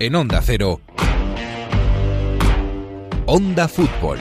En 0.00 0.16
Onda 0.16 0.40
Cero. 0.42 0.80
Onda 3.26 3.68
Fútbol. 3.68 4.18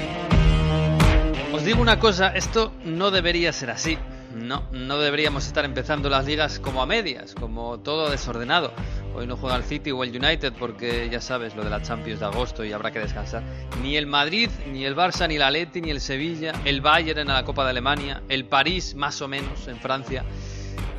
Os 1.51 1.65
digo 1.65 1.81
una 1.81 1.99
cosa, 1.99 2.27
esto 2.35 2.71
no 2.85 3.09
debería 3.09 3.51
ser 3.51 3.71
así. 3.71 3.97
No, 4.35 4.63
no 4.71 4.99
deberíamos 4.99 5.47
estar 5.47 5.65
empezando 5.65 6.09
las 6.09 6.25
ligas 6.25 6.59
como 6.59 6.83
a 6.83 6.85
medias, 6.85 7.33
como 7.33 7.79
todo 7.79 8.11
desordenado. 8.11 8.71
Hoy 9.15 9.25
no 9.25 9.35
juega 9.35 9.55
el 9.55 9.63
City 9.63 9.89
o 9.89 10.03
el 10.03 10.15
United 10.15 10.53
porque 10.59 11.09
ya 11.11 11.21
sabes 11.21 11.55
lo 11.55 11.63
de 11.63 11.71
la 11.71 11.81
Champions 11.81 12.19
de 12.19 12.27
agosto 12.27 12.63
y 12.63 12.71
habrá 12.71 12.91
que 12.91 12.99
descansar. 12.99 13.41
Ni 13.81 13.97
el 13.97 14.05
Madrid, 14.05 14.49
ni 14.71 14.85
el 14.85 14.95
Barça, 14.95 15.27
ni 15.27 15.37
el 15.37 15.41
Atleti, 15.41 15.81
ni 15.81 15.89
el 15.89 16.01
Sevilla, 16.01 16.53
el 16.65 16.81
Bayern 16.81 17.19
en 17.19 17.27
la 17.29 17.43
Copa 17.43 17.63
de 17.63 17.71
Alemania, 17.71 18.21
el 18.29 18.45
París 18.45 18.93
más 18.93 19.19
o 19.23 19.27
menos 19.27 19.67
en 19.67 19.77
Francia. 19.77 20.23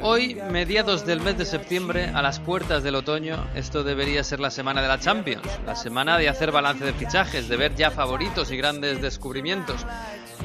Hoy, 0.00 0.34
mediados 0.50 1.06
del 1.06 1.20
mes 1.20 1.38
de 1.38 1.46
septiembre, 1.46 2.10
a 2.14 2.20
las 2.20 2.38
puertas 2.38 2.82
del 2.82 2.94
otoño, 2.94 3.46
esto 3.54 3.82
debería 3.82 4.22
ser 4.22 4.38
la 4.38 4.50
semana 4.50 4.82
de 4.82 4.88
la 4.88 5.00
Champions, 5.00 5.46
la 5.64 5.74
semana 5.76 6.18
de 6.18 6.28
hacer 6.28 6.52
balance 6.52 6.84
de 6.84 6.92
fichajes, 6.92 7.48
de 7.48 7.56
ver 7.56 7.74
ya 7.74 7.90
favoritos 7.90 8.50
y 8.50 8.56
grandes 8.56 9.00
descubrimientos. 9.00 9.86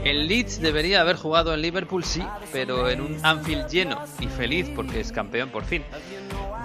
El 0.03 0.27
Leeds 0.27 0.62
debería 0.62 1.02
haber 1.02 1.17
jugado 1.17 1.53
en 1.53 1.62
Liverpool, 1.62 2.03
sí, 2.03 2.23
pero 2.52 2.89
en 2.89 3.02
un 3.02 3.20
Anfield 3.23 3.67
lleno 3.67 4.02
y 4.20 4.27
feliz 4.27 4.70
porque 4.75 4.99
es 5.02 5.12
campeón 5.12 5.49
por 5.49 5.66
fin. 5.66 5.84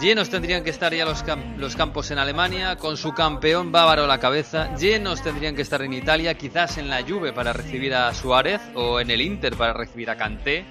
Llenos 0.00 0.28
tendrían 0.28 0.64
que 0.64 0.70
estar 0.70 0.92
ya 0.92 1.04
los, 1.04 1.24
los, 1.56 1.76
campos 1.76 2.10
en 2.10 2.18
Alemania, 2.18 2.76
con 2.76 2.96
su 2.96 3.12
campeón 3.12 3.70
bávaro 3.70 4.04
a 4.04 4.06
la 4.08 4.18
cabeza. 4.18 4.74
Llenos 4.76 5.22
tendrían 5.22 5.54
que 5.54 5.62
estar 5.62 5.82
en 5.82 5.92
Italia, 5.92 6.34
quizás 6.34 6.78
en 6.78 6.88
la 6.88 7.02
Juve 7.02 7.32
para 7.32 7.52
recibir 7.52 7.94
a 7.94 8.12
Suárez 8.12 8.60
o 8.74 8.98
en 8.98 9.10
el 9.10 9.20
Inter 9.20 9.54
para 9.56 9.72
recibir 9.72 10.10
a 10.10 10.16
Kanté. 10.16 10.64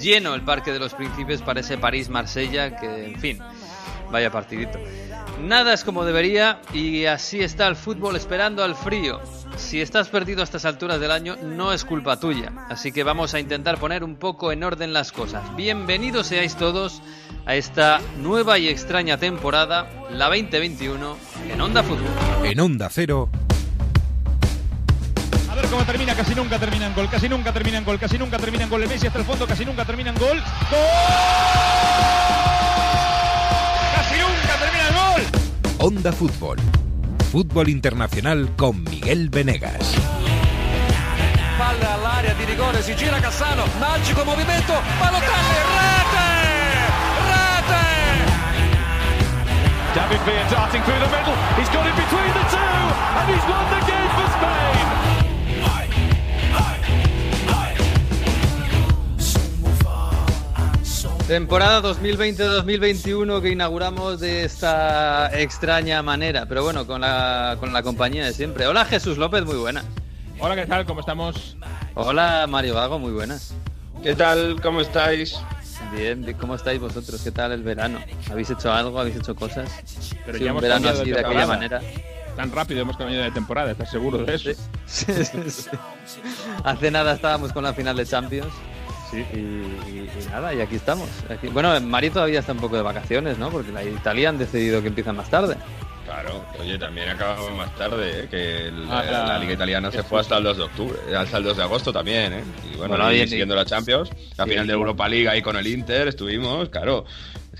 Lleno 0.00 0.34
el 0.34 0.42
Parque 0.42 0.72
de 0.72 0.78
los 0.78 0.94
Príncipes 0.94 1.42
para 1.42 1.60
ese 1.60 1.76
París-Marsella, 1.76 2.76
que, 2.76 3.06
en 3.06 3.20
fin, 3.20 3.38
vaya 4.14 4.30
partidito. 4.30 4.78
Nada 5.42 5.74
es 5.74 5.82
como 5.82 6.04
debería 6.04 6.60
y 6.72 7.06
así 7.06 7.40
está 7.40 7.66
el 7.66 7.74
fútbol 7.74 8.14
esperando 8.14 8.62
al 8.62 8.76
frío. 8.76 9.20
Si 9.56 9.80
estás 9.80 10.08
perdido 10.08 10.40
a 10.40 10.44
estas 10.44 10.64
alturas 10.64 11.00
del 11.00 11.10
año, 11.10 11.36
no 11.42 11.72
es 11.72 11.84
culpa 11.84 12.20
tuya. 12.20 12.52
Así 12.68 12.92
que 12.92 13.02
vamos 13.02 13.34
a 13.34 13.40
intentar 13.40 13.78
poner 13.78 14.04
un 14.04 14.14
poco 14.14 14.52
en 14.52 14.62
orden 14.62 14.92
las 14.92 15.10
cosas. 15.10 15.42
Bienvenidos 15.56 16.28
seáis 16.28 16.54
todos 16.54 17.02
a 17.44 17.56
esta 17.56 18.00
nueva 18.18 18.56
y 18.58 18.68
extraña 18.68 19.18
temporada, 19.18 19.90
la 20.10 20.26
2021, 20.26 21.16
en 21.52 21.60
Onda 21.60 21.82
Fútbol. 21.82 22.06
En 22.44 22.60
Onda 22.60 22.88
Cero. 22.90 23.28
A 25.50 25.54
ver 25.56 25.66
cómo 25.66 25.82
termina, 25.84 26.14
casi 26.14 26.36
nunca 26.36 26.58
termina 26.60 26.86
en 26.86 26.94
gol, 26.94 27.08
casi 27.10 27.28
nunca 27.28 27.52
termina 27.52 27.78
en 27.78 27.84
gol, 27.84 27.98
casi 27.98 28.16
nunca 28.16 28.38
termina 28.38 28.62
en 28.62 28.70
gol. 28.70 28.80
de 28.80 28.86
Messi 28.86 29.08
hasta 29.08 29.18
el 29.18 29.24
fondo, 29.24 29.44
casi 29.44 29.64
nunca 29.64 29.84
termina 29.84 30.10
en 30.10 30.16
gol. 30.16 30.40
¡Gol! 30.70 32.53
Onda 35.84 36.12
Fútbol. 36.12 36.56
Fútbol 37.30 37.68
internacional 37.68 38.48
con 38.56 38.82
Miguel 38.84 39.28
Venegas. 39.28 39.92
Palla 41.58 41.92
all'area 41.92 42.32
di 42.32 42.44
rigore, 42.44 42.80
si 42.80 42.94
gira 42.94 43.20
Cassano, 43.20 43.64
magico 43.78 44.24
movimento, 44.24 44.72
Balotelli, 44.98 45.60
rete! 45.76 46.28
Rete! 47.28 47.84
David 49.92 50.22
Villa 50.24 50.48
darting 50.48 50.82
through 50.84 51.00
the 51.04 51.10
middle, 51.12 51.36
he's 51.60 51.68
got 51.68 51.84
it 51.84 51.94
between 52.00 52.32
the 52.32 52.44
two, 52.48 52.80
and 53.20 53.28
he's 53.28 53.44
won 53.44 53.68
the 53.68 53.83
Temporada 61.26 61.80
2020-2021 61.82 63.40
que 63.40 63.48
inauguramos 63.50 64.20
de 64.20 64.44
esta 64.44 65.30
extraña 65.40 66.02
manera, 66.02 66.44
pero 66.46 66.62
bueno, 66.62 66.86
con 66.86 67.00
la, 67.00 67.56
con 67.58 67.72
la 67.72 67.82
compañía 67.82 68.26
de 68.26 68.34
siempre. 68.34 68.66
Hola 68.66 68.84
Jesús 68.84 69.16
López, 69.16 69.42
muy 69.46 69.56
buenas. 69.56 69.86
Hola, 70.38 70.54
¿qué 70.54 70.66
tal? 70.66 70.84
¿Cómo 70.84 71.00
estamos? 71.00 71.56
Hola 71.94 72.46
Mario 72.46 72.74
Vago, 72.74 72.98
muy 72.98 73.12
buenas. 73.12 73.54
¿Qué 74.02 74.14
tal? 74.14 74.60
¿Cómo 74.60 74.82
estáis? 74.82 75.34
Bien, 75.96 76.30
¿cómo 76.38 76.56
estáis 76.56 76.78
vosotros? 76.78 77.22
¿Qué 77.22 77.30
tal 77.30 77.52
el 77.52 77.62
verano? 77.62 78.00
¿Habéis 78.30 78.50
hecho 78.50 78.70
algo? 78.70 79.00
¿Habéis 79.00 79.16
hecho 79.16 79.34
cosas? 79.34 79.70
Pero 80.26 80.36
Sí, 80.36 80.44
ya 80.44 80.50
un 80.52 80.58
hemos 80.58 80.62
verano 80.62 80.88
así 80.90 81.04
de 81.06 81.12
de 81.14 81.20
aquella 81.20 81.46
manera. 81.46 81.80
Tan 82.36 82.52
rápido 82.52 82.82
hemos 82.82 82.98
cambiado 82.98 83.22
de 83.24 83.30
temporada, 83.30 83.70
¿estás 83.70 83.90
seguro 83.90 84.18
de 84.18 84.34
eso? 84.34 84.50
Sí, 84.84 85.06
sí, 85.24 85.50
sí. 85.50 85.70
Hace 86.64 86.90
nada 86.90 87.14
estábamos 87.14 87.50
con 87.54 87.64
la 87.64 87.72
final 87.72 87.96
de 87.96 88.04
Champions. 88.04 88.52
Y, 89.14 89.36
y- 89.38 90.10
y 90.20 90.28
nada, 90.30 90.52
y 90.54 90.60
aquí 90.60 90.76
estamos. 90.76 91.08
Aquí- 91.28 91.48
Bueno, 91.48 91.80
Mari 91.80 92.10
todavía 92.10 92.40
está 92.40 92.52
un 92.52 92.58
poco 92.60 92.76
de 92.76 92.82
vacaciones, 92.82 93.38
¿no? 93.38 93.50
Porque 93.50 93.70
la 93.72 93.82
Italia 93.84 94.28
han 94.30 94.38
decidido 94.38 94.82
que 94.82 94.88
empiezan 94.88 95.16
más 95.16 95.30
tarde. 95.30 95.56
Claro, 96.04 96.44
oye, 96.60 96.78
también 96.78 97.08
acabamos 97.08 97.50
más 97.56 97.74
tarde, 97.76 98.24
¿eh? 98.24 98.28
que 98.30 98.68
el- 98.68 98.86
Ah, 98.90 99.02
la, 99.10 99.26
la- 99.26 99.38
Liga 99.38 99.54
Italiana 99.54 99.90
se 99.90 100.02
fue 100.02 100.20
hasta 100.20 100.36
el 100.36 100.44
2 100.44 100.56
de 100.58 100.62
octubre, 100.64 100.98
hasta 101.16 101.38
el 101.38 101.44
2 101.44 101.56
de 101.56 101.62
agosto 101.62 101.92
también, 101.92 102.32
¿eh? 102.34 102.44
Y 102.72 102.76
bueno, 102.76 102.88
Bueno, 102.96 103.12
y 103.12 103.26
siguiendo 103.26 103.54
la 103.56 103.64
Champions, 103.64 104.10
la 104.36 104.44
final 104.46 104.66
de 104.66 104.72
Europa 104.74 105.08
League 105.08 105.28
ahí 105.28 105.40
con 105.40 105.56
el 105.56 105.66
Inter 105.66 106.08
estuvimos, 106.08 106.68
claro. 106.68 107.06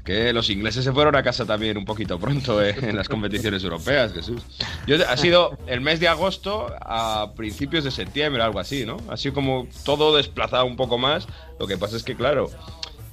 Que 0.05 0.35
los 0.35 0.51
ingleses 0.51 0.85
se 0.85 0.93
fueron 0.93 1.17
a 1.17 1.23
casa 1.23 1.47
también 1.47 1.79
un 1.79 1.87
poquito 1.87 2.19
pronto 2.19 2.63
¿eh? 2.63 2.77
en 2.83 2.95
las 2.95 3.09
competiciones 3.09 3.65
europeas, 3.65 4.13
Jesús. 4.13 4.43
Yo, 4.87 4.97
ha 5.09 5.17
sido 5.17 5.57
el 5.67 5.81
mes 5.81 5.99
de 5.99 6.09
agosto 6.09 6.75
a 6.81 7.33
principios 7.35 7.85
de 7.85 7.91
septiembre, 7.91 8.43
algo 8.43 8.61
así, 8.61 8.85
¿no? 8.85 8.99
Sido 9.17 9.35
como 9.35 9.67
todo 9.85 10.15
desplazado 10.15 10.67
un 10.67 10.77
poco 10.77 10.99
más. 10.99 11.27
Lo 11.59 11.67
que 11.67 11.79
pasa 11.79 11.97
es 11.97 12.03
que, 12.03 12.15
claro, 12.17 12.51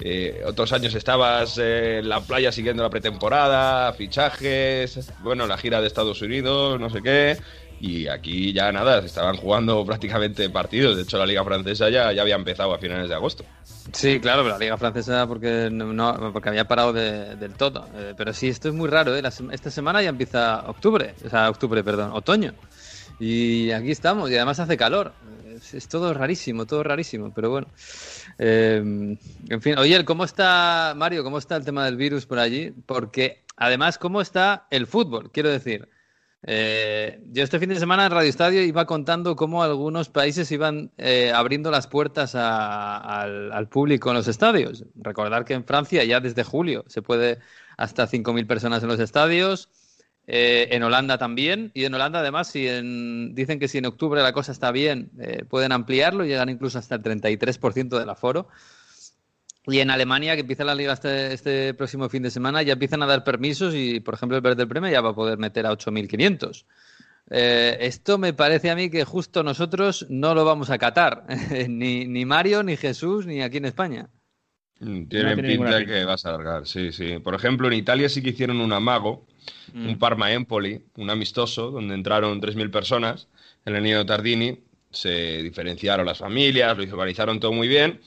eh, 0.03 0.41
otros 0.47 0.73
años 0.73 0.95
estabas 0.95 1.59
eh, 1.59 1.99
en 1.99 2.09
la 2.09 2.21
playa 2.21 2.51
siguiendo 2.51 2.81
la 2.81 2.89
pretemporada, 2.89 3.93
fichajes, 3.93 5.11
bueno, 5.21 5.45
la 5.45 5.57
gira 5.57 5.79
de 5.79 5.85
Estados 5.85 6.21
Unidos, 6.23 6.79
no 6.79 6.89
sé 6.89 7.03
qué. 7.03 7.37
Y 7.83 8.07
aquí 8.07 8.53
ya 8.53 8.71
nada, 8.71 9.01
se 9.01 9.07
estaban 9.07 9.35
jugando 9.37 9.83
prácticamente 9.83 10.47
partidos. 10.51 10.95
De 10.95 11.01
hecho, 11.01 11.17
la 11.17 11.25
liga 11.25 11.43
francesa 11.43 11.89
ya, 11.89 12.11
ya 12.13 12.21
había 12.21 12.35
empezado 12.35 12.73
a 12.75 12.77
finales 12.77 13.09
de 13.09 13.15
agosto. 13.15 13.43
Sí, 13.91 14.19
claro, 14.19 14.43
pero 14.43 14.53
la 14.53 14.59
Liga 14.59 14.77
Francesa 14.77 15.25
porque 15.25 15.69
no, 15.71 16.31
porque 16.31 16.49
había 16.49 16.67
parado 16.67 16.93
de- 16.93 17.35
del 17.37 17.53
todo. 17.53 17.87
Eh, 17.95 18.13
pero 18.15 18.31
sí, 18.33 18.47
esto 18.49 18.69
es 18.69 18.75
muy 18.75 18.87
raro, 18.87 19.15
¿eh? 19.15 19.21
La 19.23 19.33
esta 19.51 19.71
semana 19.71 20.01
ya 20.03 20.09
empieza 20.09 20.63
octubre, 20.69 21.15
o 21.25 21.29
sea, 21.29 21.49
octubre, 21.49 21.83
perdón, 21.83 22.11
otoño. 22.13 22.53
Y 23.19 23.71
aquí 23.71 23.89
estamos, 23.89 24.29
y 24.29 24.35
además 24.35 24.59
hace 24.59 24.77
calor. 24.77 25.13
Es, 25.73 25.87
todo 25.87 26.13
rarísimo, 26.13 26.65
todo 26.67 26.83
rarísimo, 26.83 27.31
pero 27.33 27.49
bueno. 27.49 27.67
Eh, 28.37 28.77
en 29.49 29.61
fin, 29.61 29.77
oye, 29.79 30.05
¿cómo 30.05 30.23
está, 30.23 30.93
Mario, 30.95 31.23
cómo 31.23 31.39
está 31.39 31.55
el 31.55 31.65
tema 31.65 31.85
del 31.85 31.97
virus 31.97 32.25
por 32.27 32.37
allí? 32.39 32.71
Porque 32.85 33.43
además, 33.57 33.97
¿cómo 33.97 34.21
está 34.21 34.67
el 34.69 34.85
fútbol? 34.87 35.31
Quiero 35.31 35.49
decir, 35.49 35.87
eh, 36.43 37.21
yo 37.31 37.43
este 37.43 37.59
fin 37.59 37.69
de 37.69 37.79
semana 37.79 38.05
en 38.05 38.11
Radio 38.11 38.29
Estadio 38.29 38.63
iba 38.63 38.85
contando 38.85 39.35
cómo 39.35 39.63
algunos 39.63 40.09
países 40.09 40.51
iban 40.51 40.91
eh, 40.97 41.31
abriendo 41.33 41.69
las 41.69 41.87
puertas 41.87 42.33
al, 42.35 43.67
público 43.69 44.09
en 44.09 44.15
los 44.15 44.27
estadios. 44.27 44.85
Recordar 44.95 45.45
que 45.45 45.53
en 45.53 45.65
Francia 45.65 46.03
ya 46.03 46.19
desde 46.19 46.43
julio 46.43 46.83
se 46.87 47.01
puede 47.01 47.39
hasta 47.77 48.07
5.000 48.07 48.47
personas 48.47 48.81
en 48.81 48.89
los 48.89 48.99
estadios. 48.99 49.69
Eh, 50.27 50.69
en 50.71 50.83
Holanda 50.83 51.17
también. 51.17 51.71
Y 51.73 51.85
en 51.85 51.93
Holanda 51.93 52.19
además, 52.19 52.47
si 52.47 52.67
en- 52.67 53.35
dicen 53.35 53.59
que 53.59 53.67
si 53.67 53.77
en 53.79 53.85
octubre 53.85 54.21
la 54.21 54.33
cosa 54.33 54.51
está 54.51 54.71
bien, 54.71 55.11
pueden 55.49 55.71
ampliarlo, 55.71 56.25
llegan 56.25 56.49
incluso 56.49 56.79
hasta 56.79 56.95
el 56.95 57.03
33% 57.03 57.99
del 57.99 58.09
aforo. 58.09 58.47
Y 59.67 59.79
en 59.79 59.91
Alemania, 59.91 60.35
que 60.35 60.41
empieza 60.41 60.63
la 60.63 60.73
liga 60.73 60.93
este, 60.93 61.33
este 61.33 61.73
próximo 61.75 62.09
fin 62.09 62.23
de 62.23 62.31
semana, 62.31 62.63
ya 62.63 62.73
empiezan 62.73 63.03
a 63.03 63.05
dar 63.05 63.23
permisos 63.23 63.75
y, 63.75 63.99
por 63.99 64.15
ejemplo, 64.15 64.35
el 64.35 64.41
Verde 64.41 64.65
Premio 64.65 64.89
ya 64.89 65.01
va 65.01 65.09
a 65.09 65.15
poder 65.15 65.37
meter 65.37 65.65
a 65.67 65.71
8.500. 65.71 66.65
Eh, 67.29 67.77
esto 67.81 68.17
me 68.17 68.33
parece 68.33 68.69
a 68.71 68.75
mí 68.75 68.89
que 68.89 69.05
justo 69.05 69.43
nosotros 69.43 70.05
no 70.09 70.33
lo 70.33 70.43
vamos 70.45 70.69
a 70.69 70.77
catar, 70.77 71.25
ni, 71.69 72.05
ni 72.07 72.25
Mario, 72.25 72.63
ni 72.63 72.75
Jesús, 72.75 73.25
ni 73.27 73.41
aquí 73.41 73.57
en 73.57 73.65
España. 73.65 74.09
Mm, 74.79 75.01
No 75.03 75.07
Tiene 75.07 75.35
pinta 75.37 75.77
pinta. 75.77 75.85
que 75.85 76.05
vas 76.05 76.25
a 76.25 76.29
alargar, 76.29 76.65
sí, 76.67 76.91
sí. 76.91 77.19
Por 77.19 77.35
ejemplo, 77.35 77.67
en 77.67 77.73
Italia 77.73 78.09
sí 78.09 78.21
que 78.23 78.31
hicieron 78.31 78.59
un 78.61 78.73
amago, 78.73 79.27
Mm. 79.73 79.89
un 79.89 79.97
Parma-Empoli, 79.99 80.81
un 80.97 81.09
amistoso, 81.09 81.71
donde 81.71 81.93
entraron 81.95 82.41
3.000 82.41 82.69
personas 82.71 83.27
en 83.65 83.75
el 83.75 83.83
Nido 83.83 84.05
Tardini. 84.05 84.59
Se 84.89 85.41
diferenciaron 85.41 86.05
las 86.05 86.17
familias, 86.17 86.77
lo 86.77 86.83
organizaron 86.83 87.39
todo 87.39 87.53
muy 87.53 87.67
bien. 87.67 88.01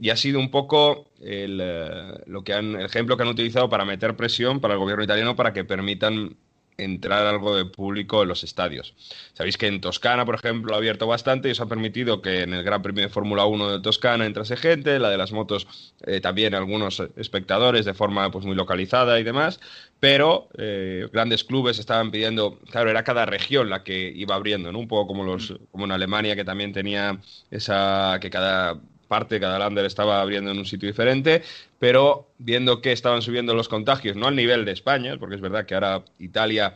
Y 0.00 0.10
ha 0.10 0.16
sido 0.16 0.38
un 0.38 0.50
poco 0.50 1.06
el, 1.20 1.60
eh, 1.62 2.22
lo 2.26 2.42
que 2.44 2.54
han, 2.54 2.76
el 2.76 2.86
ejemplo 2.86 3.16
que 3.16 3.24
han 3.24 3.28
utilizado 3.28 3.68
para 3.68 3.84
meter 3.84 4.16
presión 4.16 4.60
para 4.60 4.74
el 4.74 4.80
gobierno 4.80 5.04
italiano 5.04 5.36
para 5.36 5.52
que 5.52 5.64
permitan 5.64 6.36
entrar 6.78 7.26
algo 7.26 7.56
de 7.56 7.64
público 7.64 8.22
en 8.22 8.28
los 8.28 8.44
estadios. 8.44 8.94
Sabéis 9.34 9.58
que 9.58 9.66
en 9.66 9.80
Toscana, 9.80 10.24
por 10.24 10.36
ejemplo, 10.36 10.74
ha 10.74 10.76
abierto 10.78 11.08
bastante 11.08 11.48
y 11.48 11.50
eso 11.50 11.64
ha 11.64 11.68
permitido 11.68 12.22
que 12.22 12.42
en 12.42 12.54
el 12.54 12.62
Gran 12.62 12.82
Premio 12.82 13.02
de 13.02 13.08
Fórmula 13.08 13.44
1 13.44 13.72
de 13.72 13.80
Toscana 13.80 14.24
entrase 14.24 14.56
gente, 14.56 14.98
la 15.00 15.10
de 15.10 15.18
las 15.18 15.32
motos 15.32 15.66
eh, 16.06 16.20
también 16.20 16.54
algunos 16.54 17.02
espectadores 17.16 17.84
de 17.84 17.94
forma 17.94 18.30
pues 18.30 18.44
muy 18.46 18.54
localizada 18.54 19.18
y 19.18 19.24
demás, 19.24 19.58
pero 19.98 20.48
eh, 20.56 21.08
grandes 21.12 21.42
clubes 21.42 21.80
estaban 21.80 22.12
pidiendo, 22.12 22.60
claro, 22.70 22.90
era 22.90 23.02
cada 23.02 23.26
región 23.26 23.68
la 23.68 23.82
que 23.82 24.12
iba 24.14 24.36
abriendo, 24.36 24.70
¿no? 24.70 24.78
Un 24.78 24.88
poco 24.88 25.08
como 25.08 25.24
los 25.24 25.54
como 25.72 25.84
en 25.84 25.92
Alemania 25.92 26.36
que 26.36 26.44
también 26.44 26.72
tenía 26.72 27.18
esa 27.50 28.18
que 28.20 28.30
cada 28.30 28.78
parte, 29.08 29.40
cada 29.40 29.58
lander 29.58 29.84
estaba 29.84 30.20
abriendo 30.20 30.50
en 30.50 30.58
un 30.58 30.66
sitio 30.66 30.88
diferente, 30.88 31.42
pero 31.78 32.28
viendo 32.38 32.80
que 32.80 32.92
estaban 32.92 33.22
subiendo 33.22 33.54
los 33.54 33.68
contagios, 33.68 34.16
no 34.16 34.28
al 34.28 34.36
nivel 34.36 34.64
de 34.64 34.72
España, 34.72 35.16
porque 35.18 35.34
es 35.34 35.40
verdad 35.40 35.66
que 35.66 35.74
ahora 35.74 36.04
Italia 36.18 36.74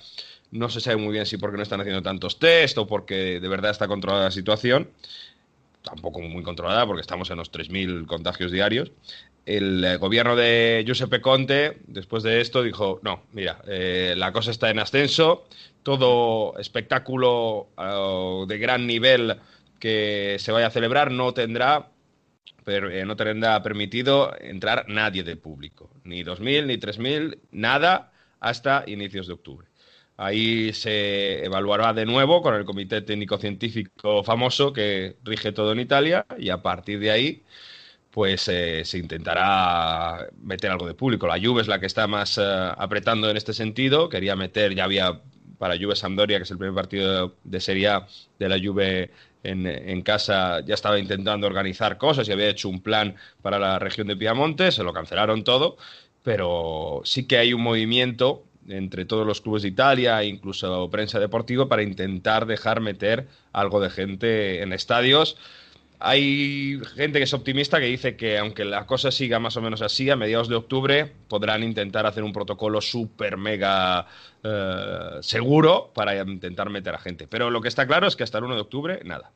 no 0.50 0.69
se 0.69 0.81
sabe 0.81 0.96
muy 0.96 1.12
bien 1.12 1.26
si 1.26 1.37
porque 1.38 1.56
no 1.56 1.62
están 1.62 1.81
haciendo 1.81 2.02
tantos 2.02 2.38
test 2.38 2.76
o 2.79 2.87
porque 2.87 3.40
de 3.40 3.49
verdad 3.49 3.70
está 3.70 3.87
controlada 3.88 4.25
la 4.25 4.31
situación, 4.31 4.88
tampoco 5.82 6.20
muy 6.20 6.43
controlada 6.43 6.87
porque 6.87 7.00
estamos 7.00 7.31
en 7.31 7.38
los 7.38 7.52
3.000 7.52 8.06
contagios 8.06 8.52
diarios. 8.52 8.93
El 9.44 9.85
eh, 9.85 9.96
gobierno 9.96 10.37
de 10.37 10.85
Giuseppe 10.87 11.20
Conte, 11.20 11.78
después 11.87 12.23
de 12.23 12.40
esto, 12.40 12.62
dijo, 12.62 13.00
no, 13.02 13.23
mira, 13.32 13.61
eh, 13.67 14.14
la 14.17 14.32
cosa 14.32 14.52
está 14.52 14.70
en 14.70 14.78
ascenso, 14.78 15.46
todo 15.82 16.56
espectáculo 16.58 17.69
uh, 17.76 18.46
de 18.46 18.58
gran 18.58 18.87
nivel 18.87 19.37
que 19.81 20.37
se 20.38 20.52
vaya 20.52 20.69
a 20.69 20.70
celebrar 20.70 21.11
no 21.11 21.35
tendrá, 21.35 21.88
pero, 22.64 22.90
eh, 22.90 23.04
no 23.04 23.16
tendrá 23.16 23.62
permitido 23.62 24.34
entrar 24.40 24.86
nadie 24.88 25.22
de 25.24 25.36
público, 25.36 25.90
ni 26.04 26.22
2.000 26.22 26.66
ni 26.66 26.76
3.000, 26.78 27.38
nada 27.50 28.12
hasta 28.40 28.84
inicios 28.86 29.26
de 29.26 29.34
octubre. 29.34 29.68
Ahí 30.16 30.72
se 30.72 31.44
evaluará 31.44 31.92
de 31.92 32.06
nuevo 32.06 32.42
con 32.42 32.54
el 32.54 32.64
comité 32.64 33.02
técnico 33.02 33.38
científico 33.38 34.22
famoso 34.22 34.72
que 34.72 35.16
rige 35.24 35.52
todo 35.52 35.72
en 35.72 35.80
Italia 35.80 36.26
y 36.38 36.50
a 36.50 36.62
partir 36.62 37.00
de 37.00 37.10
ahí 37.10 37.42
pues 38.10 38.46
eh, 38.48 38.84
se 38.84 38.98
intentará 38.98 40.28
meter 40.42 40.70
algo 40.70 40.86
de 40.86 40.94
público. 40.94 41.26
La 41.26 41.40
Juve 41.40 41.62
es 41.62 41.68
la 41.68 41.80
que 41.80 41.86
está 41.86 42.06
más 42.06 42.38
eh, 42.38 42.42
apretando 42.44 43.30
en 43.30 43.38
este 43.38 43.54
sentido. 43.54 44.08
Quería 44.10 44.36
meter, 44.36 44.74
ya 44.74 44.84
había 44.84 45.22
para 45.58 45.78
Juve 45.78 45.96
Sampdoria, 45.96 46.38
que 46.38 46.44
es 46.44 46.50
el 46.50 46.58
primer 46.58 46.74
partido 46.74 47.36
de 47.44 47.60
Serie 47.60 47.88
A 47.88 48.06
de 48.38 48.48
la 48.48 48.58
Juve 48.62 49.10
en, 49.42 49.66
en, 49.66 50.02
casa, 50.02 50.60
ya 50.60 50.74
estaba 50.74 50.98
intentando 50.98 51.46
organizar 51.46 51.98
cosas 51.98 52.28
y 52.28 52.32
había 52.32 52.48
hecho 52.48 52.68
un 52.68 52.80
plan 52.80 53.16
para 53.42 53.58
la 53.58 53.78
región 53.78 54.06
de 54.06 54.16
Piamonte, 54.16 54.70
se 54.72 54.84
lo 54.84 54.92
cancelaron 54.92 55.44
todo, 55.44 55.76
pero 56.22 57.02
sí 57.04 57.26
que 57.26 57.38
hay 57.38 57.52
un 57.52 57.62
movimiento 57.62 58.44
entre 58.68 59.04
todos 59.04 59.26
los 59.26 59.40
clubes 59.40 59.62
de 59.62 59.68
Italia, 59.68 60.22
incluso 60.24 60.88
prensa 60.90 61.18
deportiva, 61.18 61.68
para 61.68 61.82
intentar 61.82 62.46
dejar 62.46 62.80
meter 62.80 63.26
algo 63.52 63.80
de 63.80 63.90
gente 63.90 64.62
en 64.62 64.72
estadios. 64.72 65.36
Hay 66.04 66.81
gente 66.96 67.19
que 67.19 67.25
es 67.25 67.32
optimista 67.32 67.78
que 67.78 67.87
dice 67.87 68.16
que 68.16 68.37
aunque 68.37 68.64
la 68.64 68.87
cosa 68.87 69.12
siga 69.12 69.38
más 69.38 69.56
o 69.56 69.62
menos 69.62 69.82
así, 69.82 70.10
a 70.10 70.16
mediados 70.16 70.49
de 70.49 70.56
octubre 70.56 71.12
podrán 71.28 71.62
intentar 71.62 72.06
hacer 72.06 72.25
un 72.25 72.32
protocolo 72.32 72.81
súper 72.81 73.37
mega 73.37 74.06
eh, 74.43 75.19
seguro 75.20 75.93
para 75.94 76.20
intentar 76.22 76.70
meter 76.70 76.94
a 76.96 76.99
gente. 76.99 77.28
Pero 77.28 77.50
lo 77.50 77.60
que 77.60 77.69
está 77.69 77.87
claro 77.87 78.08
es 78.08 78.16
que 78.16 78.25
hasta 78.25 78.38
el 78.38 78.44
1 78.44 78.54
de 78.56 78.60
octubre, 78.60 79.00
nada. 79.04 79.31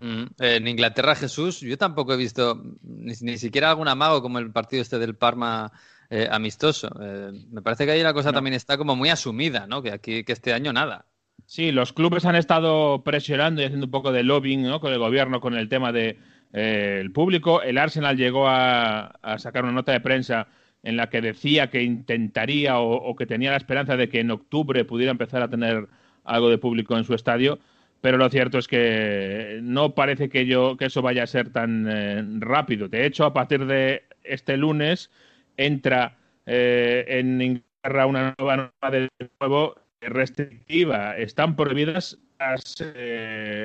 Mm, 0.00 0.24
en 0.38 0.68
Inglaterra, 0.68 1.14
Jesús, 1.14 1.60
yo 1.60 1.78
tampoco 1.78 2.12
he 2.12 2.16
visto 2.18 2.62
ni, 2.82 3.14
ni, 3.20 3.38
siquiera 3.38 3.70
algún 3.70 3.88
amago 3.88 4.20
como 4.20 4.38
el 4.38 4.50
partido 4.50 4.82
este 4.82 4.98
del 4.98 5.14
Parma 5.14 5.72
eh, 6.10 6.28
amistoso. 6.30 6.90
Eh, 7.00 7.32
me 7.50 7.62
parece 7.62 7.86
que 7.86 7.92
ahí 7.92 8.02
la 8.02 8.12
cosa 8.12 8.30
no. 8.30 8.34
también 8.34 8.54
está 8.54 8.76
como 8.76 8.94
muy 8.94 9.08
asumida, 9.08 9.66
¿no? 9.66 9.82
Que 9.82 9.92
aquí 9.92 10.24
que 10.24 10.32
este 10.32 10.52
año 10.52 10.72
nada. 10.72 11.06
Sí, 11.50 11.72
los 11.72 11.92
clubes 11.92 12.26
han 12.26 12.36
estado 12.36 13.02
presionando 13.02 13.60
y 13.60 13.64
haciendo 13.64 13.86
un 13.86 13.90
poco 13.90 14.12
de 14.12 14.22
lobbying 14.22 14.70
con 14.78 14.92
el 14.92 15.00
gobierno 15.00 15.40
con 15.40 15.56
el 15.56 15.68
tema 15.68 15.90
del 15.90 16.16
de, 16.52 17.00
eh, 17.02 17.10
público. 17.12 17.60
El 17.60 17.76
Arsenal 17.76 18.16
llegó 18.16 18.46
a, 18.46 19.06
a, 19.20 19.36
sacar 19.40 19.64
una 19.64 19.72
nota 19.72 19.90
de 19.90 19.98
prensa 19.98 20.46
en 20.84 20.96
la 20.96 21.10
que 21.10 21.20
decía 21.20 21.68
que 21.68 21.82
intentaría 21.82 22.78
o, 22.78 22.92
o, 22.94 23.16
que 23.16 23.26
tenía 23.26 23.50
la 23.50 23.56
esperanza 23.56 23.96
de 23.96 24.08
que 24.08 24.20
en 24.20 24.30
octubre 24.30 24.84
pudiera 24.84 25.10
empezar 25.10 25.42
a 25.42 25.50
tener 25.50 25.88
algo 26.22 26.50
de 26.50 26.58
público 26.58 26.96
en 26.96 27.02
su 27.02 27.14
estadio. 27.14 27.58
Pero 28.00 28.16
lo 28.16 28.30
cierto 28.30 28.58
es 28.58 28.68
que 28.68 29.58
no 29.60 29.96
parece 29.96 30.28
que, 30.28 30.46
yo, 30.46 30.76
que 30.76 30.84
eso 30.84 31.02
vaya 31.02 31.24
a 31.24 31.26
ser 31.26 31.50
tan 31.50 31.84
eh, 31.90 32.24
rápido. 32.38 32.86
De 32.86 33.06
hecho, 33.06 33.24
a 33.24 33.34
partir 33.34 33.66
de 33.66 34.04
este 34.22 34.56
lunes 34.56 35.10
entra 35.56 36.16
eh, 36.46 37.06
en 37.08 37.42
Inglaterra 37.42 38.06
una 38.06 38.36
nueva 38.38 38.56
norma 38.56 38.90
de 38.92 39.08
nuevo 39.40 39.74
restrictiva. 40.00 41.16
Están 41.16 41.56
prohibidas 41.56 42.18
las 42.38 42.80
eh, 42.80 42.92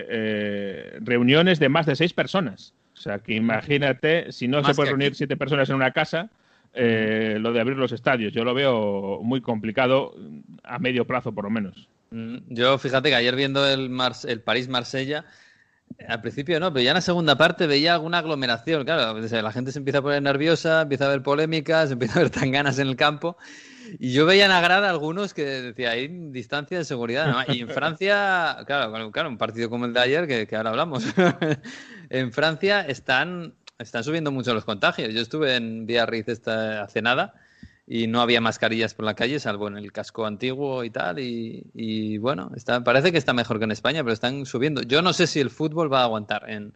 eh, 0.09 0.97
reuniones 1.01 1.59
de 1.59 1.69
más 1.69 1.85
de 1.85 1.95
seis 1.95 2.13
personas. 2.13 2.73
O 2.93 2.97
sea, 2.97 3.19
que 3.19 3.33
imagínate, 3.33 4.31
si 4.31 4.47
no 4.47 4.61
más 4.61 4.67
se 4.67 4.75
puede 4.75 4.89
reunir 4.89 5.09
aquí. 5.09 5.17
siete 5.17 5.37
personas 5.37 5.69
en 5.69 5.75
una 5.75 5.91
casa, 5.91 6.29
eh, 6.73 7.37
lo 7.39 7.53
de 7.53 7.59
abrir 7.59 7.77
los 7.77 7.91
estadios. 7.91 8.33
Yo 8.33 8.43
lo 8.43 8.53
veo 8.53 9.19
muy 9.21 9.41
complicado 9.41 10.15
a 10.63 10.79
medio 10.79 11.05
plazo, 11.05 11.33
por 11.33 11.45
lo 11.45 11.49
menos. 11.49 11.87
Mm, 12.11 12.37
yo, 12.49 12.77
fíjate 12.77 13.09
que 13.09 13.15
ayer 13.15 13.35
viendo 13.35 13.67
el, 13.67 13.89
Mars 13.89 14.25
el 14.25 14.41
París-Marsella, 14.41 15.25
al 16.07 16.21
principio 16.21 16.59
no, 16.59 16.73
pero 16.73 16.83
ya 16.83 16.91
en 16.91 16.95
la 16.95 17.01
segunda 17.01 17.37
parte 17.37 17.67
veía 17.67 17.93
alguna 17.93 18.19
aglomeración. 18.19 18.85
Claro, 18.85 19.19
la 19.19 19.51
gente 19.51 19.71
se 19.71 19.79
empieza 19.79 19.99
a 19.99 20.01
poner 20.01 20.21
nerviosa, 20.21 20.81
empieza 20.81 21.05
a 21.05 21.07
haber 21.07 21.21
polémicas, 21.21 21.91
empieza 21.91 22.15
a 22.15 22.21
haber 22.21 22.31
tanganas 22.31 22.79
en 22.79 22.87
el 22.87 22.95
campo. 22.95 23.37
Y 23.99 24.11
yo 24.11 24.25
veía 24.25 24.45
en 24.45 24.51
la 24.51 24.61
grada 24.61 24.89
algunos 24.89 25.33
que 25.33 25.43
decía, 25.43 25.91
hay 25.91 26.07
distancia 26.07 26.77
de 26.77 26.85
seguridad. 26.85 27.27
¿no? 27.27 27.53
Y 27.53 27.61
en 27.61 27.69
Francia, 27.69 28.57
claro, 28.65 29.11
claro, 29.11 29.29
un 29.29 29.37
partido 29.37 29.69
como 29.69 29.85
el 29.85 29.93
de 29.93 29.99
ayer, 29.99 30.27
que, 30.27 30.47
que 30.47 30.55
ahora 30.55 30.71
hablamos, 30.71 31.03
en 32.09 32.31
Francia 32.31 32.81
están, 32.81 33.53
están 33.79 34.03
subiendo 34.03 34.31
mucho 34.31 34.53
los 34.53 34.65
contagios. 34.65 35.13
Yo 35.13 35.21
estuve 35.21 35.55
en 35.55 35.85
Biarritz 35.85 36.29
esta, 36.29 36.83
hace 36.83 37.01
nada 37.01 37.35
y 37.87 38.07
no 38.07 38.21
había 38.21 38.41
mascarillas 38.41 38.93
por 38.93 39.05
la 39.05 39.13
calle, 39.13 39.39
salvo 39.39 39.67
en 39.67 39.77
el 39.77 39.91
casco 39.91 40.25
antiguo 40.25 40.83
y 40.83 40.89
tal. 40.89 41.19
Y, 41.19 41.67
y 41.73 42.17
bueno, 42.17 42.51
está, 42.55 42.83
parece 42.83 43.11
que 43.11 43.17
está 43.17 43.33
mejor 43.33 43.59
que 43.59 43.65
en 43.65 43.71
España, 43.71 44.03
pero 44.03 44.13
están 44.13 44.45
subiendo. 44.45 44.81
Yo 44.81 45.01
no 45.01 45.13
sé 45.13 45.27
si 45.27 45.39
el 45.39 45.49
fútbol 45.49 45.91
va 45.91 46.01
a 46.01 46.05
aguantar 46.05 46.49
en, 46.49 46.73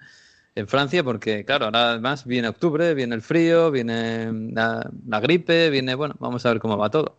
en 0.55 0.67
Francia, 0.67 1.03
porque 1.03 1.45
claro, 1.45 1.65
ahora 1.65 1.91
además 1.91 2.25
viene 2.25 2.47
octubre, 2.47 2.93
viene 2.93 3.15
el 3.15 3.21
frío, 3.21 3.71
viene 3.71 4.31
la, 4.53 4.89
la 5.07 5.19
gripe, 5.19 5.69
viene, 5.69 5.95
bueno, 5.95 6.15
vamos 6.19 6.45
a 6.45 6.51
ver 6.51 6.59
cómo 6.59 6.77
va 6.77 6.89
todo. 6.89 7.17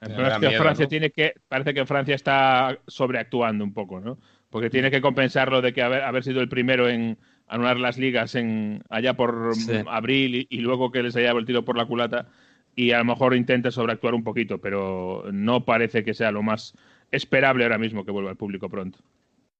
El 0.00 0.14
que 0.14 0.48
miedo, 0.48 0.62
Francia 0.62 0.84
¿no? 0.84 0.88
tiene 0.88 1.10
que, 1.10 1.34
parece 1.48 1.72
que 1.72 1.86
Francia 1.86 2.14
está 2.14 2.78
sobreactuando 2.86 3.64
un 3.64 3.72
poco, 3.72 4.00
¿no? 4.00 4.18
Porque 4.50 4.70
tiene 4.70 4.90
que 4.90 5.00
compensar 5.00 5.50
lo 5.50 5.62
de 5.62 5.72
que 5.72 5.82
haber, 5.82 6.02
haber 6.02 6.22
sido 6.22 6.40
el 6.40 6.48
primero 6.48 6.88
en 6.88 7.16
anular 7.48 7.78
las 7.78 7.96
ligas 7.96 8.34
en 8.34 8.82
allá 8.90 9.14
por 9.14 9.54
sí. 9.54 9.72
abril 9.88 10.34
y, 10.34 10.46
y, 10.50 10.60
luego 10.60 10.90
que 10.90 11.02
les 11.02 11.16
haya 11.16 11.32
voltido 11.32 11.64
por 11.64 11.76
la 11.76 11.86
culata 11.86 12.26
y 12.74 12.90
a 12.92 12.98
lo 12.98 13.04
mejor 13.04 13.34
intente 13.34 13.70
sobreactuar 13.70 14.14
un 14.14 14.22
poquito, 14.22 14.58
pero 14.58 15.24
no 15.32 15.64
parece 15.64 16.04
que 16.04 16.14
sea 16.14 16.30
lo 16.30 16.42
más 16.42 16.74
esperable 17.10 17.64
ahora 17.64 17.78
mismo 17.78 18.04
que 18.04 18.10
vuelva 18.10 18.30
al 18.30 18.36
público 18.36 18.68
pronto. 18.68 18.98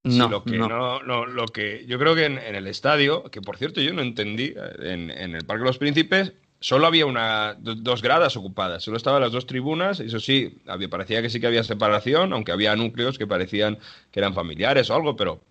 Sí, 0.05 0.17
no, 0.17 0.29
lo 0.29 0.43
que 0.43 0.57
no. 0.57 0.69
no, 0.69 1.01
no 1.01 1.25
lo 1.25 1.47
que 1.47 1.85
yo 1.85 1.99
creo 1.99 2.15
que 2.15 2.25
en, 2.25 2.37
en, 2.37 2.55
el 2.55 2.67
estadio, 2.67 3.23
que 3.25 3.41
por 3.41 3.57
cierto 3.57 3.81
yo 3.81 3.93
no 3.93 4.01
entendí, 4.01 4.53
en, 4.79 5.11
en 5.11 5.35
el 5.35 5.45
Parque 5.45 5.63
de 5.63 5.67
los 5.67 5.77
Príncipes 5.77 6.33
solo 6.59 6.87
había 6.87 7.05
una, 7.05 7.55
dos 7.59 8.01
gradas 8.01 8.35
ocupadas, 8.35 8.83
solo 8.83 8.97
estaban 8.97 9.21
las 9.21 9.31
dos 9.31 9.45
tribunas, 9.45 9.99
eso 9.99 10.19
sí, 10.19 10.57
había, 10.67 10.89
parecía 10.89 11.21
que 11.21 11.29
sí 11.29 11.39
que 11.39 11.47
había 11.47 11.63
separación, 11.63 12.33
aunque 12.33 12.51
había 12.51 12.75
núcleos 12.75 13.17
que 13.17 13.27
parecían 13.27 13.77
que 14.11 14.19
eran 14.19 14.33
familiares 14.33 14.89
o 14.89 14.95
algo, 14.95 15.15
pero 15.15 15.41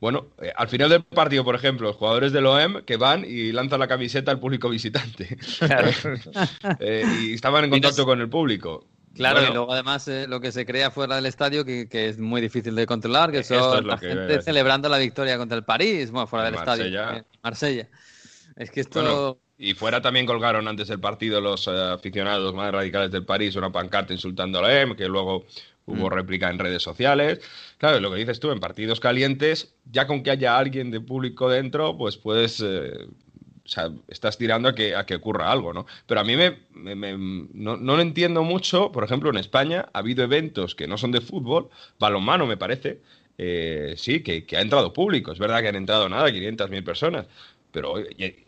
bueno, 0.00 0.28
eh, 0.40 0.52
al 0.56 0.68
final 0.68 0.88
del 0.88 1.04
partido, 1.04 1.44
por 1.44 1.54
ejemplo, 1.54 1.88
los 1.88 1.96
jugadores 1.96 2.32
del 2.32 2.46
OEM 2.46 2.84
que 2.84 2.96
van 2.96 3.24
y 3.26 3.52
lanzan 3.52 3.80
la 3.80 3.88
camiseta 3.88 4.30
al 4.30 4.40
público 4.40 4.70
visitante. 4.70 5.36
Claro. 5.58 5.90
eh, 6.80 7.04
y 7.22 7.34
estaban 7.34 7.64
en 7.64 7.70
contacto 7.70 8.06
con 8.06 8.20
el 8.20 8.28
público. 8.30 8.86
Claro, 9.14 9.40
bueno, 9.40 9.50
y 9.50 9.54
luego 9.54 9.72
además 9.72 10.06
eh, 10.08 10.26
lo 10.28 10.40
que 10.40 10.52
se 10.52 10.64
crea 10.64 10.90
fuera 10.90 11.16
del 11.16 11.26
estadio 11.26 11.64
que, 11.64 11.88
que, 11.88 12.08
es 12.08 12.18
muy 12.18 12.40
difícil 12.40 12.74
de 12.74 12.86
controlar, 12.86 13.32
que 13.32 13.42
son 13.42 13.78
es 13.78 13.84
la 13.84 13.98
que 13.98 14.08
gente 14.08 14.42
celebrando 14.42 14.88
la 14.88 14.98
victoria 14.98 15.36
contra 15.36 15.58
el 15.58 15.64
París, 15.64 16.10
bueno, 16.10 16.26
fuera 16.26 16.44
del 16.44 16.54
Marsella. 16.54 17.00
estadio, 17.00 17.18
eh, 17.18 17.24
Marsella. 17.42 17.88
Es 18.56 18.70
que 18.70 18.80
esto... 18.80 19.02
Bueno, 19.02 19.38
y 19.58 19.74
fuera 19.74 20.00
también 20.00 20.26
colgaron 20.26 20.66
antes 20.68 20.88
del 20.88 21.00
partido 21.00 21.40
los 21.40 21.68
aficionados 21.68 22.54
más 22.54 22.72
radicales 22.72 23.10
del 23.10 23.24
París 23.24 23.56
una 23.56 23.70
pancarta 23.70 24.12
insultando 24.12 24.58
a 24.58 24.62
la 24.62 24.80
EM, 24.80 24.96
que 24.96 25.06
luego 25.06 25.44
hubo 25.86 26.06
mm. 26.06 26.12
réplica 26.12 26.48
en 26.48 26.58
redes 26.58 26.82
sociales. 26.82 27.40
Claro, 27.78 28.00
lo 28.00 28.10
que 28.10 28.18
dices 28.18 28.40
tú, 28.40 28.50
en 28.50 28.60
partidos 28.60 29.00
calientes, 29.00 29.74
ya 29.84 30.06
con 30.06 30.22
que 30.22 30.30
haya 30.30 30.56
alguien 30.56 30.90
de 30.90 31.00
público 31.00 31.48
dentro, 31.48 31.96
pues 31.98 32.16
puedes 32.16 32.62
eh, 32.64 33.06
o 33.70 33.72
sea, 33.72 33.88
estás 34.08 34.36
tirando 34.36 34.68
a 34.68 34.74
que, 34.74 34.96
a 34.96 35.06
que 35.06 35.14
ocurra 35.14 35.52
algo, 35.52 35.72
¿no? 35.72 35.86
Pero 36.08 36.20
a 36.20 36.24
mí 36.24 36.36
me, 36.36 36.58
me, 36.72 36.96
me 36.96 37.12
no, 37.54 37.76
no, 37.76 37.94
lo 37.94 38.02
entiendo 38.02 38.42
mucho. 38.42 38.90
Por 38.90 39.04
ejemplo, 39.04 39.30
en 39.30 39.36
España 39.36 39.88
ha 39.92 40.00
habido 40.00 40.24
eventos 40.24 40.74
que 40.74 40.88
no 40.88 40.98
son 40.98 41.12
de 41.12 41.20
fútbol, 41.20 41.70
balonmano 42.00 42.48
me 42.48 42.56
parece, 42.56 43.00
eh, 43.38 43.94
sí, 43.96 44.24
que, 44.24 44.44
que, 44.44 44.56
ha 44.56 44.60
entrado 44.60 44.92
público. 44.92 45.30
Es 45.30 45.38
verdad 45.38 45.60
que 45.62 45.68
han 45.68 45.76
entrado 45.76 46.08
nada, 46.08 46.28
500.000 46.30 46.82
personas, 46.82 47.26
pero 47.70 47.96
eh, 47.96 48.44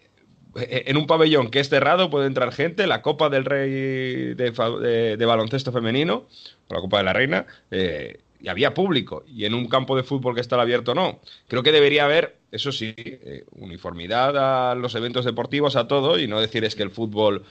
en 0.54 0.96
un 0.96 1.06
pabellón 1.06 1.52
que 1.52 1.60
es 1.60 1.68
cerrado 1.68 2.10
puede 2.10 2.26
entrar 2.26 2.52
gente, 2.52 2.88
la 2.88 3.00
Copa 3.00 3.30
del 3.30 3.44
Rey 3.44 3.70
de, 3.70 4.34
de, 4.34 5.16
de 5.16 5.26
baloncesto 5.26 5.70
femenino, 5.70 6.26
la 6.68 6.80
Copa 6.80 6.98
de 6.98 7.04
la 7.04 7.12
Reina, 7.12 7.46
eh, 7.70 8.21
y 8.42 8.48
había 8.48 8.74
público, 8.74 9.24
y 9.26 9.44
en 9.44 9.54
un 9.54 9.68
campo 9.68 9.96
de 9.96 10.02
fútbol 10.02 10.34
que 10.34 10.40
está 10.40 10.60
abierto 10.60 10.94
no. 10.94 11.20
Creo 11.46 11.62
que 11.62 11.70
debería 11.72 12.04
haber, 12.04 12.36
eso 12.50 12.72
sí, 12.72 12.94
eh, 12.96 13.44
uniformidad 13.52 14.70
a 14.70 14.74
los 14.74 14.94
eventos 14.96 15.24
deportivos, 15.24 15.76
a 15.76 15.86
todo, 15.86 16.18
y 16.18 16.26
no 16.26 16.40
decir 16.40 16.64
es 16.64 16.74
que 16.74 16.82
el 16.82 16.90
fútbol, 16.90 17.44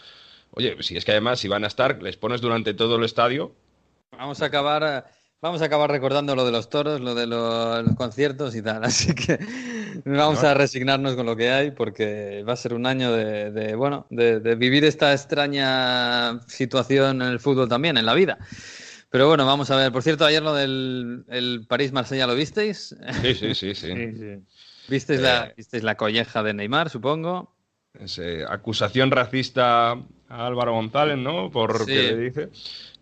oye, 0.51 0.75
si 0.81 0.97
es 0.97 1.05
que 1.05 1.11
además 1.11 1.39
si 1.39 1.47
van 1.47 1.63
a 1.63 1.67
estar, 1.67 2.03
les 2.03 2.17
pones 2.17 2.41
durante 2.41 2.73
todo 2.73 2.97
el 2.97 3.05
estadio. 3.05 3.53
Vamos 4.11 4.41
a 4.41 4.45
acabar 4.47 5.05
Vamos 5.41 5.63
a 5.63 5.65
acabar 5.65 5.89
recordando 5.89 6.35
lo 6.35 6.45
de 6.45 6.51
los 6.51 6.69
toros, 6.69 7.01
lo 7.01 7.15
de 7.15 7.25
los, 7.25 7.83
los 7.83 7.95
conciertos 7.95 8.55
y 8.55 8.61
tal. 8.61 8.83
Así 8.83 9.15
que 9.15 9.39
vamos 10.05 10.43
a 10.43 10.53
resignarnos 10.53 11.15
con 11.15 11.25
lo 11.25 11.35
que 11.35 11.49
hay 11.49 11.71
porque 11.71 12.43
va 12.47 12.53
a 12.53 12.55
ser 12.55 12.75
un 12.75 12.85
año 12.85 13.11
de, 13.11 13.49
de 13.49 13.73
bueno, 13.73 14.05
de, 14.11 14.39
de 14.39 14.53
vivir 14.53 14.85
esta 14.85 15.13
extraña 15.13 16.39
situación 16.47 17.23
en 17.23 17.29
el 17.29 17.39
fútbol 17.39 17.67
también, 17.67 17.97
en 17.97 18.05
la 18.05 18.13
vida. 18.13 18.37
Pero 19.11 19.27
bueno, 19.27 19.45
vamos 19.45 19.69
a 19.69 19.75
ver. 19.75 19.91
Por 19.91 20.03
cierto, 20.03 20.25
ayer 20.25 20.41
lo 20.41 20.53
del 20.53 21.25
el 21.27 21.65
París-Marsella, 21.67 22.25
¿lo 22.25 22.33
visteis? 22.33 22.95
Sí, 23.21 23.35
sí, 23.35 23.53
sí, 23.53 23.75
sí. 23.75 23.87
Sí, 23.93 24.15
sí. 24.17 24.45
¿Visteis, 24.87 25.19
la, 25.19 25.47
Eh. 25.47 25.53
¿Visteis 25.57 25.83
la 25.83 25.95
colleja 25.95 26.41
de 26.43 26.53
Neymar, 26.53 26.89
supongo? 26.89 27.53
Es, 27.99 28.17
eh, 28.19 28.45
acusación 28.47 29.11
racista 29.11 29.91
a 30.29 30.47
Álvaro 30.47 30.71
González, 30.71 31.17
¿no? 31.17 31.51
Por 31.51 31.77
Sí. 31.79 31.85
que 31.87 31.93
le 32.03 32.17
dice. 32.17 32.49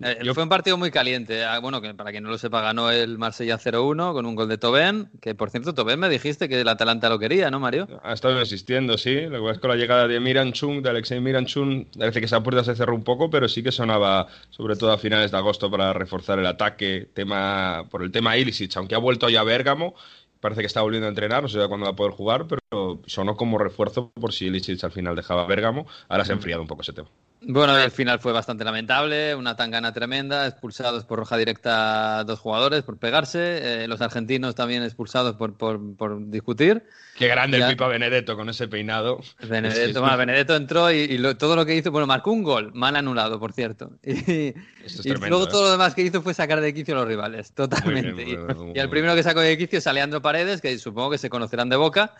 Eh, 0.01 0.17
Yo- 0.23 0.33
Fue 0.33 0.41
un 0.41 0.49
partido 0.49 0.77
muy 0.77 0.89
caliente. 0.89 1.43
Ah, 1.45 1.59
Bueno, 1.59 1.79
que 1.79 1.93
para 1.93 2.09
quien 2.09 2.23
no 2.23 2.29
lo 2.31 2.39
sepa, 2.39 2.61
ganó 2.61 2.89
el 2.89 3.19
Marsella 3.19 3.59
0-1 3.59 4.13
con 4.13 4.25
un 4.25 4.33
gol 4.33 4.49
de 4.49 4.57
Tobén. 4.57 5.09
Que 5.21 5.35
por 5.35 5.51
cierto, 5.51 5.75
Tobén 5.75 5.99
me 5.99 6.09
dijiste 6.09 6.49
que 6.49 6.59
el 6.61 6.67
Atalanta 6.67 7.07
lo 7.07 7.19
quería, 7.19 7.51
¿no, 7.51 7.59
Mario? 7.59 7.87
Ha 8.01 8.13
estado 8.13 8.41
existiendo, 8.41 8.97
sí. 8.97 9.13
Lo 9.27 9.31
que 9.33 9.39
pasa 9.39 9.51
es 9.51 9.57
que 9.57 9.61
con 9.61 9.69
la 9.69 9.75
llegada 9.75 10.07
de 10.07 10.19
Miranchun, 10.19 10.81
de 10.81 10.89
Alexei 10.89 11.19
Miranchun, 11.19 11.87
parece 11.97 12.19
que 12.19 12.25
esa 12.25 12.41
puerta 12.41 12.63
se 12.63 12.75
cerró 12.75 12.95
un 12.95 13.03
poco, 13.03 13.29
pero 13.29 13.47
sí 13.47 13.61
que 13.61 13.71
sonaba, 13.71 14.25
sobre 14.49 14.75
todo 14.75 14.91
a 14.91 14.97
finales 14.97 15.29
de 15.29 15.37
agosto, 15.37 15.69
para 15.69 15.93
reforzar 15.93 16.39
el 16.39 16.47
ataque, 16.47 17.09
tema 17.13 17.83
por 17.91 18.01
el 18.01 18.11
tema 18.11 18.37
Ilicic, 18.37 18.75
aunque 18.77 18.95
ha 18.95 18.99
vuelto 18.99 19.29
ya 19.29 19.41
a 19.41 19.43
Bérgamo, 19.43 19.93
parece 20.39 20.61
que 20.61 20.67
está 20.67 20.81
volviendo 20.81 21.07
a 21.07 21.09
entrenar, 21.09 21.43
no 21.43 21.49
sé 21.49 21.59
cuándo 21.67 21.85
va 21.85 21.91
a 21.91 21.95
poder 21.95 22.13
jugar, 22.13 22.47
pero 22.47 23.01
sonó 23.05 23.35
como 23.35 23.57
refuerzo 23.57 24.11
por 24.11 24.33
si 24.33 24.45
Ilicic 24.47 24.83
al 24.83 24.91
final 24.91 25.15
dejaba 25.15 25.45
Bérgamo. 25.45 25.85
Ahora 26.07 26.25
se 26.25 26.31
ha 26.31 26.35
enfriado 26.35 26.61
un 26.61 26.67
poco 26.67 26.81
ese 26.81 26.93
tema. 26.93 27.09
Bueno, 27.41 27.77
el 27.77 27.89
final 27.91 28.19
fue 28.19 28.33
bastante 28.33 28.65
lamentable, 28.65 29.33
una 29.33 29.55
tangana 29.55 29.93
tremenda, 29.93 30.45
expulsados 30.45 31.05
por 31.05 31.19
roja 31.19 31.37
directa 31.37 32.23
dos 32.25 32.39
jugadores 32.39 32.83
por 32.83 32.97
pegarse, 32.97 33.83
eh, 33.83 33.87
los 33.87 34.01
argentinos 34.01 34.55
también 34.55 34.83
expulsados 34.83 35.35
por, 35.37 35.57
por, 35.57 35.95
por 35.95 36.29
discutir. 36.29 36.83
Qué 37.15 37.27
grande 37.27 37.59
Ya. 37.59 37.67
el 37.67 37.73
Pipa 37.73 37.87
Benedetto 37.87 38.35
con 38.35 38.49
ese 38.49 38.67
peinado. 38.67 39.21
Benedetto, 39.47 40.01
bueno, 40.01 40.17
Benedetto 40.17 40.55
entró 40.55 40.91
y, 40.91 40.97
y 40.97 41.17
lo- 41.17 41.37
todo 41.37 41.55
lo 41.55 41.65
que 41.65 41.75
hizo, 41.75 41.91
bueno, 41.91 42.07
marcó 42.07 42.31
un 42.31 42.43
gol, 42.43 42.71
mal 42.73 42.95
anulado, 42.97 43.39
por 43.39 43.53
cierto. 43.53 43.91
Y, 44.03 44.53
es 44.85 44.99
y 44.99 45.01
tremendo, 45.03 45.27
luego 45.29 45.43
¿eh? 45.45 45.49
todo 45.51 45.63
lo 45.63 45.71
demás 45.71 45.93
que 45.95 46.01
hizo 46.01 46.21
fue 46.21 46.33
sacar 46.33 46.59
de 46.61 46.73
quicio 46.73 46.95
a 46.95 46.99
los 46.99 47.07
rivales, 47.07 47.51
totalmente. 47.53 48.11
Muy 48.13 48.13
bien, 48.13 48.15
muy 48.15 48.23
Y- 48.23 48.35
bien, 48.35 48.57
muy 48.57 48.69
y, 48.69 48.73
bien. 48.73 48.83
el 48.85 48.89
primero 48.89 49.15
que 49.15 49.23
sacó 49.23 49.39
de 49.41 49.57
quicio 49.57 49.79
es 49.79 49.87
Aleandro 49.87 50.21
Paredes, 50.21 50.61
que 50.61 50.77
supongo 50.77 51.11
que 51.11 51.17
se 51.17 51.29
conocerán 51.29 51.69
de 51.69 51.75
boca, 51.75 52.15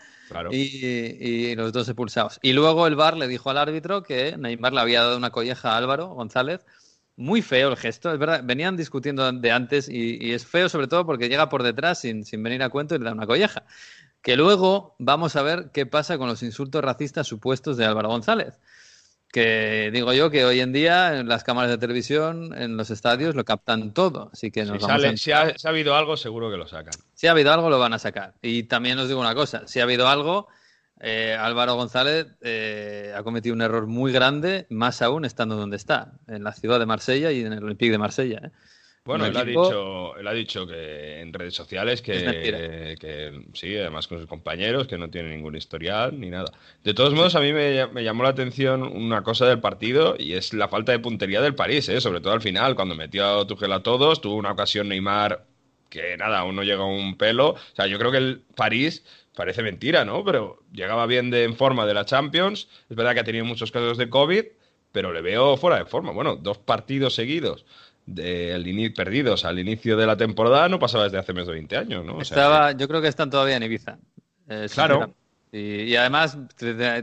Y, 0.50 1.54
los 1.54 1.72
dos 1.72 1.88
expulsados. 1.88 2.38
Y 2.42 2.52
luego 2.52 2.86
el 2.86 2.96
VAR 2.96 3.16
le 3.16 3.28
dijo 3.28 3.50
al 3.50 3.58
árbitro 3.58 4.02
que 4.02 4.36
Neymar 4.36 4.72
le 4.72 4.80
había 4.80 5.02
dado 5.02 5.16
una 5.16 5.30
colleja 5.30 5.72
a 5.72 5.76
Álvaro 5.76 6.08
González. 6.08 6.64
Muy 7.16 7.42
feo 7.42 7.68
el 7.68 7.76
gesto, 7.76 8.12
es 8.12 8.18
verdad. 8.18 8.42
Venían 8.44 8.76
discutiendo 8.76 9.30
de 9.30 9.50
antes 9.50 9.88
y, 9.88 10.16
y 10.24 10.32
es 10.32 10.46
feo 10.46 10.68
sobre 10.68 10.86
todo 10.86 11.04
porque 11.04 11.28
llega 11.28 11.48
por 11.48 11.62
detrás 11.62 12.00
sin, 12.00 12.24
sin 12.24 12.42
venir 12.42 12.62
a 12.62 12.70
cuento 12.70 12.94
y 12.94 12.98
le 12.98 13.04
da 13.04 13.12
una 13.12 13.26
colleja. 13.26 13.64
Que 14.22 14.36
luego 14.36 14.94
vamos 14.98 15.36
a 15.36 15.42
ver 15.42 15.70
qué 15.72 15.86
pasa 15.86 16.18
con 16.18 16.28
los 16.28 16.42
insultos 16.42 16.82
racistas 16.82 17.26
supuestos 17.26 17.76
de 17.76 17.84
Álvaro 17.84 18.08
González. 18.08 18.58
Que 19.32 19.90
digo 19.92 20.12
yo 20.12 20.28
que 20.30 20.44
hoy 20.44 20.58
en 20.60 20.72
día 20.72 21.18
en 21.20 21.28
las 21.28 21.44
cámaras 21.44 21.70
de 21.70 21.78
televisión, 21.78 22.52
en 22.56 22.76
los 22.76 22.90
estadios, 22.90 23.34
lo 23.36 23.44
captan 23.44 23.94
todo. 23.94 24.28
Así 24.32 24.50
que 24.50 24.64
nos 24.64 24.78
Si, 24.78 24.86
vamos 24.86 25.02
sale- 25.02 25.08
a- 25.08 25.16
si 25.16 25.30
ha, 25.32 25.56
si 25.56 25.66
ha 25.66 25.70
habido 25.70 25.94
algo, 25.94 26.16
seguro 26.16 26.50
que 26.50 26.56
lo 26.56 26.66
sacan. 26.66 26.94
si 27.14 27.28
ha 27.28 27.30
habido 27.30 27.52
algo, 27.52 27.70
lo 27.70 27.78
van 27.78 27.92
a 27.92 27.98
sacar. 28.00 28.34
Y 28.42 28.64
también 28.64 28.98
os 28.98 29.06
digo 29.06 29.20
una 29.20 29.34
cosa, 29.36 29.66
si 29.68 29.78
ha 29.78 29.84
habido 29.84 30.08
algo, 30.08 30.48
eh, 31.00 31.36
Álvaro 31.38 31.76
González 31.76 32.26
eh, 32.40 33.14
ha 33.16 33.22
cometido 33.22 33.54
un 33.54 33.62
error 33.62 33.86
muy 33.86 34.12
grande, 34.12 34.66
más 34.68 35.00
aún 35.00 35.24
estando 35.24 35.54
donde 35.56 35.76
está, 35.76 36.12
en 36.26 36.42
la 36.42 36.52
ciudad 36.52 36.80
de 36.80 36.86
Marsella 36.86 37.30
y 37.30 37.42
en 37.44 37.52
el 37.52 37.62
Olympique 37.64 37.92
de 37.92 37.98
Marsella. 37.98 38.40
¿eh? 38.44 38.50
Bueno, 39.10 39.26
él 39.26 39.36
ha, 39.36 39.44
dicho, 39.44 40.16
él 40.16 40.28
ha 40.28 40.32
dicho 40.32 40.66
que 40.68 41.20
en 41.20 41.32
redes 41.32 41.52
sociales 41.52 42.00
que, 42.00 42.96
que 43.00 43.42
sí, 43.54 43.76
además 43.76 44.06
con 44.06 44.18
sus 44.18 44.28
compañeros, 44.28 44.86
que 44.86 44.96
no 44.98 45.10
tiene 45.10 45.34
ningún 45.34 45.56
historial 45.56 46.18
ni 46.20 46.30
nada. 46.30 46.52
De 46.84 46.94
todos 46.94 47.12
modos, 47.12 47.34
a 47.34 47.40
mí 47.40 47.52
me, 47.52 47.88
me 47.88 48.04
llamó 48.04 48.22
la 48.22 48.28
atención 48.28 48.84
una 48.84 49.22
cosa 49.24 49.46
del 49.46 49.58
partido 49.58 50.14
y 50.16 50.34
es 50.34 50.54
la 50.54 50.68
falta 50.68 50.92
de 50.92 51.00
puntería 51.00 51.40
del 51.40 51.56
París, 51.56 51.88
¿eh? 51.88 52.00
sobre 52.00 52.20
todo 52.20 52.34
al 52.34 52.40
final, 52.40 52.76
cuando 52.76 52.94
metió 52.94 53.40
a 53.40 53.46
Tuchel 53.48 53.72
a 53.72 53.82
todos, 53.82 54.20
tuvo 54.20 54.36
una 54.36 54.52
ocasión 54.52 54.88
Neymar 54.88 55.44
que 55.88 56.16
nada, 56.16 56.38
aún 56.38 56.54
no 56.54 56.62
llega 56.62 56.82
a 56.82 56.86
un 56.86 57.16
pelo. 57.16 57.48
O 57.48 57.74
sea, 57.74 57.88
yo 57.88 57.98
creo 57.98 58.12
que 58.12 58.18
el 58.18 58.42
París 58.54 59.04
parece 59.34 59.64
mentira, 59.64 60.04
¿no? 60.04 60.24
Pero 60.24 60.62
llegaba 60.72 61.06
bien 61.06 61.30
de, 61.30 61.42
en 61.42 61.56
forma 61.56 61.84
de 61.84 61.94
la 61.94 62.04
Champions. 62.04 62.68
Es 62.88 62.96
verdad 62.96 63.14
que 63.14 63.20
ha 63.20 63.24
tenido 63.24 63.44
muchos 63.44 63.72
casos 63.72 63.98
de 63.98 64.08
COVID, 64.08 64.44
pero 64.92 65.12
le 65.12 65.20
veo 65.20 65.56
fuera 65.56 65.78
de 65.78 65.86
forma. 65.86 66.12
Bueno, 66.12 66.36
dos 66.36 66.58
partidos 66.58 67.16
seguidos 67.16 67.66
de 68.06 68.52
al 68.54 68.66
ini- 68.66 68.94
perdidos 68.94 69.44
al 69.44 69.58
inicio 69.58 69.96
de 69.96 70.06
la 70.06 70.16
temporada 70.16 70.68
no 70.68 70.78
pasaba 70.78 71.04
desde 71.04 71.18
hace 71.18 71.32
más 71.32 71.46
de 71.46 71.52
20 71.52 71.76
años, 71.76 72.04
¿no? 72.04 72.16
O 72.16 72.24
sea, 72.24 72.36
Estaba, 72.36 72.72
yo 72.72 72.88
creo 72.88 73.00
que 73.00 73.08
están 73.08 73.30
todavía 73.30 73.56
en 73.56 73.62
Ibiza. 73.62 73.98
eh, 74.48 74.66
Claro. 74.72 75.14
Y, 75.52 75.82
y 75.82 75.96
además, 75.96 76.38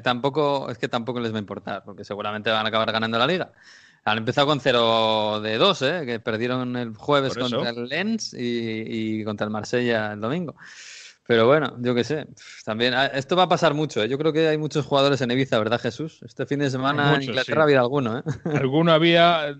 tampoco, 0.03 0.69
es 0.69 0.77
que 0.77 0.87
tampoco 0.87 1.19
les 1.19 1.33
va 1.33 1.37
a 1.37 1.39
importar, 1.39 1.83
porque 1.83 2.03
seguramente 2.03 2.49
van 2.49 2.65
a 2.65 2.69
acabar 2.69 2.91
ganando 2.91 3.17
la 3.17 3.27
liga. 3.27 3.51
Han 4.05 4.19
empezado 4.19 4.47
con 4.47 4.61
0 4.61 5.41
de 5.41 5.57
2, 5.57 5.81
¿eh? 5.81 6.03
que 6.05 6.19
perdieron 6.21 6.77
el 6.77 6.95
jueves 6.95 7.33
contra 7.51 7.69
el 7.71 7.89
Lens 7.89 8.33
y, 8.33 9.19
y 9.19 9.23
contra 9.25 9.43
el 9.45 9.51
Marsella 9.51 10.13
el 10.13 10.21
domingo. 10.21 10.55
Pero 11.27 11.45
bueno, 11.45 11.75
yo 11.79 11.93
qué 11.93 12.03
sé. 12.03 12.25
También 12.63 12.93
ah, 12.93 13.07
esto 13.07 13.35
va 13.35 13.43
a 13.43 13.49
pasar 13.49 13.73
mucho. 13.73 14.01
¿eh? 14.01 14.07
Yo 14.07 14.17
creo 14.17 14.31
que 14.31 14.47
hay 14.47 14.57
muchos 14.57 14.85
jugadores 14.85 15.19
en 15.21 15.29
Ibiza, 15.29 15.59
¿verdad, 15.59 15.79
Jesús? 15.79 16.19
Este 16.25 16.45
fin 16.45 16.59
de 16.59 16.69
semana 16.69 17.15
en 17.15 17.23
Inglaterra 17.23 17.61
sí. 17.61 17.63
había 17.63 17.79
alguno, 17.81 18.19
¿eh? 18.19 18.23
Alguno 18.57 18.93
había, 18.93 19.55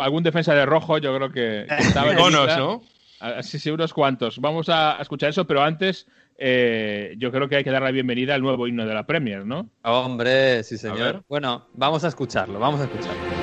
algún 0.00 0.22
defensa 0.24 0.52
de 0.54 0.66
rojo, 0.66 0.98
yo 0.98 1.14
creo 1.14 1.30
que, 1.30 1.66
que 1.68 1.82
estaba 1.82 2.12
en 2.12 2.18
Ibiza. 2.18 2.58
¿no? 2.58 2.82
Ah, 3.20 3.40
Sí, 3.40 3.60
sí, 3.60 3.70
unos 3.70 3.94
cuantos. 3.94 4.40
Vamos 4.40 4.68
a 4.68 4.98
escuchar 5.00 5.30
eso, 5.30 5.46
pero 5.46 5.62
antes 5.62 6.08
eh, 6.38 7.14
yo 7.18 7.30
creo 7.30 7.48
que 7.48 7.54
hay 7.54 7.64
que 7.64 7.70
dar 7.70 7.82
la 7.82 7.92
bienvenida 7.92 8.34
al 8.34 8.42
nuevo 8.42 8.66
himno 8.66 8.84
de 8.84 8.94
la 8.94 9.06
Premier, 9.06 9.46
¿no? 9.46 9.70
Hombre, 9.84 10.64
sí, 10.64 10.76
señor. 10.76 11.22
Bueno, 11.28 11.68
vamos 11.74 12.02
a 12.02 12.08
escucharlo, 12.08 12.58
vamos 12.58 12.80
a 12.80 12.84
escucharlo. 12.84 13.41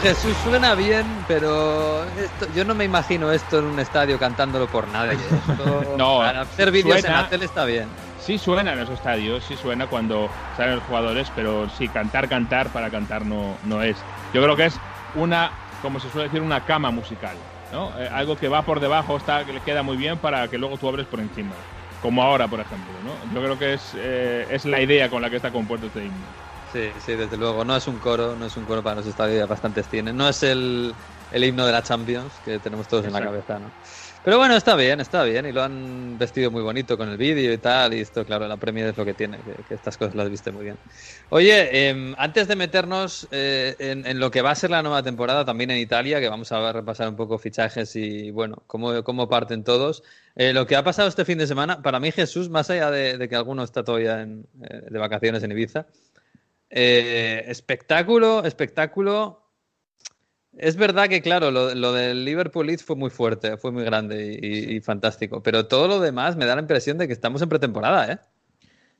Bueno, 0.00 0.14
Jesús 0.16 0.36
suena 0.44 0.74
bien, 0.74 1.06
pero 1.26 2.04
esto- 2.04 2.46
yo 2.54 2.64
no 2.64 2.74
me 2.74 2.84
imagino 2.84 3.32
esto 3.32 3.58
en 3.58 3.64
un 3.66 3.78
estadio 3.80 4.18
cantándolo 4.18 4.66
por 4.66 4.86
nadie. 4.88 5.18
Esto- 5.48 5.94
No, 5.96 6.18
para 6.18 6.42
hacer 6.42 6.70
vídeos 6.70 6.96
en 7.04 7.12
la 7.12 7.28
tele 7.28 7.44
está 7.44 7.64
bien. 7.64 7.88
Sí 8.20 8.38
suena 8.38 8.72
en 8.72 8.80
los 8.80 8.90
estadios, 8.90 9.42
sí 9.44 9.56
suena 9.56 9.86
cuando 9.86 10.28
salen 10.56 10.76
los 10.76 10.84
jugadores, 10.84 11.30
pero 11.34 11.68
sí, 11.70 11.88
cantar, 11.88 12.28
cantar 12.28 12.68
para 12.68 12.90
cantar 12.90 13.24
no, 13.24 13.56
no 13.64 13.82
es. 13.82 13.96
Yo 14.34 14.42
creo 14.42 14.54
que 14.56 14.66
es 14.66 14.78
una, 15.14 15.50
como 15.82 15.98
se 15.98 16.10
suele 16.10 16.28
decir, 16.28 16.42
una 16.42 16.64
cama 16.64 16.90
musical, 16.90 17.36
¿no? 17.72 17.90
Eh, 17.98 18.08
algo 18.12 18.36
que 18.36 18.48
va 18.48 18.62
por 18.62 18.80
debajo, 18.80 19.16
está, 19.16 19.44
que 19.44 19.52
le 19.52 19.60
queda 19.60 19.82
muy 19.82 19.96
bien 19.96 20.18
para 20.18 20.46
que 20.48 20.58
luego 20.58 20.76
tú 20.76 20.88
abres 20.88 21.06
por 21.06 21.20
encima. 21.20 21.52
Como 22.02 22.22
ahora, 22.22 22.46
por 22.46 22.60
ejemplo, 22.60 22.92
¿no? 23.04 23.34
Yo 23.34 23.42
creo 23.44 23.58
que 23.58 23.74
es, 23.74 23.92
eh, 23.96 24.46
es 24.50 24.64
la 24.66 24.80
idea 24.80 25.08
con 25.08 25.22
la 25.22 25.30
que 25.30 25.36
está 25.36 25.50
compuesto 25.50 25.86
este 25.86 26.00
himno. 26.04 26.47
Sí, 26.70 27.00
sí, 27.00 27.16
desde 27.16 27.38
luego. 27.38 27.64
No 27.64 27.74
es 27.76 27.86
un 27.86 27.98
coro, 27.98 28.36
no 28.36 28.44
es 28.44 28.56
un 28.58 28.66
coro 28.66 28.82
para 28.82 28.96
los 28.96 29.06
estadios, 29.06 29.48
bastantes 29.48 29.88
tienen. 29.88 30.14
No 30.18 30.28
es 30.28 30.42
el, 30.42 30.98
el 31.30 31.44
himno 31.44 31.64
de 31.64 31.72
la 31.72 31.82
Champions 31.82 32.40
que 32.40 32.60
tenemos 32.60 32.86
todos 32.86 33.06
en 33.06 33.12
la 33.14 33.20
Exacto. 33.20 33.22
cabeza, 33.22 33.58
¿no? 33.58 33.74
Pero 34.22 34.36
bueno, 34.36 34.54
está 34.54 34.76
bien, 34.76 35.00
está 35.00 35.24
bien. 35.24 35.46
Y 35.46 35.52
lo 35.52 35.62
han 35.62 36.18
vestido 36.18 36.50
muy 36.50 36.60
bonito 36.62 36.98
con 36.98 37.08
el 37.08 37.16
vídeo 37.16 37.50
y 37.54 37.58
tal. 37.58 37.94
Y 37.94 38.00
esto, 38.00 38.22
claro, 38.26 38.46
la 38.46 38.58
Premier 38.58 38.86
es 38.88 38.98
lo 38.98 39.06
que 39.06 39.14
tiene, 39.14 39.42
que, 39.42 39.64
que 39.64 39.74
estas 39.74 39.96
cosas 39.96 40.14
las 40.14 40.28
viste 40.28 40.52
muy 40.52 40.64
bien. 40.64 40.78
Oye, 41.30 41.88
em, 41.88 42.14
antes 42.18 42.48
de 42.48 42.56
meternos 42.56 43.26
eh, 43.30 43.74
en, 43.78 44.06
en 44.06 44.18
lo 44.20 44.30
que 44.30 44.42
va 44.42 44.50
a 44.50 44.54
ser 44.54 44.70
la 44.70 44.82
nueva 44.82 45.02
temporada 45.02 45.46
también 45.46 45.70
en 45.70 45.78
Italia, 45.78 46.20
que 46.20 46.28
vamos 46.28 46.52
a 46.52 46.70
repasar 46.72 47.08
un 47.08 47.16
poco 47.16 47.38
fichajes 47.38 47.96
y, 47.96 48.30
bueno, 48.30 48.62
cómo, 48.66 49.02
cómo 49.04 49.26
parten 49.30 49.64
todos. 49.64 50.02
eh, 50.34 50.52
lo 50.52 50.66
que 50.66 50.76
ha 50.76 50.84
pasado 50.84 51.08
este 51.08 51.24
fin 51.24 51.38
de 51.38 51.46
semana, 51.46 51.80
para 51.80 51.98
mí 51.98 52.12
Jesús, 52.12 52.50
más 52.50 52.68
allá 52.68 52.90
de, 52.90 53.16
de 53.16 53.28
que 53.28 53.36
alguno 53.36 53.62
está 53.64 53.82
todavía 53.84 54.20
en, 54.20 54.46
eh, 54.62 54.82
de 54.90 54.98
vacaciones 54.98 55.42
en 55.42 55.52
Ibiza, 55.52 55.86
eh, 56.70 57.44
espectáculo, 57.46 58.44
espectáculo. 58.44 59.44
Es 60.56 60.76
verdad 60.76 61.08
que, 61.08 61.22
claro, 61.22 61.50
lo, 61.50 61.74
lo 61.74 61.92
del 61.92 62.24
Liverpool 62.24 62.66
Leeds 62.66 62.84
fue 62.84 62.96
muy 62.96 63.10
fuerte, 63.10 63.56
fue 63.58 63.70
muy 63.70 63.84
grande 63.84 64.38
y, 64.42 64.80
fantástico. 64.80 65.42
Pero 65.42 65.66
todo 65.66 65.86
lo 65.86 66.00
demás 66.00 66.36
me 66.36 66.46
da 66.46 66.56
la 66.56 66.62
impresión 66.62 66.98
de 66.98 67.06
que 67.06 67.12
estamos 67.12 67.42
en 67.42 67.48
pretemporada, 67.48 68.12
¿eh? 68.12 68.18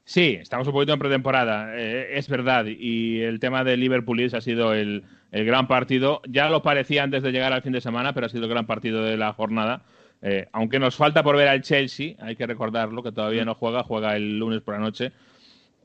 Sí, 0.05 0.39
estamos 0.41 0.67
un 0.67 0.73
poquito 0.73 0.95
en 0.95 0.99
pretemporada, 0.99 1.77
eh, 1.77 2.17
es 2.17 2.29
verdad. 2.29 2.65
Y 2.67 3.21
el 3.21 3.41
tema 3.41 3.65
de 3.65 3.77
Liverpool 3.77 4.17
Leeds 4.17 4.35
ha 4.35 4.41
sido 4.41 4.73
el, 4.73 5.05
el 5.33 5.45
gran 5.45 5.69
partido. 5.69 6.23
Ya 6.29 6.49
lo 6.49 6.63
parecía 6.63 7.03
antes 7.03 7.23
de 7.23 7.33
llegar 7.33 7.53
al 7.53 7.63
fin 7.63 7.73
de 7.73 7.81
semana, 7.81 8.15
pero 8.15 8.27
ha 8.27 8.31
sido 8.31 8.45
el 8.45 8.51
gran 8.51 8.67
partido 8.67 9.03
de 9.03 9.17
la 9.17 9.33
jornada. 9.33 9.83
Eh, 10.23 10.49
aunque 10.53 10.79
nos 10.79 10.97
falta 10.97 11.23
por 11.23 11.37
ver 11.37 11.49
al 11.49 11.63
Chelsea, 11.63 12.15
hay 12.21 12.37
que 12.37 12.47
recordarlo, 12.47 13.03
que 13.03 13.13
todavía 13.13 13.45
no 13.45 13.55
juega, 13.55 13.83
juega 13.83 14.17
el 14.17 14.39
lunes 14.39 14.63
por 14.63 14.75
la 14.75 14.81
noche. 14.81 15.13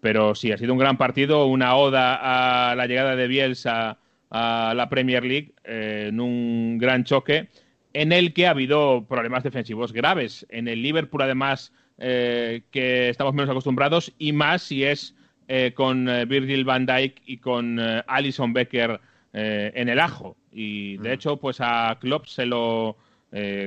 Pero 0.04 0.36
sí, 0.36 0.52
ha 0.52 0.58
sido 0.58 0.74
un 0.74 0.80
gran 0.80 0.98
partido, 0.98 1.46
una 1.46 1.78
oda 1.78 2.72
a 2.72 2.76
la 2.76 2.88
llegada 2.88 3.16
de 3.16 3.26
Bielsa 3.30 3.98
a 4.30 4.74
la 4.76 4.90
Premier 4.90 5.24
League 5.24 5.54
eh, 5.64 6.08
en 6.10 6.20
un 6.20 6.78
gran 6.78 7.06
choque 7.06 7.48
en 7.94 8.12
el 8.12 8.34
que 8.34 8.46
ha 8.46 8.50
habido 8.50 9.06
problemas 9.08 9.44
defensivos 9.44 9.94
graves. 9.94 10.46
En 10.50 10.68
el 10.68 10.82
Liverpool, 10.82 11.22
además, 11.22 11.72
eh, 12.00 12.64
que 12.72 13.08
estamos 13.08 13.34
menos 13.34 13.50
acostumbrados, 13.50 14.12
y 14.18 14.34
más 14.34 14.64
si 14.64 14.84
es 14.84 15.16
eh, 15.48 15.72
con 15.74 16.10
Virgil 16.28 16.66
van 16.66 16.86
Dijk 16.86 17.22
y 17.26 17.38
con 17.38 17.80
Alison 17.80 18.52
Becker 18.52 19.00
en 19.32 19.88
el 19.88 20.02
ajo. 20.02 20.36
Y 20.52 20.98
de 20.98 21.10
mm. 21.10 21.14
hecho, 21.14 21.38
pues 21.38 21.62
a 21.62 21.98
Klopp 22.02 22.26
se 22.26 22.46
lo 22.46 22.98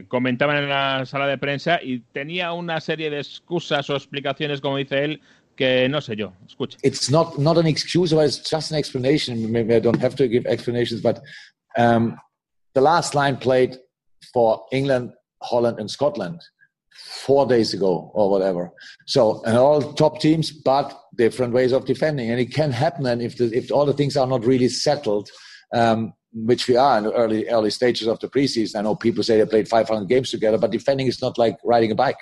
comentaban 0.08 0.58
en 0.58 0.68
la 0.68 1.06
sala 1.06 1.26
de 1.26 1.38
prensa 1.38 1.80
y 1.82 2.00
tenía 2.12 2.52
una 2.52 2.80
serie 2.80 3.08
de 3.08 3.18
excusas 3.18 3.88
o 3.88 3.96
explicaciones, 3.96 4.60
como 4.60 4.76
dice 4.76 5.02
él, 5.02 5.20
que 5.56 5.88
no 5.88 5.98
sé 5.98 6.16
yo. 6.16 6.32
It's 6.82 7.10
not 7.10 7.38
not 7.38 7.58
an 7.58 7.66
excuse, 7.66 8.12
but 8.12 8.26
it's 8.26 8.38
just 8.38 8.70
an 8.70 8.76
explanation. 8.76 9.50
Maybe 9.50 9.74
I 9.74 9.80
don't 9.80 10.00
have 10.00 10.14
to 10.16 10.28
give 10.28 10.46
explanations, 10.46 11.00
but 11.00 11.20
um, 11.76 12.18
the 12.74 12.80
last 12.80 13.14
line 13.14 13.36
played 13.36 13.78
for 14.32 14.64
England, 14.72 15.12
Holland, 15.42 15.78
and 15.78 15.90
Scotland 15.90 16.40
four 17.26 17.46
days 17.46 17.74
ago 17.74 18.10
or 18.14 18.30
whatever. 18.30 18.70
So 19.06 19.42
and 19.44 19.56
all 19.56 19.92
top 19.94 20.20
teams, 20.20 20.50
but 20.50 20.98
different 21.16 21.52
ways 21.52 21.72
of 21.72 21.84
defending, 21.86 22.30
and 22.30 22.40
it 22.40 22.52
can 22.52 22.70
happen. 22.72 23.06
And 23.06 23.22
if 23.22 23.36
the, 23.36 23.46
if 23.56 23.72
all 23.72 23.86
the 23.86 23.94
things 23.94 24.16
are 24.16 24.26
not 24.26 24.44
really 24.44 24.68
settled. 24.68 25.28
Um, 25.74 26.12
which 26.32 26.68
we 26.68 26.76
are 26.76 26.98
in 26.98 27.04
the 27.04 27.12
early 27.12 27.48
early 27.48 27.70
stages 27.70 28.06
of 28.06 28.20
the 28.20 28.28
preseason. 28.28 28.76
I 28.76 28.82
know 28.82 28.94
people 28.94 29.24
say 29.24 29.38
they 29.38 29.46
played 29.46 29.68
500 29.68 30.06
games 30.06 30.30
together, 30.30 30.58
but 30.58 30.70
defending 30.70 31.06
is 31.06 31.22
not 31.22 31.38
like 31.38 31.56
riding 31.64 31.90
a 31.90 31.94
bike. 31.94 32.18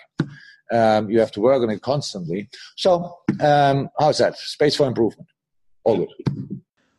Um, 0.70 1.10
you 1.10 1.20
have 1.20 1.30
to 1.32 1.40
work 1.40 1.62
on 1.62 1.70
it 1.70 1.80
constantly. 1.82 2.48
So, 2.76 3.18
um, 3.40 3.90
how's 3.98 4.18
that? 4.18 4.36
Space 4.36 4.76
for 4.76 4.86
improvement. 4.86 5.28
All 5.84 5.98
good. 5.98 6.08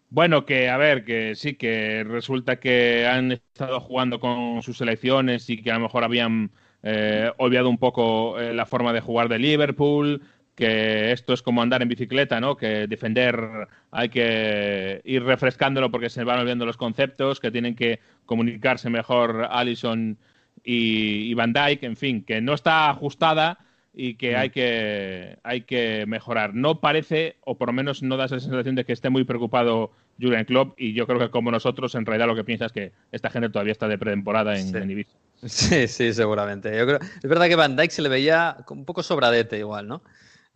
Bueno, 0.09 0.45
que 0.45 0.69
a 0.69 0.77
ver, 0.77 1.03
que 1.03 1.35
sí, 1.35 1.55
que 1.55 2.05
resulta 2.05 2.57
que 2.57 3.05
han 3.05 3.33
estado 3.33 3.81
jugando 3.81 4.19
con 4.19 4.61
sus 4.61 4.77
selecciones 4.77 5.49
y 5.49 5.61
que 5.61 5.71
a 5.71 5.73
lo 5.73 5.81
mejor 5.81 6.05
habían 6.05 6.51
eh, 6.83 7.31
olvidado 7.37 7.69
un 7.69 7.77
poco 7.77 8.39
eh, 8.39 8.53
la 8.53 8.65
forma 8.65 8.93
de 8.93 9.01
jugar 9.01 9.27
de 9.27 9.39
Liverpool, 9.39 10.21
que 10.55 11.11
esto 11.11 11.33
es 11.33 11.41
como 11.41 11.61
andar 11.61 11.81
en 11.81 11.89
bicicleta, 11.89 12.39
¿no? 12.39 12.55
Que 12.55 12.87
defender 12.87 13.67
hay 13.91 14.07
que 14.07 15.01
ir 15.03 15.23
refrescándolo 15.23 15.91
porque 15.91 16.09
se 16.09 16.23
van 16.23 16.39
olvidando 16.39 16.65
los 16.65 16.77
conceptos, 16.77 17.41
que 17.41 17.51
tienen 17.51 17.75
que 17.75 17.99
comunicarse 18.25 18.89
mejor 18.89 19.47
Allison 19.51 20.17
y, 20.65 21.33
Van 21.35 21.53
Dyke, 21.53 21.83
en 21.83 21.95
fin, 21.95 22.23
que 22.23 22.41
no 22.41 22.53
está 22.53 22.89
ajustada 22.89 23.59
y 23.93 24.15
que, 24.15 24.33
mm. 24.33 24.39
hay 24.39 24.49
que 24.49 25.37
hay 25.43 25.61
que 25.61 26.05
mejorar. 26.07 26.55
No 26.55 26.81
parece, 26.81 27.37
o 27.45 27.57
por 27.57 27.69
lo 27.69 27.73
menos 27.73 28.01
no 28.01 28.17
da 28.17 28.25
esa 28.25 28.39
sensación 28.39 28.75
de 28.75 28.83
que 28.83 28.93
esté 28.93 29.09
muy 29.09 29.23
preocupado 29.23 29.91
Jurgen 30.19 30.45
Klopp 30.45 30.79
y 30.79 30.93
yo 30.93 31.05
creo 31.05 31.19
que 31.19 31.29
como 31.29 31.51
nosotros 31.51 31.93
en 31.95 32.05
realidad 32.05 32.27
lo 32.27 32.35
que 32.35 32.43
piensa 32.43 32.65
es 32.65 32.71
que 32.71 32.91
esta 33.11 33.29
gente 33.29 33.49
todavía 33.49 33.73
está 33.73 33.87
de 33.87 33.97
pretemporada 33.97 34.57
en, 34.57 34.71
sí. 34.71 34.77
Ibiza. 34.77 35.17
Sí, 35.45 35.87
sí, 35.87 36.13
seguramente. 36.13 36.75
Yo 36.75 36.87
creo, 36.87 36.99
es 36.99 37.29
verdad 37.29 37.47
que 37.47 37.55
Van 37.55 37.75
Dyke 37.75 37.91
se 37.91 38.01
le 38.01 38.09
veía 38.09 38.57
un 38.69 38.85
poco 38.85 39.03
sobradete 39.03 39.59
igual, 39.59 39.87
¿no? 39.87 40.01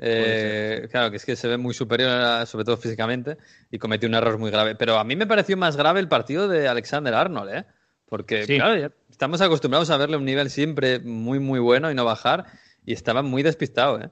Eh, 0.01 0.87
claro, 0.89 1.11
que 1.11 1.17
es 1.17 1.25
que 1.25 1.35
se 1.35 1.47
ve 1.49 1.57
muy 1.57 1.73
superior, 1.73 2.47
sobre 2.47 2.63
todo 2.63 2.77
físicamente, 2.77 3.37
y 3.69 3.77
cometió 3.77 4.07
un 4.07 4.15
error 4.15 4.37
muy 4.37 4.49
grave. 4.49 4.75
Pero 4.75 4.97
a 4.97 5.03
mí 5.03 5.15
me 5.17 5.27
pareció 5.27 5.57
más 5.57 5.75
grave 5.75 5.99
el 5.99 6.07
partido 6.07 6.47
de 6.47 6.69
Alexander 6.69 7.13
Arnold, 7.13 7.53
¿eh? 7.53 7.65
Porque, 8.07 8.45
claro, 8.45 8.91
estamos 9.19 9.41
acostumbrados 9.41 9.89
a 9.89 9.97
verle 9.97 10.15
un 10.15 10.23
nivel 10.23 10.49
siempre 10.49 11.01
muy, 11.01 11.39
muy 11.39 11.59
bueno 11.59 11.91
y 11.91 11.93
no 11.93 12.05
bajar, 12.05 12.45
y 12.85 12.93
estaba 12.93 13.21
muy 13.21 13.43
despistado, 13.43 13.99
¿eh? 13.99 14.09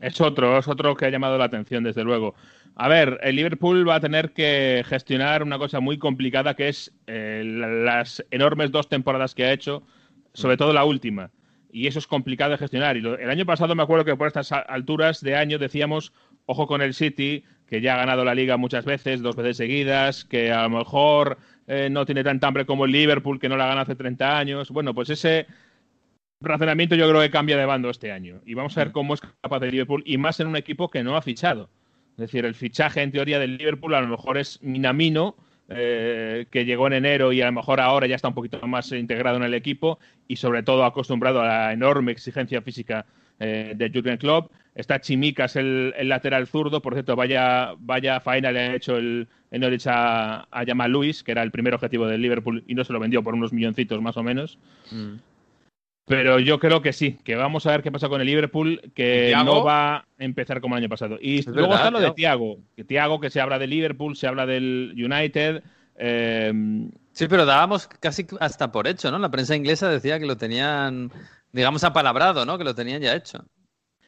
Es 0.00 0.18
otro, 0.18 0.58
es 0.58 0.66
otro 0.66 0.96
que 0.96 1.04
ha 1.04 1.10
llamado 1.10 1.36
la 1.36 1.44
atención, 1.44 1.84
desde 1.84 2.02
luego. 2.04 2.34
A 2.74 2.88
ver, 2.88 3.20
el 3.22 3.36
Liverpool 3.36 3.86
va 3.86 3.96
a 3.96 4.00
tener 4.00 4.32
que 4.32 4.82
gestionar 4.86 5.42
una 5.42 5.58
cosa 5.58 5.80
muy 5.80 5.98
complicada 5.98 6.54
que 6.54 6.68
es 6.68 6.90
eh, 7.06 7.42
las 7.44 8.24
enormes 8.30 8.72
dos 8.72 8.88
temporadas 8.88 9.34
que 9.34 9.44
ha 9.44 9.52
hecho, 9.52 9.82
sobre 10.32 10.56
todo 10.56 10.72
la 10.72 10.86
última. 10.86 11.30
Y 11.70 11.86
eso 11.86 11.98
es 11.98 12.06
complicado 12.06 12.52
de 12.52 12.58
gestionar. 12.58 12.96
Y 12.96 13.00
el 13.00 13.28
año 13.28 13.44
pasado 13.44 13.74
me 13.74 13.82
acuerdo 13.82 14.06
que 14.06 14.16
por 14.16 14.26
estas 14.26 14.52
alturas 14.52 15.20
de 15.20 15.36
año 15.36 15.58
decíamos, 15.58 16.14
ojo 16.46 16.66
con 16.66 16.82
el 16.82 16.94
City, 16.94 17.44
que 17.66 17.80
ya 17.80 17.94
ha 17.94 17.98
ganado 17.98 18.24
la 18.24 18.34
liga 18.34 18.56
muchas 18.56 18.84
veces, 18.84 19.20
dos 19.20 19.36
veces 19.36 19.56
seguidas, 19.56 20.24
que 20.24 20.52
a 20.52 20.62
lo 20.62 20.70
mejor 20.70 21.38
eh, 21.66 21.88
no 21.90 22.06
tiene 22.06 22.24
tanta 22.24 22.46
hambre 22.46 22.66
como 22.66 22.84
el 22.84 22.92
Liverpool, 22.92 23.40
que 23.40 23.48
no 23.48 23.56
la 23.56 23.66
gana 23.66 23.82
hace 23.82 23.96
30 23.96 24.38
años. 24.38 24.70
Bueno, 24.70 24.94
pues 24.94 25.10
ese 25.10 25.46
razonamiento 26.40 26.94
yo 26.94 27.08
creo 27.08 27.20
que 27.20 27.30
cambia 27.30 27.56
de 27.56 27.66
bando 27.66 27.90
este 27.90 28.12
año. 28.12 28.40
Y 28.46 28.54
vamos 28.54 28.76
a 28.76 28.84
ver 28.84 28.92
cómo 28.92 29.14
es 29.14 29.20
capaz 29.20 29.60
de 29.60 29.70
Liverpool, 29.70 30.02
y 30.06 30.18
más 30.18 30.40
en 30.40 30.46
un 30.46 30.56
equipo 30.56 30.90
que 30.90 31.02
no 31.02 31.16
ha 31.16 31.22
fichado. 31.22 31.68
Es 32.12 32.18
decir, 32.18 32.46
el 32.46 32.54
fichaje 32.54 33.02
en 33.02 33.12
teoría 33.12 33.38
del 33.38 33.58
Liverpool 33.58 33.94
a 33.94 34.00
lo 34.00 34.08
mejor 34.08 34.38
es 34.38 34.62
Minamino, 34.62 35.36
eh, 35.68 36.46
que 36.50 36.64
llegó 36.64 36.86
en 36.86 36.92
enero 36.92 37.32
y 37.32 37.42
a 37.42 37.46
lo 37.46 37.52
mejor 37.52 37.80
ahora 37.80 38.06
ya 38.06 38.14
está 38.14 38.28
un 38.28 38.34
poquito 38.34 38.64
más 38.68 38.92
integrado 38.92 39.36
en 39.36 39.42
el 39.42 39.52
equipo 39.52 39.98
y 40.28 40.36
sobre 40.36 40.62
todo 40.62 40.84
acostumbrado 40.84 41.40
a 41.40 41.46
la 41.46 41.72
enorme 41.72 42.12
exigencia 42.12 42.62
física 42.62 43.04
eh, 43.40 43.72
de 43.76 43.90
Jurgen 43.90 44.16
Klopp. 44.16 44.52
Está 44.76 45.00
Chimicas, 45.00 45.56
el, 45.56 45.94
lateral 46.02 46.46
zurdo. 46.46 46.82
Por 46.82 46.92
cierto, 46.92 47.16
vaya, 47.16 47.72
vaya 47.78 48.20
faena 48.20 48.52
le 48.52 48.60
ha 48.60 48.74
hecho 48.74 48.98
el, 48.98 49.26
el 49.50 49.60
Norwich 49.60 49.86
a, 49.86 50.46
a 50.50 50.64
Jamal 50.66 50.92
Lewis, 50.92 51.22
que 51.22 51.32
era 51.32 51.42
el 51.42 51.50
primer 51.50 51.74
objetivo 51.74 52.06
del 52.06 52.20
Liverpool 52.20 52.62
y 52.66 52.74
no 52.74 52.84
se 52.84 52.92
lo 52.92 53.00
vendió 53.00 53.22
por 53.22 53.34
unos 53.34 53.54
milloncitos 53.54 54.00
más 54.02 54.18
o 54.18 54.22
menos. 54.22 54.58
Mm. 54.90 55.14
Pero 56.06 56.38
yo 56.38 56.60
creo 56.60 56.82
que 56.82 56.92
sí, 56.92 57.18
que 57.24 57.34
vamos 57.34 57.66
a 57.66 57.72
ver 57.72 57.82
qué 57.82 57.90
pasa 57.90 58.08
con 58.08 58.20
el 58.20 58.28
Liverpool, 58.28 58.92
que 58.94 59.32
no 59.44 59.64
va 59.64 59.96
a 59.96 60.04
empezar 60.18 60.60
como 60.60 60.76
el 60.76 60.82
año 60.82 60.88
pasado. 60.88 61.18
Y 61.20 61.42
luego 61.50 61.74
está 61.74 61.90
lo 61.90 61.98
de 61.98 62.12
Thiago, 62.12 62.58
que 62.76 62.84
Thiago, 62.84 63.18
que 63.18 63.30
se 63.30 63.40
habla 63.40 63.58
de 63.58 63.66
Liverpool, 63.66 64.14
se 64.14 64.28
habla 64.28 64.46
del 64.46 64.94
United. 64.94 65.64
Em, 65.96 66.92
sí, 67.10 67.26
pero 67.26 67.44
dábamos 67.44 67.88
casi 67.88 68.24
hasta 68.38 68.70
por 68.70 68.86
hecho, 68.86 69.10
¿no? 69.10 69.18
La 69.18 69.32
prensa 69.32 69.56
inglesa 69.56 69.88
decía 69.88 70.20
que 70.20 70.26
lo 70.26 70.36
tenían, 70.36 71.10
digamos, 71.50 71.82
apalabrado, 71.82 72.46
¿no? 72.46 72.56
Que 72.56 72.64
lo 72.64 72.76
tenían 72.76 73.02
ya 73.02 73.16
hecho. 73.16 73.44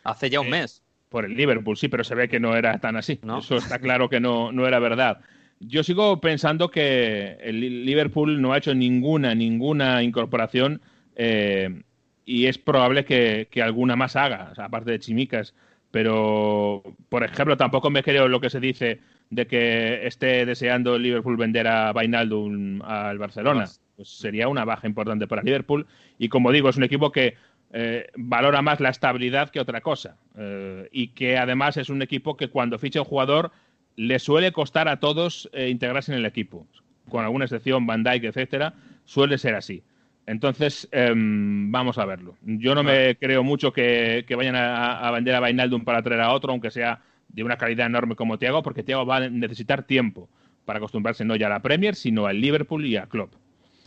Hace 0.08 0.30
ya 0.30 0.40
un 0.40 0.48
mes. 0.48 0.82
Por 1.10 1.24
el 1.24 1.34
Liverpool, 1.34 1.76
sí, 1.76 1.88
pero 1.88 2.04
se 2.04 2.14
ve 2.14 2.28
que 2.28 2.40
no 2.40 2.56
era 2.56 2.78
tan 2.78 2.96
así. 2.96 3.18
Eso 3.38 3.56
está 3.56 3.78
claro 3.78 4.08
que 4.08 4.20
no, 4.20 4.52
no 4.52 4.66
era 4.66 4.78
verdad. 4.78 5.20
Yo 5.60 5.82
sigo 5.82 6.20
pensando 6.20 6.70
que 6.70 7.36
el 7.40 7.84
Liverpool 7.84 8.40
no 8.40 8.52
ha 8.52 8.58
hecho 8.58 8.74
ninguna, 8.74 9.34
ninguna 9.34 10.02
incorporación 10.02 10.80
eh, 11.16 11.82
y 12.24 12.46
es 12.46 12.58
probable 12.58 13.04
que, 13.04 13.48
alguna 13.62 13.96
más 13.96 14.16
haga, 14.16 14.52
aparte 14.56 14.92
de 14.92 14.98
Chimicas. 14.98 15.54
Pero, 15.90 16.82
por 17.08 17.24
ejemplo, 17.24 17.56
tampoco 17.56 17.90
me 17.90 18.02
creo 18.02 18.28
lo 18.28 18.40
que 18.40 18.50
se 18.50 18.60
dice 18.60 19.00
de 19.30 19.46
que 19.46 20.06
esté 20.06 20.46
deseando 20.46 20.96
el 20.96 21.02
Liverpool 21.02 21.36
vender 21.36 21.66
a 21.66 21.92
Vainaldum 21.92 22.80
al 22.82 23.18
Barcelona. 23.18 23.64
Pues 23.96 24.08
sería 24.08 24.48
una 24.48 24.64
baja 24.64 24.86
importante 24.86 25.26
para 25.26 25.42
Liverpool. 25.42 25.86
Y 26.18 26.28
como 26.28 26.52
digo, 26.52 26.68
es 26.68 26.76
un 26.76 26.84
equipo 26.84 27.10
que 27.12 27.34
eh, 27.72 28.06
valora 28.16 28.62
más 28.62 28.80
la 28.80 28.88
estabilidad 28.88 29.50
que 29.50 29.60
otra 29.60 29.80
cosa. 29.80 30.16
Eh, 30.36 30.88
y 30.92 31.08
que 31.08 31.36
además 31.36 31.76
es 31.76 31.90
un 31.90 32.02
equipo 32.02 32.36
que 32.36 32.48
cuando 32.48 32.78
ficha 32.78 33.00
un 33.00 33.06
jugador 33.06 33.50
le 33.96 34.18
suele 34.18 34.52
costar 34.52 34.88
a 34.88 35.00
todos 35.00 35.50
eh, 35.52 35.68
integrarse 35.68 36.12
en 36.12 36.18
el 36.18 36.26
equipo. 36.26 36.66
Con 37.08 37.24
alguna 37.24 37.44
excepción, 37.44 37.86
Van 37.86 38.04
Dijk, 38.04 38.24
etcétera, 38.24 38.74
suele 39.04 39.38
ser 39.38 39.54
así. 39.54 39.82
Entonces, 40.26 40.86
em, 40.92 41.72
vamos 41.72 41.96
a 41.96 42.04
verlo. 42.04 42.36
Yo 42.42 42.74
no 42.74 42.82
me 42.82 43.16
creo 43.16 43.42
mucho 43.42 43.72
que, 43.72 44.24
vayan 44.36 44.56
a, 44.56 45.10
vender 45.10 45.34
a 45.34 45.40
Vainaldum 45.40 45.84
para 45.84 46.02
traer 46.02 46.20
a 46.20 46.32
otro, 46.32 46.52
aunque 46.52 46.70
sea 46.70 47.00
de 47.28 47.42
una 47.42 47.56
calidad 47.56 47.86
enorme 47.86 48.14
como 48.14 48.38
Thiago, 48.38 48.62
porque 48.62 48.82
Thiago 48.82 49.06
va 49.06 49.16
a 49.16 49.28
necesitar 49.30 49.84
tiempo 49.84 50.28
para 50.66 50.78
acostumbrarse 50.78 51.24
no 51.24 51.34
ya 51.34 51.46
a 51.46 51.50
la 51.50 51.62
Premier, 51.62 51.94
sino 51.94 52.26
al 52.26 52.42
Liverpool 52.42 52.84
y 52.84 52.96
a 52.96 53.06
Klopp. 53.06 53.32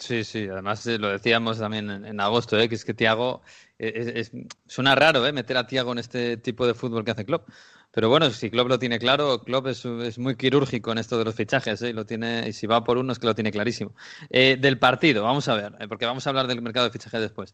Sí, 0.01 0.23
sí, 0.23 0.47
además 0.51 0.85
eh, 0.87 0.97
lo 0.97 1.09
decíamos 1.09 1.59
también 1.59 1.87
en, 1.91 2.19
agosto, 2.19 2.57
eh, 2.59 2.67
que 2.67 2.73
es 2.73 2.83
que 2.83 2.95
Thiago, 2.95 3.43
eh, 3.77 4.25
suena 4.65 4.95
raro 4.95 5.27
eh, 5.27 5.31
meter 5.31 5.55
a 5.57 5.67
Thiago 5.67 5.91
en 5.91 5.99
este 5.99 6.37
tipo 6.37 6.65
de 6.65 6.73
fútbol 6.73 7.05
que 7.05 7.11
hace 7.11 7.23
Klopp, 7.23 7.47
pero 7.91 8.09
bueno, 8.09 8.31
si 8.31 8.49
Klopp 8.49 8.67
lo 8.67 8.79
tiene 8.79 8.97
claro, 8.97 9.43
Klopp 9.43 9.67
es, 9.67 9.85
muy 10.17 10.35
quirúrgico 10.35 10.91
en 10.91 10.97
esto 10.97 11.19
de 11.19 11.25
los 11.25 11.35
fichajes, 11.35 11.83
¿eh? 11.83 11.89
y, 11.91 11.93
lo 11.93 12.07
tiene, 12.07 12.49
y 12.49 12.53
si 12.53 12.65
va 12.65 12.83
por 12.83 12.97
uno 12.97 13.13
es 13.13 13.19
que 13.19 13.27
lo 13.27 13.35
tiene 13.35 13.51
clarísimo. 13.51 13.93
Del 14.31 14.79
partido, 14.79 15.23
vamos 15.23 15.47
a 15.47 15.53
ver, 15.53 15.73
porque 15.87 16.07
vamos 16.07 16.25
a 16.25 16.31
hablar 16.31 16.47
del 16.47 16.63
mercado 16.63 16.87
de 16.87 16.91
fichajes 16.91 17.21
después. 17.21 17.53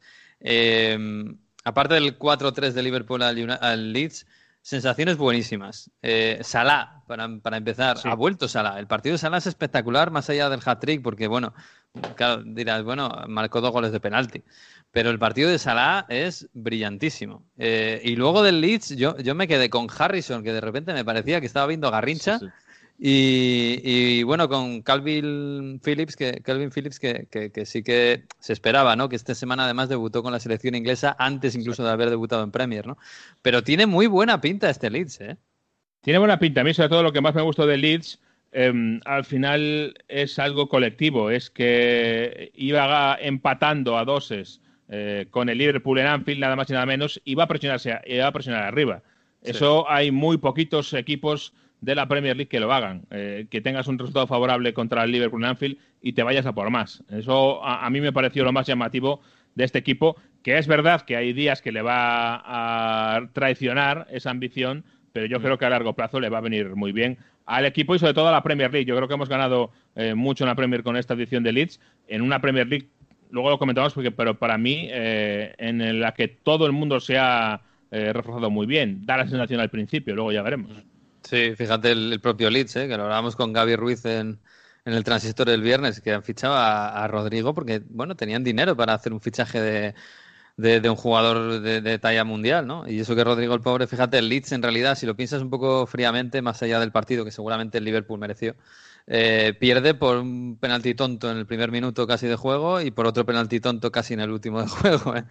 aparte 1.65 1.95
del 1.95 2.17
4-3 2.17 2.71
de 2.71 2.81
Liverpool 2.81 3.23
al, 3.23 3.91
Leeds, 3.91 4.25
sensaciones 4.67 5.15
buenísimas. 5.15 5.89
Salah, 6.41 7.01
para, 7.08 7.58
empezar, 7.58 7.97
ha 8.03 8.15
vuelto 8.15 8.49
Salah. 8.49 8.77
El 8.80 8.88
partido 8.88 9.13
de 9.13 9.17
Salah 9.17 9.38
es 9.38 9.47
espectacular, 9.47 10.12
más 10.12 10.30
allá 10.30 10.49
del 10.49 10.60
hat-trick, 10.63 11.01
porque 11.01 11.27
bueno, 11.27 11.53
claro, 12.15 12.43
dirás, 12.45 12.84
bueno, 12.84 13.10
marcó 13.30 13.62
dos 13.62 13.71
goles 13.71 13.93
de 13.93 14.01
penalti. 14.01 14.43
Pero 14.91 15.10
el 15.10 15.19
partido 15.19 15.49
de 15.49 15.58
Salah 15.58 16.06
es 16.10 16.49
brillantísimo. 16.53 17.45
Eh, 17.58 18.01
y 18.03 18.17
luego 18.17 18.43
del 18.43 18.60
Leeds, 18.60 18.97
yo, 18.97 19.17
yo 19.19 19.36
me 19.36 19.47
quedé 19.47 19.69
con 19.69 19.88
Harrison, 19.95 20.43
que 20.43 20.51
de 20.51 20.60
repente 20.60 20.93
me 20.93 21.06
parecía 21.06 21.39
que 21.39 21.47
estaba 21.47 21.67
viendo 21.67 21.89
Garrincha. 21.89 22.38
Y, 22.99 24.23
bueno, 24.23 24.49
con 24.49 24.81
Calvin 24.81 25.79
Phillips, 25.83 26.15
que, 26.15 26.41
Calvin 26.41 26.71
Phillips 26.71 26.99
que, 26.99 27.27
que, 27.29 27.65
sí 27.65 27.83
que 27.83 28.23
se 28.39 28.53
esperaba, 28.53 28.95
¿no? 28.95 29.07
Que 29.07 29.15
esta 29.15 29.36
semana 29.36 29.65
además 29.65 29.89
debutó 29.89 30.23
con 30.23 30.31
la 30.31 30.39
selección 30.39 30.73
inglesa 30.73 31.15
antes 31.19 31.55
incluso 31.55 31.83
de 31.83 31.91
haber 31.91 32.10
debutado 32.10 32.43
en 32.43 32.51
Premier, 32.51 32.88
¿no? 32.88 32.97
Pero 33.43 33.63
tiene 33.63 33.86
muy 33.86 34.07
buena 34.07 34.41
pinta 34.41 34.69
este 34.69 34.89
Leeds, 34.89 35.21
¿eh? 35.21 35.38
Tiene 36.01 36.17
buena 36.17 36.39
pinta. 36.39 36.62
A 36.62 36.63
mí, 36.63 36.73
sobre 36.73 36.89
todo, 36.89 37.03
lo 37.03 37.13
que 37.13 37.21
más 37.21 37.36
me 37.36 37.41
gustó 37.43 37.67
de 37.67 37.77
Leeds, 37.77 38.19
em, 38.51 38.99
al 39.05 39.25
final 39.25 39.93
es 40.07 40.39
algo 40.39 40.67
colectivo. 40.67 41.29
Es 41.29 41.51
que 41.51 42.51
iba 42.55 43.15
empatando 43.21 43.97
a 43.97 44.05
doses 44.05 44.60
eh, 44.89 45.27
con 45.29 45.49
el 45.49 45.60
Liverpool 45.60 45.99
en 45.99 46.07
Anfield, 46.07 46.39
nada 46.39 46.55
más 46.55 46.69
y 46.69 46.73
nada 46.73 46.86
menos, 46.86 47.21
y 47.25 47.36
va 47.36 47.43
a 47.43 47.47
presionarse, 47.47 47.91
a 47.93 48.31
presionar 48.31 48.63
arriba. 48.63 49.03
Eso 49.43 49.89
hay 49.89 50.12
muy 50.12 50.38
poquitos 50.38 50.93
equipos 50.93 51.53
de 51.82 51.96
la 51.96 52.08
Premier 52.08 52.36
League 52.36 52.50
que 52.50 52.60
lo 52.60 52.74
hagan, 52.74 53.04
eh, 53.12 53.48
que 53.50 53.62
tengas 53.62 53.88
un 53.88 54.00
resultado 54.00 54.28
favorable 54.28 54.74
contra 54.74 55.04
el 55.04 55.12
Liverpool 55.12 55.46
Anfield 55.46 55.78
y 56.02 56.13
te 56.13 56.24
vayas 56.24 56.46
a 56.46 56.54
por 56.54 56.70
más. 56.70 57.04
Eso 57.10 57.63
a, 57.63 57.90
mí 57.90 58.02
me 58.02 58.12
pareció 58.12 58.44
lo 58.44 58.52
más 58.52 58.68
llamativo 58.68 59.22
de 59.56 59.63
este 59.63 59.80
equipo, 59.80 60.16
que 60.44 60.58
es 60.58 60.68
verdad 60.68 61.02
que 61.02 61.16
hay 61.16 61.34
días 61.34 61.62
que 61.62 61.72
le 61.72 61.82
va 61.82 62.42
a 62.46 63.30
traicionar 63.34 64.08
esa 64.12 64.32
ambición, 64.32 64.84
pero 65.13 65.26
yo 65.28 65.40
mm. 65.40 65.44
creo 65.44 65.58
que 65.58 65.66
a 65.66 65.70
largo 65.70 65.94
plazo 65.94 66.20
le 66.20 66.30
va 66.30 66.40
a 66.40 66.42
venir 66.42 66.76
muy 66.76 66.92
bien 66.92 67.18
al 67.46 67.66
equipo 67.66 67.96
y 67.96 68.00
sobre 68.00 68.13
todo 68.13 68.28
a 68.28 68.32
la 68.32 68.44
Premier 68.44 68.72
League. 68.72 68.86
Yo 68.86 68.96
creo 68.96 69.08
que 69.08 69.13
hemos 69.13 69.30
ganado 69.30 69.72
eh, 69.96 70.13
mucho 70.13 70.44
en 70.44 70.50
la 70.50 70.56
Premier 70.56 70.84
con 70.84 70.98
esta 70.98 71.13
edición 71.13 71.44
de 71.44 71.54
Leeds, 71.54 71.80
en 72.08 72.22
una 72.22 72.42
Premier 72.42 72.68
League, 72.68 72.88
luego 73.30 73.50
lo 73.50 73.60
comentamos, 73.60 73.94
porque, 73.94 74.12
pero 74.12 74.38
para 74.38 74.58
mí, 74.58 74.88
eh, 74.90 75.54
en 75.58 76.00
la 76.00 76.13
que 76.13 76.28
todo 76.28 76.66
el 76.66 76.72
mundo 76.72 77.00
se 77.00 77.18
ha 77.18 77.62
reforzado 77.90 78.50
muy 78.50 78.68
bien, 78.68 79.06
da 79.06 79.16
la 79.16 79.30
sensación 79.30 79.62
al 79.62 79.70
principio, 79.70 80.13
luego 80.13 80.34
ya 80.34 80.42
veremos. 80.42 80.72
Sí, 81.28 81.56
fíjate 81.58 81.92
el, 81.92 82.22
propio 82.22 82.50
Leeds, 82.50 82.78
¿eh? 82.78 82.88
que 82.88 82.96
lo 82.96 83.04
hablábamos 83.04 83.36
con 83.36 83.52
Gaby 83.52 83.76
Ruiz 83.76 84.06
en, 84.06 84.40
en 84.86 84.94
el 84.94 85.04
transistor 85.04 85.50
del 85.50 85.62
viernes, 85.62 86.00
que 86.00 86.13
han 86.13 86.24
fichado 86.24 86.56
a, 86.56 87.06
Rodrigo 87.10 87.54
porque, 87.54 87.82
bueno, 87.90 88.16
tenían 88.16 88.46
dinero 88.46 88.78
para 88.78 88.94
hacer 88.94 89.12
un 89.12 89.20
fichaje 89.20 89.60
de, 90.56 90.80
de, 90.80 90.90
un 90.90 90.96
jugador 90.96 91.60
de, 91.60 92.00
talla 92.00 92.24
mundial, 92.24 92.66
¿no? 92.66 92.88
Y 92.90 93.02
eso 93.02 93.13
que 93.13 93.26
Rodrigo 93.26 93.54
el 93.54 93.60
pobre, 93.60 93.88
fíjate, 93.88 94.20
el 94.20 94.30
Leeds 94.30 94.54
en 94.54 94.63
realidad, 94.63 94.96
si 94.96 95.06
lo 95.06 95.18
piensas 95.18 95.42
un 95.42 95.50
poco 95.50 95.86
fríamente, 95.86 96.42
más 96.42 96.63
allá 96.63 96.80
del 96.80 96.94
partido, 96.94 97.26
que 97.26 97.32
seguramente 97.32 97.78
el 97.80 97.84
Liverpool 97.84 98.20
mereció, 98.20 98.56
eh, 99.10 99.54
pierde 99.58 99.93
por 99.93 100.17
un 100.17 100.58
penalti 100.60 100.93
tonto 100.93 101.32
en 101.32 101.38
el 101.38 101.46
primer 101.46 101.72
minuto 101.72 102.06
casi 102.06 102.28
de 102.28 102.36
juego 102.36 102.82
y 102.82 102.91
por 102.91 103.08
otro 103.08 103.26
penalti 103.26 103.62
tonto 103.62 103.89
casi 103.89 104.13
en 104.13 104.20
el 104.20 104.32
último 104.32 104.62
de 104.62 104.67
juego, 104.67 105.15
¿eh? 105.15 105.24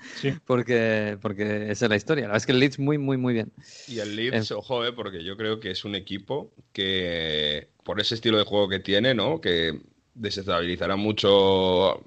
porque, 0.47 1.19
porque 1.21 1.71
esa 1.71 1.85
es 1.85 1.91
la 1.91 1.97
historia. 1.97 2.23
La 2.23 2.29
verdad 2.29 2.39
es 2.39 2.47
que 2.47 2.53
el 2.53 2.59
Leeds 2.61 2.79
muy, 2.79 2.97
muy, 2.97 3.19
muy 3.19 3.35
bien. 3.35 3.53
Y 3.87 3.99
el 3.99 4.17
Leeds, 4.17 4.51
ojo, 4.53 4.87
¿eh? 4.87 4.93
porque 4.93 5.23
yo 5.23 5.37
creo 5.37 5.61
que 5.61 5.71
es 5.71 5.85
un 5.85 5.95
equipo 5.95 6.53
que, 6.73 7.69
por 7.85 8.01
ese 8.01 8.15
estilo 8.15 8.39
de 8.39 8.45
juego 8.45 8.67
que 8.67 8.81
tiene, 8.81 9.15
¿no? 9.15 9.43
que 9.43 9.79
desestabilizará 10.15 10.97
mucho. 10.97 12.03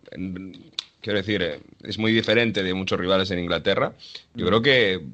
quiero 1.01 1.19
decir, 1.19 1.43
eh, 1.43 1.59
es 1.83 1.99
muy 1.99 2.11
diferente 2.11 2.63
de 2.63 2.73
muchos 2.73 2.99
rivales 2.99 3.29
en 3.29 3.37
Inglaterra. 3.37 3.93
Yo 4.33 4.45
mm. 4.45 4.47
creo 4.47 4.61
que, 4.63 5.05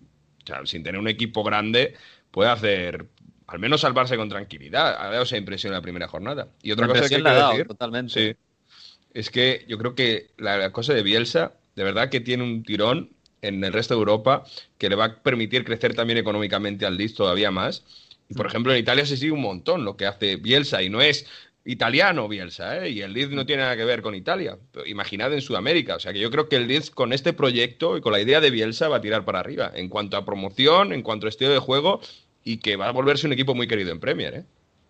sin 0.63 0.83
tener 0.83 1.01
un 1.01 1.09
equipo 1.09 1.43
grande, 1.43 1.95
puede 2.31 2.49
hacer 2.49 3.05
al 3.47 3.59
menos 3.59 3.81
salvarse 3.81 4.17
con 4.17 4.29
tranquilidad. 4.29 4.95
Ha 4.99 5.11
dado 5.11 5.23
esa 5.23 5.37
impresión 5.37 5.73
en 5.73 5.77
la 5.77 5.81
primera 5.81 6.07
jornada. 6.07 6.47
Y 6.61 6.71
otra 6.71 6.87
cosa 6.87 7.01
que 7.03 7.21
quiero 7.21 7.49
decir, 7.49 7.67
totalmente. 7.67 8.37
es 9.13 9.29
que 9.29 9.65
yo 9.67 9.77
creo 9.77 9.95
que 9.95 10.31
la, 10.37 10.71
cosa 10.71 10.93
de 10.93 11.03
Bielsa, 11.03 11.53
de 11.75 11.83
verdad 11.83 12.09
que 12.09 12.21
tiene 12.21 12.43
un 12.43 12.63
tirón 12.63 13.09
en 13.41 13.63
el 13.63 13.73
resto 13.73 13.93
de 13.93 13.99
Europa 13.99 14.45
que 14.77 14.89
le 14.89 14.95
va 14.95 15.05
a 15.05 15.15
permitir 15.15 15.63
crecer 15.63 15.93
también 15.93 16.17
económicamente 16.17 16.85
al 16.85 16.97
Leeds 16.97 17.13
todavía 17.13 17.51
más. 17.51 17.83
Y 18.29 18.33
por 18.33 18.47
mm. 18.47 18.49
ejemplo, 18.49 18.73
en 18.73 18.79
Italia 18.79 19.05
se 19.05 19.17
sigue 19.17 19.31
un 19.31 19.41
montón 19.41 19.85
lo 19.85 19.95
que 19.95 20.07
hace 20.07 20.37
Bielsa 20.37 20.81
y 20.81 20.89
no 20.89 21.01
es 21.01 21.27
italiano 21.65 22.27
Bielsa, 22.27 22.85
¿eh? 22.85 22.91
y 22.91 23.01
el 23.01 23.13
Leeds 23.13 23.31
no 23.31 23.45
tiene 23.45 23.63
nada 23.63 23.75
que 23.75 23.85
ver 23.85 24.03
con 24.03 24.13
Italia. 24.13 24.57
imaginad 24.85 25.33
en 25.33 25.41
Sudamérica, 25.41 25.95
o 25.95 25.99
sea 25.99 26.13
que 26.13 26.19
yo 26.19 26.29
creo 26.29 26.47
que 26.47 26.57
el 26.57 26.67
Leeds 26.67 26.91
con 26.91 27.11
este 27.11 27.33
proyecto 27.33 27.97
y 27.97 28.01
con 28.01 28.13
la 28.13 28.21
idea 28.21 28.39
de 28.39 28.51
Bielsa 28.51 28.87
va 28.87 28.97
a 28.97 29.01
tirar 29.01 29.25
para 29.25 29.39
arriba 29.39 29.71
en 29.73 29.89
cuanto 29.89 30.15
a 30.15 30.25
promoción, 30.25 30.93
en 30.93 31.01
cuanto 31.01 31.25
a 31.25 31.29
estilo 31.29 31.51
de 31.51 31.59
juego 31.59 32.01
y 32.45 32.57
que 32.59 32.77
va 32.77 32.87
a 32.87 32.91
volverse 32.91 33.27
un 33.27 33.33
equipo 33.33 33.53
muy 33.53 33.67
querido 33.67 33.91
en 33.91 33.99
Premier. 33.99 34.33
¿eh? 34.35 34.45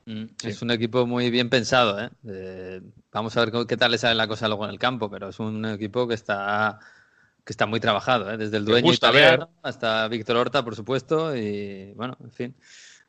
Mm, 0.05 0.25
es 0.43 0.61
un 0.61 0.69
equipo 0.69 1.07
muy 1.07 1.31
bien 1.31 1.49
pensado. 1.49 1.99
¿eh? 1.99 2.81
vamos 3.11 3.35
a 3.35 3.45
ver 3.45 3.65
qué 3.65 3.77
tal 3.77 3.91
le 3.91 3.97
sale 3.97 4.13
la 4.13 4.27
cosa 4.27 4.47
luego 4.47 4.65
en 4.65 4.71
el 4.71 4.77
campo, 4.77 5.09
pero 5.09 5.29
es 5.29 5.39
un 5.39 5.65
equipo 5.65 6.07
que 6.07 6.13
está 6.13 6.79
que 7.45 7.53
está 7.53 7.67
muy 7.67 7.79
trabajado, 7.79 8.31
¿eh? 8.31 8.37
desde 8.37 8.57
el 8.57 8.65
dueño 8.65 8.91
italiano 8.91 9.51
hasta 9.61 10.07
Víctor 10.07 10.37
Horta, 10.37 10.65
por 10.65 10.75
supuesto, 10.75 11.35
y 11.35 11.93
bueno, 11.93 12.17
en 12.23 12.31
fin. 12.31 12.55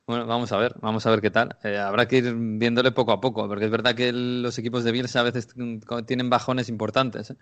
Bueno, 0.07 0.27
vamos 0.27 0.53
a 0.53 0.59
ver, 0.59 0.75
vamos 0.81 1.05
a 1.07 1.11
ver 1.11 1.21
qué 1.21 1.31
tal. 1.31 1.57
Eh, 1.65 1.79
habrá 1.79 2.07
que 2.07 2.19
ir 2.19 2.35
viéndole 2.37 2.93
poco 2.93 3.13
a 3.13 3.21
poco, 3.21 3.49
porque 3.49 3.65
es 3.65 3.71
verdad 3.71 3.95
que 3.95 4.13
los 4.13 4.57
equipos 4.59 4.85
de 4.85 4.93
Bielsa 4.93 5.21
a 5.21 5.25
veces 5.25 5.49
tienen 6.07 6.31
bajones 6.31 6.69
importantes. 6.69 7.35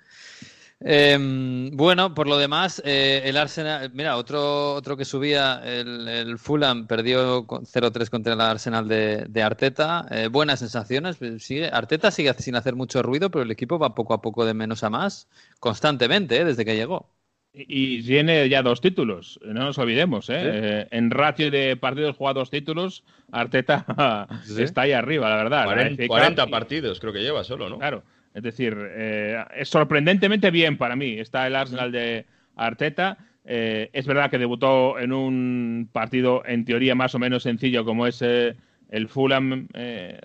¿Eh? 0.80 1.12
Em, 1.12 1.70
bueno, 1.76 2.14
por 2.14 2.26
lo 2.26 2.38
demás, 2.38 2.82
eh, 2.84 3.22
el 3.24 3.36
Arsenal, 3.36 3.90
mira, 3.94 4.16
otro, 4.16 4.74
otro 4.74 4.96
que 4.96 5.04
subía, 5.04 5.60
el, 5.64 6.38
Fulham 6.38 6.86
perdió 6.86 7.46
0-3 7.46 8.10
contra 8.10 8.34
el 8.34 8.40
Arsenal 8.40 8.88
de, 8.88 9.42
Arteta. 9.42 10.06
Eh, 10.10 10.28
buenas 10.28 10.60
sensaciones, 10.60 11.18
sigue, 11.38 11.68
Arteta 11.68 12.10
sigue 12.10 12.32
sin 12.34 12.56
hacer 12.56 12.74
mucho 12.74 13.02
ruido, 13.02 13.30
pero 13.30 13.42
el 13.42 13.50
equipo 13.50 13.78
va 13.78 13.94
poco 13.94 14.14
a 14.14 14.22
poco 14.22 14.44
de 14.44 14.54
menos 14.54 14.84
a 14.84 14.90
más, 14.90 15.28
constantemente, 15.60 16.38
eh, 16.38 16.44
desde 16.44 16.64
que 16.64 16.76
llegó. 16.76 17.08
Y 17.56 18.02
tiene 18.02 18.48
ya 18.48 18.62
dos 18.62 18.80
títulos, 18.80 19.38
no 19.44 19.62
nos 19.64 19.78
olvidemos. 19.78 20.28
¿eh? 20.28 20.88
en 20.90 21.12
ratio 21.12 21.52
de 21.52 21.76
partidos 21.76 22.16
jugados 22.16 22.50
títulos, 22.50 23.04
Arteta 23.30 24.26
está 24.58 24.82
ahí 24.82 24.92
arriba, 24.92 25.30
la 25.30 25.36
verdad. 25.36 25.96
40, 26.08 26.48
partidos 26.48 26.98
creo 26.98 27.12
que 27.12 27.22
lleva 27.22 27.44
solo, 27.44 27.68
¿no? 27.68 27.78
Claro. 27.78 28.02
Es 28.34 28.42
decir, 28.42 28.76
eh, 28.90 29.42
es 29.56 29.68
sorprendentemente 29.68 30.50
bien 30.50 30.76
para 30.76 30.96
mí. 30.96 31.18
Está 31.20 31.46
el 31.46 31.54
Arsenal 31.54 31.92
de 31.92 32.26
Arteta. 32.56 33.16
Eh, 33.44 33.90
es 33.92 34.06
verdad 34.06 34.28
que 34.28 34.38
debutó 34.38 34.98
en 34.98 35.12
un 35.12 35.88
partido 35.92 36.42
en 36.44 36.64
teoría 36.64 36.96
más 36.96 37.14
o 37.14 37.20
menos 37.20 37.44
sencillo 37.44 37.84
como 37.84 38.08
es 38.08 38.20
eh, 38.22 38.56
el 38.90 39.08
Fulham, 39.08 39.68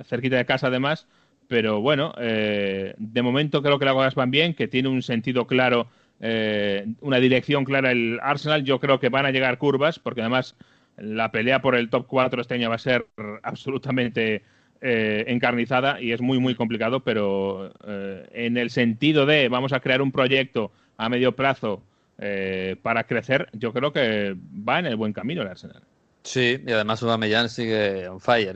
cerquita 0.06 0.38
de 0.38 0.45
casa 0.45 0.67
además. 0.67 1.08
Pero 1.48 1.82
bueno, 1.82 2.13
de 2.19 3.22
momento 3.24 3.63
creo 3.63 3.80
que 3.80 3.86
las 3.86 3.95
cosas 3.95 4.13
van 4.13 4.30
bien, 4.30 4.54
que 4.54 4.67
tiene 4.67 4.88
un 4.88 5.02
sentido 5.02 5.48
claro, 5.48 5.88
una 6.19 7.19
dirección 7.19 7.65
clara 7.65 7.91
el 7.91 8.19
Arsenal. 8.22 8.63
Yo 8.63 8.80
creo 8.80 9.00
que 9.00 9.10
van 9.10 9.26
a 9.26 9.32
llegar 9.32 9.58
curvas, 9.58 9.98
porque 9.98 10.22
además 10.22 10.56
la 10.98 11.32
pelea 11.32 11.60
por 11.60 11.74
el 11.74 11.89
top 11.89 12.06
4 12.06 12.41
este 12.41 12.54
año 12.54 12.69
va 12.69 12.76
a 12.76 12.80
ser 12.80 13.08
absolutamente 13.41 14.43
eh, 14.81 15.25
encarnizada 15.27 15.99
y 15.99 16.13
es 16.13 16.21
muy, 16.21 16.39
muy 16.39 16.55
complicado, 16.55 17.01
pero 17.01 17.69
eh, 17.85 18.25
en 18.31 18.55
el 18.55 18.69
sentido 18.69 19.25
de 19.25 19.49
vamos 19.49 19.73
a 19.73 19.81
crear 19.81 20.01
un 20.01 20.13
proyecto 20.13 20.71
a 20.95 21.09
medio 21.09 21.35
plazo 21.35 21.83
eh, 22.17 22.77
para 22.81 23.03
crecer, 23.03 23.49
yo 23.51 23.73
creo 23.73 23.91
que 23.91 24.37
va 24.37 24.79
en 24.79 24.85
el 24.85 24.95
buen 24.95 25.11
camino 25.11 25.41
el 25.41 25.49
Arsenal. 25.49 25.83
Sí, 26.23 26.63
y 26.65 26.71
además 26.71 27.03
Aubameyang 27.03 27.49
sigue 27.49 28.07
on 28.07 28.21
fire, 28.21 28.55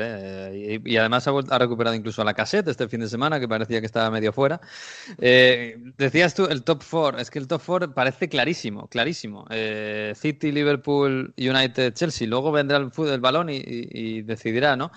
y, 0.86 0.96
además 0.96 1.28
ha, 1.28 1.60
recuperado 1.60 1.94
incluso 1.94 2.22
a 2.22 2.26
la 2.26 2.34
cassette 2.34 2.70
este 2.70 2.88
fin 2.88 3.02
de 3.02 3.10
semana, 3.10 3.38
que 3.38 3.48
parecía 3.50 3.82
que 3.82 3.86
estaba 3.86 4.10
medio 4.10 4.32
fuera. 4.32 4.62
decías 5.18 6.36
tú, 6.36 6.46
el 6.46 6.64
top 6.64 6.84
4, 6.90 7.20
es 7.20 7.32
que 7.32 7.40
el 7.40 7.48
top 7.50 7.62
4 7.66 7.94
parece 7.94 8.30
clarísimo, 8.30 8.88
clarísimo. 8.88 9.46
City, 10.16 10.52
Liverpool, 10.54 11.34
United, 11.38 11.94
Chelsea, 11.94 12.28
luego 12.28 12.52
vendrá 12.52 12.78
el, 12.78 12.92
el 13.10 13.22
balón 13.22 13.50
y 13.50 14.22
decidirá, 14.22 14.78
¿no? 14.78 14.92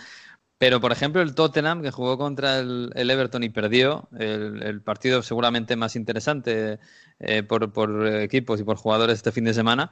Pero, 0.58 0.80
por 0.80 0.90
ejemplo, 0.90 1.20
el 1.20 1.34
Tottenham, 1.34 1.82
que 1.82 1.90
jugó 1.90 2.16
contra 2.16 2.58
el, 2.58 2.90
Everton 2.94 3.42
y 3.42 3.50
perdió, 3.50 4.08
el, 4.18 4.80
partido 4.82 5.22
seguramente 5.22 5.76
más 5.76 5.96
interesante 5.96 6.78
eh, 7.18 7.42
por, 7.42 8.06
equipos 8.22 8.60
y 8.60 8.64
por 8.64 8.76
jugadores 8.78 9.16
este 9.16 9.32
fin 9.32 9.44
de 9.44 9.54
semana. 9.54 9.90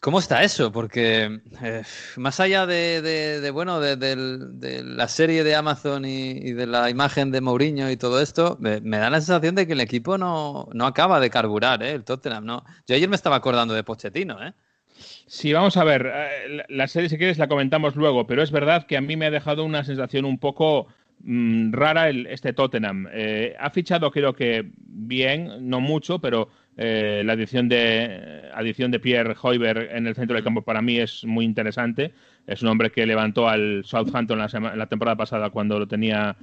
¿Cómo 0.00 0.18
está 0.18 0.44
eso? 0.44 0.72
Porque 0.72 1.42
eh, 1.62 1.82
más 2.16 2.40
allá 2.40 2.64
de, 2.64 3.50
bueno 3.52 3.80
de, 3.80 4.82
la 4.84 5.08
serie 5.08 5.44
de 5.44 5.54
Amazon 5.54 6.04
y, 6.06 6.52
de 6.52 6.66
la 6.66 6.88
imagen 6.88 7.30
de 7.32 7.40
Mourinho 7.40 7.90
y 7.90 7.96
todo 7.96 8.20
esto, 8.20 8.56
me, 8.60 8.80
da 8.80 9.10
la 9.10 9.20
sensación 9.20 9.56
de 9.56 9.66
que 9.66 9.74
el 9.74 9.80
equipo 9.80 10.16
no, 10.16 10.68
no 10.72 10.86
acaba 10.86 11.20
de 11.20 11.28
carburar, 11.28 11.82
¿eh? 11.82 11.90
el 11.92 12.04
Tottenham. 12.04 12.46
Yo 12.86 12.94
ayer 12.94 13.08
me 13.08 13.16
estaba 13.16 13.36
acordando 13.36 13.74
de 13.74 13.84
Pochettino, 13.84 14.42
¿eh? 14.42 14.54
Sí, 15.26 15.52
vamos 15.52 15.76
a 15.76 15.84
ver, 15.84 16.10
eh, 16.12 16.64
la 16.68 16.88
serie 16.88 17.08
si 17.08 17.16
quieres 17.16 17.38
la 17.38 17.48
comentamos 17.48 17.96
luego, 17.96 18.26
pero 18.26 18.42
es 18.42 18.50
verdad 18.50 18.86
que 18.86 18.96
a 18.96 19.00
mí 19.00 19.16
me 19.16 19.26
ha 19.26 19.30
dejado 19.30 19.64
una 19.64 19.84
sensación 19.84 20.24
un 20.24 20.38
poco 20.38 20.88
mm, 21.20 21.72
rara 21.72 22.08
el, 22.08 22.26
este 22.26 22.52
Tottenham. 22.52 23.08
Eh, 23.12 23.54
ha 23.58 23.70
fichado 23.70 24.10
creo 24.10 24.34
que 24.34 24.70
bien, 24.76 25.68
no 25.68 25.80
mucho, 25.80 26.18
pero 26.18 26.50
eh, 26.76 27.22
la 27.24 27.34
adición 27.34 27.68
de, 27.68 28.50
adición 28.54 28.90
de 28.90 29.00
Pierre 29.00 29.34
Hoiber 29.40 29.90
en 29.92 30.06
el 30.06 30.14
centro 30.14 30.34
del 30.34 30.44
campo 30.44 30.62
para 30.62 30.82
mí 30.82 30.98
es 30.98 31.24
muy 31.24 31.44
interesante. 31.44 32.12
Es 32.46 32.62
un 32.62 32.68
hombre 32.68 32.90
que 32.90 33.06
levantó 33.06 33.48
al 33.48 33.82
Southampton 33.84 34.38
la, 34.38 34.48
la 34.76 34.86
temporada 34.86 35.16
pasada 35.16 35.50
cuando 35.50 35.78
lo 35.78 35.86
tenía 35.86 36.36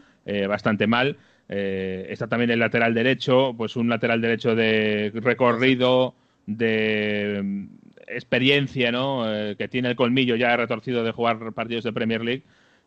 bastante 0.48 0.88
mal. 0.88 1.18
está 1.48 2.28
también 2.28 2.52
el 2.52 2.60
lateral 2.60 2.94
derecho, 2.94 3.54
pues 3.58 3.76
un 3.76 3.90
lateral 3.90 4.22
derecho 4.22 4.56
de 4.56 5.12
recorrido, 5.16 6.16
de 6.46 7.68
experiencia, 8.08 8.92
¿no? 8.92 9.32
Eh, 9.32 9.56
que 9.58 9.68
tiene 9.68 9.90
el 9.90 9.96
colmillo 9.96 10.36
ya 10.36 10.56
retorcido 10.58 11.04
de 11.04 11.12
jugar 11.12 11.54
partidos 11.54 11.84
de 11.84 11.94
Premier 11.94 12.24
League. 12.24 12.44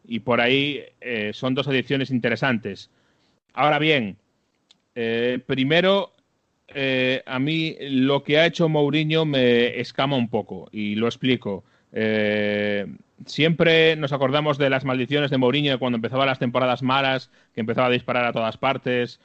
y 0.07 0.21
por 0.21 0.41
ahí 0.41 0.83
eh, 1.03 1.33
son 1.35 1.55
dos 1.55 1.67
ediciones 1.69 2.11
interesantes. 2.11 2.91
Ahora 3.53 3.79
bien, 3.79 4.17
eh, 4.95 5.39
primero, 5.47 6.13
a 7.27 7.39
mí 7.39 7.77
lo 7.81 8.23
que 8.23 8.39
ha 8.39 8.47
hecho 8.47 8.69
Mourinho 8.69 9.25
me 9.25 9.79
escama 9.81 10.17
un 10.17 10.29
poco 10.31 10.69
y 10.73 10.95
lo 10.95 11.07
explico. 11.07 11.65
siempre 13.27 13.97
nos 13.97 14.13
acordamos 14.13 14.57
de 14.57 14.71
las 14.71 14.85
maldiciones 14.85 15.31
de 15.31 15.39
Mourinho 15.39 15.79
cuando 15.79 15.97
empezaba 15.97 16.25
las 16.27 16.39
temporadas 16.39 16.83
malas, 16.83 17.31
que 17.55 17.61
empezaba 17.61 17.89
a 17.89 17.91
disparar 17.91 18.25
a 18.25 18.33
todas 18.33 18.57
partes. 18.57 19.21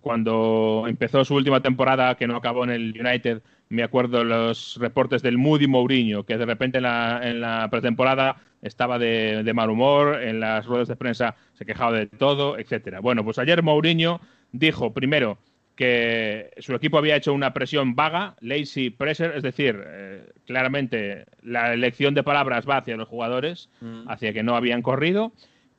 Cuando 0.00 0.84
empezó 0.86 1.24
su 1.24 1.34
última 1.34 1.60
temporada, 1.60 2.14
que 2.16 2.26
no 2.26 2.36
acabó 2.36 2.64
en 2.64 2.70
el 2.70 2.94
United, 2.98 3.42
me 3.68 3.82
acuerdo 3.82 4.22
los 4.22 4.76
reportes 4.78 5.22
del 5.22 5.36
Moody 5.38 5.66
Mourinho, 5.66 6.24
que 6.24 6.38
de 6.38 6.46
repente 6.46 6.78
en 6.78 7.40
la 7.40 7.68
pretemporada 7.70 8.36
estaba 8.64 8.98
de, 8.98 9.52
mal 9.54 9.70
humor, 9.70 10.22
en 10.22 10.40
las 10.40 10.66
ruedas 10.66 10.88
de 10.88 10.96
prensa 10.96 11.36
se 11.52 11.66
quejaba 11.66 11.92
de 11.92 12.06
todo, 12.06 12.58
etcétera. 12.58 13.00
Bueno, 13.00 13.22
pues 13.22 13.38
ayer 13.38 13.62
Mourinho 13.62 14.20
dijo 14.52 14.92
primero 14.92 15.38
que 15.76 16.50
su 16.58 16.74
equipo 16.74 16.98
había 16.98 17.16
hecho 17.16 17.34
una 17.34 17.52
presión 17.52 17.94
vaga, 17.94 18.36
lazy 18.40 18.90
pressure, 18.90 19.36
es 19.36 19.42
decir, 19.42 19.82
eh, 19.86 20.30
claramente 20.46 21.26
la 21.42 21.74
elección 21.74 22.14
de 22.14 22.22
palabras 22.22 22.64
va 22.68 22.78
hacia 22.78 22.96
los 22.96 23.08
jugadores, 23.08 23.68
mm. 23.80 24.08
hacia 24.08 24.32
que 24.32 24.42
no 24.42 24.56
habían 24.56 24.82
corrido. 24.82 25.32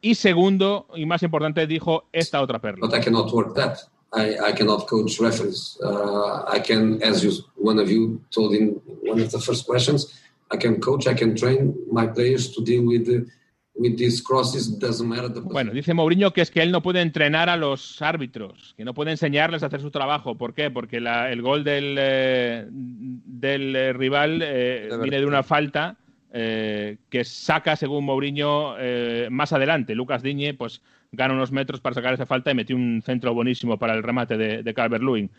Y 0.05 0.13
segundo, 0.13 0.85
y 0.95 1.05
más 1.07 1.23
importante, 1.23 1.65
dijo 1.65 2.03
esta 2.11 2.39
otra 2.39 2.59
perla. 2.59 2.87
But 2.87 2.95
I 2.95 3.01
cannot 3.01 3.33
work 3.33 3.55
that. 3.55 3.79
I, 4.13 4.51
I 4.51 4.53
cannot 4.53 4.87
coach 4.87 5.19
referees. 5.19 5.79
Uh, 5.81 6.43
I 6.47 6.59
can, 6.59 7.01
as 7.01 7.23
you, 7.23 7.31
one 7.55 7.81
of 7.81 7.89
you 7.89 8.21
told 8.29 8.53
in 8.53 8.79
one 9.03 9.19
of 9.19 9.31
the 9.31 9.39
first 9.39 9.65
questions, 9.65 10.13
bueno, 15.43 15.73
dice 15.73 15.93
Mourinho 15.93 16.31
que 16.31 16.41
es 16.41 16.51
que 16.51 16.61
él 16.61 16.71
no 16.71 16.81
puede 16.81 17.01
entrenar 17.01 17.49
a 17.49 17.57
los 17.57 18.01
árbitros, 18.01 18.73
que 18.77 18.85
no 18.85 18.93
puede 18.93 19.11
enseñarles 19.11 19.63
a 19.63 19.65
hacer 19.65 19.81
su 19.81 19.91
trabajo. 19.91 20.37
¿Por 20.37 20.53
qué? 20.53 20.71
Porque 20.71 20.97
el 20.97 21.41
gol 21.41 21.63
del, 21.63 21.95
eh, 21.99 22.67
del 22.69 23.75
eh, 23.75 23.93
rival 23.93 24.39
eh, 24.43 24.89
viene 25.01 25.19
de 25.19 25.25
una 25.25 25.43
falta 25.43 25.97
que 26.35 27.23
saca, 27.23 27.75
según 27.75 28.05
Mourinho, 28.05 28.75
más 29.29 29.53
adelante. 29.53 29.95
Lucas 29.95 30.21
Diñe 30.21 30.53
pues, 30.53 30.81
gana 31.11 31.33
unos 31.33 31.51
metros 31.51 31.79
para 31.79 31.93
sacar 31.93 32.13
esa 32.13 32.25
falta 32.25 32.51
y 32.51 32.55
metió 32.55 32.75
un 32.75 33.01
centro 33.05 33.33
buenísimo 33.33 33.77
para 33.79 33.93
el 33.93 34.03
remate 34.03 34.37
de, 34.37 34.63
de 34.63 34.73
Calvert-Lewin. 34.73 35.29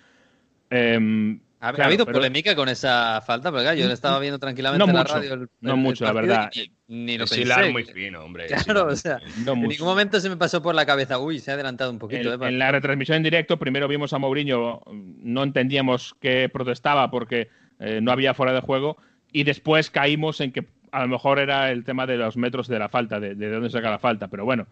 Em, 0.70 1.38
¿Ha, 1.60 1.68
habido 1.68 2.04
polémica 2.06 2.54
con 2.54 2.68
esa 2.68 3.20
falta? 3.22 3.50
Porque 3.50 3.78
yo 3.78 3.86
lo 3.86 3.94
estaba 3.94 4.18
viendo 4.18 4.38
tranquilamente 4.38 4.88
en 4.88 4.94
la 4.94 5.04
radio. 5.04 5.48
no 5.60 5.76
mucho, 5.76 6.04
la 6.04 6.12
verdad. 6.12 6.50
Ni, 6.88 7.16
lo 7.16 7.26
pensé. 7.26 7.70
muy 7.70 7.84
fino, 7.84 8.22
hombre. 8.22 8.46
Claro, 8.46 8.86
o 8.86 8.96
sea, 8.96 9.18
en 9.38 9.62
ningún 9.62 9.86
momento 9.86 10.20
se 10.20 10.28
me 10.28 10.36
pasó 10.36 10.62
por 10.62 10.74
la 10.74 10.86
cabeza, 10.86 11.18
uy, 11.18 11.40
se 11.40 11.50
ha 11.50 11.54
adelantado 11.54 11.90
un 11.90 11.98
poquito. 11.98 12.34
En, 12.34 12.42
en 12.42 12.58
la 12.58 12.70
retransmisión 12.70 13.16
en 13.16 13.22
directo, 13.22 13.58
primero 13.58 13.88
vimos 13.88 14.12
a 14.12 14.18
Mourinho, 14.18 14.82
no 14.92 15.42
entendíamos 15.42 16.14
que 16.20 16.48
protestaba 16.48 17.10
porque 17.10 17.48
eh, 17.80 18.00
no 18.02 18.12
había 18.12 18.34
fuera 18.34 18.52
de 18.52 18.60
juego, 18.60 18.98
y 19.32 19.44
después 19.44 19.90
caímos 19.90 20.40
en 20.40 20.52
que 20.52 20.64
a 20.96 21.00
lo 21.02 21.08
mejor 21.08 21.38
era 21.38 21.70
el 21.70 21.84
tema 21.84 22.06
de 22.06 22.16
los 22.16 22.38
metros 22.38 22.68
de 22.68 22.78
la 22.78 22.88
falta, 22.88 23.20
de, 23.20 23.34
de 23.34 23.50
dónde 23.50 23.68
saca 23.68 23.90
la 23.90 23.98
falta, 23.98 24.28
pero 24.28 24.46
bueno. 24.46 24.66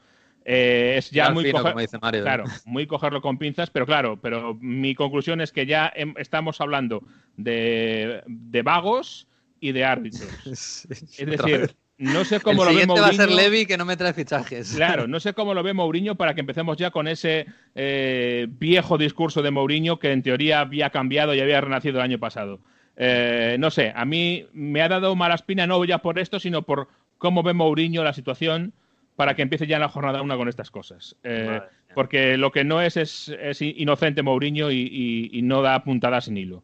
Eh, 0.47 0.97
es 0.99 1.11
ya 1.11 1.31
muy, 1.31 1.51
claro, 2.23 2.45
muy 2.67 2.87
cogerlo 2.87 3.23
con 3.23 3.39
pinzas, 3.39 3.71
pero 3.71 3.87
claro, 3.87 4.19
pero 4.21 4.55
mi 4.61 4.95
conclusión 4.95 5.41
es 5.41 5.53
que 5.53 5.65
ya 5.65 5.93
estamos 6.17 6.61
hablando 6.61 7.03
de, 7.37 8.23
vagos 8.63 9.27
y 9.61 9.73
de 9.73 9.85
árbitros. 9.85 10.29
es 10.47 11.27
decir, 11.27 11.75
no 11.97 12.25
sé 12.25 12.41
cómo 12.41 12.65
lo 12.65 12.75
ve 12.75 12.87
Mourinho. 12.87 13.03
va 13.03 13.09
a 13.09 13.13
ser 13.13 13.31
Levi 13.31 13.67
que 13.67 13.79
no 13.79 13.85
me 13.85 13.97
trae 13.97 14.13
fichajes. 14.13 14.75
Claro, 14.75 15.07
no 15.09 15.21
sé 15.21 15.33
cómo 15.33 15.55
lo 15.55 15.63
ve 15.63 15.73
Mourinho 15.73 16.15
para 16.15 16.35
que 16.35 16.41
empecemos 16.41 16.77
ya 16.77 16.91
con 16.91 17.09
ese 17.09 17.47
eh, 17.75 18.47
viejo 18.49 18.99
discurso 18.99 19.41
de 19.43 19.51
Mourinho 19.51 19.99
que 19.99 20.13
en 20.13 20.23
teoría 20.23 20.61
había 20.61 20.91
cambiado 20.91 21.35
y 21.35 21.41
había 21.41 21.61
renacido 21.61 21.99
el 21.99 22.03
año 22.03 22.19
pasado. 22.19 22.61
Eh, 22.97 23.57
no 23.59 23.71
sé, 23.71 23.93
a 23.95 24.05
mí 24.05 24.47
me 24.53 24.83
ha 24.83 24.89
dado 24.89 25.15
mala 25.17 25.35
espina 25.35 25.67
no 25.67 25.85
ya 25.85 25.99
por 25.99 26.19
esto, 26.19 26.39
sino 26.39 26.63
por 26.63 26.89
cómo 27.19 27.43
ve 27.43 27.53
Mourinho 27.53 28.05
la 28.05 28.13
situación 28.13 28.73
para 29.17 29.35
que 29.35 29.43
empiece 29.43 29.67
ya 29.67 29.79
la 29.79 29.89
jornada 29.89 30.23
una 30.23 30.37
con 30.37 30.49
estas 30.49 30.71
cosas. 30.71 31.17
Eh, 31.23 31.61
porque 31.95 32.37
lo 32.37 32.51
que 32.51 32.65
no 32.65 32.81
es 32.81 32.97
es, 32.97 33.63
inocente 33.63 34.23
Mourinho 34.23 34.71
y, 34.71 35.41
no 35.43 35.63
da 35.63 35.83
puntadas 35.85 36.27
sin 36.27 36.37
hilo. 36.37 36.63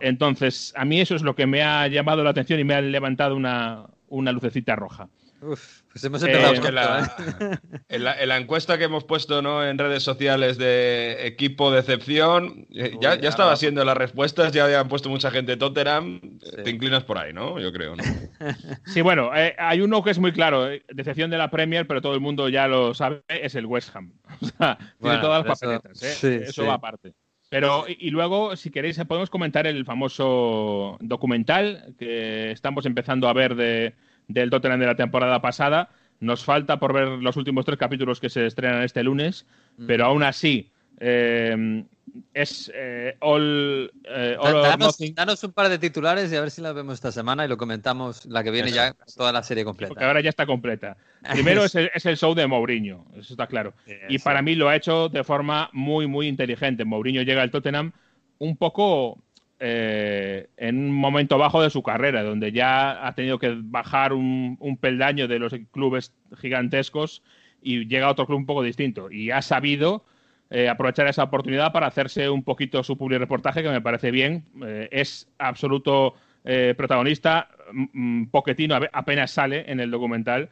Entonces, 0.00 0.72
a 0.76 0.84
mí 0.84 1.00
eso 1.00 1.14
es 1.14 1.22
lo 1.22 1.36
que 1.36 1.46
me 1.46 1.62
ha 1.62 1.86
llamado 1.86 2.24
la 2.24 2.30
atención 2.30 2.58
y 2.58 2.64
me 2.64 2.74
ha 2.74 2.80
levantado 2.80 3.36
una, 3.36 3.86
una 4.08 4.32
lucecita 4.32 4.74
roja. 4.74 5.08
Uf, 5.40 5.82
pues 5.92 6.04
hemos 6.04 6.22
empezado 6.22 6.54
eh, 6.54 7.58
en, 7.88 8.04
la, 8.04 8.36
encuesta 8.36 8.76
que 8.76 8.84
hemos 8.84 9.04
puesto 9.04 9.40
¿no? 9.40 9.64
en 9.64 9.78
redes 9.78 10.02
sociales 10.02 10.58
de 10.58 11.26
equipo 11.26 11.70
decepción, 11.70 12.66
eh, 12.74 12.96
ya, 13.00 13.14
ya 13.20 13.28
estaba 13.28 13.54
siendo 13.56 13.84
las 13.84 13.96
respuestas, 13.96 14.52
ya 14.52 14.64
habían 14.64 14.88
puesto 14.88 15.08
mucha 15.08 15.30
gente 15.30 15.56
Tottenham. 15.56 16.38
Te 16.64 16.70
inclinas 16.70 17.04
por 17.04 17.18
ahí, 17.18 17.32
¿no? 17.32 17.60
Yo 17.60 17.72
creo, 17.72 17.94
¿no? 17.94 18.02
Sí, 18.86 19.00
bueno, 19.00 19.30
eh, 19.34 19.54
hay 19.58 19.80
uno 19.80 20.02
que 20.02 20.10
es 20.10 20.18
muy 20.18 20.32
claro, 20.32 20.68
decepción 20.88 21.30
de 21.30 21.38
la 21.38 21.50
Premier, 21.50 21.86
pero 21.86 22.02
todo 22.02 22.14
el 22.14 22.20
mundo 22.20 22.48
ya 22.48 22.66
lo 22.66 22.94
sabe, 22.94 23.22
es 23.28 23.54
el 23.54 23.66
West 23.66 23.94
Ham. 23.94 24.12
O 24.40 24.46
sea, 24.46 24.78
tiene 25.00 25.18
todas 25.18 25.44
las 25.44 25.58
papeletas, 25.58 26.02
eso 26.02 26.66
va 26.66 26.74
aparte. 26.74 27.12
Pero, 27.50 27.86
y, 27.88 28.10
luego, 28.10 28.56
si 28.56 28.70
queréis, 28.70 28.98
podemos 29.04 29.30
comentar 29.30 29.66
el 29.66 29.84
famoso 29.86 30.98
documental 31.00 31.94
que 31.98 32.50
estamos 32.50 32.84
empezando 32.84 33.26
a 33.28 33.32
ver 33.32 33.54
de 33.54 33.94
del 34.28 34.50
Tottenham 34.50 34.80
de 34.80 34.86
la 34.86 34.96
temporada 34.96 35.40
pasada. 35.40 35.90
Nos 36.20 36.44
falta 36.44 36.78
por 36.78 36.92
ver 36.92 37.08
los 37.08 37.36
últimos 37.36 37.64
tres 37.64 37.78
capítulos 37.78 38.20
que 38.20 38.28
se 38.28 38.46
estrenan 38.46 38.82
este 38.82 39.02
lunes, 39.02 39.46
mm. 39.76 39.86
pero 39.86 40.04
aún 40.04 40.22
así 40.22 40.70
eh, 41.00 41.84
es 42.34 42.72
eh, 42.74 43.16
all, 43.20 43.92
eh, 44.04 44.36
danos, 45.14 45.44
un 45.44 45.52
par 45.52 45.68
de 45.68 45.78
titulares 45.78 46.32
y 46.32 46.36
a 46.36 46.40
ver 46.40 46.50
si 46.50 46.60
la 46.60 46.72
vemos 46.72 46.94
esta 46.94 47.12
semana 47.12 47.44
y 47.44 47.48
lo 47.48 47.56
comentamos 47.56 48.26
la 48.26 48.42
que 48.42 48.50
viene 48.50 48.72
ya 48.72 48.96
toda 49.16 49.30
la 49.32 49.42
serie 49.42 49.64
completa. 49.64 49.90
Porque 49.90 50.04
ahora 50.04 50.20
ya 50.20 50.30
está 50.30 50.46
completa. 50.46 50.96
Primero 51.30 51.64
es, 51.64 51.74
el, 51.74 51.90
es 51.94 52.04
el, 52.06 52.16
show 52.16 52.34
de 52.34 52.46
Mourinho, 52.46 53.06
eso 53.12 53.34
está 53.34 53.46
claro. 53.46 53.74
y 54.08 54.18
para 54.18 54.42
mí 54.42 54.54
lo 54.54 54.68
ha 54.68 54.76
hecho 54.76 55.08
de 55.08 55.22
forma 55.22 55.70
muy, 55.72 56.06
muy 56.06 56.26
inteligente. 56.26 56.84
Mourinho 56.84 57.22
llega 57.22 57.42
al 57.42 57.50
Tottenham 57.50 57.92
un 58.38 58.56
poco 58.56 59.18
eh, 59.60 60.48
en 60.56 60.78
un 60.78 60.92
momento 60.92 61.36
bajo 61.36 61.60
de 61.60 61.70
su 61.70 61.82
carrera, 61.82 62.22
donde 62.22 62.52
ya 62.52 63.06
ha 63.06 63.14
tenido 63.14 63.38
que 63.38 63.56
bajar 63.60 64.12
un, 64.12 64.78
peldaño 64.80 65.26
de 65.26 65.38
los 65.40 65.52
clubes 65.72 66.14
gigantescos 66.40 67.22
y 67.60 67.86
llega 67.86 68.06
a 68.06 68.10
otro 68.10 68.26
club 68.26 68.38
un 68.38 68.46
poco 68.46 68.62
distinto. 68.62 69.10
Y 69.10 69.32
ha 69.32 69.42
sabido 69.42 70.04
eh, 70.50 70.68
aprovechar 70.68 71.08
esa 71.08 71.24
oportunidad 71.24 71.72
para 71.72 71.88
hacerse 71.88 72.30
un 72.30 72.44
poquito 72.44 72.84
su 72.84 72.96
public 72.96 73.18
reportaje, 73.18 73.62
que 73.62 73.70
me 73.70 73.80
parece 73.80 74.12
bien. 74.12 74.44
Eh, 74.64 74.88
es 74.92 75.28
absoluto 75.38 76.14
protagonista. 76.78 77.50
Poquetino 78.30 78.78
apenas 78.92 79.32
sale 79.32 79.70
en 79.70 79.80
el 79.80 79.90
documental. 79.90 80.48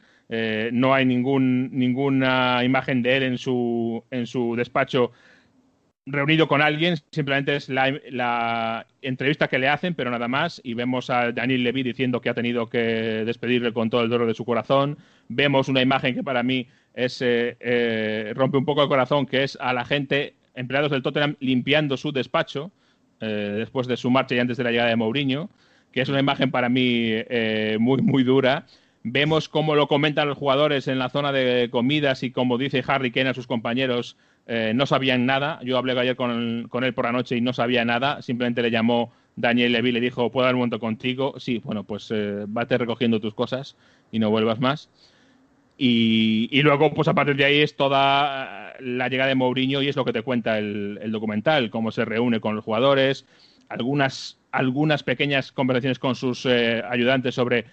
no 0.72 0.92
hay 0.92 1.06
ningún, 1.06 1.70
ninguna 1.72 2.62
imagen 2.64 3.00
de 3.02 3.16
él 3.16 3.22
en 3.22 3.38
su, 3.38 4.04
en 4.10 4.26
su 4.26 4.56
despacho 4.56 5.12
reunido 6.06 6.46
con 6.46 6.62
alguien, 6.62 6.96
simplemente 7.10 7.56
es 7.56 7.68
la, 7.68 8.86
entrevista 9.02 9.48
que 9.48 9.58
le 9.58 9.68
hacen, 9.68 9.94
pero 9.94 10.10
nada 10.10 10.28
más, 10.28 10.60
y 10.64 10.74
vemos 10.74 11.10
a 11.10 11.32
Daniel 11.32 11.64
Levy 11.64 11.82
diciendo 11.82 12.20
que 12.20 12.28
ha 12.28 12.34
tenido 12.34 12.68
que 12.68 12.78
despedirle 12.78 13.72
con 13.72 13.90
todo 13.90 14.02
el 14.02 14.08
dolor 14.08 14.26
de 14.26 14.34
su 14.34 14.44
corazón. 14.44 14.98
Vemos 15.28 15.68
una 15.68 15.82
imagen 15.82 16.14
que 16.14 16.22
para 16.22 16.42
mí 16.42 16.68
es 16.94 17.20
eh, 17.22 17.56
eh, 17.60 18.32
rompe 18.34 18.56
un 18.56 18.64
poco 18.64 18.82
el 18.82 18.88
corazón, 18.88 19.26
que 19.26 19.42
es 19.42 19.58
a 19.60 19.72
la 19.72 19.84
gente, 19.84 20.34
empleados 20.54 20.90
del 20.90 21.02
Tottenham, 21.02 21.36
limpiando 21.40 21.96
su 21.96 22.12
despacho 22.12 22.70
eh, 23.20 23.54
después 23.58 23.86
de 23.86 23.96
su 23.96 24.10
marcha 24.10 24.34
y 24.34 24.38
antes 24.38 24.56
de 24.56 24.64
la 24.64 24.70
llegada 24.70 24.90
de 24.90 24.96
Mourinho, 24.96 25.50
que 25.92 26.00
es 26.00 26.08
una 26.08 26.20
imagen 26.20 26.50
para 26.50 26.68
mí 26.68 27.10
muy, 27.78 28.02
muy 28.02 28.22
dura. 28.22 28.66
Vemos 29.02 29.48
cómo 29.48 29.74
lo 29.76 29.86
comentan 29.86 30.28
los 30.28 30.36
jugadores 30.36 30.88
en 30.88 30.98
la 30.98 31.08
zona 31.08 31.32
de 31.32 31.68
comidas 31.70 32.22
y 32.22 32.32
como 32.32 32.58
dice 32.58 32.82
Harry 32.86 33.12
Kane 33.12 33.30
a 33.30 33.34
sus 33.34 33.46
compañeros, 33.46 34.16
eh, 34.46 34.72
no 34.74 34.86
sabían 34.86 35.26
nada. 35.26 35.60
Yo 35.62 35.76
hablé 35.78 35.98
ayer 35.98 36.16
con, 36.16 36.68
con, 36.68 36.84
él 36.84 36.94
por 36.94 37.06
la 37.06 37.12
noche 37.12 37.36
y 37.36 37.40
no 37.40 37.52
sabía 37.52 37.84
nada. 37.84 38.22
Simplemente 38.22 38.62
le 38.62 38.70
llamó 38.70 39.12
Daniel 39.36 39.72
Levy 39.72 39.92
le 39.92 40.00
dijo, 40.00 40.30
¿puedo 40.30 40.46
dar 40.46 40.54
un 40.54 40.60
momento 40.60 40.80
contigo? 40.80 41.34
Sí, 41.38 41.58
bueno, 41.58 41.84
pues 41.84 42.10
eh, 42.10 42.44
vate 42.48 42.78
recogiendo 42.78 43.20
tus 43.20 43.34
cosas 43.34 43.76
y 44.10 44.18
no 44.18 44.30
vuelvas 44.30 44.60
más. 44.60 44.88
Y, 45.78 46.48
y, 46.50 46.62
luego, 46.62 46.94
pues 46.94 47.06
a 47.06 47.14
partir 47.14 47.36
de 47.36 47.44
ahí 47.44 47.58
es 47.58 47.76
toda 47.76 48.72
la 48.80 49.08
llegada 49.08 49.28
de 49.28 49.34
Mourinho 49.34 49.82
y 49.82 49.88
es 49.88 49.96
lo 49.96 50.06
que 50.06 50.12
te 50.14 50.22
cuenta 50.22 50.58
el, 50.58 50.98
el 51.02 51.12
documental, 51.12 51.68
cómo 51.68 51.90
se 51.90 52.06
reúne 52.06 52.40
con 52.40 52.56
los 52.56 52.64
jugadores, 52.64 53.26
algunas, 53.68 54.38
algunas 54.52 55.02
pequeñas 55.02 55.52
conversaciones 55.52 55.98
con 55.98 56.14
sus 56.14 56.46
eh, 56.46 56.82
ayudantes 56.88 57.34
sobre 57.34 57.66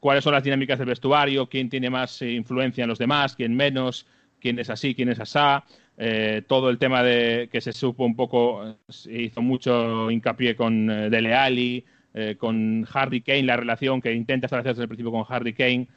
cuáles 0.00 0.24
son 0.24 0.32
las 0.32 0.42
dinámicas 0.42 0.78
del 0.78 0.88
vestuario, 0.88 1.48
quién 1.48 1.68
tiene 1.68 1.88
más 1.88 2.20
influencia 2.22 2.82
en 2.82 2.88
los 2.88 2.98
demás, 2.98 3.36
quién 3.36 3.54
menos, 3.54 4.06
quién 4.40 4.58
es 4.58 4.70
así, 4.70 4.94
quién 4.94 5.08
es 5.08 5.20
asá. 5.20 5.64
Eh, 5.98 6.42
todo 6.46 6.68
el 6.68 6.78
tema 6.78 7.02
de 7.02 7.48
que 7.50 7.60
se 7.60 7.72
supo 7.72 8.04
un 8.04 8.16
poco, 8.16 8.76
se 8.88 9.12
hizo 9.12 9.40
mucho 9.40 10.10
hincapié 10.10 10.54
con 10.54 10.90
eh, 10.90 11.08
Dele 11.08 11.34
Alli, 11.34 11.84
eh, 12.12 12.36
con 12.38 12.84
Hardy 12.84 13.22
Kane, 13.22 13.44
la 13.44 13.56
relación 13.56 14.02
que 14.02 14.12
intenta 14.12 14.46
establecer 14.46 14.72
desde 14.72 14.82
el 14.82 14.88
principio 14.88 15.12
con 15.12 15.24
Hardy 15.24 15.54
Kane. 15.54 15.88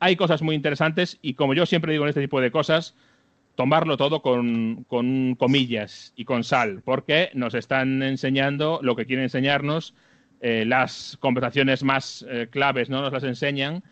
hay 0.00 0.14
cosas 0.14 0.42
muy 0.42 0.54
interesantes 0.54 1.18
y 1.22 1.34
como 1.34 1.54
yo 1.54 1.66
siempre 1.66 1.92
digo 1.92 2.04
en 2.04 2.10
este 2.10 2.20
tipo 2.20 2.40
de 2.40 2.52
cosas, 2.52 2.94
tomarlo 3.56 3.96
todo 3.96 4.22
con, 4.22 4.84
con 4.84 5.34
comillas 5.34 6.12
y 6.14 6.24
con 6.24 6.44
sal, 6.44 6.82
porque 6.84 7.30
nos 7.34 7.54
están 7.54 8.04
enseñando 8.04 8.78
lo 8.82 8.94
que 8.94 9.06
quieren 9.06 9.24
enseñarnos, 9.24 9.94
eh, 10.40 10.64
las 10.64 11.16
conversaciones 11.18 11.82
más 11.82 12.24
claves 12.50 12.88
no 12.88 13.02
nos 13.02 13.12
las 13.12 13.24
enseñan 13.24 13.82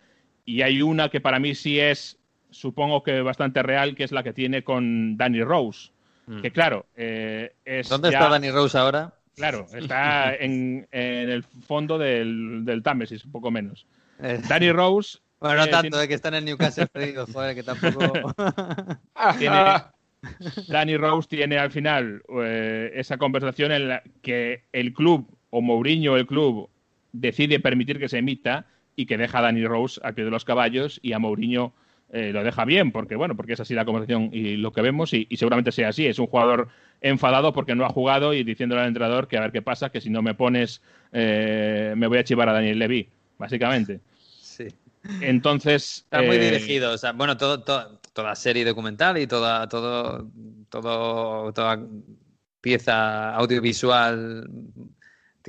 y 0.44 0.62
hay 0.62 0.81
una 0.81 1.09
que 1.09 1.20
para 1.20 1.40
mí 1.40 1.57
sí 1.57 1.81
es, 1.81 2.18
supongo 2.57 3.03
que 3.03 3.21
bastante 3.23 3.62
real, 3.62 3.95
que 3.95 4.05
es 4.05 4.12
la 4.12 4.23
que 4.23 4.33
tiene 4.33 4.62
con 4.64 5.16
Danny 5.16 5.42
Rose, 5.42 5.90
Mm. 6.29 6.40
que 6.40 6.51
claro, 6.51 6.87
eh, 6.97 7.53
es 7.64 7.88
¿Dónde 7.88 8.11
ya- 8.11 8.19
está 8.19 8.29
Danny 8.31 8.51
Rose 8.51 8.77
ahora? 8.77 9.12
Claro, 9.37 9.66
está 9.73 10.35
en, 10.40 10.88
en 10.90 11.31
el 11.31 11.45
fondo 11.45 11.99
del, 11.99 12.64
del 12.64 12.83
Támesis, 12.83 13.25
un 13.25 13.31
poco 13.33 13.51
menos. 13.53 13.87
Eh, 14.21 14.40
Danny 14.49 14.73
Rose 14.73 15.19
bueno, 15.38 15.59
no 15.59 15.64
eh, 15.64 15.69
tanto, 15.69 15.83
tiene- 15.90 15.99
de 15.99 16.09
que 16.09 16.14
está 16.14 16.29
en 16.29 16.35
el 16.35 16.45
Newcastle 16.47 16.87
perdido, 16.88 17.27
joder, 17.33 17.55
que 17.55 17.62
tampoco... 17.62 18.35
tiene- 19.38 19.83
Danny 20.69 20.97
Rose 20.97 21.29
tiene 21.29 21.59
al 21.59 21.71
final 21.71 22.23
eh, 22.42 22.90
esa 22.95 23.16
conversación 23.19 23.71
en 23.71 23.88
la 23.88 24.03
que 24.23 24.64
el 24.73 24.92
club 24.92 25.29
o 25.51 25.61
Mourinho 25.61 26.16
el 26.16 26.27
club 26.27 26.69
decide 27.12 27.61
permitir 27.61 27.99
que 28.01 28.09
se 28.09 28.19
emita 28.19 28.66
y 28.97 29.07
que 29.07 29.16
deja 29.19 29.38
a 29.38 29.42
Danny 29.42 29.64
Rose 29.64 30.01
al 30.03 30.14
pie 30.14 30.25
de 30.25 30.31
los 30.31 30.45
caballos 30.45 30.99
y 31.03 31.12
a 31.12 31.19
Mourinho 31.21 31.73
eh, 32.12 32.33
lo 32.33 32.45
deja 32.45 32.64
bien 32.64 32.92
porque 32.92 33.16
bueno 33.16 33.37
porque 33.37 33.55
es 33.55 33.61
así 33.61 33.75
la 33.75 33.85
conversación 33.85 34.31
y 34.33 34.57
lo 34.57 34.73
que 34.73 34.83
vemos 34.83 35.12
y, 35.12 35.27
y 35.29 35.37
seguramente 35.37 35.73
sea 35.73 35.88
así 35.88 36.07
es 36.07 36.19
un 36.19 36.27
jugador 36.29 36.69
enfadado 37.01 37.53
porque 37.53 37.75
no 37.75 37.85
ha 37.85 37.88
jugado 37.90 38.33
y 38.33 38.45
diciéndole 38.45 38.83
al 38.83 38.88
entrenador 38.88 39.29
que 39.29 39.37
a 39.37 39.40
ver 39.40 39.53
qué 39.53 39.62
pasa 39.62 39.90
que 39.90 40.01
si 40.01 40.09
no 40.11 40.23
me 40.23 40.35
pones 40.35 40.83
eh, 41.12 41.95
me 41.97 42.07
voy 42.07 42.19
a 42.19 42.25
chivar 42.25 42.49
a 42.49 42.53
Daniel 42.53 42.79
Levy 42.79 43.09
básicamente 43.38 44.01
sí. 44.40 44.69
entonces 45.21 46.05
Está 46.05 46.23
muy 46.23 46.37
eh, 46.37 46.51
dirigido, 46.51 46.92
o 46.92 46.99
sea, 46.99 47.12
bueno, 47.12 47.37
todo, 47.37 47.62
todo- 47.62 48.01
toda 48.12 48.35
serie 48.35 48.64
documental 48.64 49.19
y 49.19 49.27
toda, 49.27 49.69
todo, 49.69 50.27
todo, 50.71 51.53
toda 51.53 51.79
pieza 52.62 53.35
audiovisual 53.35 54.49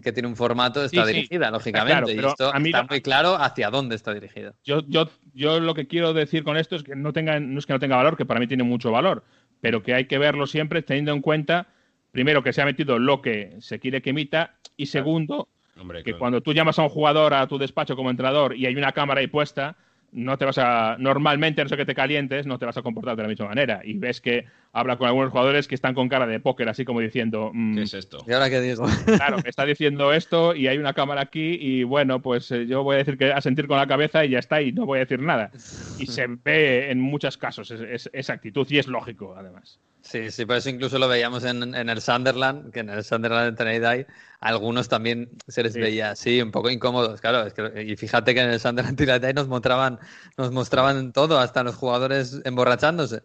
que 0.01 0.11
tiene 0.11 0.27
un 0.27 0.35
formato 0.35 0.83
está 0.83 1.03
Sí, 1.03 1.07
sí, 1.09 1.13
dirigida, 1.15 1.45
está 1.47 1.51
lógicamente. 1.57 2.13
claro, 2.13 2.27
y 2.27 2.31
esto 2.31 2.53
a 2.53 2.59
mí 2.59 2.69
está 2.69 2.81
lo- 2.81 2.87
muy 2.87 3.01
claro 3.01 3.35
hacia 3.35 3.69
dónde 3.69 3.95
está 3.95 4.13
dirigido. 4.13 4.53
Yo, 4.63 4.81
yo, 4.87 5.09
yo 5.33 5.59
lo 5.59 5.73
que 5.73 5.87
quiero 5.87 6.13
decir 6.13 6.43
con 6.43 6.57
esto 6.57 6.75
es 6.75 6.83
que 6.83 6.95
no 6.95 7.13
tenga, 7.13 7.39
no 7.39 7.59
es 7.59 7.65
que 7.65 7.73
no 7.73 7.79
tenga 7.79 7.95
valor, 7.97 8.15
que 8.17 8.25
para 8.25 8.39
mí 8.39 8.47
tiene 8.47 8.63
mucho 8.63 8.91
valor, 8.91 9.23
pero 9.61 9.81
que 9.83 9.93
hay 9.93 10.05
que 10.05 10.17
verlo 10.17 10.47
siempre 10.47 10.81
teniendo 10.81 11.13
en 11.13 11.21
cuenta, 11.21 11.67
primero, 12.11 12.43
que 12.43 12.53
se 12.53 12.61
ha 12.61 12.65
metido 12.65 12.99
lo 12.99 13.21
que 13.21 13.55
se 13.59 13.79
quiere 13.79 14.01
que 14.01 14.11
emita, 14.11 14.55
y 14.75 14.85
segundo, 14.87 15.49
Hombre, 15.79 15.99
que 15.99 16.11
claro. 16.11 16.19
cuando 16.19 16.41
tú 16.41 16.53
llamas 16.53 16.79
a 16.79 16.83
un 16.83 16.89
jugador 16.89 17.33
a 17.33 17.47
tu 17.47 17.57
despacho 17.57 17.95
como 17.95 18.09
entrenador 18.09 18.55
y 18.55 18.65
hay 18.65 18.75
una 18.75 18.91
cámara 18.91 19.19
ahí 19.21 19.27
puesta, 19.27 19.77
no 20.17 20.37
te 20.37 20.45
vas 20.45 20.57
a, 20.57 20.97
normalmente, 20.99 21.61
a 21.61 21.63
no 21.63 21.69
ser 21.69 21.77
que 21.77 21.85
te 21.85 21.95
calientes, 21.95 22.45
no 22.47 22.57
te 22.59 22.65
vas 22.65 22.75
a 22.77 22.81
comportar 22.81 23.15
de 23.15 23.23
la 23.23 23.29
misma 23.29 23.47
manera. 23.47 23.81
Y 23.83 23.97
ves 23.97 24.19
que 24.19 24.45
habla 24.73 24.97
con 24.97 25.07
algunos 25.07 25.29
jugadores 25.31 25.67
que 25.67 25.75
están 25.75 25.93
con 25.93 26.09
cara 26.09 26.25
de 26.27 26.39
póker, 26.39 26.67
así 26.69 26.83
como 26.85 26.99
diciendo, 26.99 27.51
mm, 27.53 27.75
¿Qué 27.75 27.81
es 27.83 27.93
esto? 27.93 28.25
¿Y 28.27 28.33
ahora 28.33 28.49
qué 28.49 28.59
digo? 28.59 28.85
Claro, 29.05 29.37
me 29.43 29.49
está 29.49 29.65
diciendo 29.65 30.11
esto 30.13 30.55
y 30.55 30.67
hay 30.67 30.77
una 30.77 30.93
cámara 30.93 31.21
aquí 31.21 31.57
y 31.61 31.83
bueno, 31.83 32.21
pues 32.21 32.51
eh, 32.51 32.65
yo 32.67 32.83
voy 32.83 32.95
a 32.95 32.97
decir 32.99 33.17
que 33.17 33.31
a 33.31 33.41
sentir 33.41 33.67
con 33.67 33.77
la 33.77 33.87
cabeza 33.87 34.25
y 34.25 34.29
ya 34.31 34.39
está 34.39 34.61
y 34.61 34.71
no 34.71 34.85
voy 34.85 34.97
a 34.97 35.01
decir 35.01 35.21
nada. 35.21 35.51
Y 35.97 36.05
se 36.07 36.25
ve 36.27 36.91
en 36.91 36.99
muchos 36.99 37.37
casos 37.37 37.71
es- 37.71 37.81
es- 37.81 38.09
esa 38.13 38.33
actitud 38.33 38.67
y 38.69 38.79
es 38.79 38.87
lógico, 38.87 39.35
además. 39.37 39.79
Sí, 40.09 40.31
sí, 40.31 40.45
por 40.45 40.55
eso 40.55 40.69
incluso 40.69 40.97
lo 40.99 41.09
veíamos 41.09 41.43
en, 41.43 41.75
en 41.75 41.89
el 41.89 42.01
Sunderland, 42.01 42.71
que 42.71 42.79
en 42.79 42.89
el 42.89 43.03
Sunderland 43.03 43.51
de 43.57 43.63
Trinidad 43.63 44.07
algunos 44.39 44.87
también 44.87 45.29
se 45.49 45.63
les 45.63 45.73
Sí. 45.73 45.79
veía 45.81 46.11
así, 46.11 46.41
un 46.41 46.51
poco 46.51 46.69
incómodos, 46.69 47.19
claro. 47.19 47.45
Es 47.45 47.53
que, 47.53 47.83
y 47.85 47.97
fíjate 47.97 48.33
que 48.33 48.39
en 48.41 48.49
el 48.51 48.59
Sunderland 48.61 48.95
Trinidad 48.97 49.33
nos 49.33 49.49
mostraban, 49.49 49.99
nos 50.37 50.51
mostraban 50.51 51.11
todo, 51.11 51.39
hasta 51.39 51.61
los 51.63 51.75
jugadores 51.75 52.39
emborrachándose. 52.45 53.23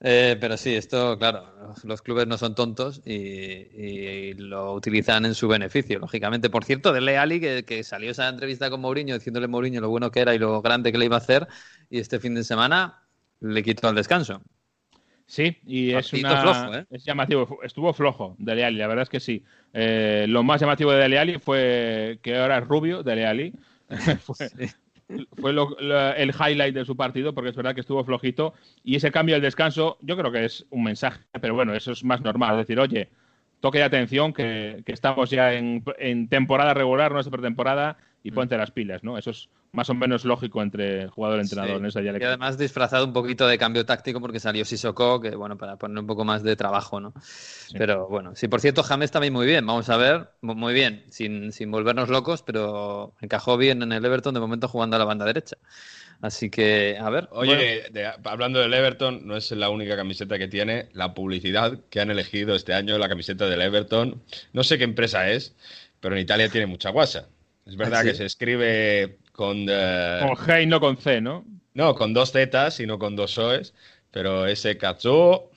Eh, 0.00 0.36
pero 0.40 0.56
sí, 0.56 0.74
esto, 0.76 1.18
claro, 1.18 1.74
los 1.84 2.02
clubes 2.02 2.26
no 2.26 2.38
son 2.38 2.54
tontos 2.54 3.02
y, 3.04 3.14
y 3.14 4.34
lo 4.34 4.74
utilizan 4.74 5.26
en 5.26 5.34
su 5.34 5.48
beneficio, 5.48 5.98
lógicamente. 6.00 6.50
Por 6.50 6.64
cierto, 6.64 6.92
Dele 6.92 7.18
Alli, 7.18 7.40
que, 7.40 7.64
que 7.64 7.84
salió 7.84 8.10
esa 8.12 8.28
entrevista 8.28 8.70
con 8.70 8.80
Mourinho 8.80 9.14
diciéndole 9.16 9.46
a 9.46 9.48
Mourinho 9.48 9.80
lo 9.80 9.90
bueno 9.90 10.10
que 10.10 10.20
era 10.20 10.34
y 10.34 10.38
lo 10.38 10.62
grande 10.62 10.92
que 10.92 10.98
le 10.98 11.06
iba 11.06 11.16
a 11.16 11.20
hacer, 11.20 11.48
y 11.90 12.00
este 12.00 12.20
fin 12.20 12.34
de 12.34 12.44
semana 12.44 13.02
le 13.40 13.62
quitó 13.62 13.88
el 13.90 13.96
descanso. 13.96 14.42
Sí, 15.32 15.56
y 15.64 15.92
es 15.92 16.12
una 16.12 16.40
flojo, 16.42 16.74
¿eh? 16.74 16.86
es 16.90 17.04
llamativo, 17.04 17.60
estuvo 17.62 17.92
flojo 17.92 18.34
Dele 18.38 18.64
Alli, 18.64 18.78
la 18.78 18.88
verdad 18.88 19.04
es 19.04 19.08
que 19.08 19.20
sí. 19.20 19.44
Eh, 19.72 20.26
lo 20.28 20.42
más 20.42 20.60
llamativo 20.60 20.90
de 20.90 20.98
Dele 20.98 21.20
Alli 21.20 21.38
fue 21.38 22.18
que 22.20 22.36
ahora 22.36 22.58
es 22.58 22.66
rubio 22.66 23.04
Dele 23.04 23.26
Alli. 23.26 23.52
fue 24.24 24.34
fue 25.40 25.52
lo- 25.52 25.76
lo- 25.80 26.14
el 26.14 26.30
highlight 26.30 26.74
de 26.74 26.84
su 26.84 26.96
partido, 26.96 27.32
porque 27.32 27.50
es 27.50 27.56
verdad 27.56 27.74
que 27.76 27.80
estuvo 27.80 28.04
flojito. 28.04 28.54
Y 28.82 28.96
ese 28.96 29.12
cambio 29.12 29.36
del 29.36 29.42
descanso, 29.42 29.98
yo 30.00 30.16
creo 30.16 30.32
que 30.32 30.44
es 30.44 30.66
un 30.70 30.82
mensaje, 30.82 31.20
pero 31.40 31.54
bueno, 31.54 31.74
eso 31.74 31.92
es 31.92 32.02
más 32.02 32.20
normal. 32.22 32.52
Es 32.58 32.66
decir, 32.66 32.80
oye, 32.80 33.08
toque 33.60 33.78
de 33.78 33.84
atención, 33.84 34.32
que, 34.32 34.82
que 34.84 34.92
estamos 34.92 35.30
ya 35.30 35.54
en, 35.54 35.84
en 35.98 36.28
temporada 36.28 36.74
regular, 36.74 37.12
no 37.12 37.20
es 37.20 37.28
pretemporada, 37.28 37.96
Mm. 38.22 38.28
y 38.28 38.30
ponte 38.32 38.56
las 38.58 38.70
pilas, 38.70 39.02
¿no? 39.02 39.16
Eso 39.16 39.30
es 39.30 39.48
más 39.72 39.88
o 39.88 39.94
menos 39.94 40.24
lógico 40.24 40.62
entre 40.62 41.06
jugador 41.08 41.38
y 41.38 41.42
entrenador 41.42 41.76
Sí. 41.76 41.80
en 41.80 41.86
esa 41.86 42.02
Y 42.02 42.24
además 42.24 42.58
disfrazado 42.58 43.04
un 43.04 43.12
poquito 43.12 43.46
de 43.46 43.56
cambio 43.56 43.86
táctico 43.86 44.20
porque 44.20 44.40
salió 44.40 44.64
Sissoko, 44.64 45.20
que 45.20 45.30
bueno, 45.36 45.56
para 45.56 45.76
poner 45.76 45.98
un 45.98 46.06
poco 46.06 46.24
más 46.24 46.42
de 46.42 46.56
trabajo, 46.56 47.00
¿no? 47.00 47.14
Pero 47.78 48.08
bueno, 48.08 48.34
sí, 48.34 48.48
por 48.48 48.60
cierto, 48.60 48.82
James 48.82 49.10
también 49.12 49.32
muy 49.32 49.46
bien, 49.46 49.64
vamos 49.64 49.88
a 49.88 49.96
ver, 49.96 50.28
mu- 50.40 50.54
muy 50.56 50.74
bien, 50.74 51.04
sin, 51.10 51.52
sin 51.52 51.70
volvernos 51.70 52.08
locos, 52.08 52.42
pero 52.42 53.14
encajó 53.20 53.56
bien 53.56 53.82
en 53.82 53.92
el 53.92 54.04
Everton 54.04 54.34
de 54.34 54.40
momento 54.40 54.66
jugando 54.66 54.96
a 54.96 54.98
la 54.98 55.04
banda 55.04 55.24
derecha. 55.24 55.56
Así 56.20 56.50
que, 56.50 56.98
a 57.00 57.08
ver. 57.08 57.28
Oye, 57.30 57.54
bueno, 57.54 57.92
de- 57.92 58.12
hablando 58.24 58.58
del 58.58 58.74
Everton, 58.74 59.26
no 59.26 59.36
es 59.36 59.50
la 59.52 59.70
única 59.70 59.96
camiseta 59.96 60.36
que 60.36 60.48
tiene. 60.48 60.88
La 60.92 61.14
publicidad 61.14 61.78
que 61.88 62.00
han 62.00 62.10
elegido 62.10 62.54
este 62.54 62.74
año, 62.74 62.98
la 62.98 63.08
camiseta 63.08 63.46
del 63.46 63.62
Everton, 63.62 64.20
no 64.52 64.62
sé 64.64 64.76
qué 64.76 64.84
empresa 64.84 65.30
es, 65.30 65.54
pero 66.00 66.14
en 66.16 66.20
Italia 66.20 66.48
tiene 66.50 66.66
mucha 66.66 66.90
guasa. 66.90 67.28
Es 67.64 67.76
verdad 67.76 68.00
¿Ah, 68.00 68.02
sí? 68.02 68.08
que 68.08 68.14
se 68.16 68.24
escribe 68.26 69.18
con... 69.40 69.66
eh, 69.70 70.18
Con 70.20 70.36
G 70.36 70.64
y 70.64 70.66
no 70.66 70.80
con 70.80 70.98
C, 70.98 71.22
¿no? 71.22 71.46
no, 71.72 71.94
con 71.94 72.12
dos 72.12 72.30
zetas 72.30 72.78
y 72.80 72.86
no 72.86 72.98
con 72.98 73.16
dos 73.16 73.30
soes, 73.30 73.72
pero 74.10 74.46
ese 74.46 74.76
Cazzo... 74.76 75.50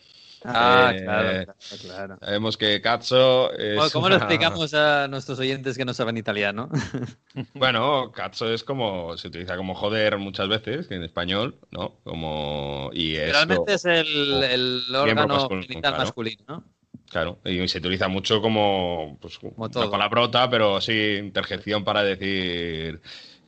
ah, 0.46 0.94
eh, 0.96 1.04
claro, 1.04 1.30
claro, 1.30 1.56
claro. 1.82 2.18
Sabemos 2.22 2.56
que 2.56 2.82
Cazzo 2.82 3.52
es... 3.52 3.92
¿Cómo, 3.92 4.08
lo 4.08 4.16
explicamos 4.16 4.74
a 4.74 5.10
nuestros 5.10 5.38
oyentes 5.40 5.78
que 5.78 5.84
no 5.84 5.94
saben 5.94 6.16
italiano? 6.16 6.70
Bueno, 7.56 8.14
cazzo 8.14 8.54
es 8.54 8.64
como... 8.64 9.18
Se 9.18 9.28
utiliza 9.28 9.58
como 9.58 9.76
joder 9.76 10.18
muchas 10.18 10.48
veces, 10.48 10.88
que 10.88 10.96
en 10.96 11.04
español, 11.04 11.60
¿no? 11.72 12.00
Como... 12.06 12.90
Y 12.94 13.16
esto- 13.16 13.34
Realmente 13.34 13.74
es 13.74 13.84
el, 13.84 14.96
órgano 14.96 15.28
masculino, 15.28 15.68
genital 15.68 15.92
claro. 15.92 16.04
masculino, 16.06 16.44
¿no? 16.48 16.64
Claro, 17.10 17.40
y 17.46 17.68
se 17.68 17.78
utiliza 17.80 18.08
mucho 18.08 18.42
como, 18.42 19.20
pues, 19.22 19.38
Como 19.38 19.54
una 19.58 19.92
palabrota, 19.92 20.50
pero 20.50 20.80
sí, 20.80 21.18
interjección 21.20 21.84
para 21.84 22.02
decir... 22.02 23.02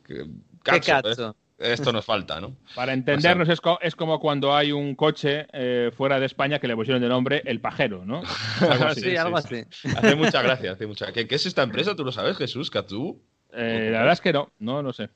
¿Qué 0.06 0.82
cazzo, 0.82 1.36
eh, 1.58 1.74
Esto 1.74 1.92
nos 1.92 2.06
falta, 2.06 2.40
¿no? 2.42 2.56
Para 2.74 2.94
entendernos, 2.94 3.50
es, 3.50 3.62
co- 3.62 3.80
es 3.82 3.96
como 3.96 4.20
cuando 4.20 4.56
hay 4.56 4.72
un 4.72 4.96
coche 4.96 5.48
eh, 5.54 5.92
fuera 5.96 6.20
de 6.20 6.26
España 6.26 6.60
que 6.60 6.68
le 6.68 6.76
pusieron 6.76 7.02
de 7.02 7.08
nombre 7.10 7.42
El 7.46 7.62
Pajero, 7.62 8.06
¿no? 8.06 8.22
Algo 8.62 8.86
así. 8.86 9.02
Sí, 9.02 9.10
sí, 9.12 9.16
algo 9.18 9.42
sí. 9.42 9.56
así. 9.56 9.96
Hace 9.96 10.16
mucha 10.16 10.42
gracia, 10.42 10.72
hace 10.74 10.88
mucha... 10.88 11.12
¿Qué, 11.12 11.28
qué 11.28 11.36
es 11.36 11.46
esta 11.46 11.64
empresa? 11.64 11.96
¿Tú 11.96 12.04
lo 12.04 12.12
sabes, 12.12 12.38
Jesús? 12.38 12.70
¿Cazú? 12.70 13.22
Eh, 13.54 13.90
la 13.92 14.00
verdad 14.00 14.14
es 14.14 14.22
que 14.22 14.34
no, 14.34 14.52
no, 14.60 14.84
no 14.84 14.92
sé. 14.92 15.10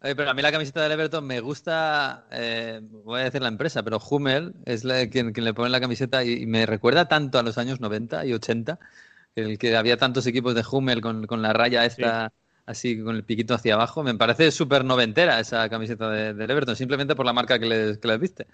Oye, 0.00 0.16
pero 0.16 0.30
a 0.30 0.34
mí 0.34 0.42
la 0.42 0.50
camiseta 0.50 0.82
del 0.82 0.92
Everton 0.92 1.24
me 1.24 1.40
gusta, 1.40 2.26
eh, 2.32 2.80
voy 2.82 3.20
a 3.20 3.24
decir 3.24 3.40
la 3.40 3.48
empresa, 3.48 3.82
pero 3.84 3.98
Hummel 3.98 4.54
es 4.64 4.82
la- 4.82 5.06
quien, 5.08 5.32
quien 5.32 5.44
le 5.44 5.54
pone 5.54 5.70
la 5.70 5.80
camiseta 5.80 6.24
y, 6.24 6.42
y 6.42 6.46
me 6.46 6.66
recuerda 6.66 7.06
tanto 7.06 7.38
a 7.38 7.42
los 7.44 7.56
años 7.58 7.80
90 7.80 8.24
y 8.26 8.32
80, 8.32 8.80
el 9.36 9.58
que 9.58 9.76
había 9.76 9.96
tantos 9.98 10.26
equipos 10.26 10.54
de 10.54 10.64
Hummel 10.68 11.00
con, 11.02 11.26
con 11.26 11.40
la 11.42 11.52
raya 11.52 11.84
esta 11.84 12.32
así 12.66 13.00
con 13.02 13.16
el 13.16 13.24
piquito 13.24 13.54
hacia 13.54 13.74
abajo. 13.74 14.02
Me 14.02 14.14
parece 14.14 14.50
súper 14.50 14.84
noventera 14.84 15.40
esa 15.40 15.68
camiseta 15.68 16.08
de- 16.10 16.34
del 16.34 16.50
Everton, 16.50 16.76
simplemente 16.76 17.14
por 17.14 17.26
la 17.26 17.32
marca 17.32 17.58
que 17.58 17.66
les, 17.66 17.98
que 17.98 18.08
les 18.08 18.20
viste. 18.20 18.46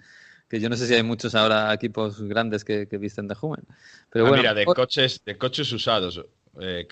Que 0.48 0.60
yo 0.60 0.68
no 0.70 0.76
sé 0.76 0.86
si 0.86 0.94
hay 0.94 1.02
muchos 1.02 1.34
ahora 1.34 1.72
equipos 1.74 2.22
grandes 2.22 2.64
que, 2.64 2.88
que 2.88 2.96
visten 2.98 3.28
de 3.28 3.36
Hummel. 3.40 3.64
Pero 4.10 4.24
Ah, 4.24 4.28
bueno, 4.28 4.42
mira, 4.42 4.54
de 4.54 4.64
por- 4.64 4.76
coches, 4.76 5.22
de 5.24 5.36
coches 5.36 5.70
usados, 5.72 6.24
eh. 6.60 6.86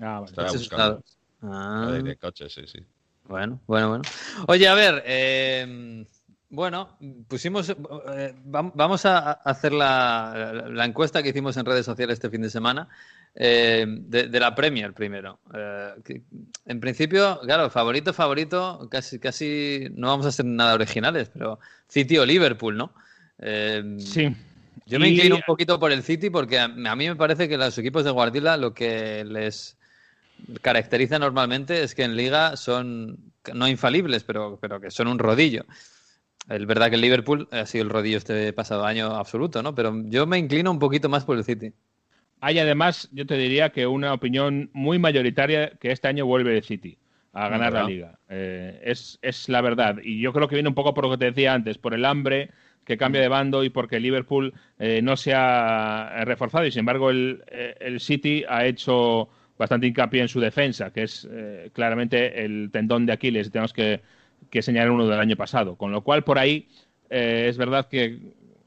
Ah, 0.00 0.20
vale. 0.20 0.32
Coches 0.34 0.58
buscando. 0.58 1.02
usados. 1.04 1.16
Ah. 1.42 1.90
De, 1.92 2.02
de 2.02 2.16
coches, 2.16 2.52
sí, 2.52 2.62
sí. 2.66 2.78
Bueno, 3.24 3.60
bueno, 3.66 3.88
bueno. 3.88 4.04
Oye, 4.48 4.68
a 4.68 4.74
ver, 4.74 5.02
eh, 5.06 6.04
bueno, 6.50 6.96
pusimos, 7.26 7.68
eh, 7.70 7.74
vam- 8.46 8.72
vamos 8.74 9.04
a 9.06 9.32
hacer 9.32 9.72
la, 9.72 10.64
la 10.70 10.84
encuesta 10.84 11.22
que 11.22 11.30
hicimos 11.30 11.56
en 11.56 11.64
redes 11.66 11.86
sociales 11.86 12.14
este 12.14 12.30
fin 12.30 12.42
de 12.42 12.50
semana 12.50 12.88
eh, 13.34 13.84
de, 13.88 14.28
de 14.28 14.40
la 14.40 14.54
Premier 14.54 14.92
primero. 14.92 15.40
Eh, 15.54 15.94
que- 16.04 16.22
en 16.66 16.80
principio, 16.80 17.40
claro, 17.44 17.68
favorito, 17.70 18.12
favorito, 18.12 18.88
casi, 18.90 19.18
casi 19.18 19.88
no 19.94 20.08
vamos 20.08 20.26
a 20.26 20.32
ser 20.32 20.44
nada 20.46 20.74
originales, 20.74 21.30
pero 21.32 21.58
City 21.88 22.18
o 22.18 22.24
Liverpool, 22.26 22.76
¿no? 22.76 22.92
Eh, 23.38 23.96
Sí. 23.98 24.34
yo 24.86 25.00
me 25.00 25.08
Y- 25.08 25.14
inclino 25.14 25.36
un 25.36 25.42
poquito 25.46 25.78
por 25.80 25.90
el 25.92 26.02
City 26.02 26.30
porque 26.30 26.58
a, 26.58 26.64
a 26.64 26.96
mí 26.96 27.08
me 27.08 27.16
parece 27.16 27.48
que 27.48 27.56
los 27.58 27.76
equipos 27.78 28.04
de 28.04 28.10
Guardiola 28.12 28.56
lo 28.56 28.72
que 28.72 29.24
les 29.24 29.76
caracteriza 30.62 31.18
normalmente 31.18 31.82
es 31.82 31.94
que 31.94 32.02
en 32.04 32.16
Liga 32.16 32.56
son 32.56 33.18
no 33.52 33.68
infalibles, 33.68 34.24
pero, 34.24 34.58
pero 34.60 34.80
que 34.80 34.90
son 34.90 35.08
un 35.08 35.18
rodillo. 35.18 35.64
Es 36.48 36.66
verdad 36.66 36.88
que 36.90 36.96
el 36.96 37.00
Liverpool 37.00 37.48
ha 37.52 37.64
sido 37.66 37.84
el 37.84 37.90
rodillo 37.90 38.18
este 38.18 38.52
pasado 38.52 38.84
año 38.84 39.14
absoluto, 39.16 39.62
¿no? 39.62 39.74
Pero 39.74 39.94
yo 40.06 40.26
me 40.26 40.38
inclino 40.38 40.70
un 40.70 40.78
poquito 40.78 41.08
más 41.08 41.24
por 41.24 41.36
el 41.38 41.44
City. 41.44 41.72
Hay 42.44 42.58
además, 42.58 43.08
yo 43.10 43.24
te 43.24 43.38
diría 43.38 43.70
que 43.70 43.86
una 43.86 44.12
opinión 44.12 44.68
muy 44.74 44.98
mayoritaria 44.98 45.70
que 45.80 45.92
este 45.92 46.08
año 46.08 46.26
vuelve 46.26 46.54
el 46.54 46.62
City 46.62 46.98
a 47.32 47.48
ganar 47.48 47.72
la 47.72 47.84
liga. 47.84 48.18
Eh, 48.28 48.82
es, 48.84 49.18
es, 49.22 49.48
la 49.48 49.62
verdad. 49.62 49.96
Y 50.04 50.20
yo 50.20 50.34
creo 50.34 50.46
que 50.46 50.54
viene 50.54 50.68
un 50.68 50.74
poco 50.74 50.92
por 50.92 51.04
lo 51.04 51.12
que 51.12 51.16
te 51.16 51.24
decía 51.24 51.54
antes, 51.54 51.78
por 51.78 51.94
el 51.94 52.04
hambre 52.04 52.50
que 52.84 52.98
cambia 52.98 53.22
de 53.22 53.28
bando 53.28 53.64
y 53.64 53.70
porque 53.70 53.98
Liverpool 53.98 54.52
eh, 54.78 55.00
no 55.02 55.16
se 55.16 55.32
ha 55.32 56.22
reforzado. 56.26 56.66
Y 56.66 56.70
sin 56.70 56.80
embargo, 56.80 57.08
el, 57.08 57.42
eh, 57.46 57.76
el, 57.80 57.98
City 57.98 58.44
ha 58.46 58.66
hecho 58.66 59.30
bastante 59.56 59.86
hincapié 59.86 60.20
en 60.20 60.28
su 60.28 60.38
defensa, 60.38 60.92
que 60.92 61.04
es 61.04 61.26
claramente 61.72 62.44
el 62.44 62.68
tendón 62.70 63.06
de 63.06 63.14
Aquiles. 63.14 63.50
Tenemos 63.50 63.72
que, 63.72 64.02
que, 64.50 64.60
señalar 64.60 64.90
uno 64.90 65.08
del 65.08 65.18
año 65.18 65.36
pasado. 65.36 65.76
Con 65.76 65.92
lo 65.92 66.02
cual, 66.02 66.24
por 66.24 66.38
ahí 66.38 66.68
es 67.08 67.56
verdad 67.56 67.88
que 67.88 68.18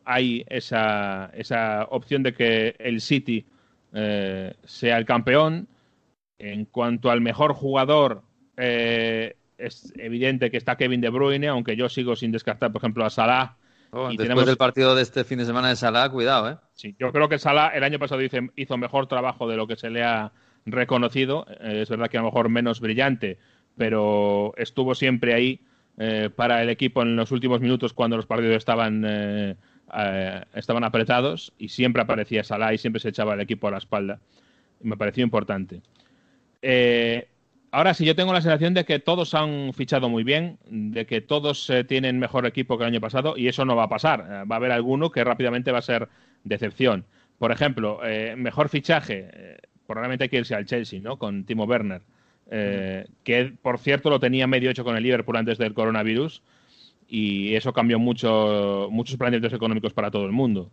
hay 0.04 0.44
esa, 0.50 1.30
esa 1.36 1.86
opción 1.92 2.24
de 2.24 2.34
que 2.34 2.76
el 2.80 3.02
City 3.02 3.46
sea 3.94 4.98
el 4.98 5.06
campeón. 5.06 5.68
En 6.40 6.66
cuanto 6.66 7.10
al 7.10 7.20
mejor 7.20 7.54
jugador, 7.54 8.22
eh, 8.58 9.36
es 9.58 9.92
evidente 9.98 10.52
que 10.52 10.58
está 10.58 10.76
Kevin 10.76 11.02
De 11.02 11.10
Bruyne, 11.10 11.48
aunque 11.48 11.76
yo 11.76 11.90
sigo 11.90 12.16
sin 12.16 12.32
descartar, 12.32 12.72
por 12.72 12.80
ejemplo, 12.80 13.06
a 13.06 13.10
Salah. 13.10 13.56
Oh, 13.92 14.06
y 14.06 14.10
después 14.10 14.28
tenemos... 14.28 14.46
del 14.46 14.58
partido 14.58 14.96
de 14.96 15.02
este 15.02 15.24
fin 15.24 15.40
de 15.40 15.46
semana 15.46 15.70
de 15.70 15.76
Salah, 15.76 16.10
cuidado, 16.10 16.52
¿eh? 16.52 16.58
Sí, 16.74 16.96
yo 17.00 17.12
creo 17.12 17.28
que 17.28 17.40
Salah 17.40 17.70
el 17.70 17.84
año 17.84 17.98
pasado 17.98 18.22
hizo, 18.22 18.38
hizo 18.56 18.78
mejor 18.78 19.08
trabajo 19.08 19.48
de 19.48 19.58
lo 19.58 19.66
que 19.66 19.78
se 19.78 19.90
le 19.90 20.04
ha 20.04 20.32
reconocido. 20.66 21.48
Eh, 21.60 21.82
es 21.82 21.90
verdad 21.90 22.10
que 22.10 22.18
a 22.18 22.22
lo 22.22 22.28
mejor 22.28 22.50
menos 22.50 22.82
brillante, 22.82 23.40
pero 23.76 24.54
estuvo 24.58 24.94
siempre 24.94 25.34
ahí 25.34 25.62
eh, 25.98 26.30
para 26.36 26.62
el 26.62 26.70
equipo 26.70 27.02
en 27.02 27.16
los 27.16 27.32
últimos 27.32 27.62
minutos 27.62 27.94
cuando 27.94 28.16
los 28.16 28.28
partidos 28.28 28.58
estaban, 28.58 29.58
eh, 29.96 30.44
estaban 30.54 30.84
apretados 30.84 31.54
y 31.58 31.70
siempre 31.70 32.02
aparecía 32.02 32.44
Salah 32.44 32.74
y 32.74 32.78
siempre 32.78 33.00
se 33.00 33.10
echaba 33.10 33.34
el 33.34 33.42
equipo 33.42 33.68
a 33.68 33.72
la 33.72 33.78
espalda. 33.78 34.20
Y 34.82 34.88
me 34.88 34.98
pareció 34.98 35.24
importante. 35.24 35.82
Eh, 36.62 37.28
ahora 37.72 37.94
sí, 37.94 38.06
yo 38.06 38.16
tengo 38.16 38.34
la 38.34 38.42
sensación 38.42 38.74
de 38.74 38.86
que 38.86 39.00
todos 39.00 39.34
han 39.34 39.74
fichado 39.74 40.10
muy 40.10 40.24
bien, 40.24 40.58
de 40.66 41.06
que 41.06 41.22
todos 41.22 41.70
eh, 41.70 41.84
tienen 41.84 42.20
mejor 42.20 42.46
equipo 42.46 42.78
que 42.78 42.84
el 42.84 42.90
año 42.90 43.02
pasado 43.02 43.38
y 43.38 43.48
eso 43.48 43.66
no 43.66 43.76
va 43.76 43.84
a 43.84 43.90
pasar. 43.90 44.46
Va 44.50 44.56
a 44.56 44.58
haber 44.58 44.72
alguno 44.72 45.12
que 45.12 45.24
rápidamente 45.24 45.72
va 45.72 45.80
a 45.80 45.84
ser 45.84 46.10
decepción. 46.44 47.06
Por 47.38 47.52
ejemplo, 47.52 48.02
mejor 48.36 48.68
fichaje, 48.68 49.60
probablemente 49.86 50.24
hay 50.24 50.30
que 50.30 50.38
irse 50.38 50.56
al 50.56 50.66
Chelsea, 50.66 51.00
¿no? 51.00 51.20
Con 51.20 51.44
Timo 51.44 51.66
Werner, 51.66 52.02
que 52.50 53.54
por 53.62 53.78
cierto 53.78 54.10
lo 54.10 54.20
tenía 54.20 54.48
medio 54.48 54.72
hecho 54.72 54.84
con 54.84 54.98
el 54.98 55.04
Liverpool 55.04 55.38
antes 55.38 55.60
del 55.60 55.76
coronavirus 55.76 56.42
y 57.08 57.56
eso 57.56 57.74
cambió 57.74 58.00
mucho, 58.00 58.88
muchos 58.92 59.18
planteamientos 59.18 59.56
económicos 59.56 59.94
para 59.94 60.12
todo 60.12 60.26
el 60.26 60.32
mundo. 60.32 60.72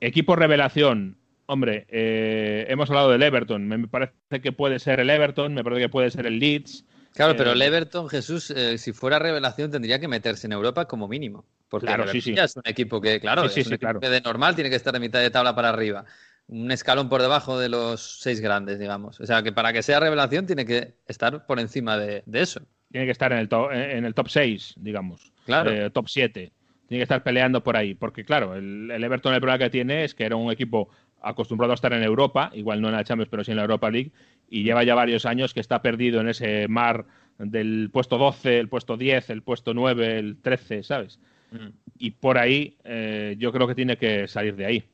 Equipo 0.00 0.34
revelación, 0.34 1.16
Hombre, 1.46 1.86
eh, 1.90 2.64
hemos 2.68 2.88
hablado 2.88 3.10
del 3.10 3.22
Everton. 3.22 3.66
Me 3.66 3.86
parece 3.86 4.40
que 4.42 4.52
puede 4.52 4.78
ser 4.78 5.00
el 5.00 5.10
Everton, 5.10 5.52
me 5.52 5.62
parece 5.62 5.82
que 5.82 5.88
puede 5.88 6.10
ser 6.10 6.26
el 6.26 6.38
Leeds. 6.38 6.84
Claro, 7.14 7.36
pero 7.36 7.52
el 7.52 7.60
eh, 7.60 7.66
Everton, 7.66 8.08
Jesús, 8.08 8.50
eh, 8.50 8.78
si 8.78 8.92
fuera 8.92 9.18
revelación, 9.18 9.70
tendría 9.70 9.98
que 9.98 10.08
meterse 10.08 10.46
en 10.46 10.52
Europa 10.52 10.86
como 10.86 11.08
mínimo. 11.08 11.44
Porque 11.68 11.88
claro, 11.88 12.08
sí, 12.08 12.20
sí. 12.20 12.34
es 12.36 12.56
un 12.56 12.62
equipo 12.64 13.00
que, 13.00 13.20
claro, 13.20 13.44
es 13.44 13.66
un 13.66 13.74
equipo 13.74 14.00
que 14.00 14.08
de 14.08 14.20
normal 14.20 14.54
tiene 14.54 14.70
que 14.70 14.76
estar 14.76 14.94
en 14.94 15.02
mitad 15.02 15.20
de 15.20 15.30
tabla 15.30 15.54
para 15.54 15.68
arriba. 15.68 16.04
Un 16.46 16.70
escalón 16.70 17.08
por 17.08 17.20
debajo 17.20 17.58
de 17.58 17.68
los 17.68 18.20
seis 18.20 18.40
grandes, 18.40 18.78
digamos. 18.78 19.20
O 19.20 19.26
sea, 19.26 19.42
que 19.42 19.52
para 19.52 19.72
que 19.72 19.82
sea 19.82 20.00
revelación 20.00 20.46
tiene 20.46 20.64
que 20.64 20.94
estar 21.06 21.46
por 21.46 21.60
encima 21.60 21.98
de, 21.98 22.24
eso. 22.32 22.62
Tiene 22.90 23.06
que 23.06 23.12
estar 23.12 23.32
en 23.32 23.38
el, 23.38 23.48
top, 23.48 23.72
en 23.72 24.04
el 24.04 24.14
top 24.14 24.28
6, 24.28 24.74
digamos. 24.76 25.31
Claro. 25.44 25.90
top 25.90 26.08
7 26.08 26.52
tiene 26.92 27.00
que 27.00 27.04
estar 27.04 27.22
peleando 27.22 27.62
por 27.62 27.76
ahí. 27.76 27.94
Porque, 27.94 28.22
claro, 28.22 28.54
el, 28.54 28.90
el, 28.90 29.02
Everton 29.02 29.32
el 29.32 29.40
problema 29.40 29.58
que 29.58 29.70
tiene 29.70 30.04
es 30.04 30.14
que 30.14 30.24
era 30.24 30.36
un 30.36 30.52
equipo 30.52 30.90
acostumbrado 31.22 31.72
a 31.72 31.74
estar 31.74 31.92
en 31.92 32.02
Europa, 32.02 32.50
igual 32.54 32.80
no 32.80 32.88
en 32.88 32.94
la 32.94 33.04
Champions, 33.04 33.30
pero 33.30 33.44
sí 33.44 33.50
en 33.52 33.56
la 33.56 33.62
Europa 33.62 33.90
League, 33.90 34.10
y 34.50 34.62
lleva 34.62 34.84
ya 34.84 34.94
varios 34.94 35.24
años 35.24 35.54
que 35.54 35.60
está 35.60 35.80
perdido 35.80 36.20
en 36.20 36.28
ese 36.28 36.68
mar 36.68 37.06
del 37.38 37.88
puesto 37.92 38.18
12, 38.18 38.58
el 38.58 38.68
puesto 38.68 38.96
10, 38.96 39.30
el 39.30 39.42
puesto 39.42 39.72
9, 39.72 40.18
el 40.18 40.36
13, 40.36 40.82
¿sabes? 40.82 41.18
Mm. 41.50 41.68
Y 41.98 42.10
por 42.12 42.38
ahí 42.38 42.76
eh, 42.84 43.36
yo 43.38 43.52
creo 43.52 43.66
que 43.66 43.74
tiene 43.74 43.96
que 43.96 44.28
salir 44.28 44.56
de 44.56 44.66
ahí. 44.66 44.84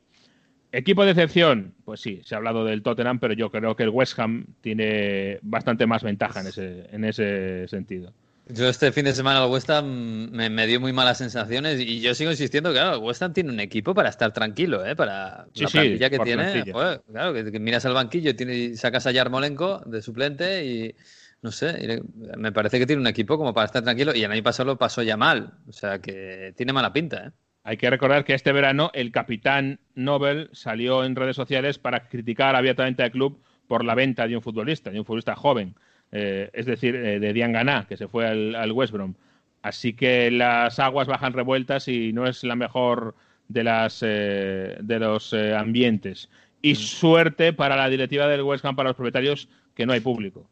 Equipo 0.71 1.03
de 1.03 1.11
excepción, 1.11 1.73
pues 1.83 1.99
sí, 1.99 2.21
se 2.23 2.35
ha 2.35 2.37
hablado 2.37 2.63
del 2.63 2.83
Tottenham, 2.83 3.19
pero 3.19 3.33
yo 3.33 3.49
creo 3.49 3.75
que 3.75 3.83
el 3.83 3.89
West 3.89 4.17
Ham 4.19 4.45
tiene 4.61 5.39
bastante 5.41 5.87
más 5.87 6.03
ventaja 6.03 6.41
en 6.41 6.47
ese, 6.47 6.85
en 6.91 7.03
ese 7.05 7.67
sentido. 7.67 8.13
Yo 8.51 8.67
este 8.67 8.91
fin 8.91 9.05
de 9.05 9.13
semana 9.13 9.43
el 9.43 9.51
West 9.51 9.69
Ham 9.69 10.31
me, 10.31 10.65
dio 10.65 10.79
muy 10.79 10.91
malas 10.91 11.19
sensaciones 11.19 11.79
y 11.79 12.01
yo 12.01 12.15
sigo 12.15 12.31
insistiendo 12.31 12.71
que 12.71 12.79
claro, 12.79 12.95
el 12.95 13.03
West 13.03 13.21
Ham 13.21 13.31
tiene 13.31 13.51
un 13.51 13.59
equipo 13.59 13.93
para 13.93 14.09
estar 14.09 14.33
tranquilo, 14.33 14.83
¿eh? 14.83 14.95
para 14.95 15.45
la 15.53 15.67
plantilla 15.67 16.09
que 16.09 16.17
tiene. 16.17 16.63
claro, 16.63 17.33
que, 17.33 17.59
miras 17.59 17.85
al 17.85 17.93
banquillo, 17.93 18.35
tiene, 18.35 18.75
sacas 18.75 19.05
a 19.05 19.11
Yarmolenko 19.11 19.83
de 19.85 20.01
suplente 20.01 20.65
y 20.65 20.95
no 21.43 21.51
sé, 21.51 22.01
me 22.37 22.51
parece 22.51 22.79
que 22.79 22.87
tiene 22.87 23.01
un 23.01 23.07
equipo 23.07 23.37
como 23.37 23.53
para 23.53 23.65
estar 23.65 23.83
tranquilo 23.83 24.15
y 24.15 24.23
el 24.23 24.31
año 24.31 24.41
pasado 24.41 24.71
lo 24.71 24.77
pasó 24.79 25.03
ya 25.03 25.15
mal, 25.15 25.53
o 25.67 25.71
sea 25.71 25.99
que 25.99 26.53
tiene 26.57 26.73
mala 26.73 26.91
pinta. 26.91 27.27
¿eh? 27.27 27.31
Hay 27.63 27.77
que 27.77 27.89
recordar 27.91 28.25
que 28.25 28.33
este 28.33 28.51
verano 28.51 28.89
el 28.95 29.11
capitán 29.11 29.79
Nobel 29.93 30.49
salió 30.53 31.03
en 31.03 31.15
redes 31.15 31.35
sociales 31.35 31.77
para 31.77 32.07
criticar 32.07 32.55
abiertamente 32.55 33.03
al 33.03 33.11
club 33.11 33.43
por 33.67 33.85
la 33.85 33.93
venta 33.93 34.27
de 34.27 34.35
un 34.35 34.41
futbolista, 34.41 34.89
de 34.89 34.99
un 34.99 35.05
futbolista 35.05 35.35
joven. 35.35 35.75
Eh, 36.11 36.49
es 36.53 36.65
decir, 36.65 36.95
eh, 36.95 37.19
de 37.19 37.33
Diangana, 37.33 37.85
que 37.87 37.97
se 37.97 38.07
fue 38.07 38.27
al, 38.27 38.71
West 38.71 38.93
Brom. 38.93 39.13
Así 39.61 39.93
que 39.93 40.31
las 40.31 40.79
aguas 40.79 41.07
bajan 41.07 41.33
revueltas 41.33 41.87
y 41.87 42.13
no 42.13 42.25
es 42.25 42.43
la 42.43 42.55
mejor 42.55 43.15
de, 43.47 43.63
las, 43.63 44.03
eh, 44.05 44.77
de 44.81 44.99
los 44.99 45.33
ambientes. 45.33 46.29
Y 46.61 46.73
mm. 46.73 46.75
suerte 46.75 47.53
para 47.53 47.75
la 47.75 47.89
directiva 47.89 48.27
del 48.27 48.41
West 48.41 48.65
Ham, 48.65 48.75
para 48.75 48.89
los 48.89 48.95
propietarios, 48.95 49.49
que 49.75 49.85
no 49.85 49.93
hay 49.93 49.99
público. 49.99 50.49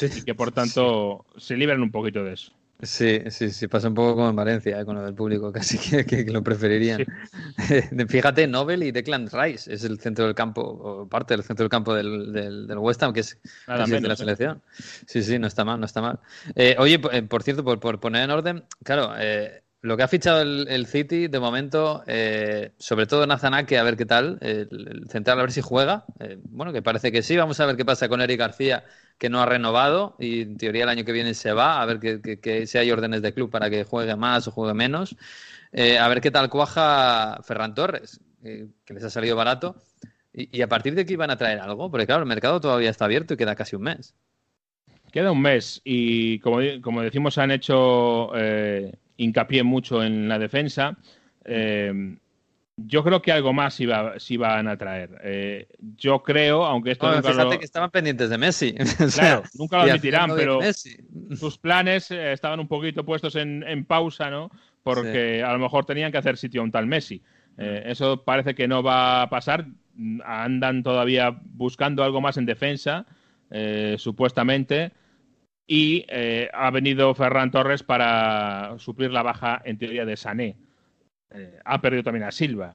Y 0.00 0.22
que 0.22 0.34
por 0.34 0.52
tanto 0.52 1.24
se 1.36 1.56
libran 1.56 1.82
un 1.82 1.90
poquito 1.90 2.22
de 2.22 2.34
eso. 2.34 2.52
Sí, 2.82 3.20
sí, 3.28 3.50
sí, 3.50 3.68
pasa 3.68 3.88
un 3.88 3.94
poco 3.94 4.14
como 4.14 4.30
en 4.30 4.36
Valencia, 4.36 4.80
eh, 4.80 4.84
con 4.84 4.96
lo 4.96 5.02
del 5.02 5.14
público, 5.14 5.52
casi 5.52 5.78
que, 5.78 6.24
lo 6.24 6.42
preferirían. 6.42 7.04
Fíjate, 8.08 8.46
Nobel 8.46 8.82
y 8.82 8.92
Declan 8.92 9.28
Rice 9.30 9.72
es 9.72 9.84
el 9.84 10.00
centro 10.00 10.24
del 10.24 10.34
campo, 10.34 10.62
o 10.62 11.08
parte 11.08 11.34
del 11.34 11.42
centro 11.42 11.64
del 11.64 11.70
campo 11.70 11.94
del, 11.94 12.32
del, 12.32 12.78
West 12.78 13.02
Ham, 13.02 13.12
que 13.12 13.20
es 13.20 13.38
de 13.66 14.00
la 14.00 14.16
selección. 14.16 14.62
Sí, 15.06 15.22
sí, 15.22 15.38
no 15.38 15.46
está 15.46 15.64
mal, 15.64 15.78
no 15.78 15.86
está 15.86 16.00
mal. 16.00 16.20
Eh, 16.54 16.76
oye, 16.78 17.00
eh, 17.12 17.22
por 17.22 17.42
cierto, 17.42 17.64
por, 17.64 17.80
por, 17.80 18.00
poner 18.00 18.24
en 18.24 18.30
orden, 18.30 18.64
claro, 18.82 19.12
eh, 19.18 19.62
lo 19.82 19.96
que 19.96 20.02
ha 20.02 20.08
fichado 20.08 20.42
el, 20.42 20.86
City 20.86 21.28
de 21.28 21.40
momento, 21.40 22.02
eh, 22.06 22.72
sobre 22.78 23.06
todo 23.06 23.26
Nazanake, 23.26 23.78
a 23.78 23.82
ver 23.82 23.96
qué 23.96 24.04
tal, 24.04 24.36
el, 24.42 25.06
central 25.08 25.38
a 25.38 25.42
ver 25.42 25.52
si 25.52 25.62
juega. 25.62 26.04
Eh, 26.18 26.38
bueno, 26.50 26.72
que 26.72 26.82
parece 26.82 27.10
que 27.10 27.22
sí. 27.22 27.36
Vamos 27.36 27.58
a 27.60 27.66
ver 27.66 27.76
qué 27.76 27.84
pasa 27.86 28.08
con 28.08 28.20
Eric 28.20 28.38
García, 28.38 28.84
que 29.16 29.30
no 29.30 29.40
ha 29.40 29.46
renovado 29.46 30.16
y 30.18 30.42
en 30.42 30.58
teoría 30.58 30.82
el 30.82 30.90
año 30.90 31.04
que 31.04 31.12
viene 31.12 31.32
se 31.32 31.52
va. 31.52 31.80
A 31.80 31.86
ver 31.86 31.98
que, 31.98 32.66
si 32.66 32.76
hay 32.76 32.90
órdenes 32.90 33.22
de 33.22 33.32
club 33.32 33.50
para 33.50 33.70
que 33.70 33.84
juegue 33.84 34.14
más 34.16 34.46
o 34.48 34.50
juegue 34.50 34.74
menos. 34.74 35.16
Eh, 35.72 35.98
a 35.98 36.08
ver 36.08 36.20
qué 36.20 36.30
tal 36.30 36.50
cuaja 36.50 37.40
Ferran 37.42 37.74
Torres, 37.74 38.20
que 38.42 38.94
les 38.94 39.04
ha 39.04 39.10
salido 39.10 39.34
barato. 39.34 39.76
Y, 40.32 40.60
a 40.60 40.68
partir 40.68 40.94
de 40.94 41.02
aquí 41.02 41.16
van 41.16 41.30
a 41.30 41.36
traer 41.36 41.58
algo, 41.58 41.90
porque 41.90 42.06
claro, 42.06 42.22
el 42.22 42.28
mercado 42.28 42.60
todavía 42.60 42.90
está 42.90 43.06
abierto 43.06 43.32
y 43.32 43.36
queda 43.38 43.56
casi 43.56 43.76
un 43.76 43.82
mes. 43.82 44.14
Queda 45.10 45.32
un 45.32 45.40
mes 45.40 45.80
y 45.84 46.38
como, 46.38 46.58
como 46.82 47.02
decimos 47.02 47.38
han 47.38 47.50
hecho 47.50 48.30
hincapié 49.20 49.62
mucho 49.62 50.02
en 50.02 50.28
la 50.28 50.38
defensa. 50.38 50.96
Eh, 51.44 52.16
yo 52.76 53.04
creo 53.04 53.20
que 53.20 53.30
algo 53.30 53.52
más 53.52 53.78
iba, 53.80 54.18
sí 54.18 54.38
van 54.38 54.66
a 54.66 54.76
traer. 54.78 55.10
Eh, 55.22 55.68
yo 55.96 56.22
creo, 56.22 56.64
aunque 56.64 56.92
esto 56.92 57.14
nunca 57.14 57.30
fíjate 57.30 57.58
que 57.58 57.64
estaban 57.66 57.90
pendientes 57.90 58.30
de 58.30 58.38
Messi. 58.38 58.74
Claro, 59.14 59.42
nunca 59.54 59.76
lo 59.76 59.82
admitirán, 59.82 60.30
pero 60.34 60.60
sus 61.36 61.58
planes 61.58 62.10
eh, 62.10 62.32
estaban 62.32 62.58
un 62.58 62.68
poquito 62.68 63.04
puestos 63.04 63.36
en, 63.36 63.84
pausa, 63.84 64.30
¿no? 64.30 64.50
Porque 64.82 65.42
a 65.42 65.52
lo 65.52 65.58
mejor 65.58 65.84
tenían 65.84 66.10
que 66.10 66.18
hacer 66.18 66.38
sitio 66.38 66.62
a 66.62 66.64
un 66.64 66.70
tal 66.70 66.86
Messi. 66.86 67.22
eso 67.58 68.24
parece 68.24 68.54
que 68.54 68.66
no 68.66 68.82
va 68.82 69.22
a 69.22 69.28
pasar. 69.28 69.66
Andan 70.24 70.82
todavía 70.82 71.38
buscando 71.44 72.02
algo 72.02 72.22
más 72.22 72.38
en 72.38 72.46
defensa, 72.46 73.04
supuestamente 73.98 74.92
y 75.72 76.04
eh, 76.08 76.50
ha 76.52 76.68
venido 76.72 77.14
Ferran 77.14 77.52
Torres 77.52 77.84
para 77.84 78.74
suplir 78.78 79.12
la 79.12 79.22
baja, 79.22 79.62
en 79.64 79.78
teoría, 79.78 80.04
de 80.04 80.16
Sané. 80.16 80.56
Eh, 81.30 81.60
ha 81.64 81.80
perdido 81.80 82.02
también 82.02 82.24
a 82.24 82.32
Silva. 82.32 82.74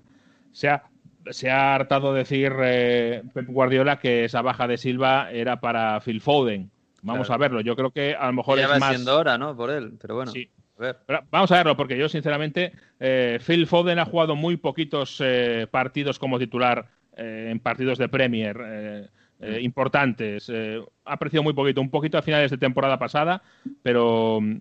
Se 0.54 0.70
ha, 0.70 0.82
se 1.30 1.52
ha 1.52 1.76
hartado 1.76 2.14
decir 2.14 2.54
eh, 2.64 3.22
Pep 3.34 3.48
Guardiola 3.50 4.00
que 4.00 4.24
esa 4.24 4.42
baja 4.42 4.66
de 4.66 4.78
Silva 4.78 5.30
era 5.30 5.60
para 5.60 6.00
Phil 6.00 6.22
Foden. 6.22 6.72
Vamos 7.02 7.30
a 7.30 7.36
verlo. 7.36 7.60
Yo 7.60 7.76
creo 7.76 7.92
que 7.92 8.16
a 8.16 8.28
lo 8.28 8.34
mejor 8.34 8.60
ya 8.60 8.74
es 8.74 8.82
va 8.82 8.90
siendo 8.92 9.18
hora, 9.18 9.38
¿no? 9.38 9.58
Por 9.58 9.72
él, 9.72 9.98
pero 10.00 10.16
bueno. 10.16 10.32
Sí. 10.32 10.50
vamos 11.30 11.52
a 11.52 11.58
verlo, 11.58 11.76
porque 11.76 11.98
yo, 11.98 12.08
sinceramente, 12.08 12.72
Phil 13.46 13.68
Foden 13.68 14.00
ha 14.00 14.06
jugado 14.06 14.38
muy 14.38 14.56
poquitos 14.56 15.22
partidos 15.70 16.18
como 16.18 16.40
titular 16.40 16.88
en 17.18 17.60
partidos 17.60 17.98
de 17.98 18.08
Premier 18.08 19.10
eh, 19.42 19.60
importantes. 19.62 20.50
Eh, 20.50 20.82
ha 21.04 21.14
aparecido 21.14 21.44
muy 21.44 21.54
poquito, 21.54 21.82
un 21.82 21.90
poquito 21.90 22.18
a 22.18 22.22
finales 22.22 22.52
de 22.52 22.58
temporada 22.58 22.98
pasada, 22.98 23.44
pero 23.84 24.40
mm, 24.42 24.58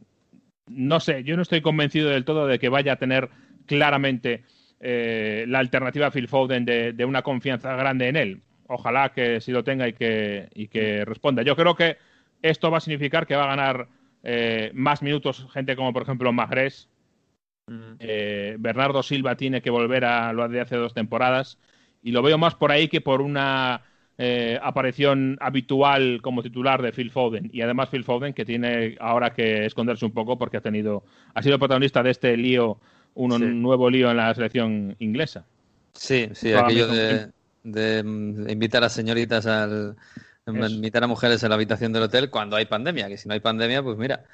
no 0.68 0.98
sé, 0.98 1.22
yo 1.22 1.36
no 1.36 1.42
estoy 1.42 1.60
convencido 1.60 2.10
del 2.10 2.24
todo 2.24 2.46
de 2.46 2.58
que 2.58 2.68
vaya 2.68 2.94
a 2.94 2.96
tener 2.96 3.28
claramente 3.66 4.42
eh, 4.80 5.44
la 5.46 5.60
alternativa 5.60 6.08
a 6.08 6.10
Phil 6.10 6.26
Foden 6.26 6.64
de, 6.64 7.04
una 7.04 7.22
confianza 7.22 7.76
grande 7.76 8.08
en 8.08 8.16
él. 8.16 8.42
Ojalá 8.66 9.10
que 9.10 9.40
sí 9.40 9.52
lo 9.52 9.62
tenga 9.62 9.86
y 9.86 9.92
que, 9.92 10.48
y 10.54 10.66
que 10.66 11.04
responda. 11.04 11.42
Yo 11.42 11.54
creo 11.54 11.76
que 11.76 11.98
esto 12.42 12.70
va 12.70 12.78
a 12.78 12.80
significar 12.80 13.26
que 13.26 13.36
va 13.36 13.44
a 13.44 13.56
ganar 13.56 13.88
más 14.72 15.02
minutos 15.02 15.46
gente 15.52 15.76
como 15.76 15.92
por 15.92 16.02
ejemplo 16.02 16.32
Magres, 16.32 16.88
Mm. 17.66 17.96
Bernardo 18.58 19.02
Silva 19.02 19.36
tiene 19.36 19.62
que 19.62 19.70
volver 19.70 20.04
a 20.04 20.34
lo 20.34 20.46
de 20.48 20.60
hace 20.60 20.76
dos 20.76 20.92
temporadas 20.92 21.58
y 22.02 22.10
lo 22.10 22.20
veo 22.20 22.36
más 22.36 22.54
por 22.54 22.70
ahí 22.70 22.88
que 22.88 23.00
por 23.00 23.22
una 23.22 23.82
eh, 24.16 24.58
aparición 24.62 25.36
habitual 25.40 26.20
como 26.22 26.42
titular 26.42 26.80
de 26.80 26.92
Phil 26.92 27.10
Foden. 27.10 27.50
Y 27.52 27.62
además 27.62 27.88
Phil 27.90 28.04
Foden 28.04 28.32
que 28.32 28.44
tiene 28.44 28.96
ahora 29.00 29.34
que 29.34 29.66
esconderse 29.66 30.04
un 30.04 30.12
poco 30.12 30.38
porque 30.38 30.58
ha 30.58 30.60
tenido 30.60 31.04
ha 31.34 31.42
sido 31.42 31.58
protagonista 31.58 32.02
de 32.02 32.10
este 32.10 32.36
lío 32.36 32.78
un 33.14 33.62
nuevo 33.62 33.90
lío 33.90 34.10
en 34.10 34.16
la 34.16 34.34
selección 34.34 34.94
inglesa. 34.98 35.44
Sí 35.94 36.28
sí 36.32 36.52
aquello 36.52 36.88
de, 37.62 37.98
invitar 38.48 38.84
a 38.84 38.88
señoritas 38.88 39.46
al 39.46 39.96
invitar 40.46 41.02
a 41.02 41.06
mujeres 41.06 41.42
a 41.42 41.48
la 41.48 41.54
habitación 41.56 41.92
del 41.92 42.04
hotel 42.04 42.30
cuando 42.30 42.56
hay 42.56 42.66
pandemia 42.66 43.08
que 43.08 43.16
si 43.16 43.26
no 43.26 43.34
hay 43.34 43.40
pandemia 43.40 43.82
pues 43.82 43.96
mira 43.96 44.24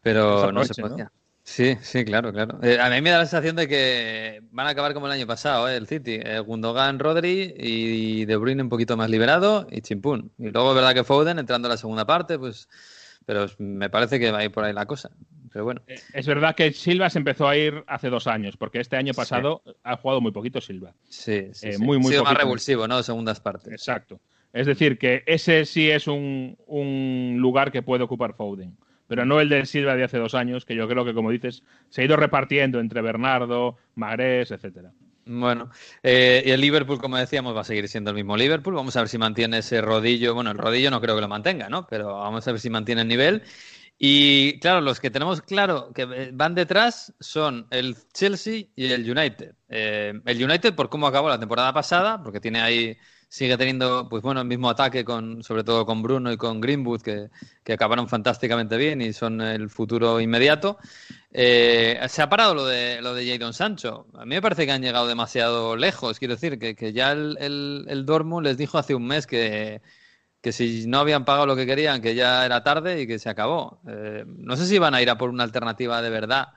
pero 0.00 0.50
no 0.50 0.64
se 0.64 0.80
podía 0.80 1.12
Sí, 1.52 1.76
sí, 1.82 2.02
claro, 2.06 2.32
claro. 2.32 2.58
Eh, 2.62 2.78
a 2.80 2.88
mí 2.88 3.02
me 3.02 3.10
da 3.10 3.18
la 3.18 3.26
sensación 3.26 3.56
de 3.56 3.68
que 3.68 4.40
van 4.52 4.66
a 4.66 4.70
acabar 4.70 4.94
como 4.94 5.04
el 5.04 5.12
año 5.12 5.26
pasado, 5.26 5.68
¿eh? 5.68 5.76
el 5.76 5.86
City. 5.86 6.18
Eh, 6.24 6.38
Gundogan, 6.38 6.98
Rodri 6.98 7.52
y 7.58 8.24
De 8.24 8.36
Bruyne 8.36 8.62
un 8.62 8.70
poquito 8.70 8.96
más 8.96 9.10
liberado 9.10 9.66
y 9.70 9.82
chimpún. 9.82 10.32
Y 10.38 10.48
luego 10.48 10.70
es 10.70 10.76
verdad 10.76 10.94
que 10.94 11.04
Foden 11.04 11.38
entrando 11.38 11.68
a 11.68 11.72
la 11.72 11.76
segunda 11.76 12.06
parte, 12.06 12.38
pues... 12.38 12.70
Pero 13.26 13.46
me 13.58 13.90
parece 13.90 14.18
que 14.18 14.30
va 14.30 14.38
a 14.38 14.44
ir 14.44 14.50
por 14.50 14.64
ahí 14.64 14.72
la 14.72 14.86
cosa. 14.86 15.10
Pero 15.52 15.64
bueno. 15.64 15.82
Eh, 15.88 16.00
es 16.14 16.26
verdad 16.26 16.54
que 16.54 16.72
Silva 16.72 17.10
se 17.10 17.18
empezó 17.18 17.46
a 17.46 17.54
ir 17.54 17.84
hace 17.86 18.08
dos 18.08 18.26
años, 18.26 18.56
porque 18.56 18.80
este 18.80 18.96
año 18.96 19.12
pasado 19.12 19.62
ha 19.82 19.98
jugado 19.98 20.22
muy 20.22 20.32
poquito 20.32 20.58
Silva. 20.58 20.94
Sí, 21.10 21.50
sí. 21.52 21.72
Muy, 21.78 21.98
muy 21.98 22.06
ha 22.06 22.12
sido 22.12 22.24
más 22.24 22.34
revulsivo, 22.34 22.88
¿no? 22.88 23.02
Segundas 23.02 23.40
partes. 23.40 23.70
Exacto. 23.70 24.22
Es 24.54 24.66
decir, 24.66 24.98
que 24.98 25.22
ese 25.26 25.66
sí 25.66 25.90
es 25.90 26.06
un, 26.06 26.56
un 26.66 27.36
lugar 27.40 27.70
que 27.70 27.82
puede 27.82 28.04
ocupar 28.04 28.32
Foden 28.32 28.74
pero 29.06 29.24
no 29.24 29.40
el 29.40 29.48
de 29.48 29.66
Silva 29.66 29.96
de 29.96 30.04
hace 30.04 30.18
dos 30.18 30.34
años, 30.34 30.64
que 30.64 30.74
yo 30.74 30.88
creo 30.88 31.04
que, 31.04 31.14
como 31.14 31.30
dices, 31.30 31.62
se 31.88 32.02
ha 32.02 32.04
ido 32.04 32.16
repartiendo 32.16 32.80
entre 32.80 33.02
Bernardo, 33.02 33.76
Magrés, 33.94 34.50
etcétera. 34.50 34.92
Bueno, 35.24 35.70
eh, 36.02 36.42
y 36.44 36.50
el 36.50 36.60
Liverpool, 36.60 36.98
como 36.98 37.16
decíamos, 37.16 37.54
va 37.54 37.60
a 37.60 37.64
seguir 37.64 37.88
siendo 37.88 38.10
el 38.10 38.16
mismo 38.16 38.36
Liverpool. 38.36 38.74
Vamos 38.74 38.96
a 38.96 39.00
ver 39.00 39.08
si 39.08 39.18
mantiene 39.18 39.58
ese 39.58 39.80
rodillo. 39.80 40.34
Bueno, 40.34 40.50
el 40.50 40.58
rodillo 40.58 40.90
no 40.90 41.00
creo 41.00 41.14
que 41.14 41.20
lo 41.20 41.28
mantenga, 41.28 41.68
¿no? 41.68 41.86
Pero 41.86 42.18
vamos 42.18 42.46
a 42.46 42.52
ver 42.52 42.60
si 42.60 42.70
mantiene 42.70 43.02
el 43.02 43.08
nivel. 43.08 43.42
Y 43.98 44.58
claro, 44.58 44.80
los 44.80 44.98
que 44.98 45.10
tenemos 45.10 45.42
claro 45.42 45.92
que 45.94 46.30
van 46.32 46.56
detrás 46.56 47.14
son 47.20 47.68
el 47.70 47.96
Chelsea 48.12 48.64
y 48.74 48.86
el 48.86 49.08
United. 49.08 49.54
Eh, 49.68 50.12
el 50.24 50.44
United 50.44 50.74
por 50.74 50.88
cómo 50.88 51.06
acabó 51.06 51.28
la 51.28 51.38
temporada 51.38 51.72
pasada, 51.72 52.20
porque 52.20 52.40
tiene 52.40 52.60
ahí 52.60 52.96
sigue 53.32 53.56
teniendo, 53.56 54.10
pues 54.10 54.22
bueno, 54.22 54.42
el 54.42 54.46
mismo 54.46 54.68
ataque 54.68 55.06
con, 55.06 55.42
sobre 55.42 55.64
todo 55.64 55.86
con 55.86 56.02
Bruno 56.02 56.30
y 56.30 56.36
con 56.36 56.60
Greenwood, 56.60 57.00
que, 57.00 57.30
que 57.64 57.72
acabaron 57.72 58.06
fantásticamente 58.06 58.76
bien 58.76 59.00
y 59.00 59.14
son 59.14 59.40
el 59.40 59.70
futuro 59.70 60.20
inmediato. 60.20 60.76
Eh, 61.32 61.98
se 62.08 62.20
ha 62.20 62.28
parado 62.28 62.54
lo 62.54 62.66
de 62.66 63.00
lo 63.00 63.14
de 63.14 63.26
Jadon 63.26 63.54
Sancho. 63.54 64.06
A 64.12 64.26
mí 64.26 64.34
me 64.34 64.42
parece 64.42 64.66
que 64.66 64.72
han 64.72 64.82
llegado 64.82 65.06
demasiado 65.06 65.76
lejos. 65.76 66.18
Quiero 66.18 66.34
decir 66.34 66.58
que, 66.58 66.76
que 66.76 66.92
ya 66.92 67.12
el, 67.12 67.38
el, 67.40 67.86
el, 67.88 68.06
les 68.42 68.58
dijo 68.58 68.76
hace 68.76 68.94
un 68.94 69.06
mes 69.06 69.26
que, 69.26 69.80
que 70.42 70.52
si 70.52 70.86
no 70.86 70.98
habían 70.98 71.24
pagado 71.24 71.46
lo 71.46 71.56
que 71.56 71.64
querían, 71.64 72.02
que 72.02 72.14
ya 72.14 72.44
era 72.44 72.62
tarde 72.62 73.00
y 73.00 73.06
que 73.06 73.18
se 73.18 73.30
acabó. 73.30 73.80
Eh, 73.88 74.24
no 74.26 74.56
sé 74.56 74.66
si 74.66 74.78
van 74.78 74.94
a 74.94 75.00
ir 75.00 75.08
a 75.08 75.16
por 75.16 75.30
una 75.30 75.44
alternativa 75.44 76.02
de 76.02 76.10
verdad 76.10 76.48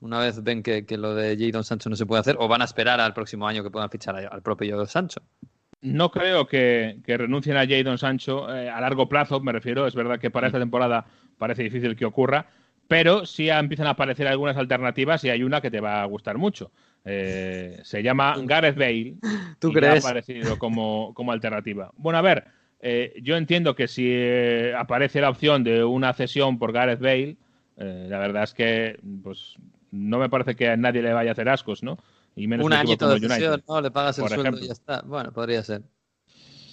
una 0.00 0.18
vez 0.18 0.42
ven 0.42 0.64
que, 0.64 0.84
que 0.84 0.98
lo 0.98 1.14
de 1.14 1.36
Jadon 1.38 1.62
Sancho 1.64 1.88
no 1.90 1.96
se 1.96 2.06
puede 2.06 2.20
hacer 2.20 2.36
o 2.40 2.48
van 2.48 2.62
a 2.62 2.64
esperar 2.64 3.00
al 3.00 3.14
próximo 3.14 3.46
año 3.46 3.62
que 3.62 3.70
puedan 3.70 3.88
fichar 3.88 4.16
al 4.16 4.42
propio 4.42 4.84
Sancho 4.86 5.22
no 5.84 6.10
creo 6.10 6.46
que, 6.46 6.96
renuncien 7.06 7.58
a 7.58 7.66
Jadon 7.66 7.98
Sancho 7.98 8.52
eh, 8.52 8.70
a 8.70 8.80
largo 8.80 9.06
plazo, 9.08 9.40
me 9.40 9.52
refiero. 9.52 9.86
Es 9.86 9.94
verdad 9.94 10.18
que 10.18 10.30
para 10.30 10.46
esta 10.46 10.58
temporada 10.58 11.04
parece 11.36 11.62
difícil 11.62 11.94
que 11.94 12.06
ocurra, 12.06 12.46
pero 12.88 13.26
sí 13.26 13.50
empiezan 13.50 13.86
a 13.86 13.90
aparecer 13.90 14.26
algunas 14.26 14.56
alternativas 14.56 15.22
y 15.24 15.30
hay 15.30 15.42
una 15.42 15.60
que 15.60 15.70
te 15.70 15.80
va 15.80 16.02
a 16.02 16.06
gustar 16.06 16.38
mucho. 16.38 16.72
Eh, 17.04 17.80
se 17.82 18.02
llama 18.02 18.34
Gareth 18.44 18.76
Bale. 18.76 19.16
¿Tú 19.58 19.72
crees? 19.72 20.02
Ha 20.02 20.08
aparecido 20.08 20.58
como, 20.58 21.12
como 21.12 21.32
alternativa. 21.32 21.92
Bueno, 21.96 22.18
a 22.18 22.22
ver, 22.22 22.44
eh, 22.80 23.12
yo 23.20 23.36
entiendo 23.36 23.74
que 23.74 23.86
si 23.86 24.10
aparece 24.74 25.20
la 25.20 25.28
opción 25.28 25.64
de 25.64 25.84
una 25.84 26.14
cesión 26.14 26.58
por 26.58 26.72
Gareth 26.72 27.00
Bale, 27.00 27.36
la 27.76 28.18
verdad 28.18 28.44
es 28.44 28.54
que 28.54 29.00
pues 29.22 29.56
no 29.90 30.18
me 30.18 30.30
parece 30.30 30.54
que 30.54 30.68
a 30.68 30.76
nadie 30.76 31.02
le 31.02 31.12
vaya 31.12 31.30
a 31.30 31.32
hacer 31.32 31.48
ascos, 31.48 31.82
¿no? 31.82 31.98
Y 32.36 32.46
menos 32.46 32.66
un 32.66 32.72
añito 32.72 33.08
de 33.08 33.20
cesión, 33.20 33.62
¿no? 33.68 33.80
Le 33.80 33.90
pagas 33.90 34.18
el 34.18 34.28
sueldo 34.28 34.58
y 34.58 34.66
ya 34.66 34.72
está. 34.72 35.02
Bueno, 35.02 35.32
podría 35.32 35.62
ser. 35.62 35.82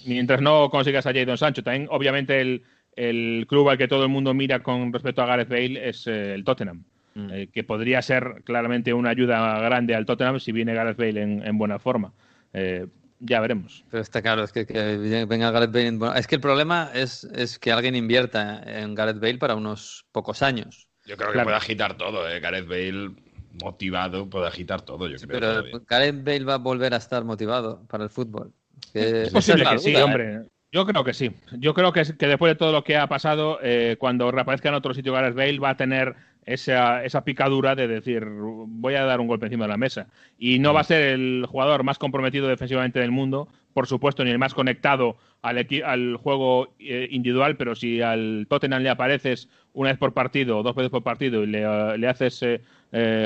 Mientras 0.04 0.40
no 0.40 0.68
consigas 0.70 1.06
a 1.06 1.12
Jadon 1.12 1.38
Sancho. 1.38 1.62
También, 1.62 1.88
obviamente, 1.90 2.40
el, 2.40 2.64
el, 2.96 3.46
club 3.48 3.68
al 3.68 3.78
que 3.78 3.88
todo 3.88 4.02
el 4.02 4.08
mundo 4.08 4.34
mira 4.34 4.62
con 4.62 4.92
respecto 4.92 5.22
a 5.22 5.26
Gareth 5.26 5.48
Bale 5.48 5.88
es 5.88 6.06
eh, 6.06 6.34
el 6.34 6.44
Tottenham. 6.44 6.84
Mm. 7.14 7.30
Eh, 7.30 7.48
que 7.52 7.62
podría 7.62 8.00
ser 8.00 8.42
claramente 8.44 8.92
una 8.94 9.10
ayuda 9.10 9.60
grande 9.60 9.94
al 9.94 10.06
Tottenham 10.06 10.40
si 10.40 10.50
viene 10.50 10.74
Gareth 10.74 10.96
Bale 10.96 11.22
en, 11.22 11.46
en 11.46 11.58
buena 11.58 11.78
forma. 11.78 12.12
Eh, 12.52 12.86
ya 13.20 13.40
veremos. 13.40 13.84
Pero 13.90 14.02
está 14.02 14.20
claro, 14.20 14.42
es 14.42 14.52
que, 14.52 14.66
que 14.66 15.26
venga 15.28 15.50
Gareth 15.50 15.72
Bale 15.72 15.86
en 15.86 15.98
buena... 15.98 16.18
Es 16.18 16.26
que 16.26 16.34
el 16.34 16.40
problema 16.40 16.90
es, 16.92 17.24
es, 17.24 17.58
que 17.58 17.70
alguien 17.70 17.94
invierta 17.94 18.62
en 18.66 18.94
Gareth 18.94 19.20
Bale 19.20 19.38
para 19.38 19.54
unos 19.54 20.06
pocos 20.10 20.42
años. 20.42 20.88
Yo 21.06 21.16
creo 21.16 21.32
que 21.32 21.40
puede 21.40 21.56
agitar 21.56 21.96
todo, 21.96 22.28
¿eh? 22.28 22.40
Gareth 22.40 22.66
Bale 22.66 23.12
motivado 23.60 24.28
puede 24.28 24.46
agitar 24.46 24.82
todo, 24.82 25.08
yo 25.08 25.16
creo. 25.18 25.40
Pero 25.40 25.84
Gareth 25.88 26.24
Bale 26.24 26.44
va 26.44 26.54
a 26.54 26.58
volver 26.58 26.94
a 26.94 26.98
estar 26.98 27.24
motivado 27.24 27.82
para 27.88 28.04
el 28.04 28.10
fútbol. 28.10 28.52
es 28.94 29.30
posible 29.30 29.64
que 29.70 29.78
sí, 29.78 29.96
hombre. 29.96 30.34
¿eh? 30.34 30.40
Yo 30.72 30.86
creo 30.86 31.04
que 31.04 31.12
sí. 31.12 31.30
Yo 31.58 31.74
creo 31.74 31.92
que, 31.92 32.02
que 32.18 32.26
después 32.26 32.50
de 32.50 32.56
todo 32.56 32.72
lo 32.72 32.82
que 32.82 32.96
ha 32.96 33.06
pasado, 33.06 33.58
eh, 33.62 33.96
cuando 33.98 34.30
reaparezca 34.30 34.70
en 34.70 34.74
otro 34.74 34.94
sitio 34.94 35.12
Gareth 35.12 35.34
Bale 35.34 35.58
va 35.58 35.70
a 35.70 35.76
tener 35.76 36.16
esa, 36.46 37.04
esa, 37.04 37.24
picadura 37.24 37.76
de 37.76 37.86
decir 37.86 38.26
voy 38.26 38.94
a 38.94 39.04
dar 39.04 39.20
un 39.20 39.28
golpe 39.28 39.46
encima 39.46 39.66
de 39.66 39.70
la 39.70 39.76
mesa. 39.76 40.08
Y 40.38 40.58
no 40.60 40.72
va 40.72 40.80
a 40.80 40.84
ser 40.84 41.02
el 41.12 41.46
jugador 41.46 41.84
más 41.84 41.98
comprometido 41.98 42.48
defensivamente 42.48 43.00
del 43.00 43.10
mundo, 43.10 43.48
por 43.74 43.86
supuesto, 43.86 44.24
ni 44.24 44.30
el 44.30 44.38
más 44.38 44.54
conectado 44.54 45.16
al, 45.42 45.66
al 45.84 46.16
juego 46.16 46.74
eh, 46.78 47.06
individual, 47.10 47.56
pero 47.56 47.74
si 47.74 48.00
al 48.00 48.46
Tottenham 48.48 48.82
le 48.82 48.90
apareces 48.90 49.48
una 49.74 49.90
vez 49.90 49.98
por 49.98 50.14
partido 50.14 50.58
o 50.58 50.62
dos 50.62 50.74
veces 50.74 50.90
por 50.90 51.02
partido 51.02 51.42
y 51.42 51.48
le, 51.48 51.98
le 51.98 52.08
haces 52.08 52.42
eh, 52.42 52.62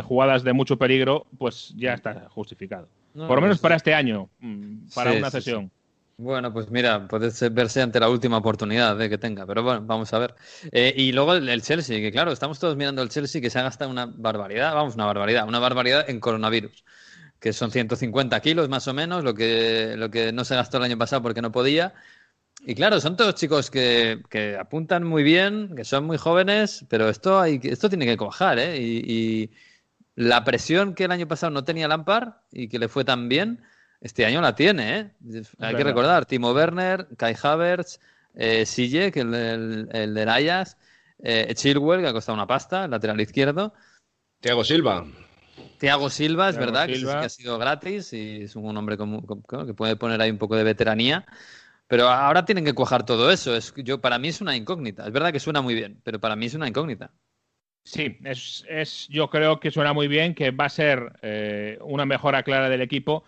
jugadas 0.04 0.44
de 0.44 0.52
mucho 0.52 0.76
peligro, 0.76 1.26
pues 1.38 1.74
ya 1.76 1.94
está 1.94 2.28
justificado. 2.30 2.88
Por 3.14 3.36
lo 3.36 3.40
menos 3.40 3.58
para 3.58 3.76
este 3.76 3.94
año, 3.94 4.28
mm, 4.40 4.88
para 4.94 5.12
una 5.12 5.30
sesión. 5.30 5.70
Bueno, 6.18 6.50
pues 6.50 6.70
mira, 6.70 7.06
puede 7.08 7.30
verse 7.50 7.82
ante 7.82 8.00
la 8.00 8.08
última 8.08 8.38
oportunidad 8.38 8.96
de 8.96 9.10
que 9.10 9.18
tenga, 9.18 9.44
pero 9.44 9.62
bueno, 9.62 9.82
vamos 9.84 10.12
a 10.14 10.18
ver. 10.18 10.34
Eh, 10.72 10.94
y 10.96 11.12
luego 11.12 11.34
el, 11.34 11.62
Chelsea, 11.62 11.98
que 12.00 12.10
claro, 12.10 12.32
estamos 12.32 12.58
todos 12.58 12.74
mirando 12.74 13.02
al 13.02 13.10
Chelsea 13.10 13.42
que 13.42 13.50
se 13.50 13.58
ha 13.58 13.62
gastado 13.62 13.90
una 13.90 14.06
barbaridad, 14.06 14.74
vamos, 14.74 14.94
una 14.94 15.04
barbaridad, 15.04 15.46
una 15.46 15.58
barbaridad 15.58 16.08
en 16.08 16.20
coronavirus, 16.20 16.84
que 17.38 17.52
son 17.52 17.70
150 17.70 18.40
kilos 18.40 18.70
más 18.70 18.88
o 18.88 18.94
menos, 18.94 19.24
lo 19.24 19.34
que, 19.34 19.94
lo 19.98 20.10
que 20.10 20.32
no 20.32 20.44
se 20.46 20.56
gastó 20.56 20.78
el 20.78 20.84
año 20.84 20.96
pasado 20.96 21.22
porque 21.22 21.42
no 21.42 21.52
podía. 21.52 21.92
Y 22.68 22.74
claro, 22.74 23.00
son 23.00 23.16
todos 23.16 23.36
chicos 23.36 23.70
que, 23.70 24.24
que 24.28 24.56
apuntan 24.56 25.04
muy 25.04 25.22
bien, 25.22 25.76
que 25.76 25.84
son 25.84 26.04
muy 26.04 26.18
jóvenes, 26.18 26.84
pero 26.88 27.08
esto, 27.08 27.38
hay, 27.38 27.60
esto 27.62 27.88
tiene 27.88 28.06
que 28.06 28.16
cuajar, 28.16 28.58
¿eh? 28.58 28.76
Y, 28.76 29.52
la 30.16 30.44
presión 30.44 30.94
que 30.94 31.04
el 31.04 31.12
año 31.12 31.28
pasado 31.28 31.50
no 31.50 31.62
tenía 31.62 31.88
Lampard 31.88 32.32
y 32.50 32.68
que 32.68 32.78
le 32.78 32.88
fue 32.88 33.04
tan 33.04 33.28
bien, 33.28 33.62
este 34.00 34.24
año 34.24 34.40
la 34.40 34.54
tiene, 34.56 34.98
¿eh? 34.98 35.44
Hay 35.60 35.76
que 35.76 35.84
recordar, 35.84 36.26
Timo 36.26 36.52
Werner, 36.52 37.06
Kai 37.16 37.36
Havertz, 37.40 38.00
eh, 38.34 38.64
Sille, 38.66 39.12
que 39.12 39.20
el, 39.20 39.34
el, 39.34 39.88
el 39.92 40.14
de 40.14 40.22
Ajax, 40.22 40.76
eh, 41.22 41.52
Chilwell, 41.54 42.00
que 42.00 42.08
ha 42.08 42.12
costado 42.12 42.34
una 42.34 42.46
pasta, 42.46 42.86
el 42.86 42.90
lateral 42.90 43.20
izquierdo. 43.20 43.74
Thiago 44.40 44.64
Silva. 44.64 45.06
Thiago 45.78 46.10
Silva, 46.10 46.48
es 46.48 46.56
verdad, 46.56 46.86
Que, 46.86 47.08
ha 47.08 47.28
sido 47.28 47.58
gratis 47.58 48.12
y 48.12 48.42
es 48.42 48.56
un 48.56 48.76
hombre 48.76 48.96
que 48.96 49.74
puede 49.74 49.96
poner 49.96 50.20
ahí 50.20 50.30
un 50.30 50.38
poco 50.38 50.56
de 50.56 50.64
veteranía. 50.64 51.26
Pero 51.88 52.08
ahora 52.08 52.44
tienen 52.44 52.64
que 52.64 52.74
cuajar 52.74 53.06
todo 53.06 53.30
eso. 53.30 53.54
Es, 53.54 53.72
yo, 53.76 54.00
para 54.00 54.18
mí 54.18 54.28
es 54.28 54.40
una 54.40 54.56
incógnita. 54.56 55.06
Es 55.06 55.12
verdad 55.12 55.32
que 55.32 55.40
suena 55.40 55.62
muy 55.62 55.74
bien, 55.74 56.00
pero 56.02 56.20
para 56.20 56.36
mí 56.36 56.46
es 56.46 56.54
una 56.54 56.68
incógnita. 56.68 57.12
Sí, 57.84 58.18
es, 58.24 58.64
es 58.68 59.06
yo 59.08 59.30
creo 59.30 59.60
que 59.60 59.70
suena 59.70 59.92
muy 59.92 60.08
bien, 60.08 60.34
que 60.34 60.50
va 60.50 60.64
a 60.64 60.68
ser 60.68 61.12
eh, 61.22 61.78
una 61.82 62.04
mejora 62.04 62.42
clara 62.42 62.68
del 62.68 62.80
equipo. 62.80 63.22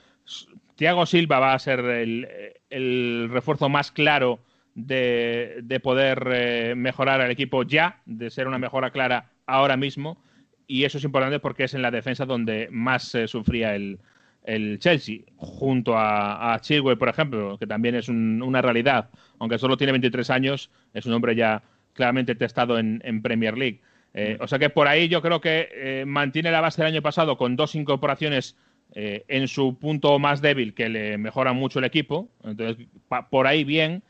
Thiago 0.75 1.07
Silva 1.07 1.39
va 1.39 1.55
a 1.55 1.59
ser 1.59 1.81
el, 1.81 2.29
el 2.69 3.29
refuerzo 3.31 3.69
más 3.69 3.93
claro 3.93 4.41
de, 4.75 5.61
de 5.63 5.81
poder 5.81 6.29
eh, 6.33 6.75
mejorar 6.77 7.21
al 7.21 7.31
equipo 7.31 7.63
ya, 7.63 8.03
de 8.05 8.31
ser 8.31 8.49
una 8.49 8.59
mejora 8.59 8.91
clara 8.91 9.31
ahora 9.47 9.77
mismo. 9.77 10.21
Y 10.67 10.85
eso 10.85 10.99
es 10.99 11.05
importante 11.05 11.39
porque 11.39 11.65
es 11.65 11.75
en 11.75 11.83
la 11.83 11.93
defensa 11.93 12.27
donde 12.27 12.69
más 12.73 13.05
se 13.05 13.29
sufría 13.29 13.77
el, 13.77 14.01
el 14.49 14.79
Chelsea, 14.79 15.19
junto 15.37 15.97
a, 15.97 16.55
a 16.55 16.61
Chilwell, 16.61 16.97
por 16.97 17.11
ejemplo, 17.11 17.59
que 17.59 17.67
también 17.67 17.95
es 17.95 18.09
una 18.09 18.63
realidad, 18.63 19.11
aunque 19.39 19.59
solo 19.59 19.77
tiene 19.77 19.93
23 19.93 20.31
años, 20.31 20.71
es 20.95 21.05
un 21.05 21.13
hombre 21.13 21.37
ya 21.37 21.63
claramente 21.93 22.35
testado 22.35 22.79
en, 22.79 23.23
Premier 23.23 23.59
League. 23.59 23.81
Eh, 24.15 24.39
o 24.41 24.49
sea 24.49 24.59
que 24.59 24.71
por 24.71 24.89
ahí 24.89 25.09
yo 25.09 25.21
creo 25.21 25.41
que 25.41 25.69
eh, 25.73 26.05
mantiene 26.07 26.51
la 26.51 26.63
base 26.63 26.81
del 26.81 26.93
año 26.95 27.03
pasado 27.03 27.37
con 27.37 27.57
dos 27.57 27.75
incorporaciones 27.75 28.57
eh, 28.95 29.25
en 29.29 29.49
su 29.49 29.79
punto 29.79 30.19
más 30.19 30.41
débil 30.41 30.73
que 30.75 30.89
le 30.89 31.19
mejoran 31.19 31.57
mucho 31.57 31.81
el 31.81 31.85
equipo. 31.85 32.29
Entonces, 32.43 32.87
por 33.31 33.47
ahí 33.47 33.65
bien. 33.65 34.03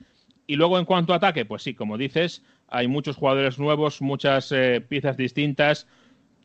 Y 0.47 0.57
luego 0.57 0.79
en 0.79 0.85
cuanto 0.85 1.13
a 1.13 1.17
ataque, 1.17 1.45
pues 1.45 1.63
sí, 1.63 1.75
como 1.75 1.99
dices, 1.99 2.45
hay 2.69 2.87
muchos 2.87 3.17
jugadores 3.17 3.59
nuevos, 3.59 4.01
muchas 4.01 4.55
piezas 4.89 5.17
distintas 5.17 5.89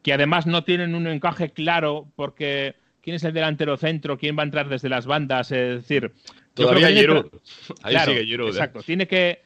que 0.01 0.13
además 0.13 0.47
no 0.47 0.63
tienen 0.63 0.95
un 0.95 1.07
encaje 1.07 1.51
claro 1.51 2.07
porque 2.15 2.75
quién 3.03 3.17
es 3.17 3.23
el 3.25 3.33
delantero 3.33 3.77
centro, 3.77 4.17
quién 4.17 4.37
va 4.37 4.41
a 4.41 4.45
entrar 4.45 4.69
desde 4.69 4.89
las 4.89 5.05
bandas, 5.05 5.51
es 5.51 5.87
decir... 5.87 6.11
Todavía 6.53 6.89
Giroud. 6.89 7.27
Ahí 7.81 7.97
sigue 7.99 8.25
Giroud. 8.25 8.47
¿eh? 8.47 8.51
Exacto, 8.51 8.81
tiene 8.81 9.07
que 9.07 9.41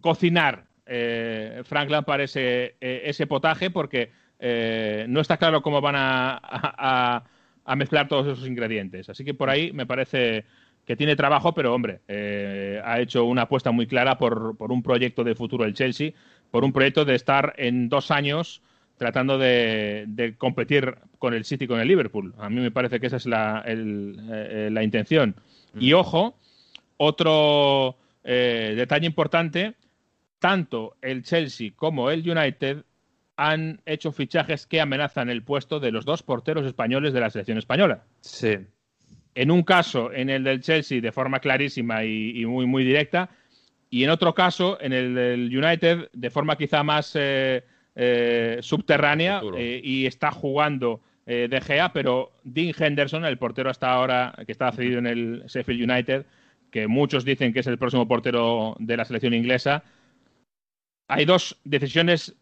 cocinar 0.00 0.66
eh, 0.86 1.62
Frank 1.64 1.90
Lampard 1.90 2.22
ese, 2.22 2.76
eh, 2.80 3.02
ese 3.04 3.26
potaje 3.26 3.70
porque 3.70 4.10
eh, 4.38 5.06
no 5.08 5.20
está 5.20 5.38
claro 5.38 5.62
cómo 5.62 5.80
van 5.80 5.94
a, 5.96 7.24
mezclar 7.76 8.08
todos 8.08 8.26
esos 8.26 8.46
ingredientes. 8.46 9.08
Así 9.08 9.24
que 9.24 9.34
por 9.34 9.50
ahí 9.50 9.72
me 9.72 9.86
parece 9.86 10.44
que 10.84 10.96
tiene 10.96 11.16
trabajo, 11.16 11.54
pero 11.54 11.74
hombre, 11.74 12.00
ha 12.84 13.00
hecho 13.00 13.24
una 13.24 13.42
apuesta 13.42 13.70
muy 13.70 13.86
clara 13.86 14.18
por, 14.18 14.56
por 14.58 14.70
un 14.70 14.82
proyecto 14.82 15.24
de 15.24 15.34
futuro 15.34 15.64
el 15.64 15.72
Chelsea, 15.72 16.12
por 16.50 16.62
un 16.62 16.74
proyecto 16.74 17.06
de 17.06 17.14
estar 17.14 17.54
en 17.56 17.88
dos 17.88 18.10
años 18.10 18.62
tratando 18.96 19.38
de, 19.38 20.34
competir 20.38 20.96
con 21.18 21.34
el 21.34 21.44
City 21.44 21.64
y 21.64 21.68
con 21.68 21.80
el 21.80 21.88
Liverpool. 21.88 22.34
A 22.38 22.48
mí 22.48 22.60
me 22.60 22.70
parece 22.70 23.00
que 23.00 23.08
esa 23.08 23.16
es 23.16 23.26
la, 23.26 23.62
eh, 23.66 24.68
la 24.70 24.82
intención. 24.82 25.34
Y 25.78 25.92
ojo, 25.92 26.36
otro 26.96 27.96
eh, 28.22 28.74
detalle 28.76 29.06
importante, 29.06 29.74
tanto 30.38 30.96
el 31.02 31.22
Chelsea 31.22 31.72
como 31.74 32.10
el 32.10 32.28
United 32.28 32.84
han 33.36 33.80
hecho 33.84 34.12
fichajes 34.12 34.66
que 34.66 34.80
amenazan 34.80 35.28
el 35.28 35.42
puesto 35.42 35.80
de 35.80 35.90
los 35.90 36.04
dos 36.04 36.22
porteros 36.22 36.66
españoles 36.66 37.12
de 37.12 37.20
la 37.20 37.30
selección 37.30 37.58
española. 37.58 38.04
Sí. 38.20 38.58
En 39.34 39.50
un 39.50 39.62
caso, 39.62 40.12
en 40.12 40.30
el 40.30 40.44
del 40.44 40.60
Chelsea, 40.60 41.00
de 41.00 41.10
forma 41.10 41.40
clarísima 41.40 42.04
y, 42.04 42.44
muy, 42.46 42.66
muy 42.66 42.84
directa, 42.84 43.30
y 43.90 44.04
en 44.04 44.10
otro 44.10 44.34
caso, 44.34 44.78
en 44.80 44.92
el 44.92 45.14
del 45.14 45.56
United, 45.56 46.08
de 46.12 46.30
forma 46.30 46.56
quizá 46.56 46.82
más 46.84 47.12
eh, 47.14 47.64
eh, 47.96 48.58
subterránea 48.60 49.40
eh, 49.56 49.80
y 49.82 50.06
está 50.06 50.32
jugando 50.32 51.00
eh, 51.26 51.46
De 51.48 51.60
Gea, 51.60 51.92
pero 51.92 52.32
Dean 52.42 52.74
Henderson, 52.76 53.24
el 53.24 53.38
portero 53.38 53.70
hasta 53.70 53.92
ahora 53.92 54.34
que 54.44 54.50
está 54.50 54.72
cedido 54.72 54.98
en 54.98 55.06
el 55.06 55.44
Sheffield 55.46 55.90
United, 55.90 56.26
que 56.72 56.88
muchos 56.88 57.24
dicen 57.24 57.52
que 57.52 57.60
es 57.60 57.66
el 57.68 57.78
próximo 57.78 58.08
portero 58.08 58.74
de 58.80 58.96
la 58.96 59.04
selección 59.04 59.32
inglesa, 59.32 59.84
hay 61.06 61.24
dos 61.24 61.60
decisiones 61.64 62.34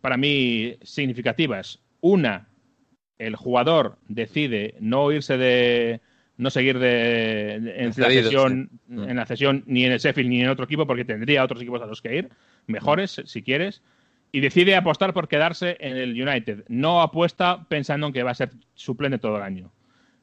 para 0.00 0.16
mí 0.16 0.76
significativas. 0.82 1.80
Una, 2.00 2.48
el 3.18 3.36
jugador 3.36 3.98
decide 4.08 4.74
no 4.80 5.12
irse 5.12 5.36
de, 5.36 6.00
no 6.38 6.48
seguir 6.48 6.78
de, 6.78 7.54
en, 7.56 7.92
la 7.96 8.08
sesión, 8.08 8.70
en 8.88 9.16
la 9.16 9.26
sesión 9.26 9.64
ni 9.66 9.84
en 9.84 9.92
el 9.92 9.98
Sheffield 9.98 10.30
ni 10.30 10.40
en 10.40 10.48
otro 10.48 10.64
equipo 10.64 10.86
porque 10.86 11.04
tendría 11.04 11.44
otros 11.44 11.60
equipos 11.60 11.82
a 11.82 11.86
los 11.86 12.00
que 12.00 12.16
ir, 12.16 12.28
mejores 12.66 13.20
si 13.26 13.42
quieres 13.42 13.82
y 14.32 14.40
decide 14.40 14.76
apostar 14.76 15.12
por 15.14 15.28
quedarse 15.28 15.76
en 15.80 15.96
el 15.96 16.20
United. 16.20 16.64
No 16.68 17.00
apuesta 17.00 17.64
pensando 17.68 18.08
en 18.08 18.12
que 18.12 18.22
va 18.22 18.32
a 18.32 18.34
ser 18.34 18.50
suplente 18.74 19.18
todo 19.18 19.36
el 19.36 19.42
año. 19.42 19.70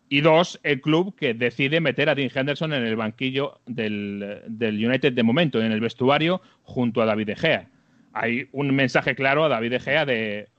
Y 0.08 0.22
dos, 0.22 0.60
el 0.64 0.82
club 0.82 1.16
que 1.16 1.34
decide 1.34 1.82
meter 1.82 2.10
a 2.10 2.16
Dean 2.16 2.30
Henderson 2.34 2.74
en 2.74 2.86
el 2.86 2.96
banquillo 2.96 3.60
del, 3.66 4.44
United 4.62 5.14
de 5.14 5.24
momento, 5.24 5.62
en 5.62 5.72
el 5.72 5.82
vestuario, 5.82 6.42
junto 6.64 7.02
a 7.02 7.06
David 7.06 7.28
De 7.28 7.36
Gea. 7.36 7.70
Hay 8.14 8.48
un 8.52 8.74
mensaje 8.76 9.16
claro 9.16 9.44
a 9.44 9.50
David 9.50 9.72
De 9.72 9.80
Gea 9.80 10.06
de, 10.06 10.50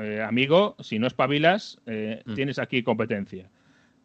eh, 0.00 0.24
amigo, 0.26 0.74
si 0.80 0.98
no 0.98 1.06
espabilas, 1.06 1.78
eh, 1.86 2.22
mm. 2.24 2.34
tienes 2.34 2.58
aquí 2.58 2.82
competencia. 2.82 3.50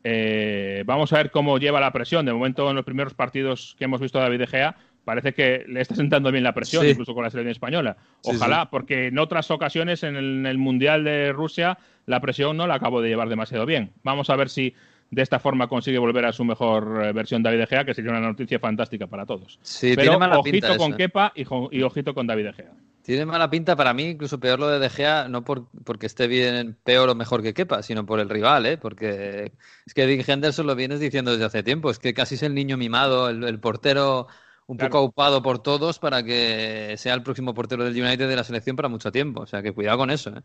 Eh, 0.03 0.83
vamos 0.85 1.11
a 1.13 1.17
ver 1.17 1.31
cómo 1.31 1.57
lleva 1.57 1.79
la 1.79 1.91
presión. 1.93 2.25
De 2.25 2.33
momento, 2.33 2.69
en 2.69 2.75
los 2.75 2.85
primeros 2.85 3.13
partidos 3.13 3.75
que 3.77 3.85
hemos 3.85 4.01
visto 4.01 4.19
a 4.19 4.23
David 4.23 4.39
De 4.39 4.47
Gea, 4.47 4.75
parece 5.03 5.33
que 5.33 5.65
le 5.67 5.81
está 5.81 5.95
sentando 5.95 6.31
bien 6.31 6.43
la 6.43 6.53
presión, 6.53 6.85
incluso 6.87 7.13
con 7.13 7.23
la 7.23 7.29
selección 7.29 7.51
española. 7.51 7.97
Ojalá, 8.23 8.69
porque 8.69 9.07
en 9.07 9.17
otras 9.17 9.49
ocasiones 9.51 10.03
en 10.03 10.15
el, 10.45 10.57
Mundial 10.57 11.03
de 11.03 11.31
Rusia 11.31 11.77
la 12.05 12.19
presión 12.19 12.57
no 12.57 12.67
la 12.67 12.75
acabo 12.75 13.01
de 13.01 13.09
llevar 13.09 13.29
demasiado 13.29 13.65
bien. 13.65 13.91
Vamos 14.03 14.29
a 14.29 14.35
ver 14.35 14.49
si 14.49 14.73
de 15.11 15.21
esta 15.21 15.39
forma 15.39 15.67
consigue 15.67 15.97
volver 15.97 16.25
a 16.25 16.33
su 16.33 16.43
mejor 16.43 17.01
eh, 17.03 17.13
versión 17.13 17.41
David 17.41 17.59
De 17.59 17.67
Gea, 17.67 17.85
que 17.85 17.93
sería 17.93 18.11
una 18.11 18.19
noticia 18.19 18.59
fantástica 18.59 19.07
para 19.07 19.25
todos. 19.25 19.57
Sí, 19.61 19.93
Pero 19.95 20.17
ojito 20.17 20.77
con. 20.77 20.93
Kepa 20.93 21.33
y, 21.35 21.81
ojito 21.81 22.13
con 22.13 22.27
David 22.27 22.45
De 22.45 22.53
Gea. 22.53 22.71
Tiene 23.01 23.25
mala 23.25 23.49
pinta 23.49 23.75
para 23.75 23.93
mí, 23.93 24.09
incluso 24.09 24.39
peor 24.39 24.59
lo 24.59 24.67
de 24.67 24.77
De 24.77 24.89
Gea, 24.89 25.27
no 25.27 25.43
por, 25.43 25.67
porque 25.83 26.05
esté 26.05 26.27
bien, 26.27 26.77
peor 26.83 27.09
o 27.09 27.15
mejor 27.15 27.41
que 27.41 27.55
Kepa, 27.55 27.81
sino 27.81 28.05
por 28.05 28.19
el 28.19 28.29
rival, 28.29 28.67
¿eh? 28.67 28.77
porque 28.77 29.53
es 29.87 29.93
que 29.95 30.05
Dean 30.05 30.23
Henderson 30.27 30.67
lo 30.67 30.75
vienes 30.75 30.99
diciendo 30.99 31.31
desde 31.31 31.45
hace 31.45 31.63
tiempo, 31.63 31.89
es 31.89 31.97
que 31.97 32.13
casi 32.13 32.35
es 32.35 32.43
el 32.43 32.53
niño 32.53 32.77
mimado, 32.77 33.29
el 33.29 33.59
portero 33.59 34.27
un 34.69 34.77
poco 34.77 35.01
ocupado 35.01 35.41
por 35.41 35.63
todos 35.63 35.97
para 35.97 36.21
que 36.21 36.93
sea 36.95 37.15
el 37.15 37.23
próximo 37.23 37.55
portero 37.55 37.83
del 37.83 37.99
United 37.99 38.29
de 38.29 38.35
la 38.35 38.43
selección 38.43 38.75
para 38.75 38.87
mucho 38.87 39.11
tiempo. 39.11 39.41
O 39.41 39.47
sea 39.47 39.63
que 39.63 39.71
cuidado 39.71 39.97
con 39.97 40.11
eso. 40.11 40.29
¿eh? 40.29 40.41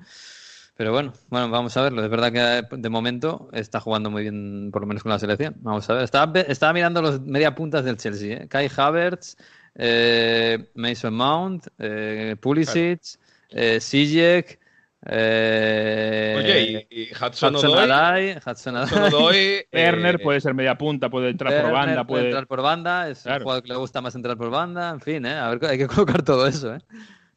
Pero 0.77 0.93
bueno, 0.93 1.12
bueno, 1.29 1.51
vamos 1.51 1.77
a 1.77 1.83
verlo. 1.83 2.03
Es 2.03 2.09
verdad 2.09 2.33
que 2.33 2.77
de 2.77 2.89
momento 2.89 3.51
está 3.53 3.81
jugando 3.81 4.11
muy 4.11 4.22
bien, 4.22 4.70
por 4.72 4.81
lo 4.81 4.87
menos 4.87 5.03
con 5.03 5.12
la 5.12 5.18
selección. 5.18 5.57
Vamos 5.59 5.89
a 5.91 5.95
ver. 5.95 6.05
Estaba, 6.05 6.72
mirando 6.72 7.03
los 7.03 7.20
media 7.20 7.55
puntas 7.55 7.85
del 7.85 7.99
Chelsea. 7.99 8.45
¿eh? 8.45 8.49
Kai 8.49 8.70
Havertz, 8.75 9.37
eh, 9.75 10.70
Mason 10.75 11.14
Mount, 11.14 11.66
eh, 11.79 12.35
Pulisic, 12.41 13.03
eh, 13.51 13.79
Sijek, 13.79 14.59
eh, 15.07 16.35
Oye, 16.39 16.87
y, 16.91 17.11
Hudson, 17.13 17.57
Hudson 17.57 17.71
Odoi, 17.71 18.37
Hudson 18.45 18.77
Odoi 18.77 19.67
Werner 19.73 20.21
puede 20.23 20.41
ser 20.41 20.55
media 20.55 20.79
punta, 20.79 21.11
puede 21.11 21.31
entrar 21.31 21.63
por 21.63 21.73
banda. 21.73 22.07
Puede... 22.07 22.25
entrar 22.27 22.47
por 22.47 22.63
banda, 22.63 23.11
es 23.11 23.27
un 23.27 23.41
jugador 23.41 23.63
que 23.63 23.69
le 23.69 23.77
gusta 23.77 24.01
más 24.01 24.15
entrar 24.15 24.37
por 24.37 24.51
banda, 24.51 24.91
en 24.91 25.01
fin, 25.01 25.27
¿eh? 25.27 25.35
a 25.35 25.51
ver, 25.51 25.71
hay 25.71 25.79
que 25.79 25.87
colocar 25.89 26.23
todo 26.23 26.47
eso. 26.47 26.75
¿eh? 26.75 26.79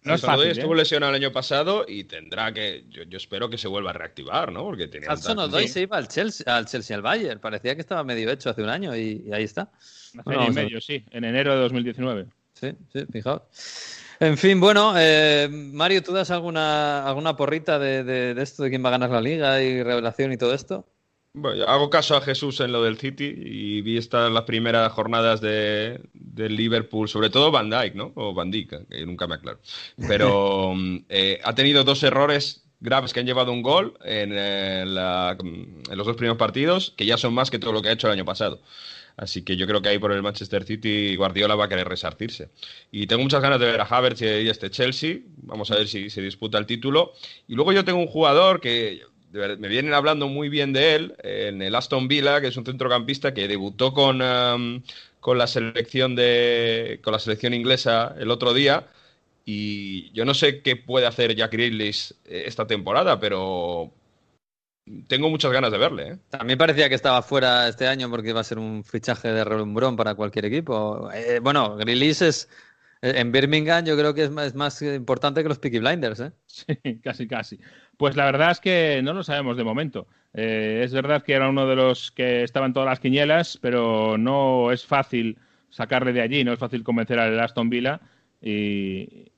No 0.03 0.13
es 0.13 0.21
fácil, 0.21 0.47
estuvo 0.47 0.73
¿eh? 0.73 0.77
lesionado 0.77 1.13
el 1.13 1.21
año 1.21 1.33
pasado 1.33 1.85
y 1.85 2.05
tendrá 2.05 2.53
que, 2.53 2.85
yo, 2.87 3.03
espero 3.17 3.49
que 3.49 3.57
se 3.57 3.67
vuelva 3.67 3.89
a 3.89 3.93
reactivar, 3.93 4.53
¿no? 4.53 4.63
Porque 4.63 4.87
tenía 4.87 5.11
Hudson 5.11 5.37
Odoi 5.39 5.67
se 5.67 5.81
iba 5.81 5.97
al 5.97 6.07
Chelsea, 6.07 6.55
al 6.55 6.65
Chelsea, 6.65 6.95
al 6.95 7.01
Bayern, 7.01 7.41
parecía 7.41 7.75
que 7.75 7.81
estaba 7.81 8.05
medio 8.05 8.31
hecho 8.31 8.49
hace 8.49 8.63
un 8.63 8.69
año 8.69 8.95
y, 8.95 9.29
ahí 9.33 9.43
está. 9.43 9.69
Hace 10.25 10.51
medio, 10.51 10.79
sí, 10.79 11.03
en 11.11 11.25
enero 11.25 11.53
de 11.53 11.61
2019. 11.61 12.27
Sí, 12.53 12.71
sí, 12.93 13.05
fijaos. 13.11 13.41
En 14.19 14.37
fin, 14.37 14.59
bueno, 14.59 14.93
eh, 14.97 15.47
Mario, 15.51 16.01
¿tú 16.01 16.11
das 16.11 16.31
alguna, 16.31 17.05
alguna 17.07 17.35
porrita 17.35 17.77
de, 17.77 18.35
esto, 18.41 18.63
de 18.63 18.69
quién 18.69 18.83
va 18.83 18.89
a 18.89 18.93
ganar 18.93 19.11
la 19.11 19.21
liga 19.21 19.61
y 19.61 19.83
revelación 19.83 20.31
y 20.31 20.37
todo 20.37 20.53
esto? 20.53 20.85
Bueno, 21.33 21.65
hago 21.65 21.91
caso 21.91 22.15
a 22.15 22.21
Jesús 22.21 22.59
en 22.61 22.71
lo 22.71 22.81
del 22.81 22.97
City 22.97 23.31
y 23.37 23.81
vi 23.81 23.97
estas 23.97 24.31
las 24.31 24.43
primeras 24.43 24.91
jornadas 24.91 25.39
de, 25.39 26.01
del 26.13 26.55
Liverpool, 26.55 27.07
sobre 27.07 27.29
todo 27.29 27.51
Van 27.51 27.69
Dijk, 27.69 27.93
¿no? 27.93 28.11
O 28.15 28.33
Van 28.33 28.49
Dijk, 28.49 28.87
que 28.89 29.05
nunca 29.05 29.27
me 29.27 29.35
aclaro. 29.35 29.59
Pero 30.07 30.73
eh, 31.09 31.39
ha 31.43 31.53
tenido 31.53 31.83
dos 31.83 32.01
errores 32.01 32.63
graves 32.79 33.13
que 33.13 33.19
han 33.19 33.27
llevado 33.27 33.51
un 33.51 33.61
gol 33.61 33.97
en, 34.03 34.31
eh, 34.33 34.81
en, 34.81 34.95
los 34.95 36.07
dos 36.07 36.15
primeros 36.15 36.37
partidos, 36.37 36.93
que 36.97 37.05
ya 37.05 37.17
son 37.17 37.35
más 37.35 37.51
que 37.51 37.59
todo 37.59 37.71
lo 37.71 37.83
que 37.83 37.89
ha 37.89 37.93
hecho 37.93 38.07
el 38.07 38.13
año 38.13 38.25
pasado. 38.25 38.59
Así 39.17 39.41
que 39.41 39.57
yo 39.57 39.65
creo 39.65 39.81
que 39.81 39.89
ahí 39.89 39.97
por 39.97 40.11
el 40.11 40.21
Manchester 40.21 40.63
City 40.63 41.15
Guardiola 41.15 41.55
va 41.55 41.65
a 41.65 41.69
querer 41.69 41.87
resartirse. 41.87 42.49
Y 42.91 43.07
tengo 43.07 43.23
muchas 43.23 43.41
ganas 43.41 43.59
de 43.59 43.65
ver 43.65 43.81
a 43.81 43.85
Havertz 43.85 44.21
y 44.21 44.47
este 44.47 44.69
Chelsea. 44.69 45.17
Vamos 45.37 45.71
a 45.71 45.75
ver 45.75 45.87
si 45.87 46.11
se 46.11 46.21
disputa 46.21 46.59
el 46.59 46.67
título. 46.67 47.13
Y 47.47 47.55
luego 47.55 47.73
yo 47.73 47.83
tengo 47.83 47.99
un 47.99 48.07
jugador 48.07 48.61
que 48.61 49.01
me 49.31 49.67
vienen 49.67 49.93
hablando 49.93 50.27
muy 50.27 50.49
bien 50.49 50.71
de 50.71 50.95
él 50.95 51.15
en 51.23 51.61
el 51.63 51.73
Aston 51.75 52.07
Villa, 52.07 52.39
que 52.41 52.47
es 52.47 52.57
un 52.57 52.65
centrocampista 52.65 53.33
que 53.33 53.47
debutó 53.47 53.91
con, 53.91 54.21
um, 54.21 54.83
con 55.19 55.37
la 55.37 55.47
selección 55.47 56.15
de 56.15 56.99
con 57.03 57.11
la 57.11 57.19
selección 57.19 57.55
inglesa 57.55 58.15
el 58.19 58.29
otro 58.29 58.53
día. 58.53 58.87
Y 59.45 60.11
yo 60.11 60.25
no 60.25 60.33
sé 60.35 60.61
qué 60.61 60.75
puede 60.75 61.07
hacer 61.07 61.35
Jack 61.35 61.53
Grealish 61.53 62.13
eh, 62.25 62.43
esta 62.45 62.67
temporada, 62.67 63.19
pero 63.19 63.91
tengo 65.07 65.29
muchas 65.29 65.51
ganas 65.51 65.71
de 65.71 65.77
verle. 65.77 66.07
¿eh? 66.09 66.17
También 66.29 66.57
parecía 66.57 66.89
que 66.89 66.95
estaba 66.95 67.21
fuera 67.21 67.67
este 67.67 67.87
año 67.87 68.09
porque 68.09 68.29
iba 68.29 68.39
a 68.39 68.43
ser 68.43 68.59
un 68.59 68.83
fichaje 68.83 69.31
de 69.31 69.43
relumbrón 69.43 69.95
para 69.95 70.15
cualquier 70.15 70.45
equipo. 70.45 71.09
Eh, 71.13 71.39
bueno, 71.41 71.75
Grealish 71.75 72.21
es 72.21 72.49
eh, 73.01 73.13
en 73.17 73.31
Birmingham 73.31 73.85
yo 73.85 73.97
creo 73.97 74.13
que 74.13 74.23
es 74.23 74.55
más, 74.55 74.81
importante 74.81 75.43
que 75.43 75.49
los 75.49 75.59
Peaky 75.59 75.79
Blinders. 75.79 76.19
¿eh? 76.19 76.31
Sí, 76.47 76.99
casi, 77.03 77.27
casi. 77.27 77.59
Pues 77.97 78.15
la 78.15 78.25
verdad 78.25 78.51
es 78.51 78.59
que 78.59 79.01
no 79.03 79.13
lo 79.13 79.23
sabemos 79.23 79.57
de 79.57 79.63
momento. 79.63 80.07
es 80.33 80.93
verdad 80.93 81.23
que 81.23 81.33
era 81.33 81.49
uno 81.49 81.67
de 81.67 81.75
los 81.75 82.11
que 82.11 82.43
estaban 82.43 82.73
todas 82.73 82.89
las 82.89 82.99
quinielas, 82.99 83.57
pero 83.61 84.17
no 84.17 84.71
es 84.71 84.85
fácil 84.85 85.37
sacarle 85.69 86.13
de 86.13 86.21
allí, 86.21 86.43
no 86.43 86.53
es 86.53 86.59
fácil 86.59 86.83
convencer 86.83 87.19
al 87.19 87.39
Aston 87.39 87.69
Villa. 87.69 87.99
Y 88.41 89.31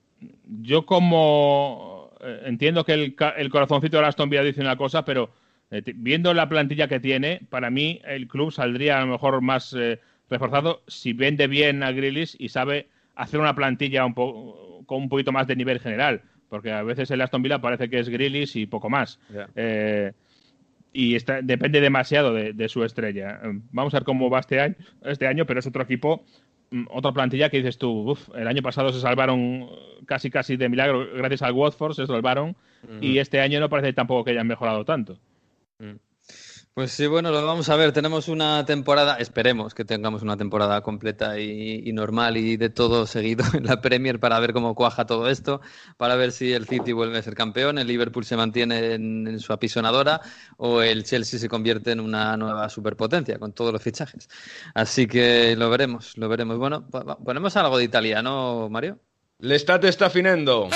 yo 0.43 0.85
como 0.85 1.98
entiendo 2.45 2.83
que 2.83 2.93
el, 2.93 3.15
el 3.37 3.49
corazoncito 3.49 3.97
de 3.99 4.05
Aston 4.05 4.29
Villa 4.29 4.43
dice 4.43 4.61
una 4.61 4.75
cosa, 4.75 5.03
pero 5.03 5.29
Eh, 5.71 5.83
viendo 5.95 6.33
la 6.33 6.47
plantilla 6.47 6.87
que 6.87 6.99
tiene, 6.99 7.41
para 7.49 7.69
mí 7.69 8.01
el 8.03 8.27
club 8.27 8.51
saldría 8.51 8.97
a 8.97 9.01
lo 9.05 9.11
mejor 9.11 9.41
más 9.41 9.73
eh, 9.77 9.99
reforzado 10.27 10.81
si 10.87 11.13
vende 11.13 11.47
bien 11.47 11.83
a 11.83 11.91
Grillis 11.91 12.35
y 12.39 12.49
sabe 12.49 12.87
hacer 13.15 13.39
una 13.39 13.53
plantilla 13.53 14.03
un 14.03 14.13
con 14.13 14.97
un 15.03 15.09
poquito 15.09 15.31
más 15.31 15.45
de 15.45 15.55
nivel 15.55 15.79
general, 15.79 16.21
porque 16.49 16.71
a 16.71 16.81
veces 16.81 17.11
el 17.11 17.21
Aston 17.21 17.43
Villa 17.43 17.59
parece 17.59 17.87
que 17.87 17.99
es 17.99 18.09
Grillis 18.09 18.55
y 18.55 18.65
poco 18.65 18.89
más. 18.89 19.19
Eh, 19.55 20.11
y 20.91 21.13
está, 21.13 21.43
depende 21.43 21.81
demasiado 21.81 22.33
de, 22.33 22.67
su 22.67 22.83
estrella. 22.83 23.39
Vamos 23.71 23.93
a 23.93 23.97
ver 23.97 24.05
cómo 24.05 24.27
va 24.31 24.39
este 24.39 24.59
año, 24.59 24.75
este 25.03 25.27
año, 25.27 25.45
pero 25.45 25.59
es 25.59 25.67
otro 25.67 25.83
equipo, 25.83 26.23
otra 26.89 27.11
plantilla 27.11 27.49
que 27.49 27.57
dices 27.57 27.77
tú, 27.77 28.17
el 28.35 28.47
año 28.47 28.61
pasado 28.61 28.91
se 28.91 28.99
salvaron 28.99 29.69
casi 30.05 30.29
casi 30.29 30.55
de 30.55 30.69
milagro 30.69 31.07
gracias 31.13 31.41
al 31.41 31.53
Watford, 31.53 31.93
se 31.93 32.07
salvaron, 32.07 32.55
y 33.01 33.17
este 33.17 33.41
año 33.41 33.59
no 33.59 33.69
parece 33.69 33.93
tampoco 33.93 34.23
que 34.23 34.31
hayan 34.31 34.47
mejorado 34.47 34.85
tanto. 34.85 35.17
Mm. 35.79 35.95
Pues 36.73 36.91
sí, 36.91 37.07
bueno, 37.07 37.31
lo 37.31 37.45
vamos 37.45 37.67
a 37.67 37.75
ver. 37.75 37.91
Tenemos 37.91 38.29
una 38.29 38.65
temporada, 38.65 39.17
esperemos 39.17 39.73
que 39.73 39.83
tengamos 39.83 40.21
una 40.21 40.37
temporada 40.37 40.81
completa 40.81 41.37
y, 41.37 41.91
normal 41.91 42.37
y 42.37 42.55
de 42.55 42.69
todo 42.69 43.05
seguido 43.05 43.43
en 43.53 43.65
la 43.65 43.81
Premier 43.81 44.19
para 44.19 44.39
ver 44.39 44.53
cómo 44.53 44.75
cuaja 44.75 45.05
todo 45.05 45.29
esto, 45.29 45.59
para 45.97 46.15
ver 46.15 46.31
si 46.31 46.53
el 46.53 46.67
City 46.67 46.93
vuelve 46.93 47.17
a 47.17 47.21
ser 47.21 47.35
campeón, 47.35 47.79
el 47.79 47.87
Liverpool 47.87 48.23
se 48.23 48.37
mantiene 48.37 48.93
en, 48.93 49.39
su 49.39 49.51
apisonadora 49.51 50.21
o 50.57 50.81
el 50.81 51.03
Chelsea 51.03 51.39
se 51.39 51.49
convierte 51.49 51.91
en 51.91 51.99
una 51.99 52.37
nueva 52.37 52.69
superpotencia 52.69 53.39
con 53.39 53.51
todos 53.51 53.73
los 53.73 53.81
fichajes. 53.81 54.29
Así 54.73 55.07
que 55.07 55.55
lo 55.57 55.69
veremos, 55.69 56.17
lo 56.17 56.29
veremos. 56.29 56.57
Bueno, 56.57 56.87
ponemos 56.87 57.57
algo 57.57 57.77
de 57.77 57.83
italiano, 57.83 58.69
Mario. 58.69 58.99
L'estate 59.39 59.87
está 59.87 60.09
finendo. 60.09 60.69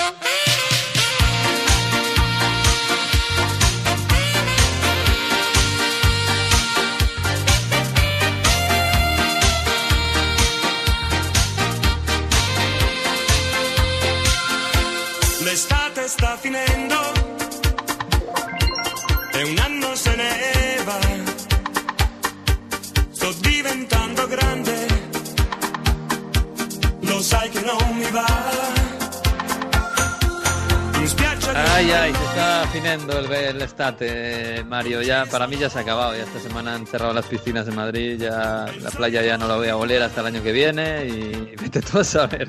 Ay, 31.84 31.90
ay, 31.90 32.14
se 32.14 32.24
está 32.24 32.66
finendo 32.72 33.18
el, 33.18 33.30
el 33.30 33.60
estate, 33.60 34.64
Mario. 34.64 35.02
Ya, 35.02 35.26
para 35.26 35.46
mí 35.46 35.58
ya 35.58 35.68
se 35.68 35.76
ha 35.76 35.82
acabado. 35.82 36.16
Ya 36.16 36.22
esta 36.22 36.40
semana 36.40 36.76
han 36.76 36.86
cerrado 36.86 37.12
las 37.12 37.26
piscinas 37.26 37.68
en 37.68 37.74
Madrid. 37.74 38.18
Ya 38.18 38.64
la 38.80 38.90
playa 38.90 39.20
ya 39.20 39.36
no 39.36 39.46
la 39.46 39.56
voy 39.56 39.68
a 39.68 39.76
oler 39.76 40.02
hasta 40.02 40.22
el 40.22 40.28
año 40.28 40.42
que 40.42 40.52
viene. 40.52 41.04
Y 41.04 41.56
vete 41.60 41.82
tú 41.82 41.98
a 41.98 42.04
saber. 42.04 42.48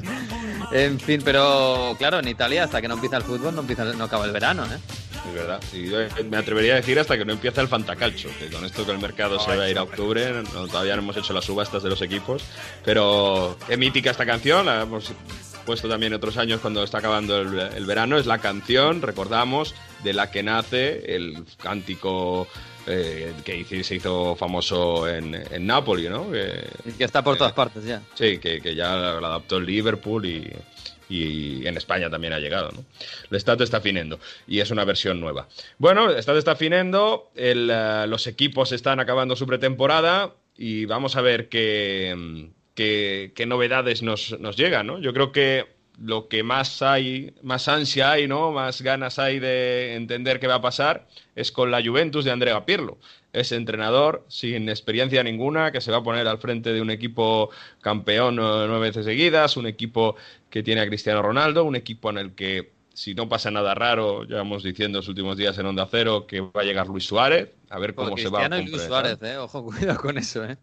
En 0.71 0.97
fin, 1.01 1.21
pero 1.21 1.95
claro, 1.97 2.19
en 2.19 2.29
Italia 2.29 2.63
hasta 2.63 2.81
que 2.81 2.87
no 2.87 2.93
empieza 2.93 3.17
el 3.17 3.23
fútbol 3.23 3.53
no, 3.53 3.59
empieza, 3.59 3.83
no 3.83 4.05
acaba 4.05 4.23
el 4.23 4.31
verano, 4.31 4.63
¿eh? 4.67 4.79
Es 5.27 5.33
verdad. 5.33 5.59
Eh, 5.73 6.23
me 6.29 6.37
atrevería 6.37 6.73
a 6.73 6.75
decir 6.77 6.97
hasta 6.97 7.17
que 7.17 7.25
no 7.25 7.33
empieza 7.33 7.59
el 7.59 7.67
fantacalcho, 7.67 8.29
que 8.39 8.47
con 8.47 8.63
esto 8.63 8.85
que 8.85 8.91
el 8.93 8.99
mercado 8.99 9.37
se 9.39 9.53
va 9.53 9.63
a 9.63 9.69
ir 9.69 9.77
a 9.77 9.83
octubre, 9.83 10.43
todavía 10.71 10.95
no 10.95 11.01
hemos 11.01 11.17
hecho 11.17 11.33
las 11.33 11.43
subastas 11.43 11.83
de 11.83 11.89
los 11.89 12.01
equipos, 12.01 12.41
pero 12.85 13.57
qué 13.67 13.75
mítica 13.75 14.11
esta 14.11 14.25
canción, 14.25 14.65
la 14.65 14.83
hemos 14.83 15.11
puesto 15.65 15.89
también 15.89 16.13
otros 16.13 16.37
años 16.37 16.61
cuando 16.61 16.83
está 16.83 16.99
acabando 16.99 17.41
el, 17.41 17.85
verano, 17.85 18.17
es 18.17 18.25
la 18.25 18.39
canción, 18.39 19.01
recordamos, 19.01 19.75
de 20.03 20.13
la 20.13 20.31
que 20.31 20.43
nace 20.43 21.15
el 21.15 21.43
cántico 21.57 22.47
eh, 22.87 23.33
que 23.43 23.83
se 23.83 23.95
hizo 23.95 24.35
famoso 24.35 25.09
en, 25.09 25.35
en 25.35 25.65
Nápoles, 25.65 26.09
¿no? 26.09 26.31
Que, 26.31 26.67
que 26.97 27.03
está 27.03 27.23
por 27.23 27.37
todas 27.37 27.53
partes 27.53 27.83
ya. 27.83 28.01
Sí, 28.13 28.37
que, 28.37 28.61
que 28.61 28.75
ya 28.75 28.95
lo 28.95 29.25
adaptó 29.25 29.57
el 29.57 29.65
Liverpool 29.65 30.25
y, 30.25 30.51
y 31.09 31.67
en 31.67 31.77
España 31.77 32.09
también 32.09 32.33
ha 32.33 32.39
llegado. 32.39 32.71
¿no? 32.71 32.85
El 33.29 33.37
Estado 33.37 33.63
está 33.63 33.81
finendo 33.81 34.19
y 34.47 34.59
es 34.59 34.71
una 34.71 34.85
versión 34.85 35.19
nueva. 35.19 35.47
Bueno, 35.77 36.09
el 36.09 36.17
Estado 36.17 36.37
está 36.37 36.55
finendo, 36.55 37.31
eh, 37.35 38.05
los 38.07 38.27
equipos 38.27 38.71
están 38.71 38.99
acabando 38.99 39.35
su 39.35 39.45
pretemporada 39.45 40.33
y 40.57 40.85
vamos 40.85 41.15
a 41.15 41.21
ver 41.21 41.49
qué, 41.49 42.49
qué, 42.75 43.45
novedades 43.47 44.03
nos, 44.03 44.39
nos 44.39 44.55
llegan. 44.55 44.87
¿no? 44.87 44.99
Yo 44.99 45.13
creo 45.13 45.31
que 45.31 45.65
lo 45.99 46.27
que 46.27 46.43
más 46.43 46.81
hay, 46.81 47.33
más 47.41 47.67
ansia 47.67 48.11
hay, 48.11 48.27
¿no? 48.27 48.51
Más 48.51 48.81
ganas 48.81 49.17
hay 49.17 49.39
de 49.39 49.95
entender 49.95 50.39
qué 50.39 50.47
va 50.47 50.55
a 50.55 50.61
pasar 50.61 51.07
es 51.35 51.51
con 51.51 51.71
la 51.71 51.83
Juventus 51.83 52.25
de 52.25 52.31
Andrea 52.31 52.65
Pirlo. 52.65 52.97
Es 53.33 53.51
entrenador 53.51 54.25
sin 54.29 54.69
experiencia 54.69 55.23
ninguna 55.23 55.71
que 55.71 55.81
se 55.81 55.91
va 55.91 55.97
a 55.97 56.03
poner 56.03 56.27
al 56.27 56.37
frente 56.37 56.71
de 56.71 56.81
un 56.81 56.89
equipo 56.89 57.49
campeón 57.81 58.37
nueve 58.37 58.79
veces 58.79 59.05
seguidas, 59.05 59.57
un 59.57 59.67
equipo 59.67 60.15
que 60.49 60.63
tiene 60.63 60.81
a 60.81 60.87
Cristiano 60.87 61.21
Ronaldo, 61.21 61.65
un 61.65 61.75
equipo 61.75 62.09
en 62.09 62.17
el 62.17 62.33
que 62.33 62.73
si 62.93 63.13
no 63.13 63.27
pasa 63.27 63.51
nada 63.51 63.75
raro, 63.75 64.23
llevamos 64.23 64.63
diciendo 64.63 64.99
los 64.99 65.09
últimos 65.09 65.35
días 65.35 65.57
en 65.57 65.65
Onda 65.65 65.85
Cero 65.91 66.25
que 66.25 66.39
va 66.39 66.61
a 66.61 66.63
llegar 66.63 66.87
Luis 66.87 67.05
Suárez, 67.05 67.49
a 67.69 67.77
ver 67.77 67.93
cómo 67.93 68.15
se 68.15 68.29
va 68.29 68.45
a 68.45 68.61
y 68.61 68.67
Luis 68.67 68.83
Suárez, 68.83 69.21
¿eh? 69.21 69.37
Ojo, 69.37 69.65
cuidado 69.65 69.99
con 69.99 70.17
eso, 70.17 70.45
¿eh? 70.45 70.57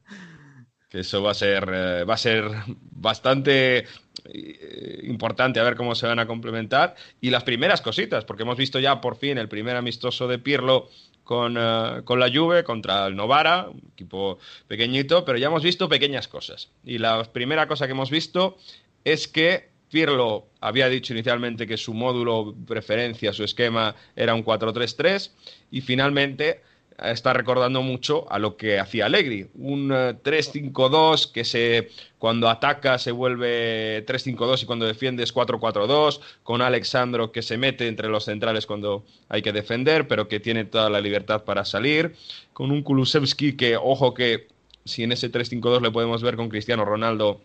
Que 0.92 1.00
eso 1.00 1.22
va 1.22 1.30
a 1.30 1.34
ser, 1.34 1.70
eh, 1.72 2.04
va 2.04 2.14
a 2.14 2.18
ser 2.18 2.44
bastante 2.90 3.86
eh, 4.26 5.00
importante 5.04 5.58
a 5.58 5.62
ver 5.62 5.74
cómo 5.74 5.94
se 5.94 6.06
van 6.06 6.18
a 6.18 6.26
complementar. 6.26 6.94
Y 7.18 7.30
las 7.30 7.44
primeras 7.44 7.80
cositas, 7.80 8.26
porque 8.26 8.42
hemos 8.42 8.58
visto 8.58 8.78
ya 8.78 9.00
por 9.00 9.16
fin 9.16 9.38
el 9.38 9.48
primer 9.48 9.76
amistoso 9.76 10.28
de 10.28 10.38
Pirlo 10.38 10.90
con, 11.24 11.56
eh, 11.58 12.02
con, 12.04 12.20
la 12.20 12.30
Juve 12.30 12.62
contra 12.62 13.06
el 13.06 13.16
Novara, 13.16 13.68
un 13.70 13.82
equipo 13.94 14.38
pequeñito, 14.68 15.24
pero 15.24 15.38
ya 15.38 15.46
hemos 15.46 15.62
visto 15.62 15.88
pequeñas 15.88 16.28
cosas. 16.28 16.68
Y 16.84 16.98
la 16.98 17.24
primera 17.24 17.66
cosa 17.66 17.86
que 17.86 17.92
hemos 17.92 18.10
visto 18.10 18.58
es 19.02 19.28
que 19.28 19.70
Pirlo 19.90 20.48
había 20.60 20.90
dicho 20.90 21.14
inicialmente 21.14 21.66
que 21.66 21.78
su 21.78 21.94
módulo 21.94 22.54
preferencia, 22.66 23.32
su 23.32 23.44
esquema 23.44 23.94
era 24.14 24.34
un 24.34 24.44
4-3-3 24.44 25.30
y 25.70 25.80
finalmente 25.80 26.60
está 27.02 27.32
recordando 27.32 27.82
mucho 27.82 28.30
a 28.30 28.38
lo 28.38 28.56
que 28.56 28.78
hacía 28.78 29.06
Allegri, 29.06 29.48
un 29.54 29.90
3-5-2 29.90 31.26
eh, 31.28 31.30
que 31.32 31.44
se 31.44 31.88
cuando 32.18 32.48
ataca 32.48 32.98
se 32.98 33.10
vuelve 33.10 34.06
3-5-2 34.06 34.62
y 34.62 34.66
cuando 34.66 34.86
defiende 34.86 35.24
es 35.24 35.34
4-4-2, 35.34 36.20
con 36.42 36.62
Alexandro 36.62 37.32
que 37.32 37.42
se 37.42 37.58
mete 37.58 37.88
entre 37.88 38.08
los 38.08 38.24
centrales 38.24 38.66
cuando 38.66 39.04
hay 39.28 39.42
que 39.42 39.52
defender, 39.52 40.06
pero 40.06 40.28
que 40.28 40.38
tiene 40.38 40.64
toda 40.64 40.88
la 40.88 41.00
libertad 41.00 41.44
para 41.44 41.64
salir, 41.64 42.14
con 42.52 42.70
un 42.70 42.82
Kulusevski 42.82 43.56
que, 43.56 43.76
ojo 43.76 44.14
que 44.14 44.46
si 44.84 45.02
en 45.02 45.12
ese 45.12 45.30
3-5-2 45.30 45.80
le 45.80 45.90
podemos 45.90 46.22
ver 46.22 46.36
con 46.36 46.48
Cristiano 46.48 46.84
Ronaldo 46.84 47.40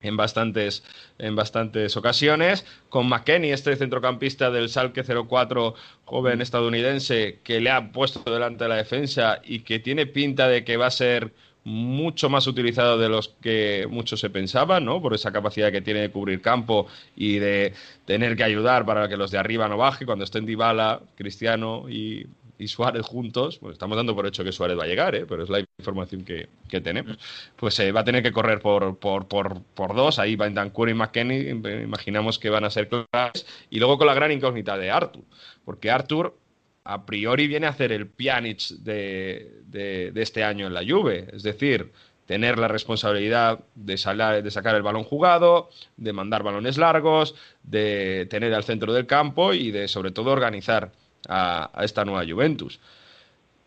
en 0.00 0.16
bastantes, 0.16 0.82
en 1.18 1.36
bastantes 1.36 1.96
ocasiones, 1.96 2.64
con 2.88 3.08
McKenny, 3.08 3.52
este 3.52 3.76
centrocampista 3.76 4.50
del 4.50 4.70
Salque 4.70 5.04
04, 5.04 5.74
joven 6.04 6.40
estadounidense, 6.40 7.38
que 7.44 7.60
le 7.60 7.70
ha 7.70 7.92
puesto 7.92 8.22
delante 8.30 8.64
de 8.64 8.68
la 8.70 8.76
defensa 8.76 9.40
y 9.44 9.60
que 9.60 9.78
tiene 9.78 10.06
pinta 10.06 10.48
de 10.48 10.64
que 10.64 10.76
va 10.76 10.86
a 10.86 10.90
ser 10.90 11.32
mucho 11.62 12.30
más 12.30 12.46
utilizado 12.46 12.96
de 12.96 13.10
los 13.10 13.28
que 13.42 13.86
muchos 13.90 14.18
se 14.20 14.30
pensaban, 14.30 14.86
¿no? 14.86 15.02
Por 15.02 15.12
esa 15.12 15.30
capacidad 15.30 15.70
que 15.70 15.82
tiene 15.82 16.00
de 16.00 16.10
cubrir 16.10 16.40
campo 16.40 16.86
y 17.14 17.38
de 17.38 17.74
tener 18.06 18.34
que 18.34 18.44
ayudar 18.44 18.86
para 18.86 19.08
que 19.08 19.18
los 19.18 19.30
de 19.30 19.36
arriba 19.36 19.68
no 19.68 19.76
bajen 19.76 20.06
cuando 20.06 20.24
estén 20.24 20.46
Dybala, 20.46 21.02
Cristiano 21.16 21.84
y 21.90 22.26
y 22.60 22.68
Suárez 22.68 23.06
juntos, 23.06 23.58
pues 23.58 23.72
estamos 23.72 23.96
dando 23.96 24.14
por 24.14 24.26
hecho 24.26 24.44
que 24.44 24.52
Suárez 24.52 24.78
va 24.78 24.84
a 24.84 24.86
llegar, 24.86 25.14
¿eh? 25.14 25.24
pero 25.26 25.42
es 25.42 25.48
la 25.48 25.64
información 25.78 26.24
que, 26.24 26.48
tenemos, 26.80 27.18
pues 27.56 27.78
eh, 27.80 27.90
va 27.90 28.00
a 28.00 28.04
tener 28.04 28.22
que 28.22 28.32
correr 28.32 28.60
por, 28.60 28.98
por, 28.98 29.26
por, 29.26 29.62
por 29.62 29.94
dos, 29.96 30.18
ahí 30.18 30.36
van 30.36 30.54
Dancur 30.54 30.90
y 30.90 30.94
McKenny, 30.94 31.48
imaginamos 31.82 32.38
que 32.38 32.50
van 32.50 32.64
a 32.64 32.70
ser 32.70 32.88
claves, 32.88 33.46
y 33.70 33.78
luego 33.78 33.96
con 33.96 34.06
la 34.06 34.14
gran 34.14 34.30
incógnita 34.30 34.76
de 34.76 34.90
Arthur, 34.90 35.24
porque 35.64 35.90
Arthur 35.90 36.36
a 36.84 37.06
priori 37.06 37.46
viene 37.46 37.66
a 37.66 37.70
hacer 37.70 37.92
el 37.92 38.06
Pjanic 38.08 38.68
de, 38.80 39.62
de, 39.66 40.12
este 40.16 40.44
año 40.44 40.66
en 40.66 40.74
la 40.74 40.82
Juve, 40.86 41.28
es 41.32 41.42
decir, 41.42 41.92
tener 42.26 42.58
la 42.58 42.68
responsabilidad 42.68 43.60
de, 43.74 43.94
de 44.42 44.50
sacar 44.50 44.74
el 44.76 44.82
balón 44.82 45.04
jugado, 45.04 45.70
de 45.96 46.12
mandar 46.12 46.42
balones 46.42 46.76
largos, 46.76 47.34
de 47.62 48.26
tener 48.28 48.52
al 48.52 48.64
centro 48.64 48.92
del 48.92 49.06
campo 49.06 49.54
y 49.54 49.70
de 49.70 49.88
sobre 49.88 50.10
todo 50.10 50.30
organizar 50.30 50.92
a, 51.28 51.70
esta 51.82 52.04
nueva 52.04 52.24
Juventus. 52.28 52.80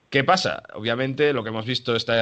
¿Qué 0.10 0.24
pasa? 0.24 0.64
Obviamente 0.74 1.34
lo 1.34 1.44
que 1.44 1.50
hemos 1.50 1.66
visto 1.66 1.96
este, 1.96 2.14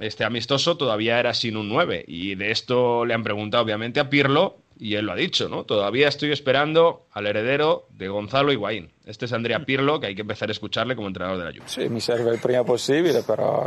este 0.00 0.24
amistoso 0.24 0.76
todavía 0.76 1.18
era 1.18 1.34
sin 1.34 1.56
un 1.56 1.68
9 1.68 2.04
y 2.06 2.34
de 2.34 2.50
esto 2.50 3.04
le 3.04 3.14
han 3.14 3.22
preguntado 3.22 3.62
obviamente 3.62 4.00
a 4.00 4.08
Pirlo 4.08 4.56
y 4.78 4.94
él 4.94 5.06
lo 5.06 5.12
ha 5.12 5.16
dicho, 5.16 5.48
¿no? 5.48 5.64
Todavía 5.64 6.08
estoy 6.08 6.32
esperando 6.32 7.06
al 7.12 7.26
heredero 7.26 7.86
de 7.90 8.08
Gonzalo 8.08 8.52
Higuaín. 8.52 8.90
Este 9.06 9.24
es 9.24 9.32
Andrea 9.32 9.64
Pirlo, 9.64 10.00
que 10.00 10.08
hay 10.08 10.14
que 10.14 10.20
empezar 10.20 10.48
a 10.48 10.52
escucharle 10.52 10.94
como 10.96 11.08
entrenador 11.08 11.38
de 11.38 11.44
la 11.44 11.50
Juve. 11.50 11.64
Sí, 11.66 11.88
mi 11.88 12.00
serve 12.00 12.30
el 12.30 12.38
prima 12.38 12.64
possibile, 12.64 13.22
pero 13.26 13.66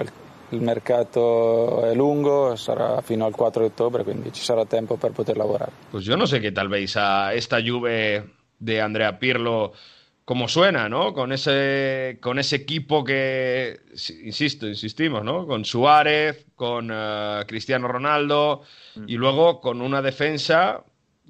el 0.51 0.61
mercado 0.61 1.85
es 1.89 1.95
lungo, 1.95 2.57
será 2.57 3.01
fino 3.01 3.25
al 3.25 3.33
4 3.33 3.61
de 3.61 3.67
octubre, 3.67 4.03
quindi 4.03 4.31
ci 4.31 4.41
sarà 4.41 4.65
tempo 4.65 4.97
per 4.97 5.11
poter 5.11 5.37
lavorare. 5.37 5.71
Pues 5.91 6.05
yo 6.05 6.17
no 6.17 6.25
sé 6.25 6.41
qué 6.41 6.51
tal 6.51 6.69
veis 6.69 6.97
a 6.97 7.33
esta 7.33 7.59
Juve 7.61 8.25
de 8.59 8.81
Andrea 8.81 9.19
Pirlo 9.19 9.73
como 10.29 10.47
suena, 10.47 10.89
¿no? 10.89 11.11
Con 11.11 11.31
ese, 11.31 12.19
con 12.21 12.37
ese 12.37 12.57
equipo 12.57 13.03
que, 13.03 13.79
insisto, 14.23 14.67
insistimos, 14.67 15.23
¿no? 15.23 15.47
Con 15.47 15.65
Suárez, 15.65 16.45
con 16.53 16.91
uh, 16.91 17.47
Cristiano 17.47 17.87
Ronaldo 17.87 18.61
y 19.07 19.15
luego 19.15 19.59
con 19.59 19.81
una 19.81 20.03
defensa 20.03 20.83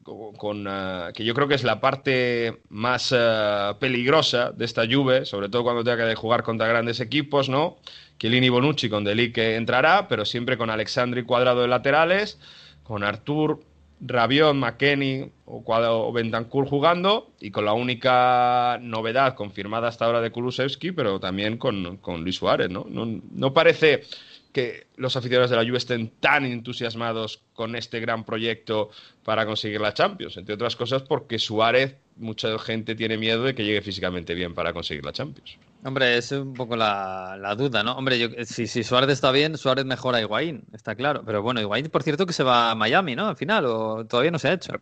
con, 0.03 0.67
uh, 0.67 1.13
que 1.13 1.23
yo 1.23 1.33
creo 1.33 1.47
que 1.47 1.55
es 1.55 1.63
la 1.63 1.79
parte 1.79 2.59
más 2.67 3.13
uh, 3.13 3.79
peligrosa 3.79 4.51
de 4.51 4.65
esta 4.65 4.83
Juve, 4.85 5.23
sobre 5.23 5.47
todo 5.47 5.63
cuando 5.63 5.85
tenga 5.85 6.05
que 6.09 6.15
jugar 6.15 6.43
contra 6.43 6.67
grandes 6.67 6.99
equipos, 6.99 7.47
¿no? 7.47 7.77
Chiellini 8.17 8.49
Bonucci 8.49 8.89
con 8.89 9.05
Delic 9.05 9.33
que 9.33 9.55
entrará, 9.55 10.09
pero 10.09 10.25
siempre 10.25 10.57
con 10.57 10.69
Alexandri 10.69 11.23
Cuadrado 11.23 11.61
de 11.61 11.69
laterales, 11.69 12.37
con 12.83 13.05
Artur 13.05 13.61
Rabiot, 14.01 14.55
McKenny 14.55 15.29
o, 15.45 15.63
o 15.65 16.13
Bentancur 16.13 16.67
jugando 16.67 17.31
y 17.39 17.51
con 17.51 17.65
la 17.65 17.73
única 17.73 18.79
novedad 18.81 19.35
confirmada 19.35 19.87
hasta 19.87 20.05
ahora 20.05 20.21
de 20.21 20.31
Kulusevski, 20.31 20.91
pero 20.91 21.19
también 21.19 21.57
con, 21.57 21.97
con 21.97 22.23
Luis 22.23 22.37
Suárez, 22.37 22.69
¿no? 22.69 22.85
¿no? 22.89 23.05
No 23.31 23.53
parece 23.53 24.03
que 24.51 24.87
los 24.95 25.15
aficionados 25.15 25.51
de 25.51 25.57
la 25.57 25.63
Juve 25.63 25.77
estén 25.77 26.09
tan 26.19 26.45
entusiasmados 26.45 27.43
con 27.53 27.75
este 27.75 27.99
gran 27.99 28.25
proyecto 28.25 28.89
para 29.23 29.45
conseguir 29.45 29.81
la 29.81 29.93
Champions, 29.93 30.37
entre 30.37 30.55
otras 30.55 30.75
cosas 30.75 31.03
porque 31.03 31.37
Suárez, 31.37 31.97
mucha 32.15 32.57
gente 32.59 32.95
tiene 32.95 33.17
miedo 33.17 33.43
de 33.43 33.53
que 33.53 33.63
llegue 33.63 33.81
físicamente 33.81 34.33
bien 34.33 34.53
para 34.53 34.73
conseguir 34.73 35.05
la 35.05 35.13
Champions. 35.13 35.57
Hombre, 35.83 36.17
es 36.17 36.31
un 36.33 36.53
poco 36.53 36.75
la, 36.75 37.37
la 37.39 37.55
duda, 37.55 37.83
¿no? 37.83 37.93
Hombre, 37.93 38.19
yo, 38.19 38.27
si, 38.43 38.67
si, 38.67 38.83
Suárez 38.83 39.09
está 39.11 39.31
bien, 39.31 39.57
Suárez 39.57 39.85
mejora 39.85 40.17
a 40.17 40.21
Higuaín, 40.21 40.63
está 40.73 40.95
claro. 40.95 41.23
Pero 41.25 41.41
bueno, 41.41 41.61
Higuaín, 41.61 41.89
por 41.89 42.03
cierto, 42.03 42.25
que 42.25 42.33
se 42.33 42.43
va 42.43 42.71
a 42.71 42.75
Miami, 42.75 43.15
¿no? 43.15 43.27
Al 43.29 43.37
final, 43.37 43.65
o 43.65 44.05
todavía 44.05 44.31
no 44.31 44.39
se 44.39 44.49
ha 44.49 44.53
hecho. 44.53 44.73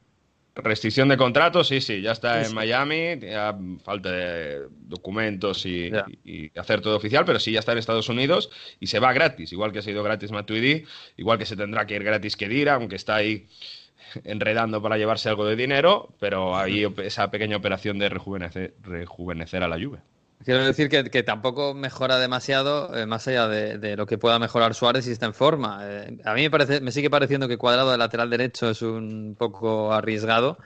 Restricción 0.55 1.07
de 1.07 1.17
contrato, 1.17 1.63
sí, 1.63 1.81
sí, 1.81 2.01
ya 2.01 2.13
está 2.13 2.33
sí, 2.33 2.39
en 2.39 2.45
sí. 2.47 2.55
Miami, 2.55 3.19
ya 3.19 3.55
falta 3.83 4.09
de 4.11 4.67
documentos 4.71 5.67
y, 5.67 5.91
y, 6.23 6.47
y, 6.47 6.59
hacer 6.59 6.81
todo 6.81 6.97
oficial, 6.97 7.25
pero 7.25 7.39
sí 7.39 7.51
ya 7.51 7.59
está 7.59 7.73
en 7.73 7.77
Estados 7.77 8.09
Unidos 8.09 8.49
y 8.79 8.87
se 8.87 8.97
va 8.97 9.13
gratis, 9.13 9.51
igual 9.51 9.71
que 9.71 9.79
ha 9.79 9.83
sido 9.83 10.01
gratis 10.01 10.31
Matuidi, 10.31 10.83
igual 11.15 11.37
que 11.37 11.45
se 11.45 11.55
tendrá 11.55 11.85
que 11.85 11.95
ir 11.95 12.03
gratis 12.03 12.35
Kedira, 12.35 12.73
aunque 12.73 12.95
está 12.95 13.17
ahí 13.17 13.45
enredando 14.23 14.81
para 14.81 14.97
llevarse 14.97 15.29
algo 15.29 15.45
de 15.45 15.55
dinero, 15.55 16.09
pero 16.19 16.57
hay 16.57 16.87
esa 17.03 17.29
pequeña 17.29 17.57
operación 17.57 17.99
de 17.99 18.09
rejuvenecer, 18.09 18.73
rejuvenecer 18.81 19.61
a 19.61 19.67
la 19.67 19.77
lluvia. 19.77 20.01
Quiero 20.43 20.63
decir 20.65 20.88
que, 20.88 21.23
tampoco 21.23 21.73
mejora 21.73 22.19
demasiado, 22.19 22.95
eh, 22.95 23.05
más 23.05 23.27
allá 23.27 23.47
de, 23.47 23.77
de, 23.79 23.97
lo 23.97 24.05
que 24.05 24.17
pueda 24.17 24.39
mejorar 24.39 24.75
Suárez 24.75 25.05
si 25.05 25.11
está 25.11 25.25
en 25.25 25.33
forma. 25.33 25.79
Eh, 25.83 26.17
a 26.23 26.33
mí 26.33 26.43
me, 26.43 26.51
parece, 26.51 26.79
me 26.79 26.91
sigue 26.91 27.09
pareciendo 27.09 27.47
que 27.47 27.57
cuadrado 27.57 27.91
de 27.91 27.97
lateral 27.97 28.29
derecho 28.29 28.69
es 28.69 28.81
un 28.81 29.35
poco 29.38 29.91
arriesgado 29.91 30.57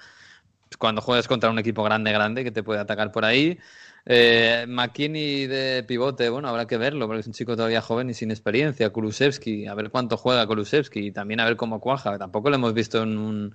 cuando 0.78 1.01
juegas 1.01 1.28
contra 1.28 1.49
un 1.49 1.59
equipo 1.59 1.84
grande, 1.84 2.11
grande, 2.11 2.43
que 2.43 2.51
te 2.51 2.63
puede 2.63 2.80
atacar 2.80 3.11
por 3.11 3.26
ahí. 3.26 3.59
Eh, 4.05 4.65
McKinney 4.67 5.45
de 5.47 5.84
pivote, 5.88 6.30
bueno, 6.30 6.47
habrá 6.49 6.65
que 6.65 6.78
verlo, 6.78 7.07
porque 7.07 7.22
es 7.22 7.28
un 7.28 7.34
chico 7.34 7.55
todavía 7.55 7.82
joven 7.82 8.09
y 8.09 8.13
sin 8.13 8.32
experiencia. 8.32 8.89
Kulusevski, 8.89 9.67
a 9.67 9.76
ver 9.76 9.91
cuánto 9.91 10.17
juega 10.17 10.47
Kulusevski 10.47 11.07
y 11.07 11.11
también 11.11 11.39
a 11.39 11.45
ver 11.45 11.55
cómo 11.55 11.80
cuaja. 11.80 12.17
Tampoco 12.17 12.49
lo 12.49 12.55
hemos 12.55 12.74
visto 12.74 13.03
en 13.03 13.17
un, 13.17 13.53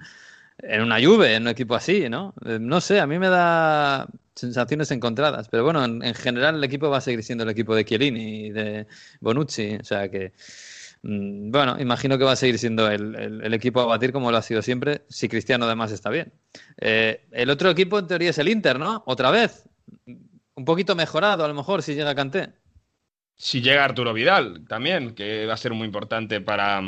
en 0.59 0.83
una 0.83 1.01
Juve, 1.03 1.35
en 1.35 1.43
un 1.43 1.49
equipo 1.49 1.75
así, 1.75 2.09
¿no? 2.09 2.35
Eh, 2.45 2.59
no 2.61 2.81
sé, 2.81 3.01
a 3.01 3.07
mí 3.07 3.19
me 3.19 3.29
da 3.29 4.07
sensaciones 4.35 4.91
encontradas, 4.91 5.49
pero 5.49 5.65
bueno, 5.65 5.85
en, 5.85 6.03
en, 6.03 6.15
general 6.15 6.57
el 6.57 6.65
equipo 6.65 6.91
va 6.91 6.99
a 6.99 7.01
seguir 7.01 7.23
siendo 7.23 7.45
el 7.45 7.51
equipo 7.51 7.75
de 7.75 7.85
Chiellini 7.85 8.47
y 8.47 8.51
de 8.51 8.87
Bonucci, 9.21 9.77
o 9.77 9.85
sea 9.85 10.11
que, 10.11 10.33
mmm, 11.03 11.51
bueno, 11.51 11.77
imagino 11.81 12.19
que 12.19 12.25
va 12.25 12.33
a 12.33 12.37
seguir 12.37 12.59
siendo 12.59 12.91
el, 12.91 13.15
el, 13.17 13.41
el, 13.43 13.55
equipo 13.55 13.81
a 13.81 13.87
batir 13.87 14.13
como 14.13 14.31
lo 14.31 14.37
ha 14.37 14.43
sido 14.43 14.63
siempre, 14.63 15.03
si 15.09 15.29
Cristiano 15.29 15.65
además 15.67 15.93
está 15.93 16.11
bien. 16.11 16.33
Eh, 16.79 17.27
el 17.33 17.51
otro 17.51 17.71
equipo 17.71 17.99
en 17.99 18.07
teoría 18.07 18.31
es 18.31 18.39
el 18.39 18.49
Inter, 18.49 18.79
¿no? 18.79 19.03
Otra 19.07 19.31
vez, 19.31 19.65
un 20.55 20.65
poquito 20.65 20.95
mejorado 20.95 21.45
a 21.45 21.49
lo 21.49 21.55
mejor 21.55 21.83
si 21.83 21.95
llega 21.95 22.15
Canté. 22.15 22.51
Si 23.39 23.61
llega 23.61 23.85
Arturo 23.85 24.15
Vidal 24.15 24.65
también, 24.67 25.15
que 25.15 25.45
va 25.45 25.55
a 25.55 25.59
ser 25.59 25.75
muy 25.75 25.87
importante 25.87 26.41
para 26.41 26.83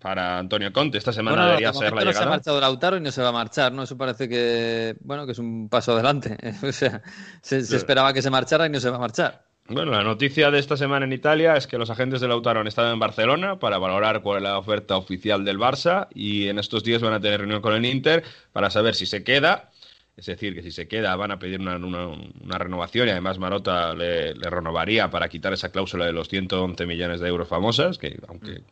para 0.00 0.38
Antonio 0.38 0.72
Conte. 0.72 0.98
Esta 0.98 1.12
semana 1.12 1.36
bueno, 1.36 1.48
debería 1.48 1.72
ser 1.72 1.92
la 1.92 2.00
no 2.00 2.00
llegada. 2.00 2.18
se 2.18 2.24
ha 2.24 2.30
marchado 2.30 2.60
Lautaro 2.60 2.96
y 2.96 3.00
no 3.00 3.10
se 3.10 3.22
va 3.22 3.28
a 3.28 3.32
marchar, 3.32 3.72
¿no? 3.72 3.82
Eso 3.82 3.96
parece 3.96 4.28
que, 4.28 4.96
bueno, 5.00 5.26
que 5.26 5.32
es 5.32 5.38
un 5.38 5.68
paso 5.68 5.92
adelante. 5.92 6.36
o 6.62 6.72
sea, 6.72 7.02
se, 7.42 7.62
se, 7.64 7.76
esperaba 7.76 8.12
que 8.12 8.22
se 8.22 8.30
marchara 8.30 8.66
y 8.66 8.70
no 8.70 8.80
se 8.80 8.90
va 8.90 8.96
a 8.96 9.00
marchar. 9.00 9.46
Bueno, 9.68 9.90
la 9.90 10.04
noticia 10.04 10.52
de 10.52 10.60
esta 10.60 10.76
semana 10.76 11.06
en 11.06 11.12
Italia 11.12 11.56
es 11.56 11.66
que 11.66 11.76
los 11.76 11.90
agentes 11.90 12.20
de 12.20 12.28
Lautaro 12.28 12.60
han 12.60 12.68
estado 12.68 12.92
en 12.92 13.00
Barcelona 13.00 13.58
para 13.58 13.78
valorar 13.78 14.22
cuál 14.22 14.38
es 14.38 14.42
la 14.44 14.58
oferta 14.58 14.96
oficial 14.96 15.44
del 15.44 15.58
Barça 15.58 16.06
y 16.14 16.46
en 16.46 16.60
estos 16.60 16.84
días 16.84 17.02
van 17.02 17.14
a 17.14 17.20
tener 17.20 17.40
reunión 17.40 17.60
con 17.60 17.74
el 17.74 17.84
Inter 17.84 18.22
para 18.52 18.70
saber 18.70 18.94
si 18.94 19.06
se 19.06 19.24
queda. 19.24 19.70
Es 20.16 20.26
decir, 20.26 20.54
que 20.54 20.62
si 20.62 20.70
se 20.70 20.86
queda 20.86 21.16
van 21.16 21.32
a 21.32 21.38
pedir 21.38 21.60
una, 21.60 21.76
una, 21.76 22.06
una 22.06 22.58
renovación 22.58 23.08
y 23.08 23.10
además 23.10 23.38
Marota 23.38 23.92
le, 23.92 24.34
le, 24.34 24.48
renovaría 24.48 25.10
para 25.10 25.28
quitar 25.28 25.52
esa 25.52 25.70
cláusula 25.70 26.06
de 26.06 26.12
los 26.12 26.28
111 26.28 26.86
millones 26.86 27.20
de 27.20 27.28
euros 27.28 27.48
famosas, 27.48 27.98
que 27.98 28.18
aunque 28.28 28.62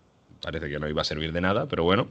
parece 0.45 0.69
que 0.69 0.79
no 0.79 0.89
iba 0.89 1.01
a 1.01 1.05
servir 1.05 1.33
de 1.33 1.41
nada, 1.41 1.67
pero 1.67 1.85
bueno, 1.85 2.09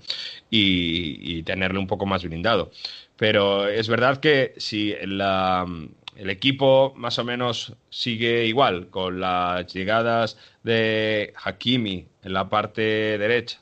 y, 0.50 1.38
y 1.38 1.44
tenerle 1.44 1.78
un 1.78 1.88
poco 1.88 2.08
más 2.08 2.24
blindado. 2.24 2.72
Pero 3.16 3.68
es 3.68 3.88
verdad 3.88 4.18
que 4.18 4.56
si 4.58 4.96
la, 5.06 5.66
el 6.16 6.30
equipo 6.32 6.94
más 6.96 7.20
o 7.20 7.24
menos 7.24 7.74
sigue 7.90 8.46
igual, 8.46 8.88
con 8.90 9.20
las 9.20 9.72
llegadas 9.72 10.38
de 10.64 11.34
Hakimi 11.44 12.08
en 12.24 12.34
la 12.34 12.50
parte 12.50 12.82
derecha, 13.20 13.62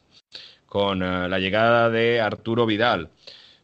con 0.66 1.04
uh, 1.04 1.28
la 1.28 1.40
llegada 1.40 1.90
de 1.90 2.22
Arturo 2.22 2.66
Vidal, 2.66 3.10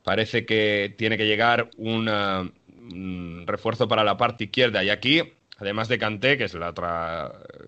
parece 0.04 0.46
que 0.46 0.94
tiene 0.98 1.18
que 1.18 1.26
llegar 1.26 1.70
un, 1.78 2.10
uh, 2.10 2.52
un 2.94 3.46
refuerzo 3.48 3.88
para 3.88 4.04
la 4.04 4.18
parte 4.18 4.46
izquierda 4.46 4.84
y 4.84 4.90
aquí 4.90 5.24
además 5.60 5.88
de 5.88 5.98
Kanté, 5.98 6.38
que 6.38 6.44
es 6.44 6.54
el 6.54 6.64
otro 6.64 6.86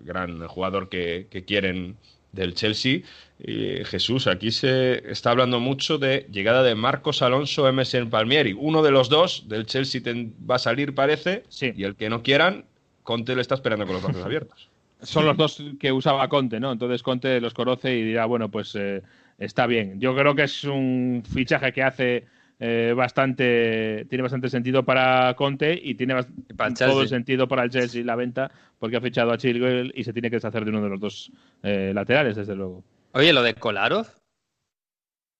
gran 0.02 0.46
jugador 0.46 0.88
que 0.88 1.26
quieren 1.46 1.96
del 2.32 2.54
Chelsea. 2.54 3.02
Y 3.38 3.84
Jesús, 3.84 4.26
aquí 4.26 4.50
se 4.50 5.10
está 5.10 5.30
hablando 5.30 5.60
mucho 5.60 5.98
de 5.98 6.26
llegada 6.30 6.62
de 6.62 6.74
Marcos 6.74 7.22
Alonso, 7.22 7.66
Emerson 7.66 8.10
Palmieri. 8.10 8.52
Uno 8.52 8.82
de 8.82 8.90
los 8.90 9.08
dos 9.08 9.48
del 9.48 9.66
Chelsea 9.66 10.02
va 10.48 10.56
a 10.56 10.58
salir, 10.58 10.94
parece, 10.94 11.44
sí. 11.48 11.72
y 11.74 11.84
el 11.84 11.96
que 11.96 12.10
no 12.10 12.22
quieran, 12.22 12.66
Conte 13.02 13.34
lo 13.34 13.40
está 13.40 13.54
esperando 13.54 13.86
con 13.86 13.94
los 13.94 14.02
brazos 14.02 14.22
abiertos. 14.24 14.68
Son 15.02 15.24
los 15.24 15.36
dos 15.36 15.62
que 15.80 15.90
usaba 15.92 16.28
Conte, 16.28 16.60
¿no? 16.60 16.72
Entonces 16.72 17.02
Conte 17.02 17.40
los 17.40 17.54
conoce 17.54 17.96
y 17.96 18.02
dirá, 18.02 18.26
bueno, 18.26 18.50
pues 18.50 18.74
eh, 18.74 19.02
está 19.38 19.66
bien. 19.66 19.98
Yo 19.98 20.14
creo 20.14 20.34
que 20.34 20.42
es 20.42 20.64
un 20.64 21.22
fichaje 21.32 21.72
que 21.72 21.82
hace 21.82 22.26
eh, 22.62 22.92
bastante 22.94 24.04
tiene 24.10 24.20
bastante 24.20 24.50
sentido 24.50 24.84
para 24.84 25.32
Conte 25.34 25.80
y 25.82 25.94
tiene 25.94 26.14
y 26.46 26.74
todo 26.74 27.00
el 27.00 27.08
sentido 27.08 27.48
para 27.48 27.64
el 27.64 27.70
Chelsea 27.70 28.04
la 28.04 28.16
venta 28.16 28.50
porque 28.78 28.98
ha 28.98 29.00
fichado 29.00 29.32
a 29.32 29.38
Chilwell 29.38 29.92
y 29.96 30.04
se 30.04 30.12
tiene 30.12 30.28
que 30.28 30.36
deshacer 30.36 30.64
de 30.64 30.70
uno 30.70 30.82
de 30.82 30.90
los 30.90 31.00
dos 31.00 31.32
eh, 31.62 31.92
laterales 31.94 32.36
desde 32.36 32.54
luego. 32.54 32.84
Oye 33.12 33.32
lo 33.32 33.42
de 33.42 33.54
Kolarov 33.54 34.08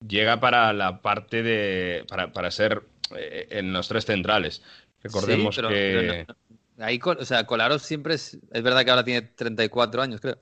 llega 0.07 0.39
para 0.39 0.73
la 0.73 1.03
parte 1.03 1.43
de 1.43 2.05
para, 2.09 2.33
para 2.33 2.49
ser 2.49 2.81
eh, 3.15 3.47
en 3.51 3.71
los 3.71 3.87
tres 3.87 4.05
centrales. 4.05 4.63
Recordemos 5.03 5.53
sí, 5.53 5.61
pero, 5.61 5.69
que 5.69 6.25
pero 6.25 6.35
no, 6.77 6.85
ahí 6.85 6.99
o 7.03 7.25
sea 7.25 7.45
Kolarov 7.45 7.81
siempre 7.81 8.15
es 8.15 8.39
es 8.51 8.63
verdad 8.63 8.83
que 8.83 8.89
ahora 8.89 9.03
tiene 9.03 9.21
34 9.21 10.01
años 10.01 10.21
creo 10.21 10.39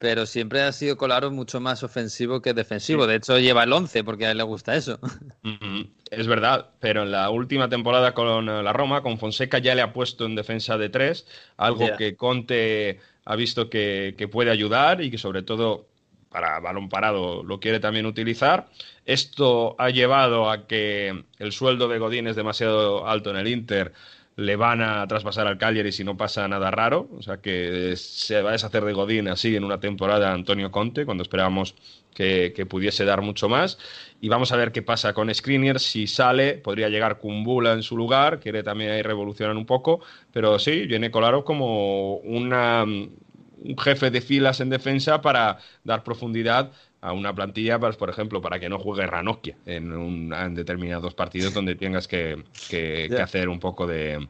pero 0.00 0.24
siempre 0.24 0.62
ha 0.62 0.72
sido 0.72 0.96
Kolarov 0.96 1.30
mucho 1.30 1.60
más 1.60 1.82
ofensivo 1.82 2.40
que 2.40 2.54
defensivo. 2.54 3.06
De 3.06 3.16
hecho, 3.16 3.38
lleva 3.38 3.64
el 3.64 3.72
11 3.72 4.02
porque 4.02 4.24
a 4.24 4.30
él 4.30 4.38
le 4.38 4.42
gusta 4.42 4.74
eso. 4.74 4.98
Es 6.10 6.26
verdad, 6.26 6.70
pero 6.80 7.04
en 7.04 7.12
la 7.12 7.30
última 7.30 7.68
temporada 7.68 8.14
con 8.14 8.46
la 8.46 8.72
Roma, 8.72 9.00
con 9.00 9.18
Fonseca 9.18 9.58
ya 9.58 9.76
le 9.76 9.82
ha 9.82 9.92
puesto 9.92 10.26
en 10.26 10.34
defensa 10.34 10.76
de 10.76 10.88
tres, 10.88 11.24
algo 11.56 11.86
yeah. 11.86 11.96
que 11.96 12.16
Conte 12.16 12.98
ha 13.24 13.36
visto 13.36 13.70
que, 13.70 14.16
que, 14.18 14.26
puede 14.26 14.50
ayudar 14.50 15.02
y 15.02 15.10
que 15.12 15.18
sobre 15.18 15.42
todo 15.42 15.86
para 16.28 16.58
balón 16.58 16.88
parado 16.88 17.44
lo 17.44 17.60
quiere 17.60 17.78
también 17.78 18.06
utilizar. 18.06 18.70
Esto 19.04 19.76
ha 19.78 19.90
llevado 19.90 20.50
a 20.50 20.66
que 20.66 21.26
el 21.38 21.52
sueldo 21.52 21.86
de 21.86 22.00
Godín 22.00 22.26
es 22.26 22.34
demasiado 22.34 23.06
alto 23.06 23.30
en 23.30 23.36
el 23.36 23.46
Inter 23.46 23.92
le 24.40 24.56
van 24.56 24.80
a 24.80 25.06
traspasar 25.06 25.46
al 25.46 25.58
Cagliari 25.58 25.92
si 25.92 26.02
no 26.02 26.16
pasa 26.16 26.48
nada 26.48 26.70
raro. 26.70 27.08
O 27.16 27.22
sea 27.22 27.36
que 27.36 27.94
se 27.96 28.40
va 28.40 28.50
a 28.50 28.52
deshacer 28.52 28.82
de 28.84 28.94
Godín 28.94 29.28
así 29.28 29.54
en 29.54 29.64
una 29.64 29.80
temporada 29.80 30.32
Antonio 30.32 30.70
Conte, 30.70 31.04
cuando 31.04 31.22
esperábamos 31.22 31.74
que, 32.14 32.54
que, 32.56 32.64
pudiese 32.64 33.04
dar 33.04 33.20
mucho 33.20 33.50
más. 33.50 33.78
Y 34.20 34.30
vamos 34.30 34.50
a 34.52 34.56
ver 34.56 34.72
qué 34.72 34.80
pasa 34.80 35.12
con 35.12 35.32
Skriniar. 35.32 35.78
Si 35.78 36.06
sale, 36.06 36.54
podría 36.54 36.88
llegar 36.88 37.18
Kumbula 37.18 37.74
en 37.74 37.82
su 37.82 37.98
lugar, 37.98 38.40
quiere 38.40 38.62
también 38.62 38.92
ahí 38.92 39.02
revolucionar 39.02 39.54
un 39.56 39.66
poco. 39.66 40.00
Pero 40.32 40.58
sí, 40.58 40.86
viene 40.86 41.10
Colaro 41.10 41.44
como 41.44 42.16
una, 42.16 42.84
un 42.84 43.78
jefe 43.78 44.10
de 44.10 44.22
filas 44.22 44.60
en 44.60 44.70
defensa 44.70 45.20
para 45.20 45.58
dar 45.84 46.02
profundidad 46.02 46.72
a 47.00 47.12
una 47.12 47.34
plantilla, 47.34 47.78
pues, 47.78 47.96
por 47.96 48.10
ejemplo, 48.10 48.40
para 48.40 48.60
que 48.60 48.68
no 48.68 48.78
juegue 48.78 49.06
Ranocchia 49.06 49.56
en, 49.66 49.92
un, 49.92 50.32
en 50.34 50.54
determinados 50.54 51.14
partidos 51.14 51.54
donde 51.54 51.74
tengas 51.74 52.06
que, 52.06 52.44
que, 52.68 53.06
yeah. 53.08 53.16
que 53.16 53.22
hacer 53.22 53.48
un 53.48 53.58
poco 53.58 53.86
de, 53.86 54.26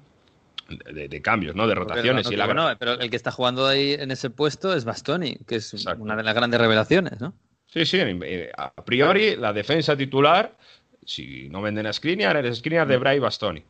de, 0.93 1.09
de, 1.09 1.23
cambios, 1.23 1.57
¿no? 1.57 1.67
De 1.67 1.75
rotaciones. 1.75 2.29
Pero, 2.29 2.45
y 2.45 2.47
la... 2.47 2.55
no, 2.55 2.79
pero 2.79 2.93
el 2.93 3.11
que 3.11 3.17
está 3.17 3.33
jugando 3.33 3.67
ahí 3.67 3.95
en 3.95 4.11
ese 4.11 4.31
puesto 4.31 4.75
es 4.75 4.85
Bastoni, 4.85 5.37
que 5.47 5.57
es 5.57 5.75
Exacto. 5.75 6.03
una 6.03 6.17
de 6.17 6.23
las 6.23 6.35
grandes 6.35 6.61
revelaciones, 6.61 7.21
¿no? 7.21 7.35
Sí, 7.67 7.87
sí, 7.87 8.01
a 8.57 8.85
priori 8.85 9.37
la 9.37 9.53
defensa 9.53 9.97
titular, 9.97 10.57
si 11.05 11.49
no 11.51 11.63
venden 11.63 11.87
a 11.87 11.93
Skriniar, 11.93 12.37
eres 12.37 12.59
Skriniar 12.59 12.89
de 12.89 12.97
Bray 12.97 13.19
Bastoni. 13.21 13.63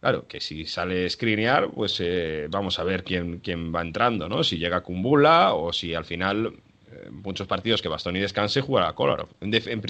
Claro, 0.00 0.26
que 0.28 0.40
si 0.40 0.66
sale 0.66 1.08
Skriniar, 1.10 1.70
pues 1.70 1.98
eh, 2.00 2.46
vamos 2.48 2.78
a 2.78 2.84
ver 2.84 3.02
quién, 3.02 3.40
quién 3.40 3.74
va 3.74 3.82
entrando, 3.82 4.28
¿no? 4.28 4.44
Si 4.44 4.56
llega 4.56 4.82
Kumbula 4.82 5.54
o 5.54 5.72
si 5.72 5.94
al 5.94 6.04
final 6.04 6.46
eh, 6.46 6.60
muchos 7.10 7.46
partidos 7.46 7.82
que 7.82 7.88
Bastoni 7.88 8.20
descanse 8.20 8.60
jugará 8.60 8.88
a 8.88 8.94
Kolarov. 8.94 9.28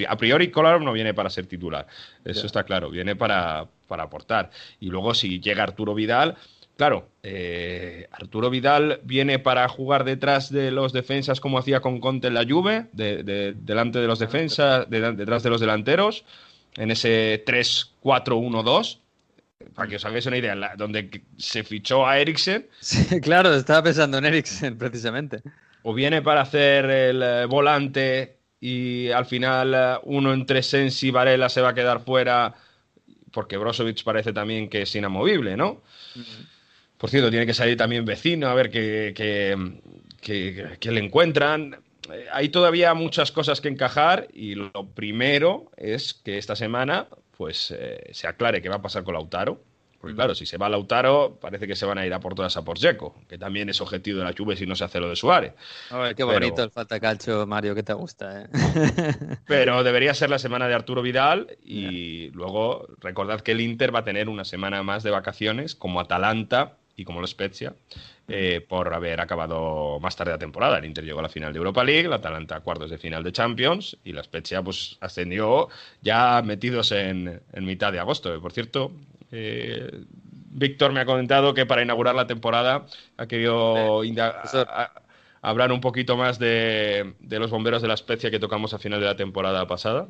a 0.07 0.17
priori 0.17 0.51
Kolarov 0.51 0.81
no 0.81 0.93
viene 0.93 1.13
para 1.13 1.29
ser 1.29 1.45
titular, 1.45 1.87
eso 2.25 2.45
está 2.45 2.63
claro, 2.63 2.89
viene 2.89 3.15
para, 3.15 3.67
para, 3.87 4.03
aportar. 4.03 4.51
Y 4.79 4.87
luego 4.87 5.13
si 5.13 5.39
llega 5.39 5.63
Arturo 5.63 5.93
Vidal, 5.93 6.35
claro, 6.77 7.09
eh, 7.23 8.07
Arturo 8.11 8.49
Vidal 8.49 9.01
viene 9.03 9.39
para 9.39 9.67
jugar 9.67 10.03
detrás 10.03 10.51
de 10.51 10.71
los 10.71 10.93
defensas 10.93 11.39
como 11.39 11.57
hacía 11.57 11.81
con 11.81 11.99
Conte 11.99 12.27
en 12.27 12.33
la 12.33 12.45
Juve, 12.47 12.87
de, 12.93 13.53
delante 13.55 13.99
de 13.99 14.07
los 14.07 14.19
defensas, 14.19 14.89
detrás 14.89 15.43
de 15.43 15.49
los 15.49 15.61
delanteros, 15.61 16.25
en 16.75 16.91
ese 16.91 17.43
3-4-1-2 17.45 18.99
para 19.75 19.89
que 19.89 19.97
os 19.97 20.05
hagáis 20.05 20.25
una 20.25 20.37
idea, 20.37 20.55
donde 20.77 21.21
se 21.37 21.63
fichó 21.63 22.07
a 22.07 22.17
Eriksen. 22.19 22.67
Sí, 22.79 23.19
claro, 23.21 23.53
estaba 23.53 23.83
pensando 23.83 24.17
en 24.17 24.25
Eriksen 24.25 24.77
precisamente. 24.77 25.41
O 25.83 25.93
viene 25.93 26.21
para 26.21 26.41
hacer 26.41 26.85
el 26.85 27.23
eh, 27.23 27.45
volante 27.45 28.39
y 28.59 29.09
al 29.09 29.25
final 29.25 29.73
eh, 29.73 29.99
uno 30.03 30.33
entre 30.33 30.61
Sensi 30.63 31.07
y 31.07 31.11
Varela 31.11 31.49
se 31.49 31.61
va 31.61 31.69
a 31.69 31.73
quedar 31.73 32.01
fuera 32.01 32.53
porque 33.31 33.57
Brozovic 33.57 34.03
parece 34.03 34.33
también 34.33 34.69
que 34.69 34.83
es 34.83 34.95
inamovible, 34.95 35.55
¿no? 35.55 35.81
Por 36.97 37.09
cierto, 37.09 37.29
tiene 37.29 37.45
que 37.45 37.53
salir 37.53 37.77
también 37.77 38.03
vecino 38.05 38.47
a 38.47 38.53
ver 38.53 38.69
qué, 38.69 39.13
qué, 40.21 40.91
le 40.91 40.99
encuentran. 40.99 41.77
Eh, 42.11 42.25
hay 42.31 42.49
todavía 42.49 42.93
muchas 42.93 43.31
cosas 43.31 43.61
que 43.61 43.69
encajar 43.69 44.27
y 44.33 44.55
lo 44.55 44.89
primero 44.93 45.71
es 45.77 46.13
que 46.13 46.37
esta 46.37 46.55
semana 46.55 47.07
pues 47.37 47.71
eh, 47.71 48.09
se 48.11 48.27
aclare 48.27 48.61
qué 48.61 48.67
va 48.67 48.75
a 48.75 48.81
pasar 48.81 49.03
con 49.03 49.13
Lautaro. 49.13 49.63
Porque 49.99 50.15
claro, 50.15 50.33
si 50.33 50.45
se 50.45 50.57
va 50.57 50.69
Lautaro, 50.69 51.37
parece 51.41 51.67
que 51.67 51.75
se 51.75 51.85
van 51.85 51.97
a 51.97 52.05
ir 52.05 52.13
a 52.13 52.19
por 52.19 52.33
todas 52.33 52.55
a 52.55 52.63
por 52.63 52.79
que 52.79 53.37
también 53.37 53.67
es 53.69 53.81
objetivo 53.81 54.19
de 54.19 54.25
la 54.25 54.33
Juve 54.37 54.55
si 54.55 54.65
no 54.65 54.75
se 54.75 54.85
hace 54.85 54.99
lo 54.99 55.09
de 55.09 55.15
Suárez. 55.15 55.53
qué 56.15 56.23
bonito 56.23 56.63
el 56.63 56.71
falta 56.71 56.99
calcio, 56.99 57.45
Mario, 57.45 57.75
que 57.75 57.83
te 57.83 57.93
gusta. 57.93 58.43
¿eh? 58.43 58.47
pero 59.47 59.83
debería 59.83 60.13
ser 60.13 60.29
la 60.29 60.39
semana 60.39 60.67
de 60.67 60.73
Arturo 60.73 61.01
Vidal 61.01 61.57
y 61.63 62.29
luego 62.31 62.87
recordad 62.99 63.41
que 63.41 63.51
el 63.51 63.61
Inter 63.61 63.93
va 63.93 63.99
a 63.99 64.03
tener 64.05 64.29
una 64.29 64.45
semana 64.45 64.83
más 64.83 65.03
de 65.03 65.11
vacaciones 65.11 65.75
como 65.75 65.99
Atalanta 65.99 66.77
y 66.95 67.05
como 67.05 67.21
lo 67.21 67.27
Spezia 67.27 67.73
eh, 68.27 68.63
por 68.67 68.93
haber 68.93 69.21
acabado 69.21 69.99
más 69.99 70.15
tarde 70.15 70.31
la 70.31 70.37
temporada. 70.37 70.77
El 70.77 70.85
Inter 70.85 71.03
llegó 71.03 71.19
a 71.19 71.23
la 71.23 71.29
final 71.29 71.51
de 71.51 71.57
Europa 71.57 71.83
League, 71.83 72.07
la 72.07 72.17
Atalanta 72.17 72.57
a 72.57 72.59
cuartos 72.59 72.91
de 72.91 72.97
final 72.97 73.23
de 73.23 73.31
Champions 73.31 73.97
y 74.03 74.13
la 74.13 74.21
Spezia 74.21 74.61
pues 74.61 74.97
ascendió 74.99 75.69
ya 76.01 76.41
metidos 76.43 76.91
en, 76.91 77.41
mitad 77.55 77.91
de 77.91 77.99
agosto. 77.99 78.39
Por 78.39 78.51
cierto, 78.51 78.91
eh, 79.31 80.03
Víctor 80.51 80.91
me 80.91 81.01
ha 81.01 81.05
comentado 81.05 81.53
que 81.53 81.65
para 81.65 81.81
inaugurar 81.81 82.15
la 82.15 82.27
temporada 82.27 82.85
ha 83.17 83.27
querido 83.27 84.01
hablar 85.41 85.71
un 85.71 85.81
poquito 85.81 86.17
más 86.17 86.39
de, 86.39 87.13
de, 87.19 87.39
los 87.39 87.51
bomberos 87.51 87.81
de 87.81 87.87
la 87.87 87.97
Spezia 87.97 88.31
que 88.31 88.39
tocamos 88.39 88.73
a 88.73 88.79
final 88.79 88.99
de 88.99 89.05
la 89.05 89.15
temporada 89.15 89.65
pasada. 89.67 90.07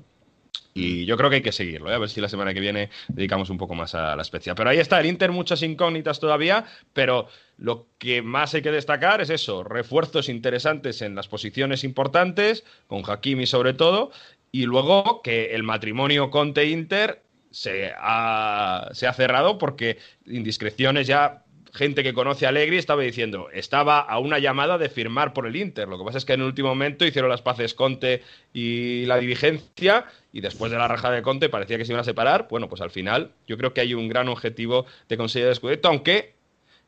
Y 0.73 1.05
yo 1.05 1.17
creo 1.17 1.29
que 1.29 1.37
hay 1.37 1.41
que 1.41 1.51
seguirlo, 1.51 1.91
¿eh? 1.91 1.95
a 1.95 1.97
ver 1.97 2.09
si 2.09 2.21
la 2.21 2.29
semana 2.29 2.53
que 2.53 2.59
viene 2.59 2.89
dedicamos 3.07 3.49
un 3.49 3.57
poco 3.57 3.75
más 3.75 3.95
a 3.95 4.15
la 4.15 4.21
especia. 4.21 4.55
Pero 4.55 4.69
ahí 4.69 4.77
está, 4.77 4.99
el 4.99 5.07
Inter, 5.07 5.31
muchas 5.31 5.61
incógnitas 5.63 6.19
todavía, 6.19 6.65
pero 6.93 7.27
lo 7.57 7.87
que 7.97 8.21
más 8.21 8.53
hay 8.53 8.61
que 8.61 8.71
destacar 8.71 9.19
es 9.19 9.29
eso, 9.29 9.63
refuerzos 9.63 10.29
interesantes 10.29 11.01
en 11.01 11.15
las 11.15 11.27
posiciones 11.27 11.83
importantes, 11.83 12.63
con 12.87 13.03
Hakimi 13.05 13.45
sobre 13.45 13.73
todo, 13.73 14.11
y 14.51 14.65
luego 14.65 15.21
que 15.21 15.55
el 15.55 15.63
matrimonio 15.63 16.29
Conte-Inter 16.29 17.21
se 17.51 17.91
ha, 17.97 18.89
se 18.93 19.07
ha 19.07 19.13
cerrado 19.13 19.57
porque 19.57 19.97
indiscreciones 20.25 21.07
ya 21.07 21.43
gente 21.73 22.03
que 22.03 22.13
conoce 22.13 22.45
a 22.45 22.49
Allegri 22.49 22.77
estaba 22.77 23.01
diciendo, 23.03 23.49
estaba 23.53 23.99
a 23.99 24.19
una 24.19 24.39
llamada 24.39 24.77
de 24.77 24.89
firmar 24.89 25.33
por 25.33 25.45
el 25.45 25.55
Inter. 25.55 25.87
Lo 25.87 25.97
que 25.97 26.05
pasa 26.05 26.17
es 26.17 26.25
que 26.25 26.33
en 26.33 26.41
el 26.41 26.47
último 26.47 26.69
momento 26.69 27.05
hicieron 27.05 27.29
las 27.29 27.41
paces 27.41 27.73
Conte 27.73 28.23
y 28.53 29.05
la 29.05 29.17
dirigencia 29.17 30.05
y 30.31 30.41
después 30.41 30.71
de 30.71 30.77
la 30.77 30.87
raja 30.87 31.11
de 31.11 31.21
Conte 31.21 31.49
parecía 31.49 31.77
que 31.77 31.85
se 31.85 31.91
iban 31.91 32.01
a 32.01 32.05
separar. 32.05 32.47
Bueno, 32.49 32.69
pues 32.69 32.81
al 32.81 32.91
final 32.91 33.31
yo 33.47 33.57
creo 33.57 33.73
que 33.73 33.81
hay 33.81 33.93
un 33.93 34.07
gran 34.07 34.29
objetivo 34.29 34.85
de 35.07 35.17
conseguir 35.17 35.47
el 35.47 35.55
Scudetto, 35.55 35.89
aunque 35.89 36.33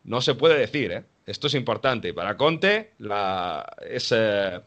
no 0.04 0.22
se 0.22 0.36
puede 0.36 0.58
decir, 0.58 0.92
¿eh? 0.92 1.04
Esto 1.26 1.48
es 1.48 1.54
importante. 1.54 2.14
Para 2.14 2.36
Conte 2.36 2.92
la, 2.98 3.66
es 3.88 4.12
eh, 4.12 4.60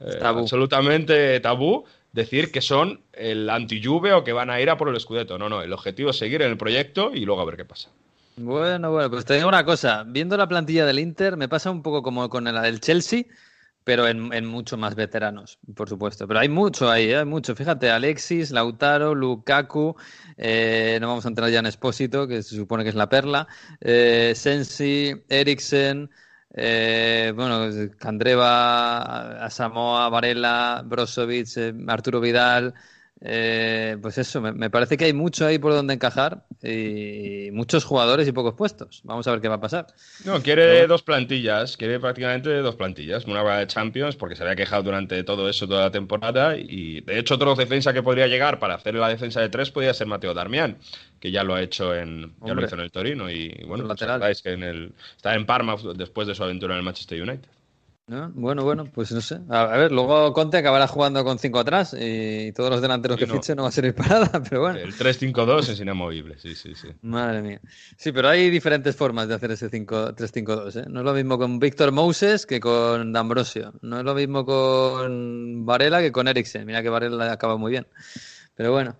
eh, 0.00 0.18
absolutamente 0.20 1.40
tabú 1.40 1.84
decir 2.12 2.52
que 2.52 2.60
son 2.60 3.00
el 3.12 3.48
anti-Juve 3.48 4.12
o 4.12 4.24
que 4.24 4.32
van 4.32 4.50
a 4.50 4.60
ir 4.60 4.70
a 4.70 4.76
por 4.76 4.88
el 4.88 5.00
Scudetto. 5.00 5.38
No, 5.38 5.48
no, 5.48 5.62
el 5.62 5.72
objetivo 5.72 6.10
es 6.10 6.16
seguir 6.16 6.42
en 6.42 6.50
el 6.50 6.56
proyecto 6.56 7.12
y 7.14 7.24
luego 7.24 7.40
a 7.40 7.44
ver 7.44 7.56
qué 7.56 7.64
pasa. 7.64 7.90
Bueno, 8.36 8.90
bueno, 8.90 9.10
pues 9.10 9.24
te 9.24 9.34
digo 9.34 9.48
una 9.48 9.64
cosa. 9.64 10.04
Viendo 10.06 10.36
la 10.36 10.48
plantilla 10.48 10.86
del 10.86 10.98
Inter, 10.98 11.36
me 11.36 11.48
pasa 11.48 11.70
un 11.70 11.82
poco 11.82 12.02
como 12.02 12.28
con 12.30 12.44
la 12.44 12.62
del 12.62 12.80
Chelsea, 12.80 13.24
pero 13.84 14.06
en, 14.08 14.32
en 14.32 14.46
mucho 14.46 14.76
más 14.76 14.94
veteranos, 14.94 15.58
por 15.74 15.88
supuesto. 15.88 16.26
Pero 16.26 16.40
hay 16.40 16.48
mucho 16.48 16.90
ahí, 16.90 17.10
¿eh? 17.10 17.18
hay 17.18 17.24
mucho. 17.24 17.54
Fíjate, 17.54 17.90
Alexis, 17.90 18.50
Lautaro, 18.50 19.14
Lukaku, 19.14 19.96
eh, 20.38 20.98
no 21.00 21.08
vamos 21.08 21.26
a 21.26 21.28
entrar 21.28 21.50
ya 21.50 21.58
en 21.58 21.66
Espósito, 21.66 22.26
que 22.26 22.42
se 22.42 22.56
supone 22.56 22.84
que 22.84 22.90
es 22.90 22.94
la 22.94 23.08
perla, 23.08 23.48
eh, 23.80 24.32
Sensi, 24.34 25.14
Eriksen, 25.28 26.10
eh, 26.54 27.32
bueno, 27.34 27.68
Candreva, 27.98 29.44
Asamoa, 29.44 30.08
Varela, 30.08 30.82
Brozovic, 30.84 31.48
Arturo 31.88 32.20
Vidal, 32.20 32.74
eh, 33.24 33.96
pues 34.02 34.18
eso, 34.18 34.40
me, 34.40 34.68
parece 34.68 34.96
que 34.96 35.04
hay 35.04 35.12
mucho 35.12 35.46
ahí 35.46 35.58
por 35.58 35.72
donde 35.72 35.94
encajar 35.94 36.44
y 36.60 37.50
muchos 37.52 37.84
jugadores 37.84 38.26
y 38.26 38.32
pocos 38.32 38.54
puestos. 38.54 39.00
Vamos 39.04 39.26
a 39.28 39.30
ver 39.30 39.40
qué 39.40 39.48
va 39.48 39.56
a 39.56 39.60
pasar. 39.60 39.86
No, 40.24 40.42
quiere 40.42 40.86
dos 40.88 41.02
plantillas, 41.04 41.76
quiere 41.76 42.00
prácticamente 42.00 42.50
dos 42.58 42.74
plantillas. 42.74 43.24
Una 43.26 43.58
de 43.58 43.66
Champions, 43.68 44.16
porque 44.16 44.34
se 44.34 44.42
había 44.42 44.56
quejado 44.56 44.82
durante 44.82 45.22
todo 45.22 45.48
eso, 45.48 45.68
toda 45.68 45.84
la 45.84 45.90
temporada. 45.92 46.56
Y 46.56 47.02
de 47.02 47.20
hecho, 47.20 47.36
otro 47.36 47.54
defensa 47.54 47.92
que 47.92 48.02
podría 48.02 48.26
llegar 48.26 48.58
para 48.58 48.74
hacer 48.74 48.94
la 48.96 49.08
defensa 49.08 49.40
de 49.40 49.48
tres 49.48 49.70
podría 49.70 49.94
ser 49.94 50.08
Mateo 50.08 50.34
Darmian, 50.34 50.78
que 51.20 51.30
ya 51.30 51.44
lo 51.44 51.54
ha 51.54 51.62
hecho 51.62 51.94
en, 51.94 52.34
ya 52.44 52.54
lo 52.54 52.64
hizo 52.64 52.74
en 52.74 52.80
el 52.80 52.90
Torino. 52.90 53.30
Y 53.30 53.50
bueno, 53.66 53.86
pues, 53.86 54.42
que 54.42 54.52
en 54.52 54.64
el, 54.64 54.94
está 55.16 55.34
en 55.34 55.46
Parma 55.46 55.76
después 55.94 56.26
de 56.26 56.34
su 56.34 56.42
aventura 56.42 56.74
en 56.74 56.78
el 56.78 56.84
Manchester 56.84 57.22
United. 57.22 57.48
Bueno, 58.06 58.64
bueno, 58.64 58.84
pues 58.84 59.12
no 59.12 59.20
sé. 59.20 59.38
A, 59.48 59.64
ver, 59.76 59.92
luego 59.92 60.32
Conte 60.32 60.58
acabará 60.58 60.86
jugando 60.86 61.24
con 61.24 61.38
5 61.38 61.58
atrás 61.60 61.96
y 61.98 62.52
todos 62.52 62.68
los 62.68 62.82
delanteros 62.82 63.16
que 63.16 63.26
fiche 63.26 63.54
no 63.54 63.62
va 63.62 63.68
a 63.68 63.72
ser 63.72 63.94
parada, 63.94 64.42
pero 64.42 64.62
bueno. 64.62 64.78
El 64.78 64.92
3-5-2 64.92 65.68
es 65.68 65.80
inamovible, 65.80 66.38
sí, 66.38 66.54
sí, 66.54 66.74
sí. 66.74 66.88
Madre 67.02 67.42
mía. 67.42 67.60
Sí, 67.96 68.12
pero 68.12 68.28
hay 68.28 68.50
diferentes 68.50 68.96
formas 68.96 69.28
de 69.28 69.34
hacer 69.34 69.52
ese 69.52 69.70
3-5-2. 69.70 70.82
¿eh? 70.82 70.84
No 70.88 71.00
es 71.00 71.06
lo 71.06 71.14
mismo 71.14 71.38
con 71.38 71.58
Víctor 71.58 71.92
Moses 71.92 72.44
que 72.44 72.60
con 72.60 73.12
D'Ambrosio. 73.12 73.72
No 73.82 73.98
es 73.98 74.04
lo 74.04 74.14
mismo 74.14 74.44
con 74.44 75.64
Varela 75.64 76.00
que 76.00 76.12
con 76.12 76.28
Eriksen. 76.28 76.66
Mira 76.66 76.82
que 76.82 76.88
Varela 76.88 77.32
acaba 77.32 77.56
muy 77.56 77.70
bien. 77.70 77.86
Pero 78.54 78.72
bueno. 78.72 78.98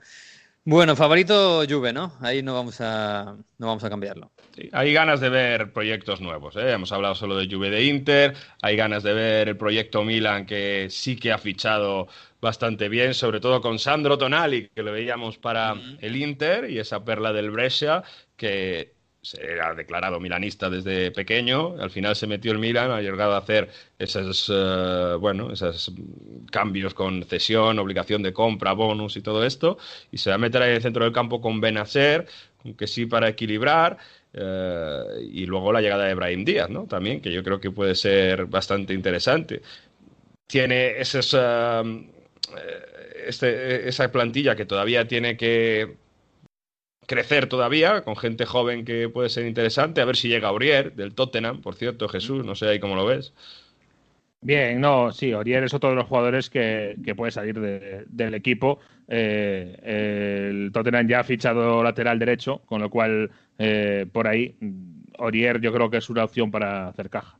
Bueno, 0.64 0.94
favorito 0.94 1.64
Juve, 1.68 1.92
¿no? 1.92 2.12
Ahí 2.20 2.40
no 2.40 2.54
vamos 2.54 2.80
a, 2.80 3.36
no 3.58 3.66
vamos 3.66 3.82
a 3.82 3.90
cambiarlo. 3.90 4.30
Hay 4.72 4.92
ganas 4.92 5.20
de 5.20 5.28
ver 5.28 5.72
proyectos 5.72 6.20
nuevos. 6.20 6.56
¿eh? 6.56 6.72
Hemos 6.72 6.92
hablado 6.92 7.14
solo 7.14 7.36
de 7.36 7.48
Juve 7.52 7.70
de 7.70 7.84
Inter. 7.84 8.34
Hay 8.60 8.76
ganas 8.76 9.02
de 9.02 9.12
ver 9.12 9.48
el 9.48 9.56
proyecto 9.56 10.04
Milan, 10.04 10.46
que 10.46 10.88
sí 10.90 11.16
que 11.16 11.32
ha 11.32 11.38
fichado 11.38 12.08
bastante 12.40 12.88
bien, 12.88 13.14
sobre 13.14 13.40
todo 13.40 13.60
con 13.60 13.78
Sandro 13.78 14.18
Tonali, 14.18 14.68
que 14.74 14.82
lo 14.82 14.92
veíamos 14.92 15.38
para 15.38 15.74
el 16.00 16.16
Inter, 16.16 16.70
y 16.70 16.78
esa 16.78 17.04
perla 17.04 17.32
del 17.32 17.50
Brescia, 17.50 18.02
que 18.36 18.92
se 19.22 19.60
ha 19.60 19.72
declarado 19.74 20.18
milanista 20.18 20.68
desde 20.68 21.12
pequeño, 21.12 21.76
al 21.80 21.90
final 21.90 22.16
se 22.16 22.26
metió 22.26 22.50
el 22.50 22.58
Milan, 22.58 22.90
ha 22.90 23.00
llegado 23.00 23.34
a 23.34 23.38
hacer 23.38 23.70
esos, 23.96 24.50
eh, 24.52 25.14
bueno, 25.20 25.52
esos 25.52 25.92
cambios 26.50 26.92
con 26.92 27.22
cesión, 27.22 27.78
obligación 27.78 28.22
de 28.22 28.32
compra, 28.32 28.72
bonus 28.72 29.16
y 29.16 29.22
todo 29.22 29.44
esto, 29.44 29.78
y 30.10 30.18
se 30.18 30.30
va 30.30 30.34
a 30.34 30.38
meter 30.38 30.62
ahí 30.62 30.70
en 30.70 30.76
el 30.76 30.82
centro 30.82 31.04
del 31.04 31.12
campo 31.12 31.40
con 31.40 31.60
Benacer, 31.60 32.26
que 32.76 32.88
sí 32.88 33.06
para 33.06 33.28
equilibrar, 33.28 33.98
eh, 34.32 35.02
y 35.30 35.46
luego 35.46 35.72
la 35.72 35.80
llegada 35.80 36.04
de 36.04 36.14
Brahim 36.14 36.44
Díaz, 36.44 36.70
¿no? 36.70 36.86
También, 36.86 37.20
que 37.20 37.32
yo 37.32 37.42
creo 37.42 37.60
que 37.60 37.70
puede 37.70 37.94
ser 37.94 38.46
bastante 38.46 38.94
interesante. 38.94 39.62
Tiene 40.46 41.00
esos, 41.00 41.34
eh, 41.38 42.06
este, 43.26 43.88
esa 43.88 44.10
plantilla 44.10 44.56
que 44.56 44.66
todavía 44.66 45.06
tiene 45.06 45.36
que 45.36 45.96
crecer 47.06 47.46
todavía, 47.48 48.02
con 48.02 48.16
gente 48.16 48.46
joven 48.46 48.84
que 48.84 49.08
puede 49.08 49.28
ser 49.28 49.46
interesante. 49.46 50.00
A 50.00 50.04
ver 50.04 50.16
si 50.16 50.28
llega 50.28 50.48
Aurier, 50.48 50.94
del 50.94 51.14
Tottenham, 51.14 51.60
por 51.60 51.74
cierto, 51.74 52.08
Jesús, 52.08 52.44
no 52.44 52.54
sé 52.54 52.68
ahí 52.68 52.80
cómo 52.80 52.96
lo 52.96 53.06
ves. 53.06 53.32
Bien, 54.40 54.80
no, 54.80 55.12
sí, 55.12 55.32
Aurier 55.32 55.62
es 55.62 55.74
otro 55.74 55.90
de 55.90 55.96
los 55.96 56.08
jugadores 56.08 56.50
que, 56.50 56.96
puede 57.16 57.30
salir 57.30 57.60
del 57.60 58.34
equipo. 58.34 58.80
Eh, 59.08 60.50
el 60.50 60.72
Tottenham 60.72 61.08
ya 61.08 61.20
ha 61.20 61.24
fichado 61.24 61.82
lateral 61.82 62.18
derecho, 62.18 62.62
con 62.66 62.80
lo 62.80 62.90
cual 62.90 63.30
eh, 63.58 64.06
por 64.10 64.26
ahí 64.26 64.56
Aurier 65.18 65.60
yo 65.60 65.72
creo 65.72 65.90
que 65.90 65.98
es 65.98 66.08
una 66.10 66.24
opción 66.24 66.50
para 66.50 66.88
hacer 66.88 67.10
caja. 67.10 67.38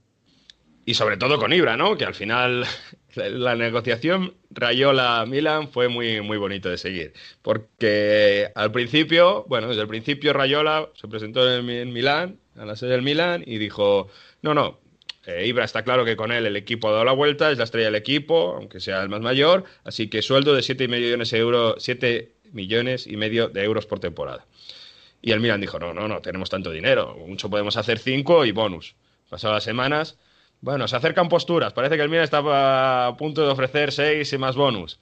Y 0.84 0.94
sobre 0.94 1.16
todo 1.16 1.38
con 1.38 1.52
Ibra, 1.52 1.76
¿no? 1.76 1.96
Que 1.96 2.04
al 2.04 2.14
final 2.14 2.64
la 3.14 3.54
negociación 3.54 4.34
Rayola-Milan 4.50 5.68
fue 5.68 5.88
muy, 5.88 6.20
muy 6.20 6.38
bonito 6.38 6.68
de 6.68 6.78
seguir. 6.78 7.12
Porque 7.40 8.50
al 8.54 8.72
principio, 8.72 9.44
bueno, 9.48 9.68
desde 9.68 9.82
el 9.82 9.88
principio 9.88 10.32
Rayola 10.32 10.88
se 10.94 11.06
presentó 11.06 11.50
en, 11.52 11.70
en 11.70 11.92
Milán, 11.92 12.38
a 12.56 12.64
la 12.64 12.76
sede 12.76 12.90
del 12.90 13.02
Milan, 13.02 13.44
y 13.46 13.58
dijo, 13.58 14.08
no, 14.42 14.54
no, 14.54 14.81
eh, 15.26 15.46
Ibra 15.46 15.64
está 15.64 15.82
claro 15.82 16.04
que 16.04 16.16
con 16.16 16.32
él 16.32 16.46
el 16.46 16.56
equipo 16.56 16.88
ha 16.88 16.92
dado 16.92 17.04
la 17.04 17.12
vuelta, 17.12 17.50
es 17.50 17.58
la 17.58 17.64
estrella 17.64 17.86
del 17.86 17.94
equipo, 17.94 18.56
aunque 18.56 18.80
sea 18.80 19.02
el 19.02 19.08
más 19.08 19.20
mayor, 19.20 19.64
así 19.84 20.08
que 20.08 20.20
sueldo 20.20 20.54
de 20.54 20.62
7 20.62 20.88
millones, 20.88 21.30
de 21.30 21.38
euros, 21.38 21.76
7 21.78 22.32
millones 22.52 23.06
y 23.06 23.16
medio 23.16 23.48
de 23.48 23.62
euros 23.62 23.86
por 23.86 24.00
temporada. 24.00 24.44
Y 25.20 25.30
el 25.30 25.38
Milan 25.38 25.60
dijo, 25.60 25.78
no, 25.78 25.94
no, 25.94 26.08
no, 26.08 26.20
tenemos 26.20 26.50
tanto 26.50 26.72
dinero, 26.72 27.16
mucho 27.26 27.48
podemos 27.48 27.76
hacer 27.76 27.98
5 27.98 28.44
y 28.46 28.52
bonus. 28.52 28.96
Pasadas 29.30 29.56
las 29.56 29.64
semanas, 29.64 30.18
bueno, 30.60 30.88
se 30.88 30.96
acercan 30.96 31.28
posturas, 31.28 31.72
parece 31.72 31.96
que 31.96 32.02
el 32.02 32.08
Milan 32.08 32.24
está 32.24 33.06
a 33.06 33.16
punto 33.16 33.44
de 33.44 33.52
ofrecer 33.52 33.92
6 33.92 34.32
y 34.32 34.38
más 34.38 34.56
bonus. 34.56 34.98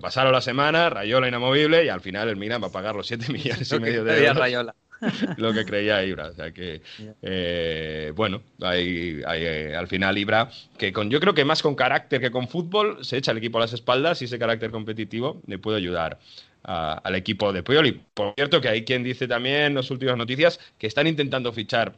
Pasaron 0.00 0.32
las 0.32 0.44
semanas, 0.44 0.92
Rayola 0.92 1.28
inamovible 1.28 1.84
y 1.84 1.88
al 1.88 2.00
final 2.00 2.28
el 2.28 2.36
Milan 2.36 2.62
va 2.62 2.68
a 2.68 2.72
pagar 2.72 2.94
los 2.94 3.06
7 3.06 3.26
millones 3.32 3.70
y 3.72 3.78
medio 3.78 4.04
de 4.04 4.18
euros. 4.18 4.36
Rayola. 4.36 4.74
lo 5.36 5.52
que 5.52 5.64
creía 5.64 6.04
Ibra. 6.04 6.28
O 6.28 6.34
sea 6.34 6.52
que, 6.52 6.82
eh, 7.22 8.12
bueno, 8.14 8.42
hay, 8.60 9.22
eh, 9.26 9.74
al 9.76 9.88
final 9.88 10.18
Ibra, 10.18 10.50
que 10.78 10.92
con, 10.92 11.10
yo 11.10 11.20
creo 11.20 11.34
que 11.34 11.44
más 11.44 11.62
con 11.62 11.74
carácter 11.74 12.20
que 12.20 12.30
con 12.30 12.48
fútbol, 12.48 13.04
se 13.04 13.16
echa 13.16 13.32
el 13.32 13.38
equipo 13.38 13.58
a 13.58 13.62
las 13.62 13.72
espaldas 13.72 14.22
y 14.22 14.26
ese 14.26 14.38
carácter 14.38 14.70
competitivo 14.70 15.40
le 15.46 15.58
puede 15.58 15.78
ayudar 15.78 16.18
al 16.62 17.14
equipo 17.14 17.52
de 17.52 17.62
Puyol. 17.62 17.86
Y 17.86 17.92
por 17.92 18.34
cierto, 18.34 18.60
que 18.60 18.68
hay 18.68 18.84
quien 18.84 19.04
dice 19.04 19.28
también 19.28 19.62
en 19.62 19.74
las 19.74 19.90
últimas 19.90 20.16
noticias 20.16 20.58
que 20.78 20.88
están 20.88 21.06
intentando 21.06 21.52
fichar 21.52 21.94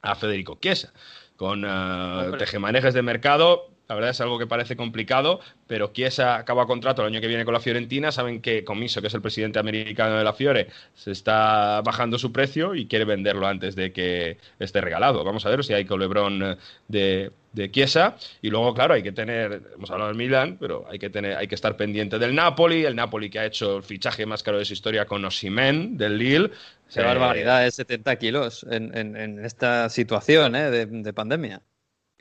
a 0.00 0.14
Federico 0.14 0.58
Chiesa 0.60 0.92
con 1.36 1.64
uh, 1.64 2.36
tejemanejes 2.36 2.94
de 2.94 3.02
mercado 3.02 3.70
la 3.88 3.94
verdad 3.94 4.10
es 4.10 4.20
algo 4.20 4.38
que 4.38 4.46
parece 4.46 4.76
complicado, 4.76 5.40
pero 5.66 5.92
Chiesa 5.94 6.36
acaba 6.36 6.66
contrato 6.66 7.00
el 7.00 7.08
año 7.08 7.22
que 7.22 7.26
viene 7.26 7.46
con 7.46 7.54
la 7.54 7.60
Fiorentina. 7.60 8.12
Saben 8.12 8.42
que 8.42 8.62
Comiso, 8.62 9.00
que 9.00 9.06
es 9.06 9.14
el 9.14 9.22
presidente 9.22 9.58
americano 9.58 10.18
de 10.18 10.24
la 10.24 10.34
Fiore, 10.34 10.68
se 10.94 11.10
está 11.10 11.80
bajando 11.80 12.18
su 12.18 12.30
precio 12.30 12.74
y 12.74 12.86
quiere 12.86 13.06
venderlo 13.06 13.46
antes 13.46 13.74
de 13.76 13.90
que 13.90 14.36
esté 14.58 14.82
regalado. 14.82 15.24
Vamos 15.24 15.46
a 15.46 15.50
ver 15.50 15.64
si 15.64 15.72
hay 15.72 15.86
eh, 15.88 16.56
de, 16.88 17.32
de 17.54 17.70
Chiesa. 17.70 18.16
Y 18.42 18.50
luego, 18.50 18.74
claro, 18.74 18.92
hay 18.92 19.02
que 19.02 19.12
tener, 19.12 19.62
hemos 19.74 19.90
hablado 19.90 20.08
del 20.08 20.18
Milan, 20.18 20.58
pero 20.60 20.84
hay 20.90 20.98
que, 20.98 21.08
tener, 21.08 21.38
hay 21.38 21.48
que 21.48 21.54
estar 21.54 21.74
pendiente 21.78 22.18
del 22.18 22.34
Napoli. 22.34 22.84
El 22.84 22.94
Napoli 22.94 23.30
que 23.30 23.38
ha 23.38 23.46
hecho 23.46 23.78
el 23.78 23.82
fichaje 23.82 24.26
más 24.26 24.42
caro 24.42 24.58
de 24.58 24.66
su 24.66 24.74
historia 24.74 25.06
con 25.06 25.24
Osimen 25.24 25.96
del 25.96 26.18
Lille. 26.18 26.50
Qué 26.92 27.00
barbaridad, 27.00 27.66
es 27.66 27.76
70 27.76 28.16
kilos 28.16 28.66
en, 28.70 29.42
esta 29.42 29.88
situación 29.88 30.56
¿eh? 30.56 30.70
de 30.70 31.12
pandemia. 31.14 31.62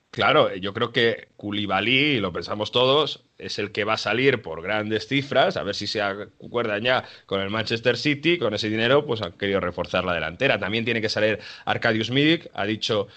Claro, 0.10 0.56
yo 0.56 0.74
creo 0.74 0.92
que 0.92 1.30
Koulibaly, 1.38 2.20
lo 2.20 2.34
pensamos 2.34 2.72
todos, 2.72 3.26
es 3.38 3.60
el 3.60 3.72
que 3.72 3.84
va 3.84 3.94
a 3.94 3.98
salir 3.98 4.42
por 4.42 4.64
grandes 4.64 5.08
cifras, 5.08 5.58
a 5.58 5.64
ver 5.64 5.76
si 5.76 5.86
se 5.86 6.02
acuerdan 6.02 6.82
ya 6.82 7.04
con 7.28 7.40
el 7.40 7.52
Manchester 7.52 7.98
City, 7.98 8.40
con 8.40 8.54
ese 8.56 8.70
dinero, 8.70 9.06
pues 9.06 9.22
han 9.22 9.34
querido 9.34 9.60
reforzar 9.60 10.06
la 10.06 10.14
delantera. 10.16 10.58
También 10.60 10.86
tiene 10.86 11.02
que 11.02 11.10
salir 11.10 11.40
Arcadius 11.66 12.10
Milik, 12.10 12.50
ha 12.54 12.66
dicho 12.66 13.08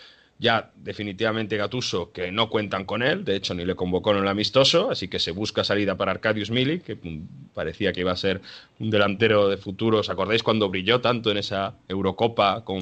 ya 0.41 0.71
definitivamente 0.75 1.59
Gatuso 1.59 2.13
que 2.13 2.33
no 2.33 2.49
cuentan 2.49 2.87
con 2.87 3.03
él, 3.03 3.27
de 3.27 3.37
hecho 3.37 3.53
ni 3.53 3.67
le 3.67 3.75
convocó 3.75 4.13
en 4.13 4.23
el 4.23 4.29
amistoso, 4.29 4.91
así 4.91 5.07
que 5.07 5.19
se 5.19 5.33
busca 5.33 5.65
salida 5.65 5.97
para 5.97 6.13
Arcadius 6.13 6.51
Milik, 6.51 6.83
que 6.83 6.95
mm, 6.95 7.53
parecía 7.53 7.93
que 7.93 8.01
iba 8.01 8.13
a 8.13 8.17
ser 8.17 8.41
un 8.79 8.89
delantero 8.89 9.51
de 9.51 9.59
futuro. 9.59 9.99
¿Os 9.99 10.09
acordáis 10.09 10.43
cuando 10.43 10.71
brilló 10.71 11.03
tanto 11.03 11.31
en 11.31 11.37
esa 11.37 11.75
Eurocopa 11.87 12.65
con, 12.65 12.81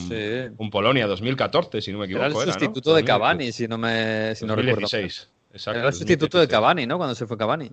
Polonia 0.70 1.08
2014, 1.08 1.80
si 1.80 1.90
no 1.90 1.98
me 1.98 2.04
equivoco? 2.04 2.26
Era 2.26 2.44
el 2.44 2.52
sustituto 2.52 2.94
de 2.94 3.04
Cavani, 3.04 3.50
si 3.50 3.66
no 3.66 3.76
me 3.76 4.36
si 4.36 4.46
no 4.46 4.54
recuerdo. 4.54 4.86
Exacto, 4.86 5.80
era 5.80 5.88
el 5.88 5.94
sustituto 5.94 6.38
de 6.38 6.46
Cavani, 6.46 6.86
¿no? 6.86 6.96
Cuando 6.96 7.16
se 7.16 7.26
fue 7.26 7.36
Cavani. 7.36 7.70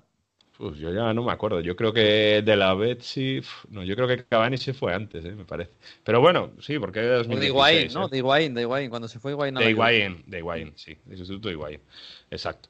Pues 0.57 0.77
yo 0.77 0.93
ya 0.93 1.13
no 1.13 1.23
me 1.23 1.31
acuerdo. 1.31 1.59
Yo 1.59 1.75
creo 1.75 1.91
que 1.91 2.41
de 2.43 2.55
la 2.55 2.73
Betsy. 2.73 3.41
No, 3.69 3.83
yo 3.83 3.95
creo 3.95 4.07
que 4.07 4.23
Cavani 4.23 4.57
se 4.57 4.73
fue 4.73 4.93
antes, 4.93 5.25
¿eh? 5.25 5.31
me 5.31 5.43
parece. 5.43 5.71
Pero 6.03 6.21
bueno, 6.21 6.51
sí, 6.61 6.79
porque 6.79 7.01
de 7.01 7.09
2016. 7.09 7.41
De 7.41 7.47
Higuaín, 7.47 7.93
¿no? 7.93 8.05
¿eh? 8.05 8.09
De 8.09 8.17
Higuaín, 8.17 8.53
de 8.53 8.61
Higuaín. 8.61 8.89
Cuando 8.89 9.07
se 9.07 9.19
fue 9.19 9.31
Higuaín. 9.31 9.55
De 9.55 9.69
Higuaín, 9.69 10.23
de 10.27 10.37
Higuaín, 10.39 10.73
sí. 10.75 10.97
De 11.05 11.17
sustituto 11.17 11.49
de 11.49 11.55
Higuaín. 11.55 11.81
Exacto. 12.31 12.69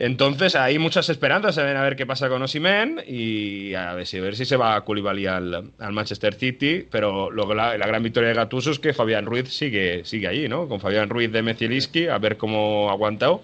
Entonces 0.00 0.54
hay 0.54 0.78
muchas 0.78 1.08
esperanzas 1.08 1.56
se 1.56 1.62
ven 1.64 1.76
a 1.76 1.82
ver 1.82 1.96
qué 1.96 2.06
pasa 2.06 2.28
con 2.28 2.40
Osimen 2.40 3.02
y 3.04 3.74
a 3.74 3.94
ver 3.94 4.06
si, 4.06 4.18
a 4.18 4.20
ver 4.20 4.36
si 4.36 4.44
se 4.44 4.56
va 4.56 4.76
a 4.76 4.84
Koulibaly 4.84 5.26
al, 5.26 5.72
al 5.76 5.92
Manchester 5.92 6.34
City, 6.34 6.86
pero 6.88 7.32
la, 7.32 7.76
la, 7.76 7.86
gran 7.88 8.00
victoria 8.00 8.28
de 8.28 8.36
Gattuso 8.36 8.70
es 8.70 8.78
que 8.78 8.92
Fabián 8.94 9.26
Ruiz 9.26 9.48
sigue, 9.48 10.04
sigue 10.04 10.28
allí, 10.28 10.48
¿no? 10.48 10.68
Con 10.68 10.78
Fabián 10.78 11.08
Ruiz 11.08 11.32
de 11.32 11.42
Mecieliski, 11.42 12.06
a 12.06 12.18
ver 12.18 12.36
cómo 12.36 12.90
ha 12.90 12.92
aguantado. 12.92 13.42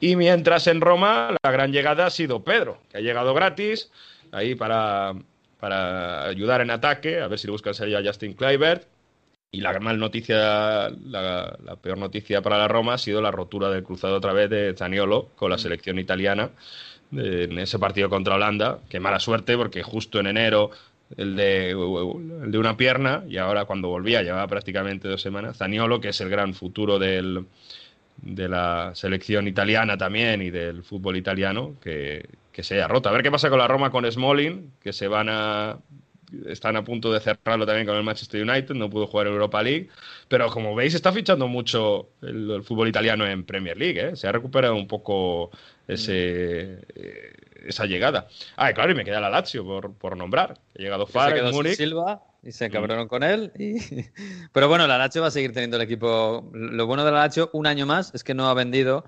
Y 0.00 0.16
mientras 0.16 0.66
en 0.66 0.80
Roma 0.80 1.36
la 1.42 1.50
gran 1.50 1.72
llegada 1.72 2.06
ha 2.06 2.10
sido 2.10 2.42
Pedro, 2.42 2.80
que 2.90 2.98
ha 2.98 3.00
llegado 3.00 3.34
gratis, 3.34 3.90
ahí 4.32 4.54
para, 4.54 5.14
para 5.60 6.24
ayudar 6.24 6.62
en 6.62 6.70
ataque, 6.70 7.20
a 7.20 7.28
ver 7.28 7.38
si 7.38 7.46
le 7.46 7.52
buscan 7.52 7.74
salir 7.74 7.96
a 7.96 8.02
Justin 8.02 8.32
Kluivert. 8.32 8.88
Y 9.52 9.60
la 9.60 9.78
mal 9.80 9.98
noticia, 9.98 10.90
la, 10.90 11.76
peor 11.82 11.98
noticia 11.98 12.40
para 12.40 12.56
la 12.56 12.68
Roma 12.68 12.94
ha 12.94 12.98
sido 12.98 13.20
la 13.20 13.32
rotura 13.32 13.68
del 13.68 13.82
cruzado 13.82 14.16
otra 14.16 14.32
vez 14.32 14.48
de 14.48 14.74
Zaniolo 14.76 15.30
con 15.34 15.50
la 15.50 15.58
selección 15.58 15.98
italiana 15.98 16.50
en 17.12 17.58
ese 17.58 17.80
partido 17.80 18.08
contra 18.08 18.36
Holanda. 18.36 18.78
Qué 18.88 19.00
mala 19.00 19.18
suerte 19.18 19.56
porque 19.56 19.82
justo 19.82 20.20
en 20.20 20.28
enero 20.28 20.70
el 21.16 21.34
de, 21.34 21.70
el 21.70 22.52
de 22.52 22.58
una 22.58 22.76
pierna 22.76 23.24
y 23.28 23.38
ahora 23.38 23.64
cuando 23.64 23.88
volvía 23.88 24.22
llevaba 24.22 24.46
prácticamente 24.46 25.08
dos 25.08 25.20
semanas. 25.20 25.58
Zaniolo, 25.58 26.00
que 26.00 26.10
es 26.10 26.20
el 26.20 26.30
gran 26.30 26.54
futuro 26.54 27.00
del, 27.00 27.44
de 28.22 28.48
la 28.48 28.92
selección 28.94 29.48
italiana 29.48 29.96
también 29.96 30.42
y 30.42 30.50
del 30.50 30.82
fútbol 30.82 31.16
italiano 31.16 31.76
que, 31.82 32.28
se 32.60 32.74
haya 32.74 32.88
roto. 32.88 33.08
A 33.08 33.12
ver 33.12 33.22
qué 33.22 33.30
pasa 33.30 33.48
con 33.48 33.58
la 33.58 33.66
Roma 33.66 33.90
con 33.90 34.10
Smalling, 34.10 34.72
que 34.82 34.92
se 34.92 35.08
van 35.08 35.28
a 35.30 35.78
están 36.46 36.76
a 36.76 36.84
punto 36.84 37.12
de 37.12 37.20
cerrarlo 37.20 37.66
también 37.66 37.86
con 37.86 37.96
el 37.96 38.02
Manchester 38.02 38.42
United, 38.42 38.74
no 38.74 38.90
pudo 38.90 39.06
jugar 39.06 39.26
Europa 39.26 39.62
League, 39.62 39.88
pero 40.28 40.48
como 40.50 40.74
veis 40.74 40.94
está 40.94 41.10
fichando 41.10 41.48
mucho 41.48 42.10
el, 42.22 42.62
fútbol 42.62 42.88
italiano 42.88 43.26
en 43.26 43.44
Premier 43.44 43.76
League, 43.76 44.00
¿eh? 44.00 44.16
se 44.16 44.28
ha 44.28 44.32
recuperado 44.32 44.76
un 44.76 44.86
poco 44.86 45.50
ese, 45.88 46.84
eh, 46.94 47.32
esa 47.66 47.86
llegada. 47.86 48.28
Ah, 48.56 48.72
claro, 48.72 48.92
y 48.92 48.94
me 48.94 49.04
queda 49.04 49.20
la 49.20 49.30
Lazio 49.30 49.64
por, 49.64 49.94
por 49.94 50.16
nombrar. 50.16 50.58
He 50.74 50.82
llegado 50.82 51.06
Far. 51.06 51.34
Silva 51.74 52.22
y 52.42 52.52
se 52.52 52.66
acabaron 52.66 53.08
con 53.08 53.22
él. 53.22 53.52
Y... 53.58 53.74
Pero 54.52 54.68
bueno, 54.68 54.86
la 54.86 54.98
Lazio 54.98 55.22
va 55.22 55.28
a 55.28 55.32
seguir 55.32 55.52
teniendo 55.52 55.76
el 55.76 55.82
equipo. 55.82 56.50
Lo 56.52 56.86
bueno 56.86 57.04
de 57.04 57.12
la 57.12 57.18
Lazio, 57.18 57.50
un 57.52 57.66
año 57.66 57.86
más, 57.86 58.14
es 58.14 58.24
que 58.24 58.34
no 58.34 58.48
ha 58.48 58.54
vendido 58.54 59.04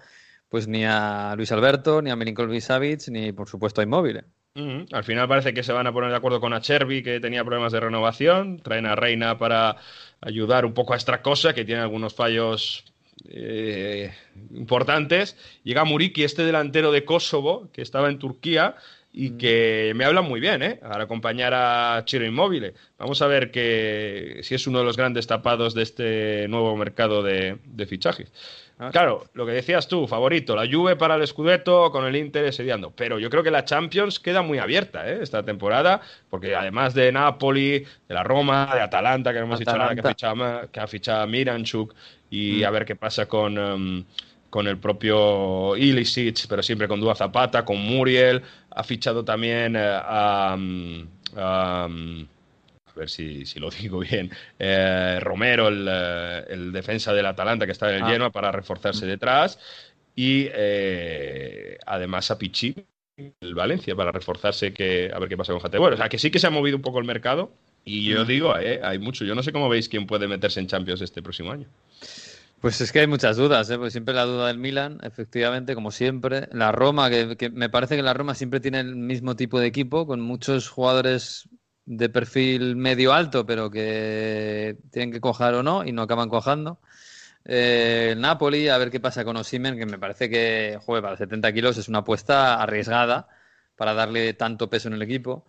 pues 0.48 0.68
ni 0.68 0.84
a 0.84 1.32
Luis 1.34 1.50
Alberto, 1.50 2.02
ni 2.02 2.10
a 2.10 2.16
Milinkovic 2.16 2.60
Savic, 2.60 3.08
ni 3.08 3.32
por 3.32 3.48
supuesto 3.48 3.80
a 3.80 3.84
Immobile. 3.84 4.24
Al 4.54 5.02
final 5.02 5.26
parece 5.26 5.54
que 5.54 5.62
se 5.62 5.72
van 5.72 5.86
a 5.86 5.94
poner 5.94 6.10
de 6.10 6.16
acuerdo 6.16 6.40
con 6.40 6.52
Achervi, 6.52 7.02
que 7.02 7.20
tenía 7.20 7.42
problemas 7.42 7.72
de 7.72 7.80
renovación. 7.80 8.60
Traen 8.60 8.84
a 8.84 8.94
Reina 8.94 9.38
para 9.38 9.76
ayudar 10.20 10.66
un 10.66 10.74
poco 10.74 10.92
a 10.92 10.98
esta 10.98 11.22
cosa, 11.22 11.54
que 11.54 11.64
tiene 11.64 11.80
algunos 11.80 12.14
fallos 12.14 12.91
eh, 13.28 14.12
importantes. 14.52 15.36
Llega 15.64 15.84
Muriki, 15.84 16.24
este 16.24 16.44
delantero 16.44 16.92
de 16.92 17.04
Kosovo, 17.04 17.68
que 17.72 17.82
estaba 17.82 18.08
en 18.08 18.18
Turquía 18.18 18.76
y 19.12 19.30
mm. 19.30 19.38
que 19.38 19.92
me 19.94 20.04
habla 20.04 20.22
muy 20.22 20.40
bien, 20.40 20.62
¿eh? 20.62 20.76
Para 20.76 21.04
acompañar 21.04 21.52
a 21.54 22.02
Chiro 22.04 22.24
Inmóvil. 22.24 22.72
Vamos 22.98 23.20
a 23.20 23.26
ver 23.26 23.50
que, 23.50 24.40
si 24.42 24.54
es 24.54 24.66
uno 24.66 24.78
de 24.78 24.84
los 24.84 24.96
grandes 24.96 25.26
tapados 25.26 25.74
de 25.74 25.82
este 25.82 26.48
nuevo 26.48 26.76
mercado 26.76 27.22
de, 27.22 27.58
de 27.64 27.86
fichajes. 27.86 28.32
Ah. 28.78 28.90
Claro, 28.90 29.26
lo 29.34 29.44
que 29.46 29.52
decías 29.52 29.86
tú, 29.86 30.08
favorito, 30.08 30.56
la 30.56 30.66
Juve 30.66 30.96
para 30.96 31.14
el 31.14 31.26
Scudetto 31.26 31.92
con 31.92 32.04
el 32.06 32.16
Inter 32.16 32.52
sediando. 32.52 32.90
Pero 32.90 33.18
yo 33.18 33.28
creo 33.30 33.42
que 33.42 33.50
la 33.50 33.64
Champions 33.64 34.18
queda 34.18 34.42
muy 34.42 34.58
abierta 34.58 35.08
¿eh? 35.08 35.18
esta 35.20 35.44
temporada, 35.44 36.00
porque 36.30 36.56
además 36.56 36.94
de 36.94 37.12
Napoli, 37.12 37.80
de 38.08 38.14
la 38.14 38.24
Roma, 38.24 38.70
de 38.74 38.80
Atalanta, 38.80 39.32
que 39.32 39.40
no 39.40 39.44
hemos 39.44 39.58
dicho 39.58 39.76
nada, 39.76 39.94
que 39.94 40.00
ha 40.00 40.08
fichado, 40.08 40.70
que 40.72 40.80
ha 40.80 40.86
fichado 40.86 41.26
Miranchuk, 41.26 41.94
y 42.30 42.62
mm. 42.62 42.64
a 42.64 42.70
ver 42.70 42.84
qué 42.86 42.96
pasa 42.96 43.26
con, 43.26 43.58
um, 43.58 44.04
con 44.52 44.68
el 44.68 44.76
propio 44.76 45.74
Ilicic, 45.78 46.46
pero 46.46 46.62
siempre 46.62 46.86
con 46.86 47.00
Dua 47.00 47.14
Zapata, 47.14 47.64
con 47.64 47.78
Muriel. 47.78 48.42
Ha 48.68 48.84
fichado 48.84 49.24
también 49.24 49.76
eh, 49.76 49.80
a. 49.82 50.54
Um, 50.54 51.08
um, 51.34 52.26
a 52.94 52.98
ver 52.98 53.08
si, 53.08 53.44
lo 53.56 53.70
digo 53.80 54.00
bien, 54.00 54.30
eh, 54.58 55.18
Romero, 55.22 55.70
eh, 55.70 56.44
el, 56.50 56.70
defensa 56.70 57.14
del 57.14 57.24
Atalanta 57.24 57.64
que 57.64 57.72
está 57.72 57.88
en 57.88 57.96
el 57.96 58.02
ah. 58.02 58.10
Genoa 58.10 58.30
para 58.30 58.52
reforzarse 58.52 59.06
detrás 59.06 59.58
y 60.14 60.48
eh, 60.52 61.78
además 61.86 62.30
a 62.30 62.36
Pichi, 62.36 62.74
el 63.40 63.54
Valencia, 63.54 63.96
para 63.96 64.12
reforzarse 64.12 64.74
que 64.74 65.10
a 65.14 65.18
ver 65.18 65.30
qué 65.30 65.38
pasa 65.38 65.54
con 65.54 65.62
Jate. 65.62 65.78
Bueno, 65.78 65.94
o 65.94 65.96
sea 65.96 66.10
que 66.10 66.18
sí 66.18 66.30
que 66.30 66.38
se 66.38 66.46
ha 66.46 66.50
movido 66.50 66.76
un 66.76 66.82
poco 66.82 66.98
el 66.98 67.06
mercado 67.06 67.52
y 67.86 68.04
yo 68.04 68.24
mm. 68.24 68.26
digo, 68.26 68.54
hay 68.54 68.98
mucho. 68.98 69.24
Yo 69.24 69.34
no 69.34 69.42
sé 69.42 69.50
cómo 69.50 69.70
veis 69.70 69.88
quién 69.88 70.06
puede 70.06 70.28
meterse 70.28 70.60
en 70.60 70.66
Champions 70.66 71.00
este 71.00 71.22
próximo 71.22 71.52
año. 71.52 71.66
Pues 72.62 72.80
es 72.80 72.92
que 72.92 73.00
hay 73.00 73.08
muchas 73.08 73.36
dudas, 73.36 73.68
¿eh? 73.70 73.76
Pues 73.76 73.92
siempre 73.92 74.14
la 74.14 74.24
duda 74.24 74.46
del 74.46 74.58
Milan, 74.58 75.00
efectivamente, 75.02 75.74
como 75.74 75.90
siempre. 75.90 76.48
La 76.52 76.70
Roma, 76.70 77.10
que, 77.10 77.50
me 77.52 77.68
parece 77.68 77.96
que 77.96 78.02
la 78.02 78.14
Roma 78.14 78.36
siempre 78.36 78.60
tiene 78.60 78.78
el 78.78 78.94
mismo 78.94 79.34
tipo 79.34 79.58
de 79.58 79.66
equipo, 79.66 80.06
con 80.06 80.20
muchos 80.20 80.68
jugadores 80.68 81.48
de 81.86 82.08
perfil 82.08 82.76
medio 82.76 83.14
alto, 83.14 83.44
pero 83.44 83.68
que 83.68 84.78
tienen 84.92 85.10
que 85.10 85.20
cojar 85.20 85.54
o 85.54 85.64
no 85.64 85.84
y 85.84 85.90
no 85.90 86.02
acaban 86.02 86.28
cojando. 86.28 86.78
eh, 87.44 88.14
Napoli, 88.16 88.68
a 88.68 88.78
ver 88.78 88.92
qué 88.92 89.00
pasa 89.00 89.24
con 89.24 89.36
Osimen, 89.36 89.76
que 89.76 89.86
me 89.86 89.98
parece 89.98 90.30
que 90.30 90.78
juega 90.86 91.02
para 91.02 91.16
70 91.16 91.52
kilos 91.52 91.78
es 91.78 91.88
una 91.88 92.00
apuesta 92.00 92.62
arriesgada 92.62 93.28
para 93.76 93.94
darle 93.94 94.34
tanto 94.34 94.70
peso 94.70 94.86
en 94.88 94.94
el 94.94 95.02
equipo. 95.02 95.46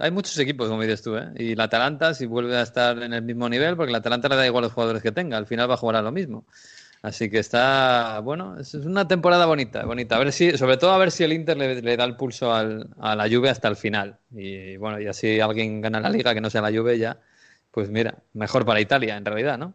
Hay 0.00 0.10
muchos 0.10 0.38
equipos, 0.38 0.68
como 0.68 0.82
dices 0.82 1.02
tú, 1.02 1.16
¿eh? 1.16 1.28
y 1.36 1.54
la 1.54 1.64
Atalanta, 1.64 2.14
si 2.14 2.26
vuelve 2.26 2.56
a 2.56 2.62
estar 2.62 3.02
en 3.02 3.12
el 3.12 3.22
mismo 3.22 3.48
nivel, 3.48 3.76
porque 3.76 3.92
la 3.92 3.98
Atalanta 3.98 4.28
le 4.28 4.36
da 4.36 4.46
igual 4.46 4.62
los 4.62 4.72
jugadores 4.72 5.02
que 5.02 5.12
tenga, 5.12 5.36
al 5.36 5.46
final 5.46 5.68
va 5.68 5.74
a 5.74 5.78
jugar 5.78 5.96
a 5.96 6.02
lo 6.02 6.12
mismo. 6.12 6.44
Así 7.00 7.30
que 7.30 7.38
está, 7.38 8.20
bueno, 8.20 8.58
es 8.58 8.74
una 8.74 9.06
temporada 9.06 9.46
bonita, 9.46 9.84
bonita. 9.84 10.16
A 10.16 10.18
ver 10.18 10.32
si, 10.32 10.56
sobre 10.58 10.76
todo 10.76 10.92
a 10.92 10.98
ver 10.98 11.12
si 11.12 11.22
el 11.22 11.32
Inter 11.32 11.56
le, 11.56 11.96
da 11.96 12.04
el 12.04 12.16
pulso 12.16 12.52
al, 12.52 12.88
a 12.98 13.14
la 13.14 13.28
Juve 13.28 13.50
hasta 13.50 13.68
el 13.68 13.76
final. 13.76 14.18
Y 14.32 14.76
bueno, 14.78 15.00
y 15.00 15.06
así 15.06 15.38
alguien 15.40 15.80
gana 15.80 16.00
la 16.00 16.10
liga 16.10 16.34
que 16.34 16.40
no 16.40 16.50
sea 16.50 16.62
la 16.62 16.76
Juve 16.76 16.98
ya, 16.98 17.18
pues 17.70 17.88
mira, 17.90 18.18
mejor 18.32 18.64
para 18.64 18.80
Italia 18.80 19.16
en 19.16 19.24
realidad, 19.24 19.58
¿no? 19.58 19.74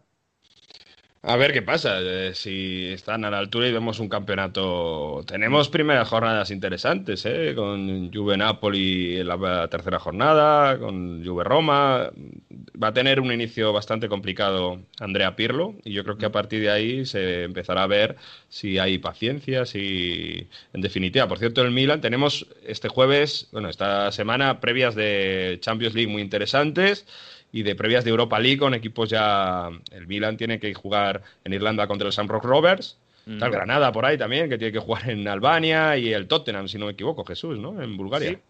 A 1.26 1.36
ver 1.36 1.54
qué 1.54 1.62
pasa, 1.62 2.00
eh, 2.02 2.34
si 2.34 2.84
están 2.92 3.24
a 3.24 3.30
la 3.30 3.38
altura 3.38 3.66
y 3.66 3.72
vemos 3.72 3.98
un 3.98 4.10
campeonato. 4.10 5.24
Tenemos 5.26 5.70
primeras 5.70 6.06
jornadas 6.06 6.50
interesantes, 6.50 7.24
¿eh? 7.24 7.54
con 7.56 8.12
Juve 8.12 8.36
Napoli 8.36 9.16
en 9.16 9.28
la 9.28 9.68
tercera 9.68 9.98
jornada, 9.98 10.78
con 10.78 11.24
Juve 11.24 11.42
Roma. 11.44 12.10
Va 12.82 12.88
a 12.88 12.92
tener 12.92 13.20
un 13.20 13.32
inicio 13.32 13.72
bastante 13.72 14.06
complicado 14.06 14.82
Andrea 15.00 15.34
Pirlo 15.34 15.76
y 15.82 15.94
yo 15.94 16.04
creo 16.04 16.18
que 16.18 16.26
a 16.26 16.32
partir 16.32 16.60
de 16.60 16.70
ahí 16.70 17.06
se 17.06 17.44
empezará 17.44 17.84
a 17.84 17.86
ver 17.86 18.16
si 18.50 18.78
hay 18.78 18.98
paciencia, 18.98 19.64
si. 19.64 20.46
En 20.74 20.82
definitiva, 20.82 21.26
por 21.26 21.38
cierto, 21.38 21.62
el 21.62 21.70
Milan 21.70 22.02
tenemos 22.02 22.46
este 22.66 22.88
jueves, 22.88 23.48
bueno, 23.50 23.70
esta 23.70 24.12
semana 24.12 24.60
previas 24.60 24.94
de 24.94 25.56
Champions 25.62 25.94
League 25.94 26.12
muy 26.12 26.20
interesantes 26.20 27.06
y 27.54 27.62
de 27.62 27.76
previas 27.76 28.02
de 28.02 28.10
Europa 28.10 28.40
League 28.40 28.58
con 28.58 28.74
equipos 28.74 29.08
ya. 29.08 29.70
El 29.92 30.08
Milan 30.08 30.36
tiene 30.36 30.58
que 30.58 30.74
jugar 30.74 31.22
en 31.44 31.52
Irlanda 31.52 31.86
contra 31.86 32.08
el 32.08 32.12
Shamrock 32.12 32.44
Rovers. 32.44 32.98
Está 33.28 33.46
el 33.46 33.52
Granada 33.52 33.92
por 33.92 34.04
ahí 34.04 34.18
también, 34.18 34.50
que 34.50 34.58
tiene 34.58 34.72
que 34.72 34.80
jugar 34.80 35.08
en 35.08 35.26
Albania 35.28 35.96
y 35.96 36.12
el 36.12 36.26
Tottenham, 36.26 36.66
si 36.66 36.78
no 36.78 36.86
me 36.86 36.92
equivoco, 36.92 37.24
Jesús, 37.24 37.56
¿no? 37.60 37.80
En 37.80 37.96
Bulgaria. 37.96 38.40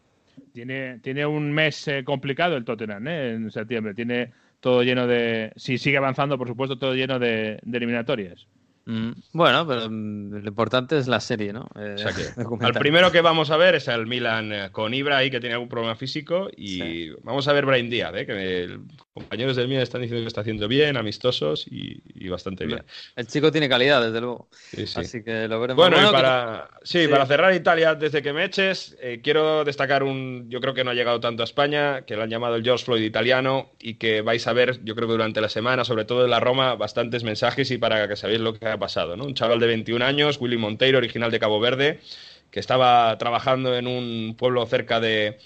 Tiene, 0.54 1.00
tiene 1.00 1.26
un 1.26 1.52
mes 1.52 1.86
eh, 1.86 2.02
complicado 2.02 2.56
el 2.56 2.64
Tottenham, 2.64 3.06
¿eh? 3.06 3.32
En 3.34 3.50
septiembre. 3.50 3.92
Tiene 3.92 4.32
todo 4.60 4.82
lleno 4.82 5.06
de. 5.06 5.52
Si 5.54 5.76
sigue 5.76 5.98
avanzando, 5.98 6.38
por 6.38 6.48
supuesto, 6.48 6.78
todo 6.78 6.94
lleno 6.94 7.18
de 7.18 7.60
eliminatorias. 7.70 8.46
Mm, 8.86 9.12
bueno, 9.32 9.66
pero 9.66 9.88
mm, 9.88 10.42
lo 10.42 10.48
importante 10.48 10.98
es 10.98 11.08
la 11.08 11.20
serie, 11.20 11.52
¿no? 11.52 11.68
Eh, 11.78 11.96
al 12.60 12.74
primero 12.74 13.10
que 13.10 13.22
vamos 13.22 13.50
a 13.50 13.56
ver 13.56 13.76
es 13.76 13.88
el 13.88 14.06
Milan 14.06 14.52
eh, 14.52 14.68
con 14.72 14.92
Ibra 14.92 15.18
ahí 15.18 15.30
que 15.30 15.40
tiene 15.40 15.54
algún 15.54 15.70
problema 15.70 15.96
físico 15.96 16.50
y 16.54 17.10
vamos 17.22 17.48
a 17.48 17.54
ver 17.54 17.64
Brian 17.64 17.88
Díaz, 17.88 18.12
¿eh? 18.14 18.26
que 18.26 18.66
los 18.68 19.06
compañeros 19.14 19.56
del 19.56 19.68
Milan 19.68 19.82
están 19.82 20.02
diciendo 20.02 20.22
que 20.22 20.28
está 20.28 20.42
haciendo 20.42 20.68
bien, 20.68 20.98
amistosos 20.98 21.66
y, 21.70 22.28
bastante 22.28 22.66
bien. 22.66 22.82
El 23.16 23.26
chico 23.26 23.52
tiene 23.52 23.68
calidad, 23.68 24.02
desde 24.02 24.20
luego. 24.20 24.48
Así 24.96 25.22
que 25.22 25.46
lo 25.46 25.60
veremos. 25.60 25.76
Bueno, 25.76 26.08
y 26.08 26.12
para, 26.12 26.68
sí, 26.82 27.06
para 27.06 27.24
cerrar 27.26 27.54
Italia, 27.54 27.94
desde 27.94 28.22
que 28.22 28.32
me 28.32 28.44
eches, 28.44 28.96
eh, 29.00 29.20
quiero 29.22 29.64
destacar 29.64 30.02
un, 30.02 30.46
yo 30.48 30.60
creo 30.60 30.74
que 30.74 30.82
no 30.82 30.90
ha 30.90 30.94
llegado 30.94 31.20
tanto 31.20 31.42
a 31.42 31.44
España, 31.44 32.02
que 32.02 32.16
lo 32.16 32.24
han 32.24 32.30
llamado 32.30 32.56
el 32.56 32.64
George 32.64 32.84
Floyd 32.84 33.02
italiano 33.02 33.70
y 33.78 33.94
que 33.94 34.22
vais 34.22 34.46
a 34.48 34.52
ver, 34.52 34.82
yo 34.84 34.96
creo 34.96 35.06
que 35.06 35.12
durante 35.12 35.40
la 35.40 35.48
semana, 35.48 35.84
sobre 35.84 36.04
todo 36.04 36.24
en 36.24 36.30
la 36.30 36.40
Roma, 36.40 36.74
bastantes 36.74 37.22
mensajes 37.24 37.70
y 37.70 37.78
para 37.78 38.08
que 38.08 38.16
sabéis 38.16 38.40
lo 38.40 38.54
que 38.54 38.73
ha 38.74 38.78
pasado, 38.78 39.16
¿no? 39.16 39.24
Un 39.24 39.34
chaval 39.34 39.60
de 39.60 39.66
21 39.66 40.04
años, 40.04 40.38
Willy 40.40 40.56
Monteiro, 40.56 40.98
original 40.98 41.30
de 41.30 41.40
Cabo 41.40 41.60
Verde, 41.60 42.00
que 42.50 42.60
estaba 42.60 43.16
trabajando 43.18 43.76
en 43.76 43.86
un 43.86 44.36
pueblo 44.38 44.64
cerca 44.66 45.00
de, 45.00 45.38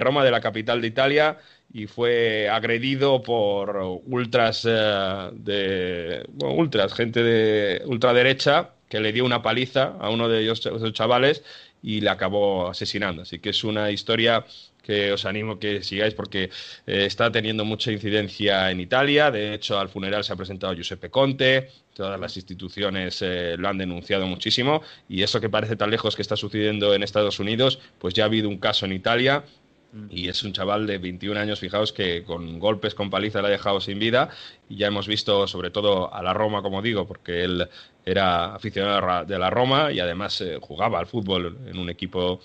Roma, 0.00 0.24
de 0.24 0.30
la 0.30 0.40
capital 0.40 0.80
de 0.80 0.86
Italia, 0.86 1.38
y 1.72 1.86
fue 1.86 2.48
agredido 2.48 3.22
por 3.22 3.76
ultras 4.06 4.66
eh, 4.68 5.30
de 5.32 6.24
ultras, 6.38 6.94
gente 6.94 7.22
de 7.22 7.82
ultraderecha 7.86 8.70
que 8.88 9.00
le 9.00 9.12
dio 9.12 9.24
una 9.24 9.42
paliza 9.42 9.96
a 10.00 10.10
uno 10.10 10.28
de 10.28 10.40
ellos, 10.40 10.64
esos 10.64 10.92
chavales 10.92 11.42
y 11.82 12.00
le 12.00 12.10
acabó 12.10 12.68
asesinando. 12.68 13.22
Así 13.22 13.38
que 13.38 13.50
es 13.50 13.64
una 13.64 13.90
historia 13.90 14.44
que 14.82 15.12
os 15.12 15.24
animo 15.24 15.58
que 15.58 15.82
sigáis 15.82 16.14
porque 16.14 16.44
eh, 16.86 17.06
está 17.06 17.30
teniendo 17.32 17.64
mucha 17.64 17.90
incidencia 17.90 18.70
en 18.70 18.80
Italia. 18.80 19.30
De 19.30 19.54
hecho, 19.54 19.78
al 19.78 19.88
funeral 19.88 20.22
se 20.22 20.32
ha 20.32 20.36
presentado 20.36 20.74
Giuseppe 20.74 21.10
Conte, 21.10 21.70
todas 21.96 22.20
las 22.20 22.36
instituciones 22.36 23.22
eh, 23.22 23.56
lo 23.58 23.68
han 23.68 23.78
denunciado 23.78 24.26
muchísimo 24.26 24.82
y 25.08 25.22
eso 25.22 25.40
que 25.40 25.48
parece 25.48 25.76
tan 25.76 25.90
lejos 25.90 26.14
que 26.14 26.22
está 26.22 26.36
sucediendo 26.36 26.94
en 26.94 27.02
Estados 27.02 27.40
Unidos, 27.40 27.80
pues 27.98 28.14
ya 28.14 28.24
ha 28.24 28.26
habido 28.26 28.48
un 28.48 28.58
caso 28.58 28.84
en 28.84 28.92
Italia 28.92 29.44
y 30.10 30.28
es 30.28 30.42
un 30.42 30.52
chaval 30.52 30.86
de 30.86 30.98
21 30.98 31.40
años, 31.40 31.60
fijaos, 31.60 31.92
que 31.92 32.22
con 32.22 32.58
golpes, 32.58 32.94
con 32.94 33.08
paliza 33.08 33.40
le 33.40 33.48
ha 33.48 33.50
dejado 33.50 33.80
sin 33.80 33.98
vida. 33.98 34.28
Y 34.68 34.76
ya 34.76 34.88
hemos 34.88 35.08
visto, 35.08 35.46
sobre 35.46 35.70
todo, 35.70 36.12
a 36.12 36.22
la 36.22 36.34
Roma, 36.34 36.60
como 36.60 36.82
digo, 36.82 37.06
porque 37.06 37.44
él 37.44 37.68
era 38.04 38.54
aficionado 38.54 39.24
de 39.24 39.38
la 39.38 39.48
Roma 39.48 39.92
y 39.92 40.00
además 40.00 40.40
eh, 40.40 40.58
jugaba 40.60 40.98
al 40.98 41.06
fútbol 41.06 41.58
en 41.66 41.78
un 41.78 41.88
equipo 41.88 42.40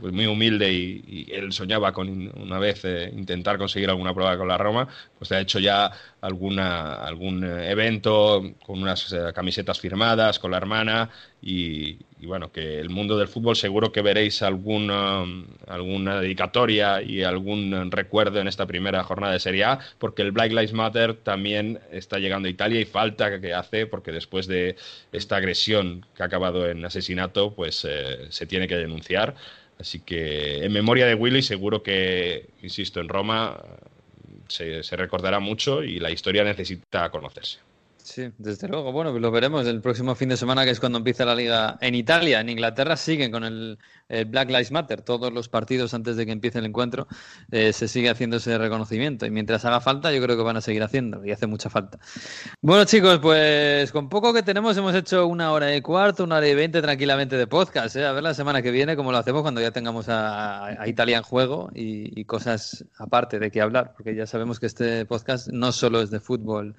pues 0.00 0.12
muy 0.12 0.26
humilde 0.26 0.72
y, 0.72 1.26
él 1.32 1.52
soñaba 1.52 1.92
con 1.92 2.30
una 2.36 2.58
vez 2.58 2.84
eh, 2.84 3.10
intentar 3.14 3.58
conseguir 3.58 3.88
alguna 3.90 4.14
prueba 4.14 4.36
con 4.36 4.48
la 4.48 4.58
Roma, 4.58 4.88
pues 5.18 5.32
ha 5.32 5.40
hecho 5.40 5.58
ya 5.58 5.90
alguna, 6.20 6.94
algún 6.94 7.44
eh, 7.44 7.70
evento 7.70 8.42
con 8.64 8.82
unas 8.82 9.12
eh, 9.12 9.32
camisetas 9.34 9.80
firmadas 9.80 10.38
con 10.38 10.50
la 10.50 10.56
hermana 10.58 11.10
y, 11.40 11.98
bueno, 12.24 12.52
que 12.52 12.78
el 12.78 12.88
mundo 12.90 13.18
del 13.18 13.28
fútbol 13.28 13.56
seguro 13.56 13.90
que 13.90 14.00
veréis 14.00 14.42
alguna, 14.42 15.24
alguna 15.66 16.20
dedicatoria 16.20 17.02
y 17.02 17.24
algún 17.24 17.90
recuerdo 17.90 18.40
en 18.40 18.46
esta 18.46 18.66
primera 18.66 19.02
jornada 19.02 19.32
de 19.32 19.40
Serie 19.40 19.64
A, 19.64 19.80
porque 19.98 20.22
el 20.22 20.30
Black 20.30 20.52
Lives 20.52 20.72
Matter 20.72 21.14
también 21.14 21.80
está 21.90 22.18
llegando 22.18 22.46
a 22.46 22.50
Italia 22.50 22.80
y 22.80 22.84
falta 22.84 23.40
que 23.40 23.54
hace, 23.54 23.86
porque 23.86 24.12
después 24.12 24.46
de 24.46 24.76
esta 25.10 25.36
agresión 25.36 26.06
que 26.14 26.22
ha 26.22 26.26
acabado 26.26 26.68
en 26.68 26.84
asesinato, 26.84 27.54
pues 27.54 27.88
se 28.28 28.46
tiene 28.46 28.68
que 28.68 28.76
denunciar. 28.76 29.34
Así 29.82 29.98
que 29.98 30.64
en 30.64 30.72
memoria 30.72 31.06
de 31.06 31.16
Willy 31.16 31.42
seguro 31.42 31.82
que, 31.82 32.50
insisto, 32.62 33.00
en 33.00 33.08
Roma 33.08 33.60
se, 34.46 34.84
se 34.84 34.96
recordará 34.96 35.40
mucho 35.40 35.82
y 35.82 35.98
la 35.98 36.12
historia 36.12 36.44
necesita 36.44 37.10
conocerse. 37.10 37.58
Sí, 37.98 38.30
desde 38.38 38.68
luego. 38.68 38.92
Bueno, 38.92 39.18
lo 39.18 39.30
veremos 39.32 39.66
el 39.66 39.80
próximo 39.80 40.14
fin 40.14 40.28
de 40.28 40.36
semana, 40.36 40.64
que 40.64 40.70
es 40.70 40.78
cuando 40.78 40.98
empieza 40.98 41.24
la 41.24 41.34
liga 41.34 41.78
en 41.80 41.96
Italia. 41.96 42.38
En 42.40 42.48
Inglaterra 42.48 42.96
siguen 42.96 43.32
con 43.32 43.42
el, 43.42 43.76
Black 44.26 44.48
Lives 44.48 44.70
Matter. 44.70 45.02
Todos 45.02 45.32
los 45.32 45.48
partidos 45.48 45.94
antes 45.94 46.16
de 46.16 46.26
que 46.26 46.32
empiece 46.32 46.58
el 46.58 46.66
encuentro 46.66 47.06
eh, 47.50 47.72
se 47.72 47.88
sigue 47.88 48.10
haciendo 48.10 48.36
ese 48.36 48.56
reconocimiento. 48.58 49.26
Y 49.26 49.30
mientras 49.30 49.64
haga 49.64 49.80
falta, 49.80 50.12
yo 50.12 50.22
creo 50.22 50.36
que 50.36 50.42
van 50.42 50.56
a 50.56 50.60
seguir 50.60 50.82
haciendo. 50.82 51.24
Y 51.24 51.30
hace 51.30 51.46
mucha 51.46 51.70
falta. 51.70 51.98
Bueno, 52.60 52.84
chicos, 52.84 53.18
pues 53.18 53.90
con 53.92 54.08
poco 54.08 54.32
que 54.32 54.42
tenemos 54.42 54.76
hemos 54.76 54.94
hecho 54.94 55.26
una 55.26 55.52
hora 55.52 55.74
y 55.74 55.80
cuarto, 55.80 56.24
una 56.24 56.36
hora 56.36 56.48
y 56.48 56.54
veinte 56.54 56.82
tranquilamente 56.82 57.36
de 57.36 57.46
podcast. 57.46 57.96
¿eh? 57.96 58.06
A 58.06 58.12
ver 58.12 58.22
la 58.22 58.34
semana 58.34 58.62
que 58.62 58.70
viene 58.70 58.96
cómo 58.96 59.12
lo 59.12 59.18
hacemos 59.18 59.42
cuando 59.42 59.60
ya 59.60 59.70
tengamos 59.70 60.06
a, 60.08 60.76
Italia 60.86 61.18
en 61.18 61.22
juego 61.22 61.70
y, 61.74 62.24
cosas 62.24 62.84
aparte 62.98 63.38
de 63.38 63.50
qué 63.50 63.60
hablar. 63.60 63.92
Porque 63.96 64.14
ya 64.14 64.26
sabemos 64.26 64.60
que 64.60 64.66
este 64.66 65.04
podcast 65.06 65.48
no 65.48 65.72
solo 65.72 66.00
es 66.00 66.10
de 66.10 66.20
fútbol 66.20 66.74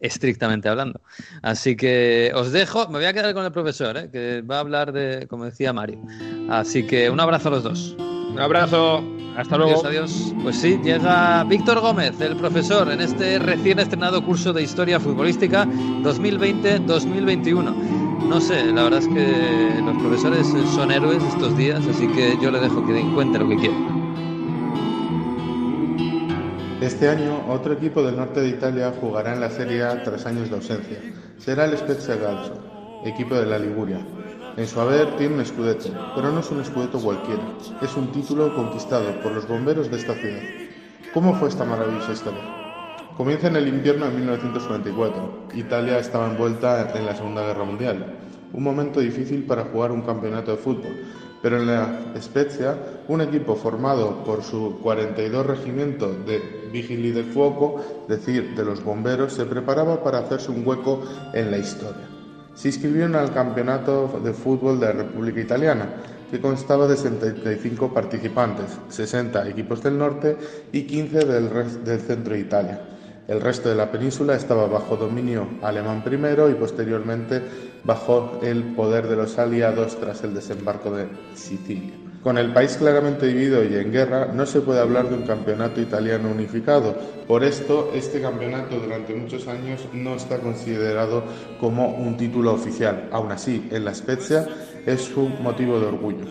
estrictamente 0.00 0.68
hablando. 0.68 1.00
Así 1.42 1.76
que 1.76 2.32
os 2.34 2.52
dejo, 2.52 2.86
me 2.88 2.98
voy 2.98 3.04
a 3.04 3.12
quedar 3.12 3.34
con 3.34 3.44
el 3.44 3.52
profesor, 3.52 3.96
¿eh? 3.96 4.10
que 4.10 4.42
va 4.42 4.56
a 4.56 4.60
hablar 4.60 4.92
de, 4.92 5.26
como 5.28 5.44
decía 5.44 5.72
Mario. 5.72 6.00
Que 6.72 7.10
un 7.10 7.18
abrazo 7.18 7.48
a 7.48 7.52
los 7.52 7.62
dos. 7.62 7.96
Un 7.98 8.38
abrazo. 8.38 9.02
Hasta 9.36 9.56
luego. 9.56 9.86
Adiós, 9.86 10.34
Pues 10.42 10.56
sí, 10.56 10.78
llega 10.82 11.44
Víctor 11.44 11.80
Gómez, 11.80 12.20
el 12.20 12.36
profesor, 12.36 12.90
en 12.90 13.00
este 13.00 13.38
recién 13.38 13.78
estrenado 13.78 14.22
curso 14.24 14.52
de 14.52 14.64
Historia 14.64 14.98
Futbolística 14.98 15.64
2020-2021. 15.64 17.72
No 18.28 18.40
sé, 18.40 18.64
la 18.72 18.82
verdad 18.82 18.98
es 18.98 19.06
que 19.08 19.80
los 19.80 19.96
profesores 19.98 20.44
son 20.74 20.90
héroes 20.90 21.22
estos 21.22 21.56
días, 21.56 21.86
así 21.86 22.08
que 22.08 22.36
yo 22.42 22.50
le 22.50 22.58
dejo 22.58 22.84
que 22.84 22.92
den 22.92 23.14
cuenta 23.14 23.38
lo 23.38 23.48
que 23.48 23.56
quiera. 23.56 23.76
Este 26.80 27.08
año, 27.08 27.40
otro 27.48 27.74
equipo 27.74 28.02
del 28.02 28.16
norte 28.16 28.40
de 28.40 28.48
Italia 28.48 28.92
jugará 29.00 29.34
en 29.34 29.40
la 29.40 29.50
Serie 29.50 29.84
A 29.84 30.02
tras 30.02 30.26
años 30.26 30.50
de 30.50 30.56
ausencia. 30.56 30.98
Será 31.38 31.64
el 31.64 31.78
Spezia 31.78 32.20
Calcio, 32.20 32.54
equipo 33.04 33.36
de 33.36 33.46
la 33.46 33.58
Liguria. 33.58 34.00
En 34.56 34.66
su 34.66 34.80
haber 34.80 35.16
tiene 35.16 35.34
un 35.36 35.40
escudeto, 35.40 35.90
pero 36.14 36.32
no 36.32 36.40
es 36.40 36.50
un 36.50 36.60
escudeto 36.60 36.98
cualquiera. 36.98 37.42
Es 37.80 37.96
un 37.96 38.10
título 38.12 38.54
conquistado 38.54 39.20
por 39.22 39.32
los 39.32 39.46
bomberos 39.46 39.90
de 39.90 39.96
esta 39.96 40.14
ciudad. 40.14 40.42
¿Cómo 41.14 41.34
fue 41.34 41.48
esta 41.48 41.64
maravillosa 41.64 42.12
historia? 42.12 42.40
Comienza 43.16 43.48
en 43.48 43.56
el 43.56 43.68
invierno 43.68 44.06
de 44.06 44.12
1944. 44.12 45.48
Italia 45.54 45.98
estaba 45.98 46.30
envuelta 46.30 46.92
en 46.96 47.06
la 47.06 47.16
Segunda 47.16 47.42
Guerra 47.42 47.64
Mundial. 47.64 48.14
Un 48.52 48.62
momento 48.62 49.00
difícil 49.00 49.44
para 49.44 49.64
jugar 49.64 49.92
un 49.92 50.02
campeonato 50.02 50.52
de 50.52 50.56
fútbol, 50.56 50.94
pero 51.42 51.58
en 51.58 51.66
la 51.66 52.12
Spezia, 52.20 52.76
un 53.08 53.20
equipo 53.20 53.54
formado 53.54 54.24
por 54.24 54.42
su 54.42 54.78
42 54.82 55.46
regimiento 55.46 56.12
de 56.12 56.68
vigili 56.72 57.10
del 57.10 57.26
fuoco, 57.26 57.80
es 58.02 58.08
decir, 58.08 58.54
de 58.56 58.64
los 58.64 58.82
bomberos, 58.82 59.32
se 59.32 59.44
preparaba 59.44 60.02
para 60.02 60.18
hacerse 60.18 60.50
un 60.50 60.66
hueco 60.66 61.02
en 61.34 61.50
la 61.50 61.58
historia. 61.58 62.17
Se 62.58 62.66
inscribieron 62.66 63.14
al 63.14 63.32
Campeonato 63.32 64.20
de 64.24 64.32
Fútbol 64.32 64.80
de 64.80 64.86
la 64.86 64.92
República 64.92 65.40
Italiana, 65.40 65.90
que 66.28 66.40
constaba 66.40 66.88
de 66.88 66.96
75 66.96 67.94
participantes, 67.94 68.80
60 68.88 69.48
equipos 69.48 69.80
del 69.80 69.96
norte 69.96 70.36
y 70.72 70.82
15 70.82 71.18
del, 71.24 71.84
del 71.84 72.00
centro 72.00 72.34
de 72.34 72.40
Italia. 72.40 72.80
El 73.28 73.40
resto 73.40 73.68
de 73.68 73.76
la 73.76 73.92
península 73.92 74.34
estaba 74.34 74.66
bajo 74.66 74.96
dominio 74.96 75.46
alemán 75.62 76.02
primero 76.02 76.50
y 76.50 76.54
posteriormente 76.54 77.42
bajo 77.84 78.40
el 78.42 78.74
poder 78.74 79.06
de 79.06 79.14
los 79.14 79.38
aliados 79.38 79.96
tras 80.00 80.24
el 80.24 80.34
desembarco 80.34 80.90
de 80.90 81.06
Sicilia. 81.36 82.07
Con 82.22 82.36
el 82.36 82.52
país 82.52 82.76
claramente 82.76 83.26
dividido 83.26 83.62
y 83.62 83.76
en 83.76 83.92
guerra, 83.92 84.26
no 84.34 84.44
se 84.44 84.60
puede 84.60 84.80
hablar 84.80 85.08
de 85.08 85.14
un 85.14 85.22
campeonato 85.22 85.80
italiano 85.80 86.28
unificado. 86.28 86.96
Por 87.28 87.44
esto, 87.44 87.92
este 87.94 88.20
campeonato 88.20 88.76
durante 88.80 89.14
muchos 89.14 89.46
años 89.46 89.86
no 89.92 90.16
está 90.16 90.38
considerado 90.38 91.22
como 91.60 91.90
un 91.90 92.16
título 92.16 92.52
oficial. 92.52 93.08
Aún 93.12 93.30
así, 93.30 93.68
en 93.70 93.84
la 93.84 93.94
Spezia 93.94 94.46
es 94.84 95.16
un 95.16 95.40
motivo 95.42 95.78
de 95.78 95.86
orgullo. 95.86 96.26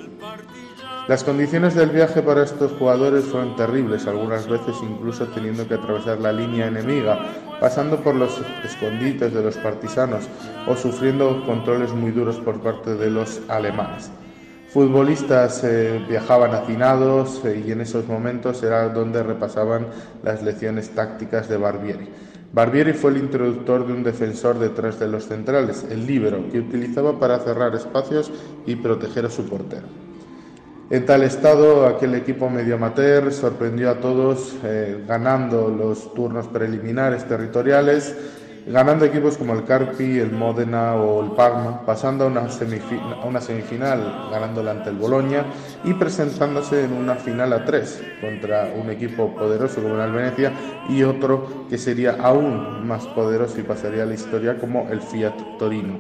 Las 1.08 1.24
condiciones 1.24 1.74
del 1.74 1.92
viaje 1.92 2.22
para 2.22 2.44
estos 2.44 2.74
jugadores 2.74 3.24
fueron 3.24 3.56
terribles, 3.56 4.08
algunas 4.08 4.46
veces 4.46 4.76
incluso 4.84 5.26
teniendo 5.28 5.66
que 5.66 5.76
atravesar 5.76 6.20
la 6.20 6.34
línea 6.34 6.68
enemiga, 6.68 7.18
pasando 7.62 8.04
por 8.04 8.14
los 8.14 8.42
escondites 8.66 9.34
de 9.34 9.42
los 9.42 9.56
partisanos 9.56 10.26
o 10.68 10.76
sufriendo 10.76 11.46
controles 11.46 11.94
muy 11.94 12.12
duros 12.12 12.36
por 12.38 12.60
parte 12.60 12.96
de 12.96 13.10
los 13.10 13.40
alemanes. 13.48 14.12
Futbolistas 14.78 15.64
eh, 15.64 16.06
viajaban 16.08 16.54
hacinados 16.54 17.44
eh, 17.44 17.64
y 17.66 17.72
en 17.72 17.82
esos 17.82 18.08
momentos 18.08 18.62
era 18.62 18.88
donde 18.90 19.24
repasaban 19.24 19.88
las 20.22 20.44
lecciones 20.44 20.92
tácticas 20.92 21.50
de 21.50 21.58
Barbieri. 21.58 22.08
Barbieri 22.54 22.94
fue 22.94 23.10
el 23.10 23.18
introductor 23.18 23.88
de 23.88 23.94
un 23.94 24.04
defensor 24.04 24.60
detrás 24.60 25.00
de 25.00 25.08
los 25.08 25.26
centrales, 25.26 25.84
el 25.90 26.06
líbero, 26.06 26.48
que 26.52 26.60
utilizaba 26.60 27.20
para 27.20 27.40
cerrar 27.40 27.74
espacios 27.74 28.32
y 28.68 28.76
proteger 28.76 29.26
a 29.26 29.32
su 29.32 29.50
portero. 29.50 29.88
En 30.92 31.08
tal 31.08 31.24
estado, 31.24 31.88
aquel 31.88 32.14
equipo 32.14 32.48
medio 32.48 32.76
amateur 32.76 33.34
sorprendió 33.34 33.90
a 33.90 33.96
todos 33.96 34.58
eh, 34.64 35.04
ganando 35.08 35.70
los 35.70 36.14
turnos 36.14 36.48
preliminares 36.50 37.28
territoriales, 37.28 38.16
ganando 38.68 39.06
equipos 39.06 39.38
como 39.38 39.54
el 39.54 39.64
Carpi, 39.64 40.20
el 40.20 40.32
Modena 40.32 40.96
o 40.96 41.24
el 41.24 41.32
Parma, 41.32 41.86
pasando 41.86 42.26
a 42.26 42.28
una, 42.28 42.50
semifinal 43.42 44.30
ganándola 44.30 44.72
ante 44.72 44.90
el 44.90 44.98
Boloña 44.98 45.46
y 45.86 45.94
presentándose 45.94 46.84
en 46.84 46.94
una 46.94 47.16
final 47.16 47.54
a 47.54 47.64
tres 47.64 48.02
contra 48.20 48.74
un 48.76 48.90
equipo 48.90 49.34
poderoso 49.34 49.82
como 49.82 50.02
el 50.02 50.12
Venecia 50.12 50.52
y 50.90 51.04
otro 51.04 51.66
que 51.70 51.78
sería 51.78 52.18
aún 52.22 52.86
más 52.86 53.08
poderoso 53.08 53.60
y 53.60 53.64
pasaría 53.64 54.04
a 54.04 54.06
la 54.06 54.16
historia 54.16 54.58
como 54.58 54.90
el 54.90 55.02
Fiat 55.02 55.58
Torino. 55.58 56.00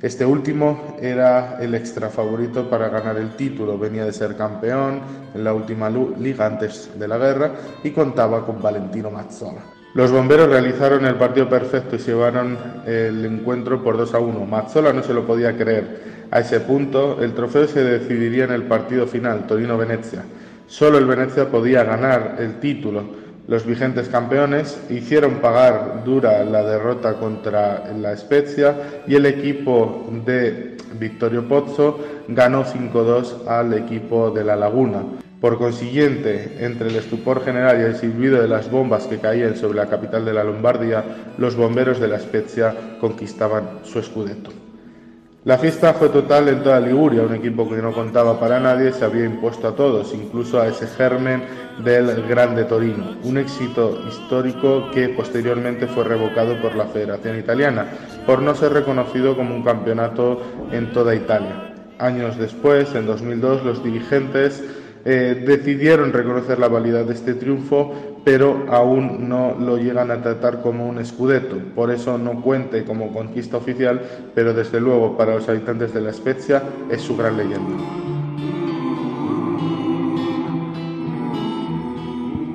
Este 0.00 0.24
último 0.24 0.96
era 0.98 1.58
el 1.60 1.74
extra 1.74 2.08
favorito 2.08 2.70
para 2.70 2.88
ganar 2.88 3.18
el 3.18 3.36
título, 3.36 3.76
venía 3.76 4.06
de 4.06 4.14
ser 4.14 4.34
campeón 4.34 5.02
en 5.34 5.44
la 5.44 5.52
última 5.52 5.90
liga 5.90 6.46
antes 6.46 6.98
de 6.98 7.06
la 7.06 7.18
guerra 7.18 7.52
y 7.84 7.90
contaba 7.90 8.46
con 8.46 8.62
Valentino 8.62 9.10
Mazzola. 9.10 9.79
Los 9.94 10.12
bomberos 10.12 10.48
realizaron 10.48 11.04
el 11.04 11.16
partido 11.16 11.48
perfecto 11.48 11.96
y 11.96 11.98
se 11.98 12.12
llevaron 12.12 12.56
el 12.86 13.24
encuentro 13.24 13.82
por 13.82 13.96
2 13.96 14.14
a 14.14 14.18
1. 14.18 14.46
Mazzola 14.46 14.92
no 14.92 15.02
se 15.02 15.14
lo 15.14 15.26
podía 15.26 15.56
creer. 15.56 16.28
A 16.30 16.40
ese 16.40 16.60
punto, 16.60 17.22
el 17.22 17.34
trofeo 17.34 17.66
se 17.66 17.82
decidiría 17.82 18.44
en 18.44 18.52
el 18.52 18.62
partido 18.64 19.06
final, 19.06 19.46
Torino-Venecia. 19.46 20.22
Solo 20.68 20.98
el 20.98 21.06
Venecia 21.06 21.50
podía 21.50 21.82
ganar 21.82 22.36
el 22.38 22.60
título 22.60 23.20
los 23.50 23.66
vigentes 23.66 24.08
campeones 24.08 24.80
hicieron 24.90 25.40
pagar 25.40 26.04
dura 26.04 26.44
la 26.44 26.62
derrota 26.62 27.14
contra 27.14 27.92
la 27.98 28.16
Spezia 28.16 29.02
y 29.08 29.16
el 29.16 29.26
equipo 29.26 30.08
de 30.24 30.76
Victorio 31.00 31.48
Pozzo 31.48 31.98
ganó 32.28 32.64
5-2 32.64 33.48
al 33.48 33.74
equipo 33.74 34.30
de 34.30 34.44
La 34.44 34.54
Laguna. 34.54 35.02
Por 35.40 35.56
consiguiente, 35.56 36.58
entre 36.60 36.88
el 36.88 36.96
estupor 36.96 37.42
general 37.42 37.80
y 37.80 37.84
el 37.84 37.96
silbido 37.96 38.42
de 38.42 38.48
las 38.48 38.70
bombas 38.70 39.06
que 39.06 39.18
caían 39.18 39.56
sobre 39.56 39.78
la 39.78 39.88
capital 39.88 40.22
de 40.24 40.34
la 40.34 40.44
Lombardía, 40.44 41.02
los 41.38 41.56
bomberos 41.56 41.98
de 41.98 42.08
la 42.08 42.20
Spezia 42.20 42.98
conquistaban 43.00 43.78
su 43.82 43.98
escudeto. 43.98 44.50
La 45.44 45.56
fiesta 45.56 45.94
fue 45.94 46.10
total 46.10 46.48
en 46.48 46.62
toda 46.62 46.78
Liguria, 46.78 47.22
un 47.22 47.34
equipo 47.34 47.66
que 47.66 47.80
no 47.80 47.92
contaba 47.94 48.38
para 48.38 48.60
nadie 48.60 48.92
se 48.92 49.06
había 49.06 49.24
impuesto 49.24 49.68
a 49.68 49.74
todos, 49.74 50.12
incluso 50.12 50.60
a 50.60 50.68
ese 50.68 50.86
germen 50.86 51.42
del 51.82 52.26
Grande 52.28 52.64
Torino, 52.64 53.16
un 53.24 53.38
éxito 53.38 53.98
histórico 54.06 54.90
que 54.90 55.08
posteriormente 55.08 55.86
fue 55.86 56.04
revocado 56.04 56.60
por 56.60 56.76
la 56.76 56.84
Federación 56.84 57.38
Italiana 57.38 57.86
por 58.26 58.42
no 58.42 58.54
ser 58.54 58.74
reconocido 58.74 59.34
como 59.34 59.54
un 59.54 59.62
campeonato 59.62 60.42
en 60.72 60.92
toda 60.92 61.14
Italia. 61.14 61.72
Años 61.98 62.36
después, 62.36 62.94
en 62.94 63.06
2002, 63.06 63.64
los 63.64 63.82
dirigentes 63.82 64.62
eh, 65.04 65.42
decidieron 65.46 66.12
reconocer 66.12 66.58
la 66.58 66.68
validad 66.68 67.04
de 67.04 67.14
este 67.14 67.34
triunfo, 67.34 67.92
pero 68.24 68.66
aún 68.68 69.28
no 69.28 69.56
lo 69.58 69.78
llegan 69.78 70.10
a 70.10 70.22
tratar 70.22 70.60
como 70.62 70.86
un 70.86 70.98
escudeto. 70.98 71.56
Por 71.74 71.90
eso 71.90 72.18
no 72.18 72.42
cuente 72.42 72.84
como 72.84 73.12
conquista 73.12 73.56
oficial, 73.56 74.00
pero 74.34 74.52
desde 74.52 74.80
luego 74.80 75.16
para 75.16 75.34
los 75.34 75.48
habitantes 75.48 75.94
de 75.94 76.00
la 76.00 76.12
Spezia 76.12 76.62
es 76.90 77.00
su 77.00 77.16
gran 77.16 77.36
leyenda. 77.36 78.19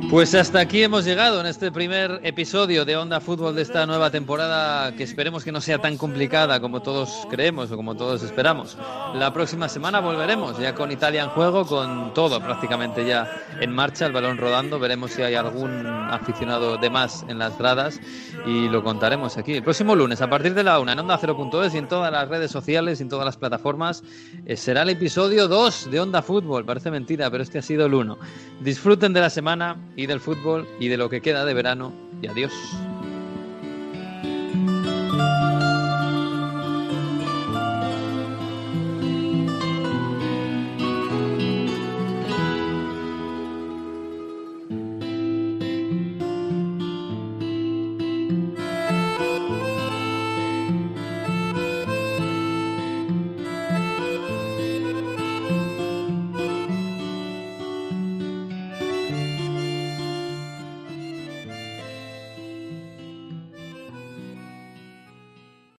Pues 0.09 0.35
hasta 0.35 0.59
aquí 0.59 0.83
hemos 0.83 1.03
llegado 1.03 1.39
en 1.41 1.47
este 1.47 1.71
primer 1.71 2.21
episodio 2.23 2.85
de 2.85 2.95
Onda 2.95 3.19
Fútbol 3.19 3.55
de 3.55 3.63
esta 3.63 3.87
nueva 3.87 4.11
temporada 4.11 4.95
que 4.95 5.03
esperemos 5.03 5.43
que 5.43 5.51
no 5.51 5.59
sea 5.61 5.79
tan 5.79 5.97
complicada 5.97 6.59
como 6.59 6.81
todos 6.81 7.27
creemos 7.29 7.71
o 7.71 7.75
como 7.75 7.95
todos 7.95 8.21
esperamos. 8.21 8.77
La 9.15 9.33
próxima 9.33 9.67
semana 9.67 9.99
volveremos 9.99 10.59
ya 10.59 10.75
con 10.75 10.91
Italia 10.91 11.23
en 11.23 11.29
juego, 11.29 11.65
con 11.65 12.13
todo 12.13 12.39
prácticamente 12.39 13.05
ya 13.05 13.29
en 13.59 13.71
marcha, 13.71 14.05
el 14.05 14.13
balón 14.13 14.37
rodando. 14.37 14.79
Veremos 14.79 15.11
si 15.11 15.23
hay 15.23 15.33
algún 15.33 15.87
aficionado 15.87 16.77
de 16.77 16.89
más 16.89 17.25
en 17.27 17.39
las 17.39 17.57
gradas 17.57 17.99
y 18.45 18.69
lo 18.69 18.83
contaremos 18.83 19.37
aquí. 19.37 19.53
El 19.53 19.63
próximo 19.63 19.95
lunes 19.95 20.21
a 20.21 20.29
partir 20.29 20.53
de 20.53 20.63
la 20.63 20.79
una 20.79 20.93
en 20.93 20.99
Onda 20.99 21.19
0.es 21.19 21.73
y 21.73 21.79
en 21.79 21.87
todas 21.87 22.11
las 22.11 22.29
redes 22.29 22.51
sociales 22.51 22.99
y 22.99 23.03
en 23.03 23.09
todas 23.09 23.25
las 23.25 23.37
plataformas 23.37 24.03
eh, 24.45 24.55
será 24.55 24.83
el 24.83 24.89
episodio 24.89 25.47
2 25.47 25.89
de 25.89 25.99
Onda 25.99 26.21
Fútbol. 26.21 26.63
Parece 26.63 26.91
mentira, 26.91 27.29
pero 27.31 27.41
este 27.41 27.57
ha 27.57 27.63
sido 27.63 27.87
el 27.87 27.93
1. 27.95 28.17
Disfruten 28.61 29.11
de 29.11 29.21
la 29.21 29.29
semana 29.31 29.77
y 29.95 30.05
del 30.05 30.19
fútbol 30.19 30.67
y 30.79 30.87
de 30.87 30.97
lo 30.97 31.09
que 31.09 31.21
queda 31.21 31.45
de 31.45 31.53
verano 31.53 31.93
y 32.21 32.27
adiós. 32.27 32.53